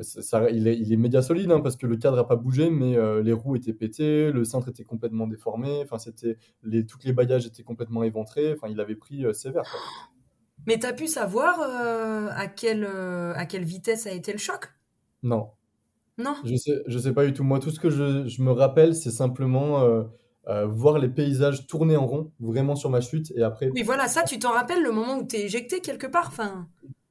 Ça, 0.00 0.50
il, 0.50 0.66
est, 0.66 0.76
il, 0.76 0.92
est, 0.92 0.96
média 0.96 1.22
solide 1.22 1.52
hein, 1.52 1.60
parce 1.60 1.76
que 1.76 1.86
le 1.86 1.96
cadre 1.96 2.16
n'a 2.16 2.24
pas 2.24 2.34
bougé, 2.34 2.68
mais 2.68 2.96
les 3.22 3.32
roues 3.32 3.54
étaient 3.54 3.72
pétées, 3.72 4.32
le 4.32 4.42
cintre 4.42 4.70
était 4.70 4.82
complètement 4.82 5.28
déformé, 5.28 5.82
enfin 5.84 5.98
c'était 5.98 6.36
les, 6.64 6.84
toutes 6.84 7.04
les 7.04 7.12
bagages 7.12 7.46
étaient 7.46 7.62
complètement 7.62 8.02
éventrés, 8.02 8.52
enfin 8.52 8.66
il 8.68 8.80
avait 8.80 8.96
pris 8.96 9.24
sévère. 9.32 9.62
Quoi. 9.62 9.80
Mais 10.66 10.80
tu 10.80 10.86
as 10.86 10.94
pu 10.94 11.06
savoir 11.06 11.60
à, 11.60 12.48
quelle, 12.48 12.84
à 13.36 13.46
quelle 13.46 13.62
vitesse 13.62 14.08
a 14.08 14.10
été 14.10 14.32
le 14.32 14.38
choc? 14.38 14.64
Non. 15.22 15.50
Non 16.18 16.34
Je 16.44 16.54
sais, 16.56 16.82
je 16.86 16.98
sais 16.98 17.12
pas 17.12 17.24
du 17.24 17.32
tout. 17.32 17.44
Moi, 17.44 17.58
tout 17.58 17.70
ce 17.70 17.80
que 17.80 17.90
je, 17.90 18.26
je 18.26 18.42
me 18.42 18.52
rappelle, 18.52 18.94
c'est 18.94 19.10
simplement 19.10 20.04
voir 20.66 20.98
les 20.98 21.08
paysages 21.08 21.66
tourner 21.66 21.96
en 21.96 22.06
rond, 22.06 22.32
vraiment 22.38 22.76
sur 22.76 22.90
ma 22.90 23.00
chute, 23.00 23.32
et 23.34 23.42
après... 23.42 23.70
Oui, 23.70 23.82
voilà, 23.82 24.08
ça, 24.08 24.22
tu 24.22 24.38
t'en 24.38 24.52
rappelles 24.52 24.82
le 24.82 24.92
moment 24.92 25.18
où 25.18 25.26
tu 25.26 25.36
es 25.36 25.44
éjecté 25.44 25.80
quelque 25.80 26.06
part 26.06 26.26
enfin... 26.28 26.68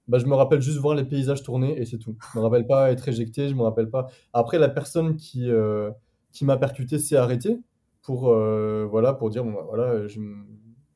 Bah, 0.07 0.19
je 0.19 0.25
me 0.25 0.35
rappelle 0.35 0.61
juste 0.61 0.79
voir 0.79 0.95
les 0.95 1.05
paysages 1.05 1.43
tourner 1.43 1.79
et 1.79 1.85
c'est 1.85 1.97
tout. 1.97 2.17
Je 2.33 2.39
me 2.39 2.43
rappelle 2.43 2.67
pas 2.67 2.91
être 2.91 3.07
éjecté, 3.07 3.47
je 3.47 3.55
me 3.55 3.63
rappelle 3.63 3.89
pas. 3.89 4.07
Après, 4.33 4.59
la 4.59 4.67
personne 4.67 5.15
qui, 5.15 5.49
euh, 5.49 5.91
qui 6.33 6.43
m'a 6.43 6.57
percuté 6.57 6.99
s'est 6.99 7.15
arrêtée 7.15 7.61
pour, 8.01 8.29
euh, 8.29 8.85
voilà, 8.89 9.13
pour 9.13 9.29
dire 9.29 9.45
bon, 9.45 9.53
bah, 9.53 9.65
voilà, 9.65 10.07
je, 10.07 10.19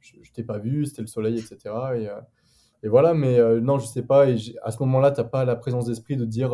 je, 0.02 0.32
t'ai 0.34 0.44
pas 0.44 0.58
vu, 0.58 0.86
c'était 0.86 1.02
le 1.02 1.08
soleil, 1.08 1.40
etc. 1.40 1.58
Et, 1.96 2.10
euh, 2.10 2.20
et 2.84 2.90
voilà, 2.90 3.14
mais 3.14 3.40
non, 3.62 3.80
je 3.80 3.88
sais 3.88 4.04
pas. 4.04 4.30
Et 4.30 4.36
à 4.62 4.72
ce 4.72 4.80
moment-là, 4.80 5.12
tu 5.12 5.22
n'as 5.22 5.28
pas 5.28 5.46
la 5.46 5.56
présence 5.56 5.86
d'esprit 5.86 6.18
de 6.18 6.26
dire 6.26 6.52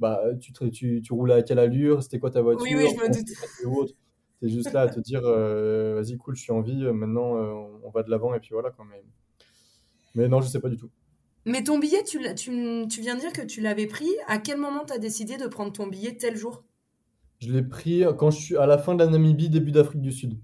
bah, 0.00 0.22
tu, 0.40 0.52
tu, 0.70 1.02
tu 1.02 1.12
roules 1.12 1.32
à 1.32 1.42
quelle 1.42 1.58
allure, 1.58 2.02
c'était 2.02 2.18
quoi 2.18 2.30
ta 2.30 2.42
voiture, 2.42 2.62
oui, 2.62 2.74
oui, 2.76 2.88
je 2.90 3.00
me 3.00 3.12
doute. 3.12 3.94
Tu 4.40 4.46
es 4.46 4.48
juste 4.48 4.72
là 4.72 4.82
à 4.82 4.88
te 4.88 4.98
dire 5.00 5.22
vas-y, 5.22 6.16
cool, 6.16 6.34
je 6.34 6.42
suis 6.42 6.52
en 6.52 6.62
vie, 6.62 6.82
maintenant 6.92 7.36
on 7.84 7.90
va 7.90 8.02
de 8.02 8.10
l'avant 8.10 8.34
et 8.34 8.40
puis 8.40 8.50
voilà. 8.52 8.70
Quoi. 8.70 8.84
Mais, 8.90 9.02
mais 10.14 10.28
non, 10.28 10.40
je 10.40 10.48
sais 10.48 10.60
pas 10.60 10.68
du 10.68 10.76
tout. 10.76 10.90
Mais 11.46 11.62
ton 11.62 11.78
billet, 11.78 12.02
tu, 12.02 12.18
tu, 12.34 12.86
tu 12.88 13.00
viens 13.00 13.14
de 13.14 13.20
dire 13.20 13.32
que 13.32 13.42
tu 13.42 13.60
l'avais 13.60 13.86
pris. 13.86 14.10
À 14.26 14.38
quel 14.38 14.58
moment 14.58 14.84
tu 14.86 14.92
as 14.92 14.98
décidé 14.98 15.36
de 15.36 15.46
prendre 15.46 15.72
ton 15.72 15.86
billet 15.86 16.16
tel 16.16 16.36
jour? 16.36 16.64
Je 17.38 17.50
l'ai 17.52 17.62
pris 17.62 18.04
quand 18.18 18.30
je 18.30 18.38
suis 18.38 18.56
à 18.56 18.66
la 18.66 18.76
fin 18.76 18.94
de 18.94 19.02
la 19.02 19.10
Namibie, 19.10 19.48
début 19.48 19.72
d'Afrique 19.72 20.02
du 20.02 20.12
Sud. 20.12 20.38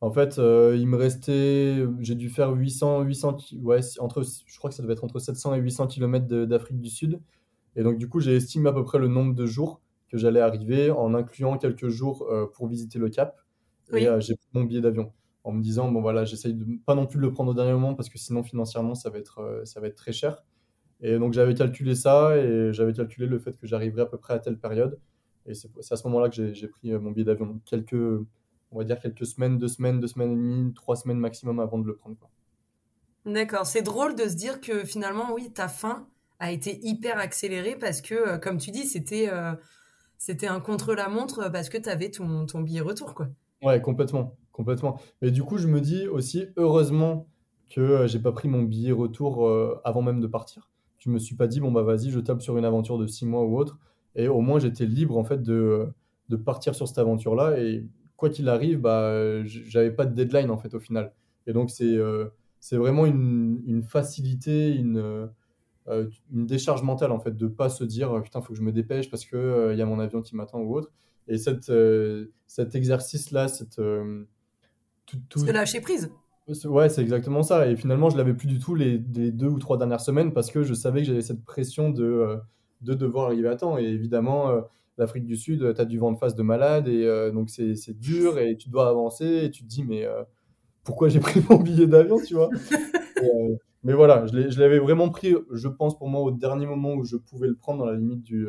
En 0.00 0.10
fait, 0.10 0.38
euh, 0.38 0.76
il 0.78 0.86
me 0.86 0.96
restait, 0.96 1.84
j'ai 2.00 2.14
dû 2.14 2.28
faire 2.28 2.50
800, 2.50 3.02
800, 3.02 3.38
ouais, 3.62 3.80
entre, 3.98 4.22
je 4.22 4.58
crois 4.58 4.68
que 4.68 4.76
ça 4.76 4.82
devait 4.82 4.92
être 4.92 5.04
entre 5.04 5.18
700 5.18 5.54
et 5.54 5.58
800 5.58 5.86
km 5.86 6.26
d'Afrique 6.44 6.80
du 6.80 6.90
Sud. 6.90 7.20
Et 7.76 7.82
donc, 7.82 7.98
du 7.98 8.08
coup, 8.08 8.20
j'ai 8.20 8.34
estimé 8.34 8.68
à 8.68 8.72
peu 8.72 8.82
près 8.82 8.98
le 8.98 9.06
nombre 9.06 9.34
de 9.34 9.46
jours 9.46 9.80
que 10.10 10.18
j'allais 10.18 10.40
arriver 10.40 10.90
en 10.90 11.14
incluant 11.14 11.58
quelques 11.58 11.88
jours 11.88 12.26
euh, 12.30 12.46
pour 12.46 12.66
visiter 12.68 12.98
le 12.98 13.08
Cap. 13.08 13.38
Et 13.92 14.08
euh, 14.08 14.20
j'ai 14.20 14.34
pris 14.34 14.48
mon 14.52 14.64
billet 14.64 14.80
d'avion 14.80 15.12
en 15.44 15.52
me 15.52 15.62
disant 15.62 15.92
bon 15.92 16.00
voilà 16.00 16.24
j'essaye 16.24 16.54
de 16.54 16.66
pas 16.84 16.96
non 16.96 17.06
plus 17.06 17.18
de 17.18 17.22
le 17.22 17.32
prendre 17.32 17.52
au 17.52 17.54
dernier 17.54 17.72
moment 17.72 17.94
parce 17.94 18.08
que 18.08 18.18
sinon 18.18 18.42
financièrement 18.42 18.96
ça 18.96 19.10
va 19.10 19.18
être 19.18 19.38
euh, 19.38 19.64
ça 19.64 19.78
va 19.78 19.86
être 19.86 19.94
très 19.94 20.10
cher. 20.10 20.44
Et 21.00 21.18
donc 21.18 21.34
j'avais 21.34 21.54
calculé 21.54 21.94
ça 21.94 22.36
et 22.36 22.72
j'avais 22.72 22.92
calculé 22.92 23.28
le 23.28 23.38
fait 23.38 23.56
que 23.56 23.64
j'arriverais 23.64 24.02
à 24.02 24.06
peu 24.06 24.18
près 24.18 24.34
à 24.34 24.40
telle 24.40 24.58
période. 24.58 24.98
Et 25.46 25.54
c'est 25.54 25.70
à 25.92 25.96
ce 25.96 26.06
moment-là 26.08 26.30
que 26.30 26.52
j'ai 26.52 26.66
pris 26.66 26.90
mon 26.98 27.12
billet 27.12 27.24
d'avion. 27.24 27.60
Quelques 27.64 27.94
on 28.72 28.78
va 28.78 28.82
dire 28.82 28.98
quelques 28.98 29.26
semaines 29.26 29.58
deux 29.58 29.68
semaines 29.68 30.00
deux 30.00 30.08
semaines 30.08 30.32
et 30.32 30.36
demie 30.36 30.74
trois 30.74 30.96
semaines 30.96 31.18
maximum 31.18 31.60
avant 31.60 31.78
de 31.78 31.86
le 31.86 31.94
prendre 31.94 32.16
D'accord, 33.26 33.66
c'est 33.66 33.82
drôle 33.82 34.14
de 34.14 34.28
se 34.28 34.36
dire 34.36 34.60
que 34.60 34.84
finalement, 34.84 35.32
oui, 35.34 35.50
ta 35.52 35.66
fin 35.66 36.06
a 36.38 36.52
été 36.52 36.78
hyper 36.82 37.18
accélérée 37.18 37.76
parce 37.78 38.00
que, 38.02 38.14
euh, 38.14 38.38
comme 38.38 38.58
tu 38.58 38.70
dis, 38.70 38.86
c'était 38.86 39.30
c'était 40.18 40.46
un 40.46 40.60
contre-la-montre 40.60 41.50
parce 41.52 41.68
que 41.68 41.78
tu 41.78 41.88
avais 41.88 42.10
ton, 42.10 42.46
ton 42.46 42.60
billet 42.60 42.80
retour, 42.80 43.14
quoi. 43.14 43.28
Ouais, 43.62 43.80
complètement. 43.80 44.36
Complètement. 44.52 44.98
Mais 45.20 45.30
du 45.30 45.42
coup, 45.42 45.58
je 45.58 45.68
me 45.68 45.80
dis 45.80 46.08
aussi, 46.08 46.46
heureusement 46.56 47.28
que 47.68 47.80
euh, 47.80 48.06
j'ai 48.06 48.18
pas 48.18 48.32
pris 48.32 48.48
mon 48.48 48.62
billet 48.62 48.92
retour 48.92 49.46
euh, 49.46 49.78
avant 49.84 50.00
même 50.00 50.20
de 50.20 50.26
partir. 50.26 50.70
Je 50.98 51.10
me 51.10 51.18
suis 51.18 51.36
pas 51.36 51.46
dit, 51.46 51.60
bon, 51.60 51.70
bah 51.70 51.82
vas-y, 51.82 52.10
je 52.10 52.20
tape 52.20 52.40
sur 52.40 52.56
une 52.56 52.64
aventure 52.64 52.96
de 52.98 53.06
six 53.06 53.26
mois 53.26 53.44
ou 53.44 53.58
autre. 53.58 53.78
Et 54.14 54.28
au 54.28 54.40
moins, 54.40 54.58
j'étais 54.58 54.86
libre, 54.86 55.18
en 55.18 55.24
fait, 55.24 55.42
de, 55.42 55.88
de 56.30 56.36
partir 56.36 56.74
sur 56.74 56.88
cette 56.88 56.98
aventure-là. 56.98 57.60
Et 57.60 57.86
quoi 58.16 58.30
qu'il 58.30 58.48
arrive, 58.48 58.80
bah, 58.80 59.44
j'avais 59.44 59.90
pas 59.90 60.06
de 60.06 60.14
deadline, 60.14 60.50
en 60.50 60.56
fait, 60.56 60.72
au 60.74 60.80
final. 60.80 61.12
Et 61.46 61.52
donc, 61.52 61.70
c'est 61.70 61.84
euh, 61.84 62.28
c'est 62.60 62.76
vraiment 62.76 63.04
une, 63.04 63.62
une 63.66 63.82
facilité, 63.82 64.74
une, 64.74 65.28
une 66.32 66.46
décharge 66.46 66.82
mentale, 66.82 67.12
en 67.12 67.20
fait, 67.20 67.36
de 67.36 67.46
pas 67.46 67.68
se 67.68 67.84
dire, 67.84 68.22
putain, 68.22 68.40
faut 68.40 68.52
que 68.52 68.58
je 68.58 68.64
me 68.64 68.72
dépêche 68.72 69.10
parce 69.10 69.24
qu'il 69.24 69.68
il 69.72 69.78
y 69.78 69.82
a 69.82 69.86
mon 69.86 69.98
avion 70.00 70.22
qui 70.22 70.36
m'attend 70.36 70.60
ou 70.60 70.74
autre. 70.74 70.90
Et 71.28 71.38
cette, 71.38 71.72
cet 72.46 72.74
exercice-là, 72.74 73.48
cette 73.48 73.80
tout, 75.06 75.18
tout... 75.28 75.44
lâcher 75.44 75.80
prise. 75.80 76.10
Ouais, 76.64 76.88
c'est 76.88 77.02
exactement 77.02 77.42
ça. 77.42 77.68
Et 77.68 77.76
finalement, 77.76 78.10
je 78.10 78.16
l'avais 78.16 78.34
plus 78.34 78.46
du 78.46 78.58
tout 78.58 78.74
les, 78.74 78.98
deux 78.98 79.48
ou 79.48 79.58
trois 79.58 79.78
dernières 79.78 80.00
semaines 80.00 80.32
parce 80.32 80.50
que 80.50 80.62
je 80.62 80.74
savais 80.74 81.00
que 81.00 81.06
j'avais 81.06 81.22
cette 81.22 81.44
pression 81.44 81.90
de, 81.90 82.04
euh, 82.04 82.36
de 82.82 82.94
devoir 82.94 83.26
arriver 83.26 83.48
à 83.48 83.56
temps. 83.56 83.78
Et 83.78 83.84
évidemment, 83.84 84.50
euh, 84.50 84.60
l'Afrique 84.96 85.24
du 85.24 85.36
Sud, 85.36 85.74
tu 85.74 85.80
as 85.80 85.84
du 85.84 85.98
vent 85.98 86.12
de 86.12 86.18
face 86.18 86.36
de 86.36 86.42
malade 86.42 86.86
et 86.86 87.04
euh, 87.04 87.32
donc 87.32 87.50
c'est 87.50 87.98
dur 87.98 88.38
et 88.38 88.56
tu 88.56 88.68
dois 88.68 88.88
avancer 88.88 89.44
et 89.44 89.50
tu 89.50 89.64
te 89.64 89.68
dis, 89.68 89.84
mais 89.84 90.06
pourquoi 90.84 91.08
j'ai 91.08 91.20
pris 91.20 91.40
mon 91.50 91.56
billet 91.56 91.86
d'avion, 91.86 92.18
tu 92.24 92.34
vois? 92.34 92.50
mais 93.86 93.92
voilà, 93.92 94.26
je 94.26 94.58
l'avais 94.58 94.78
vraiment 94.78 95.08
pris, 95.10 95.34
je 95.52 95.68
pense 95.68 95.96
pour 95.96 96.08
moi, 96.08 96.20
au 96.20 96.32
dernier 96.32 96.66
moment 96.66 96.94
où 96.94 97.04
je 97.04 97.16
pouvais 97.16 97.46
le 97.46 97.54
prendre 97.54 97.78
dans 97.78 97.86
la 97.86 97.96
limite 97.96 98.22
du, 98.22 98.48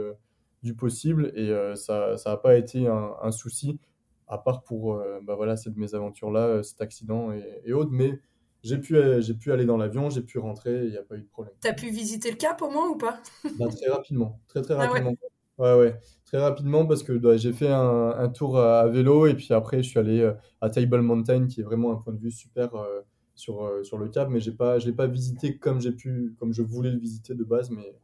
du 0.64 0.74
possible. 0.74 1.32
Et 1.36 1.54
ça 1.76 2.16
n'a 2.26 2.38
pas 2.38 2.58
été 2.58 2.88
un, 2.88 3.32
souci, 3.32 3.80
à 4.28 4.40
part 4.40 4.64
pour 4.64 5.00
bah 5.24 5.36
voilà, 5.36 5.56
cette 5.56 5.78
mésaventure-là, 5.78 6.64
cet 6.64 6.82
accident 6.82 7.32
et, 7.32 7.44
et 7.66 7.74
autres. 7.74 7.92
Mais 7.92 8.20
j'ai 8.64 8.78
pu, 8.78 8.98
j'ai 9.20 9.34
pu 9.34 9.52
aller 9.52 9.66
dans 9.66 9.78
l'avion, 9.78 10.10
j'ai 10.10 10.22
pu 10.22 10.40
rentrer, 10.40 10.86
il 10.86 10.92
n'y 10.92 10.98
a 10.98 11.04
pas 11.04 11.16
eu 11.16 11.22
de 11.22 11.28
problème. 11.28 11.54
T'as 11.62 11.74
pu 11.74 11.90
visiter 11.90 12.32
le 12.32 12.38
Cap 12.38 12.62
au 12.62 12.70
moins 12.70 12.90
ou 12.90 12.98
pas? 12.98 13.20
Bah, 13.60 13.68
Très 13.76 13.90
rapidement, 13.90 14.40
très 14.48 14.62
très 14.62 14.74
ah 14.74 14.88
rapidement. 14.88 15.14
ouais. 15.60 15.74
ouais, 15.76 15.96
très 16.26 16.40
rapidement 16.40 16.86
parce 16.86 17.04
que 17.04 17.14
bah, 17.14 17.38
j'ai 17.38 17.54
fait 17.54 17.70
un, 17.70 18.10
un, 18.18 18.30
tour 18.30 18.60
à, 18.60 18.88
vélo 18.88 19.28
et 19.28 19.36
puis 19.36 19.54
après 19.54 19.84
je 19.84 19.90
suis 19.90 20.00
allé 20.00 20.22
euh, 20.22 20.34
à 20.62 20.70
Table 20.70 21.02
Mountain 21.02 21.48
qui 21.48 21.62
est 21.62 21.64
vraiment 21.64 21.94
un 21.94 21.96
point 21.96 22.14
de 22.14 22.20
vue 22.20 22.32
super 22.32 22.76
euh, 22.76 23.02
sur, 23.38 23.64
euh, 23.64 23.84
sur 23.84 23.98
le 23.98 24.10
Cap, 24.10 24.30
mais 24.30 24.40
pas, 24.52 24.80
je 24.80 24.88
l'ai 24.88 24.94
pas 24.94 25.08
visité 25.08 25.58
comme 25.58 25.80
j'ai 25.80 25.94
pu, 25.94 26.36
comme 26.40 26.52
je 26.52 26.62
voulais 26.62 26.92
le 26.92 27.00
visiter 27.00 27.34
de 27.34 27.44
base, 27.44 27.70
mais, 27.70 27.96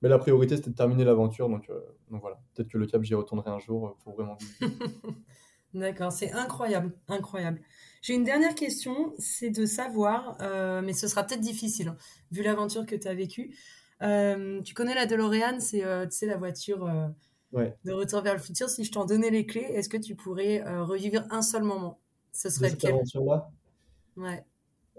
mais 0.00 0.08
la 0.08 0.18
priorité 0.18 0.56
c'était 0.56 0.70
de 0.70 0.76
terminer 0.76 1.04
l'aventure, 1.04 1.48
donc, 1.48 1.70
donc 2.10 2.22
voilà. 2.22 2.40
Peut-être 2.54 2.68
que 2.68 2.78
le 2.78 2.86
Cap 2.86 3.02
j'y 3.02 3.14
retournerai 3.14 3.50
un 3.50 3.58
jour 3.58 3.96
pour 4.02 4.14
vraiment 4.14 4.36
visiter. 4.36 4.66
D'accord, 5.74 6.10
c'est 6.10 6.32
incroyable, 6.32 6.92
incroyable. 7.08 7.60
J'ai 8.00 8.14
une 8.14 8.24
dernière 8.24 8.54
question, 8.54 9.12
c'est 9.18 9.50
de 9.50 9.66
savoir, 9.66 10.38
euh, 10.40 10.80
mais 10.80 10.92
ce 10.92 11.08
sera 11.08 11.24
peut-être 11.24 11.40
difficile, 11.40 11.88
hein, 11.88 11.96
vu 12.30 12.42
l'aventure 12.42 12.86
que 12.86 12.96
tu 12.96 13.08
as 13.08 13.14
vécue. 13.14 13.54
Euh, 14.02 14.60
tu 14.62 14.74
connais 14.74 14.94
la 14.94 15.06
DeLorean, 15.06 15.60
c'est 15.60 15.84
euh, 15.84 16.06
la 16.22 16.36
voiture 16.36 16.88
de 17.52 17.92
Retour 17.92 18.22
vers 18.22 18.34
le 18.34 18.40
futur. 18.40 18.68
Si 18.68 18.84
je 18.84 18.92
t'en 18.92 19.04
donnais 19.06 19.30
les 19.30 19.44
clés, 19.44 19.66
est-ce 19.72 19.88
que 19.88 19.96
tu 19.96 20.14
pourrais 20.14 20.62
revivre 20.82 21.24
un 21.30 21.42
seul 21.42 21.62
moment? 21.62 21.98
Ce 22.32 22.48
serait 22.48 22.70
de 22.70 22.80
cette 22.80 22.94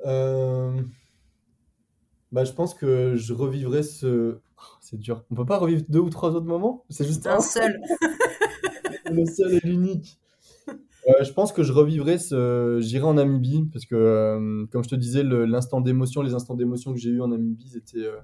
Ouais. 0.07 0.83
Bah, 2.31 2.43
je 2.43 2.51
pense 2.51 2.73
que 2.73 3.15
je 3.15 3.33
revivrais 3.33 3.83
ce. 3.83 4.39
Oh, 4.57 4.61
c'est 4.81 4.99
dur. 4.99 5.23
On 5.31 5.35
peut 5.35 5.45
pas 5.45 5.57
revivre 5.57 5.83
deux 5.87 5.99
ou 5.99 6.09
trois 6.09 6.31
autres 6.31 6.45
moments? 6.45 6.83
C'est 6.89 7.05
juste 7.05 7.25
un, 7.27 7.35
un 7.35 7.39
seul. 7.39 7.79
le 9.11 9.25
seul 9.25 9.53
et 9.53 9.59
l'unique. 9.63 10.19
Euh, 11.07 11.23
je 11.23 11.31
pense 11.31 11.53
que 11.53 11.63
je 11.63 11.71
revivrai 11.71 12.17
ce. 12.19 12.79
J'irai 12.81 13.05
en 13.05 13.13
Namibie 13.13 13.65
parce 13.71 13.85
que, 13.85 13.95
euh, 13.95 14.65
comme 14.71 14.83
je 14.83 14.89
te 14.89 14.95
disais, 14.95 15.23
l'instant 15.23 15.79
d'émotion, 15.79 16.21
les 16.21 16.33
instants 16.33 16.55
d'émotion 16.55 16.93
que 16.93 16.99
j'ai 16.99 17.11
eu 17.11 17.21
en 17.21 17.29
Namibie, 17.29 17.65
ils 17.71 17.77
étaient, 17.77 18.05
euh, 18.05 18.19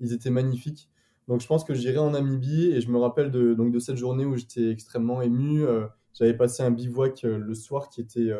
ils 0.00 0.12
étaient 0.12 0.30
magnifiques. 0.30 0.90
Donc, 1.28 1.40
je 1.40 1.46
pense 1.46 1.64
que 1.64 1.74
j'irai 1.74 1.98
en 1.98 2.10
Namibie 2.10 2.66
et 2.72 2.80
je 2.80 2.90
me 2.90 2.98
rappelle 2.98 3.30
de, 3.30 3.54
donc, 3.54 3.72
de 3.72 3.78
cette 3.78 3.96
journée 3.96 4.26
où 4.26 4.36
j'étais 4.36 4.70
extrêmement 4.70 5.22
ému. 5.22 5.64
J'avais 6.12 6.34
passé 6.34 6.62
un 6.62 6.70
bivouac 6.70 7.22
le 7.24 7.54
soir 7.54 7.88
qui 7.88 8.00
était, 8.00 8.30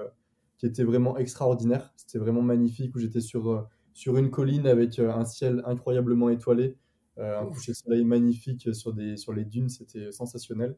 qui 0.58 0.66
était 0.66 0.84
vraiment 0.84 1.16
extraordinaire. 1.18 1.92
C'était 1.96 2.18
vraiment 2.18 2.42
magnifique 2.42 2.94
où 2.94 2.98
j'étais 2.98 3.20
sur, 3.20 3.68
sur 3.92 4.16
une 4.16 4.30
colline 4.30 4.66
avec 4.66 4.98
un 4.98 5.24
ciel 5.24 5.62
incroyablement 5.66 6.30
étoilé, 6.30 6.76
un 7.18 7.46
coucher 7.46 7.72
de 7.72 7.76
soleil 7.76 8.04
magnifique 8.04 8.74
sur, 8.74 8.92
des, 8.92 9.16
sur 9.16 9.32
les 9.32 9.44
dunes. 9.44 9.68
C'était 9.68 10.12
sensationnel. 10.12 10.76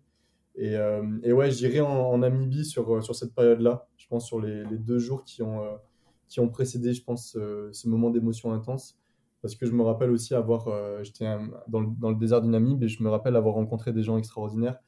Et, 0.58 0.74
euh, 0.74 1.02
et 1.22 1.32
ouais, 1.32 1.52
j'irai 1.52 1.80
en, 1.80 2.18
Namibie 2.18 2.64
sur, 2.64 2.92
euh, 2.92 3.00
sur 3.00 3.14
cette 3.14 3.32
période-là. 3.32 3.86
Je 3.96 4.08
pense 4.08 4.26
sur 4.26 4.40
les, 4.40 4.64
les, 4.64 4.76
deux 4.76 4.98
jours 4.98 5.22
qui 5.22 5.40
ont, 5.40 5.62
euh, 5.62 5.76
qui 6.28 6.40
ont 6.40 6.48
précédé, 6.48 6.92
je 6.92 7.02
pense, 7.02 7.32
ce 7.32 7.88
moment 7.88 8.10
d'émotion 8.10 8.52
intense. 8.52 8.98
Parce 9.40 9.54
que 9.54 9.66
je 9.66 9.72
me 9.72 9.82
rappelle 9.82 10.10
aussi 10.10 10.34
avoir, 10.34 10.68
j'étais 11.04 11.24
dans, 11.68 11.82
dans, 11.82 12.10
le 12.10 12.16
désert 12.16 12.42
du 12.42 12.48
Namib 12.48 12.82
et 12.82 12.88
je 12.88 13.02
me 13.04 13.08
rappelle 13.08 13.36
avoir 13.36 13.54
rencontré 13.54 13.92
des 13.92 14.02
gens 14.02 14.18
extraordinaires. 14.18 14.80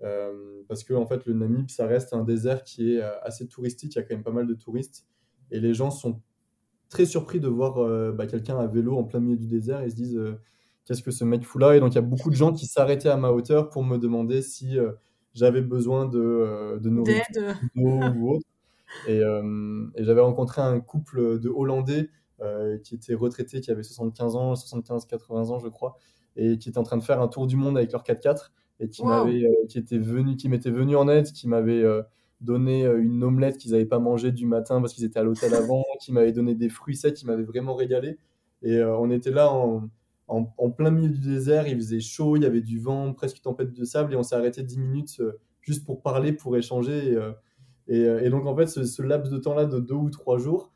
Parce 0.00 0.84
que 0.84 0.94
en 0.94 1.06
fait, 1.06 1.26
le 1.26 1.34
Namib, 1.34 1.70
ça 1.70 1.86
reste 1.86 2.12
un 2.12 2.24
désert 2.24 2.62
qui 2.62 2.94
est 2.94 3.00
assez 3.22 3.46
touristique. 3.48 3.94
Il 3.94 3.98
y 3.98 4.00
a 4.00 4.02
quand 4.02 4.14
même 4.14 4.24
pas 4.24 4.32
mal 4.32 4.46
de 4.46 4.54
touristes. 4.54 5.06
Et 5.50 5.60
les 5.60 5.74
gens 5.74 5.90
sont 5.90 6.20
très 6.88 7.06
surpris 7.06 7.40
de 7.40 7.48
voir 7.48 8.12
bah, 8.12 8.26
quelqu'un 8.26 8.58
à 8.58 8.66
vélo 8.66 8.96
en 8.96 9.04
plein 9.04 9.20
milieu 9.20 9.36
du 9.36 9.46
désert. 9.46 9.82
Et 9.82 9.90
se 9.90 9.96
disent 9.96 10.20
qu'est-ce 10.84 11.02
que 11.02 11.10
ce 11.10 11.24
mec 11.24 11.44
fout 11.44 11.60
là? 11.60 11.76
Et 11.76 11.80
donc 11.80 11.92
il 11.92 11.96
y 11.96 11.98
a 11.98 12.02
beaucoup 12.02 12.30
de 12.30 12.36
gens 12.36 12.52
qui 12.52 12.66
s'arrêtaient 12.66 13.08
à 13.08 13.16
ma 13.16 13.30
hauteur 13.30 13.70
pour 13.70 13.82
me 13.82 13.98
demander 13.98 14.42
si 14.42 14.78
j'avais 15.38 15.62
besoin 15.62 16.06
de, 16.06 16.18
euh, 16.18 16.78
de 16.78 16.90
nourriture 16.90 17.54
ou 17.76 18.34
autre. 18.34 18.46
Et, 19.06 19.20
euh, 19.22 19.86
et 19.96 20.04
j'avais 20.04 20.20
rencontré 20.20 20.62
un 20.62 20.80
couple 20.80 21.38
de 21.38 21.48
Hollandais 21.48 22.08
euh, 22.40 22.78
qui 22.78 22.94
était 22.94 23.14
retraités, 23.14 23.60
qui 23.60 23.70
avait 23.70 23.82
75 23.82 24.36
ans, 24.36 24.54
75-80 24.54 25.50
ans, 25.50 25.58
je 25.58 25.68
crois, 25.68 25.96
et 26.36 26.58
qui 26.58 26.68
était 26.68 26.78
en 26.78 26.82
train 26.82 26.96
de 26.96 27.02
faire 27.02 27.20
un 27.20 27.28
tour 27.28 27.46
du 27.46 27.56
monde 27.56 27.76
avec 27.76 27.92
leur 27.92 28.02
4x4 28.02 28.50
et 28.80 28.88
qui 28.88 29.04
m'avait, 29.04 29.44
qui 29.68 29.78
était 29.78 29.98
venu, 29.98 30.36
qui 30.36 30.48
m'était 30.48 30.70
venu 30.70 30.96
en 30.96 31.08
aide, 31.08 31.32
qui 31.32 31.48
m'avait 31.48 31.84
donné 32.40 32.86
une 32.86 33.24
omelette 33.24 33.58
qu'ils 33.58 33.72
n'avaient 33.72 33.86
pas 33.86 33.98
mangé 33.98 34.30
du 34.30 34.46
matin 34.46 34.80
parce 34.80 34.94
qu'ils 34.94 35.04
étaient 35.04 35.18
à 35.18 35.24
l'hôtel 35.24 35.54
avant, 35.54 35.84
qui 36.00 36.12
m'avait 36.12 36.32
donné 36.32 36.54
des 36.54 36.68
fruits 36.68 36.96
secs, 36.96 37.14
qui 37.14 37.26
m'avait 37.26 37.42
vraiment 37.42 37.74
régalé. 37.74 38.18
Et 38.62 38.82
on 38.82 39.10
était 39.10 39.30
là 39.30 39.52
en, 39.52 39.88
en, 40.28 40.70
plein 40.70 40.90
milieu 40.90 41.08
du 41.08 41.20
désert, 41.20 41.66
il 41.66 41.76
faisait 41.76 42.00
chaud, 42.00 42.36
il 42.36 42.42
y 42.42 42.46
avait 42.46 42.60
du 42.60 42.78
vent, 42.78 43.12
presque 43.14 43.40
tempête 43.40 43.72
de 43.72 43.84
sable, 43.84 44.12
et 44.12 44.16
on 44.16 44.22
s'est 44.22 44.36
arrêté 44.36 44.62
10 44.62 44.78
minutes 44.78 45.16
euh, 45.20 45.38
juste 45.62 45.84
pour 45.84 46.02
parler, 46.02 46.32
pour 46.32 46.56
échanger. 46.56 47.12
Et, 47.12 47.16
euh, 47.16 47.32
euh, 47.90 48.20
et, 48.20 48.28
donc, 48.28 48.46
en 48.46 48.54
fait, 48.54 48.66
ce, 48.66 49.02
laps 49.02 49.32
de 49.32 49.38
temps-là 49.38 49.64
de 49.64 49.80
deux 49.80 49.94
ou 49.94 50.10
trois 50.10 50.38
jours, 50.38 50.72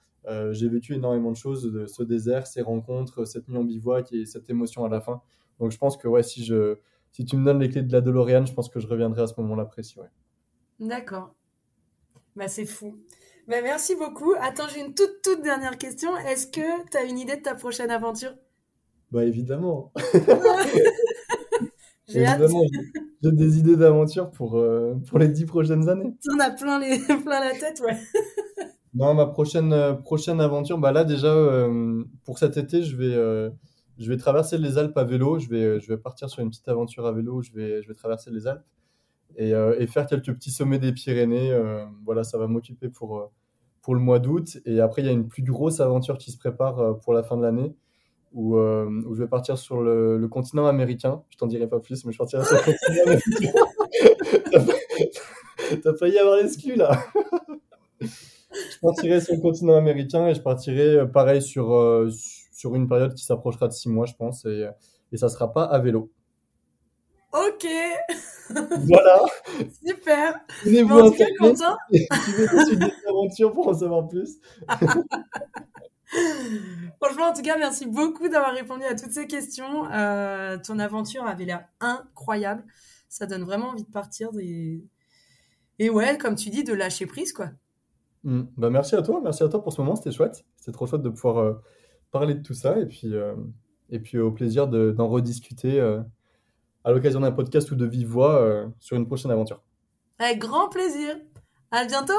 j'ai 0.53 0.69
vécu 0.69 0.95
énormément 0.95 1.33
de 1.33 1.37
choses 1.37 1.65
de 1.65 1.87
ce 1.87 2.03
désert, 2.03 2.47
ces 2.47 2.63
rencontres, 2.63 3.27
cette 3.27 3.49
nuit 3.49 3.59
en 3.59 3.65
bivouac 3.65 4.13
et 4.13 4.25
cette 4.25 4.49
émotion 4.49 4.85
à 4.85 4.89
la 4.89 5.01
fin. 5.01 5.21
Donc, 5.59 5.73
je 5.73 5.79
pense 5.79 5.97
que 5.97 6.09
ouais, 6.09 6.23
si, 6.23 6.45
je, 6.45 6.77
si 7.13 7.25
tu 7.27 7.37
me 7.37 7.45
donnes 7.45 7.61
les 7.61 7.69
clés 7.69 7.83
de 7.83 7.93
la 7.93 8.01
DeLorean, 8.01 8.47
je 8.47 8.55
pense 8.55 8.69
que 8.69 8.81
je 8.81 8.87
reviendrai 8.87 9.23
à 9.23 9.27
ce 9.27 9.35
moment-là 9.41 9.67
précis. 9.67 10.01
Ouais. 10.01 10.09
D'accord. 10.81 11.35
Bah, 12.35 12.49
c'est 12.49 12.65
fou. 12.65 12.97
Bah, 13.47 13.61
merci 13.63 13.95
beaucoup. 13.97 14.33
Attends, 14.41 14.69
j'ai 14.73 14.81
une 14.81 14.95
toute, 14.95 15.21
toute 15.23 15.43
dernière 15.43 15.77
question. 15.77 16.17
Est-ce 16.17 16.47
que 16.47 16.91
tu 16.91 16.97
as 16.97 17.05
une 17.05 17.19
idée 17.19 17.37
de 17.37 17.43
ta 17.43 17.55
prochaine 17.55 17.91
aventure? 17.91 18.35
Bah 19.11 19.25
évidemment. 19.27 19.93
j'ai 22.09 22.25
J'ai 23.23 23.33
des 23.33 23.59
idées 23.59 23.77
d'aventure 23.77 24.31
pour, 24.31 24.57
euh, 24.57 24.95
pour 25.07 25.19
les 25.19 25.29
dix 25.29 25.45
prochaines 25.45 25.89
années. 25.91 26.15
Tu 26.23 26.31
en 26.35 26.41
as 26.41 26.51
plein, 26.51 26.79
les... 26.79 26.99
plein 27.25 27.41
la 27.41 27.53
tête, 27.53 27.81
ouais. 27.85 27.99
non, 28.95 29.13
ma 29.13 29.27
prochaine, 29.27 29.73
euh, 29.75 29.93
prochaine 29.93 30.41
aventure, 30.41 30.79
bah 30.79 30.93
là 30.93 31.05
déjà, 31.05 31.29
euh, 31.29 32.03
pour 32.25 32.39
cet 32.39 32.57
été, 32.57 32.83
je 32.83 32.97
vais, 32.97 33.51
je 33.99 34.09
vais 34.09 34.17
traverser 34.17 34.59
les 34.59 34.79
Alpes 34.79 34.97
à 34.97 35.05
vélo. 35.05 35.39
Je 35.39 35.49
vais, 35.49 35.81
je 35.81 35.89
vais 35.89 35.99
partir 35.99 36.29
sur 36.29 36.43
une 36.43 36.51
petite 36.51 36.69
aventure 36.69 37.07
à 37.07 37.13
vélo. 37.13 37.43
Je 37.43 37.53
vais, 37.53 37.83
je 37.83 37.89
vais 37.89 37.95
traverser 37.95 38.31
les 38.31 38.47
Alpes 38.47 38.65
et, 39.37 39.51
et 39.51 39.87
faire 39.87 40.07
quelques 40.07 40.33
petits 40.35 40.51
sommets 40.51 40.79
des 40.79 40.93
Pyrénées. 40.93 41.53
voilà, 42.05 42.25
ça 42.25 42.39
va 42.39 42.47
m'occuper 42.47 42.89
pour, 42.89 43.31
pour 43.81 43.95
le 43.95 44.01
mois 44.01 44.19
d'août. 44.19 44.59
Et 44.67 44.81
après, 44.81 45.03
il 45.03 45.07
y 45.07 45.09
a 45.09 45.13
une 45.13 45.29
plus 45.29 45.43
grosse 45.43 45.81
aventure 45.81 46.19
qui 46.19 46.33
se 46.33 46.39
prépare 46.39 46.99
pour 47.01 47.13
la 47.13 47.23
fin 47.23 47.37
de 47.37 47.43
l'année 47.43 47.75
où, 48.35 48.57
euh, 48.57 48.87
où, 49.07 49.15
je 49.15 49.23
vais 49.23 49.29
partir 49.29 49.59
sur 49.59 49.83
le, 49.83 50.27
continent 50.29 50.67
américain. 50.67 51.23
Je 51.31 51.37
t'en 51.37 51.47
dirai 51.47 51.69
pas 51.69 51.81
plus, 51.81 52.05
mais 52.05 52.13
je 52.13 52.19
partirai 52.19 52.45
sur 52.45 52.57
le 52.57 52.63
continent 52.63 53.03
américain. 53.07 53.53
T'as 55.83 55.95
failli 55.95 56.19
avoir 56.19 56.37
l'exclu 56.37 56.75
là. 56.75 56.99
je 58.01 58.79
partirai 58.81 59.21
sur 59.21 59.35
le 59.35 59.41
continent 59.41 59.77
américain 59.77 60.29
et 60.29 60.35
je 60.35 60.41
partirai 60.41 60.97
euh, 60.97 61.07
pareil 61.07 61.41
sur, 61.43 61.73
euh, 61.73 62.11
sur 62.63 62.77
une 62.77 62.87
période 62.87 63.15
qui 63.15 63.25
s'approchera 63.25 63.67
de 63.67 63.73
six 63.73 63.89
mois, 63.89 64.07
je 64.07 64.15
pense, 64.15 64.45
et, 64.45 64.69
et 65.11 65.17
ça 65.17 65.29
sera 65.29 65.53
pas 65.53 65.65
à 65.65 65.81
vélo. 65.81 66.13
Ok. 67.33 67.67
Voilà. 68.87 69.21
Super. 69.85 70.39
Tenez-vous 70.63 70.99
en 70.99 71.11
tout 71.11 71.17
cas, 71.17 71.27
Quentin. 71.39 71.77
une 71.91 72.91
aventure 73.09 73.53
pour 73.53 73.69
en 73.69 73.75
savoir 73.75 74.07
plus. 74.07 74.39
Franchement, 77.01 77.31
en 77.31 77.33
tout 77.33 77.43
cas, 77.43 77.57
merci 77.57 77.87
beaucoup 77.87 78.29
d'avoir 78.29 78.53
répondu 78.53 78.85
à 78.85 78.95
toutes 78.95 79.13
ces 79.13 79.27
questions. 79.27 79.91
Euh, 79.91 80.59
ton 80.59 80.79
aventure 80.79 81.25
avait 81.25 81.47
l'air 81.47 81.65
incroyable. 81.81 82.63
Ça 83.09 83.27
donne 83.27 83.43
vraiment 83.43 83.71
envie 83.71 83.85
de 83.85 83.91
partir. 83.91 84.29
Et... 84.39 84.85
et 85.79 85.89
ouais, 85.89 86.19
comme 86.19 86.35
tu 86.35 86.51
dis, 86.51 86.63
de 86.63 86.75
lâcher 86.75 87.07
prise, 87.07 87.33
quoi. 87.33 87.49
Mm. 88.25 88.43
Bah, 88.59 88.71
merci 88.71 88.95
à 88.95 89.03
toi. 89.03 89.21
Merci 89.25 89.43
à 89.43 89.49
toi 89.49 89.63
pour 89.63 89.73
ce 89.73 89.81
moment. 89.81 89.97
C'était 89.97 90.13
chouette. 90.13 90.45
C'était 90.57 90.73
trop 90.73 90.87
chouette 90.87 91.03
de 91.03 91.09
pouvoir 91.09 91.39
euh, 91.39 91.55
parler 92.13 92.35
de 92.35 92.43
tout 92.43 92.55
ça. 92.55 92.79
Et 92.79 92.87
puis, 92.87 93.15
euh, 93.15 93.35
et 93.91 93.99
puis 93.99 94.19
au 94.19 94.31
plaisir 94.31 94.69
d'en 94.69 95.09
rediscuter 95.09 95.81
à 96.85 96.93
l'occasion 96.93 97.21
d'un 97.21 97.33
podcast 97.33 97.71
ou 97.73 97.75
de 97.75 97.85
vive 97.85 98.09
voix 98.09 98.67
sur 98.79 98.97
une 98.97 99.07
prochaine 99.07 99.31
aventure. 99.31 99.61
Avec 100.19 100.39
grand 100.39 100.69
plaisir. 100.69 101.17
À 101.71 101.85
bientôt. 101.85 102.13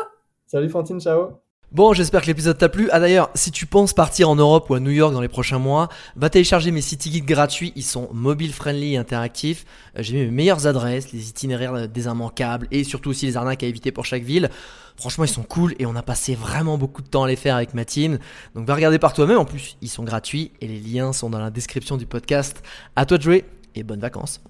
Salut 0.46 0.70
Fantine, 0.70 1.00
ciao. 1.00 1.43
Bon, 1.74 1.92
j'espère 1.92 2.22
que 2.22 2.28
l'épisode 2.28 2.56
t'a 2.56 2.70
plu. 2.70 2.88
Ah 2.92 3.00
d'ailleurs, 3.00 3.32
si 3.34 3.50
tu 3.50 3.66
penses 3.66 3.94
partir 3.94 4.30
en 4.30 4.36
Europe 4.36 4.70
ou 4.70 4.76
à 4.76 4.80
New 4.80 4.92
York 4.92 5.12
dans 5.12 5.22
les 5.22 5.28
prochains 5.28 5.58
mois, 5.58 5.90
va 6.16 6.30
télécharger 6.30 6.70
mes 6.70 6.82
city 6.82 7.10
guides 7.10 7.26
gratuits. 7.26 7.74
Ils 7.76 7.82
sont 7.82 8.10
mobile 8.14 8.54
friendly 8.54 8.94
et 8.94 8.98
interactifs. 8.98 9.66
Euh, 9.98 10.04
j'ai 10.04 10.14
mis 10.14 10.26
mes 10.26 10.32
meilleures 10.32 10.68
adresses, 10.68 11.12
les 11.14 11.30
itinéraires 11.30 11.90
des 11.90 12.06
immanquables 12.06 12.68
et 12.70 12.84
surtout 12.84 13.10
aussi 13.10 13.26
les 13.26 13.38
arnaques 13.38 13.64
à 13.64 13.66
éviter 13.66 13.92
pour 13.92 14.06
chaque 14.06 14.22
ville. 14.22 14.52
Franchement, 14.98 15.24
ils 15.24 15.30
sont 15.30 15.42
cool 15.42 15.74
et 15.80 15.88
on 15.88 15.96
a 15.96 16.04
passé 16.04 16.36
vraiment 16.36 16.78
beaucoup 16.78 17.02
de 17.02 17.08
temps 17.08 17.24
à 17.24 17.28
les 17.28 17.36
faire 17.36 17.56
avec 17.56 17.74
ma 17.74 17.86
team. 17.86 18.20
Donc 18.54 18.68
va 18.68 18.76
regarder 18.76 19.00
par 19.00 19.14
toi-même. 19.14 19.40
En 19.40 19.46
plus, 19.46 19.76
ils 19.82 19.90
sont 19.90 20.04
gratuits 20.04 20.52
et 20.62 20.68
les 20.68 20.80
liens 20.80 21.12
sont 21.12 21.32
dans 21.32 21.40
la 21.40 21.50
description 21.50 21.98
du 21.98 22.06
podcast. 22.06 22.62
À 22.96 23.08
toi 23.08 23.18
de 23.18 23.24
jouer 23.24 23.46
et 23.74 23.82
bonnes 23.82 24.00
vacances. 24.00 24.42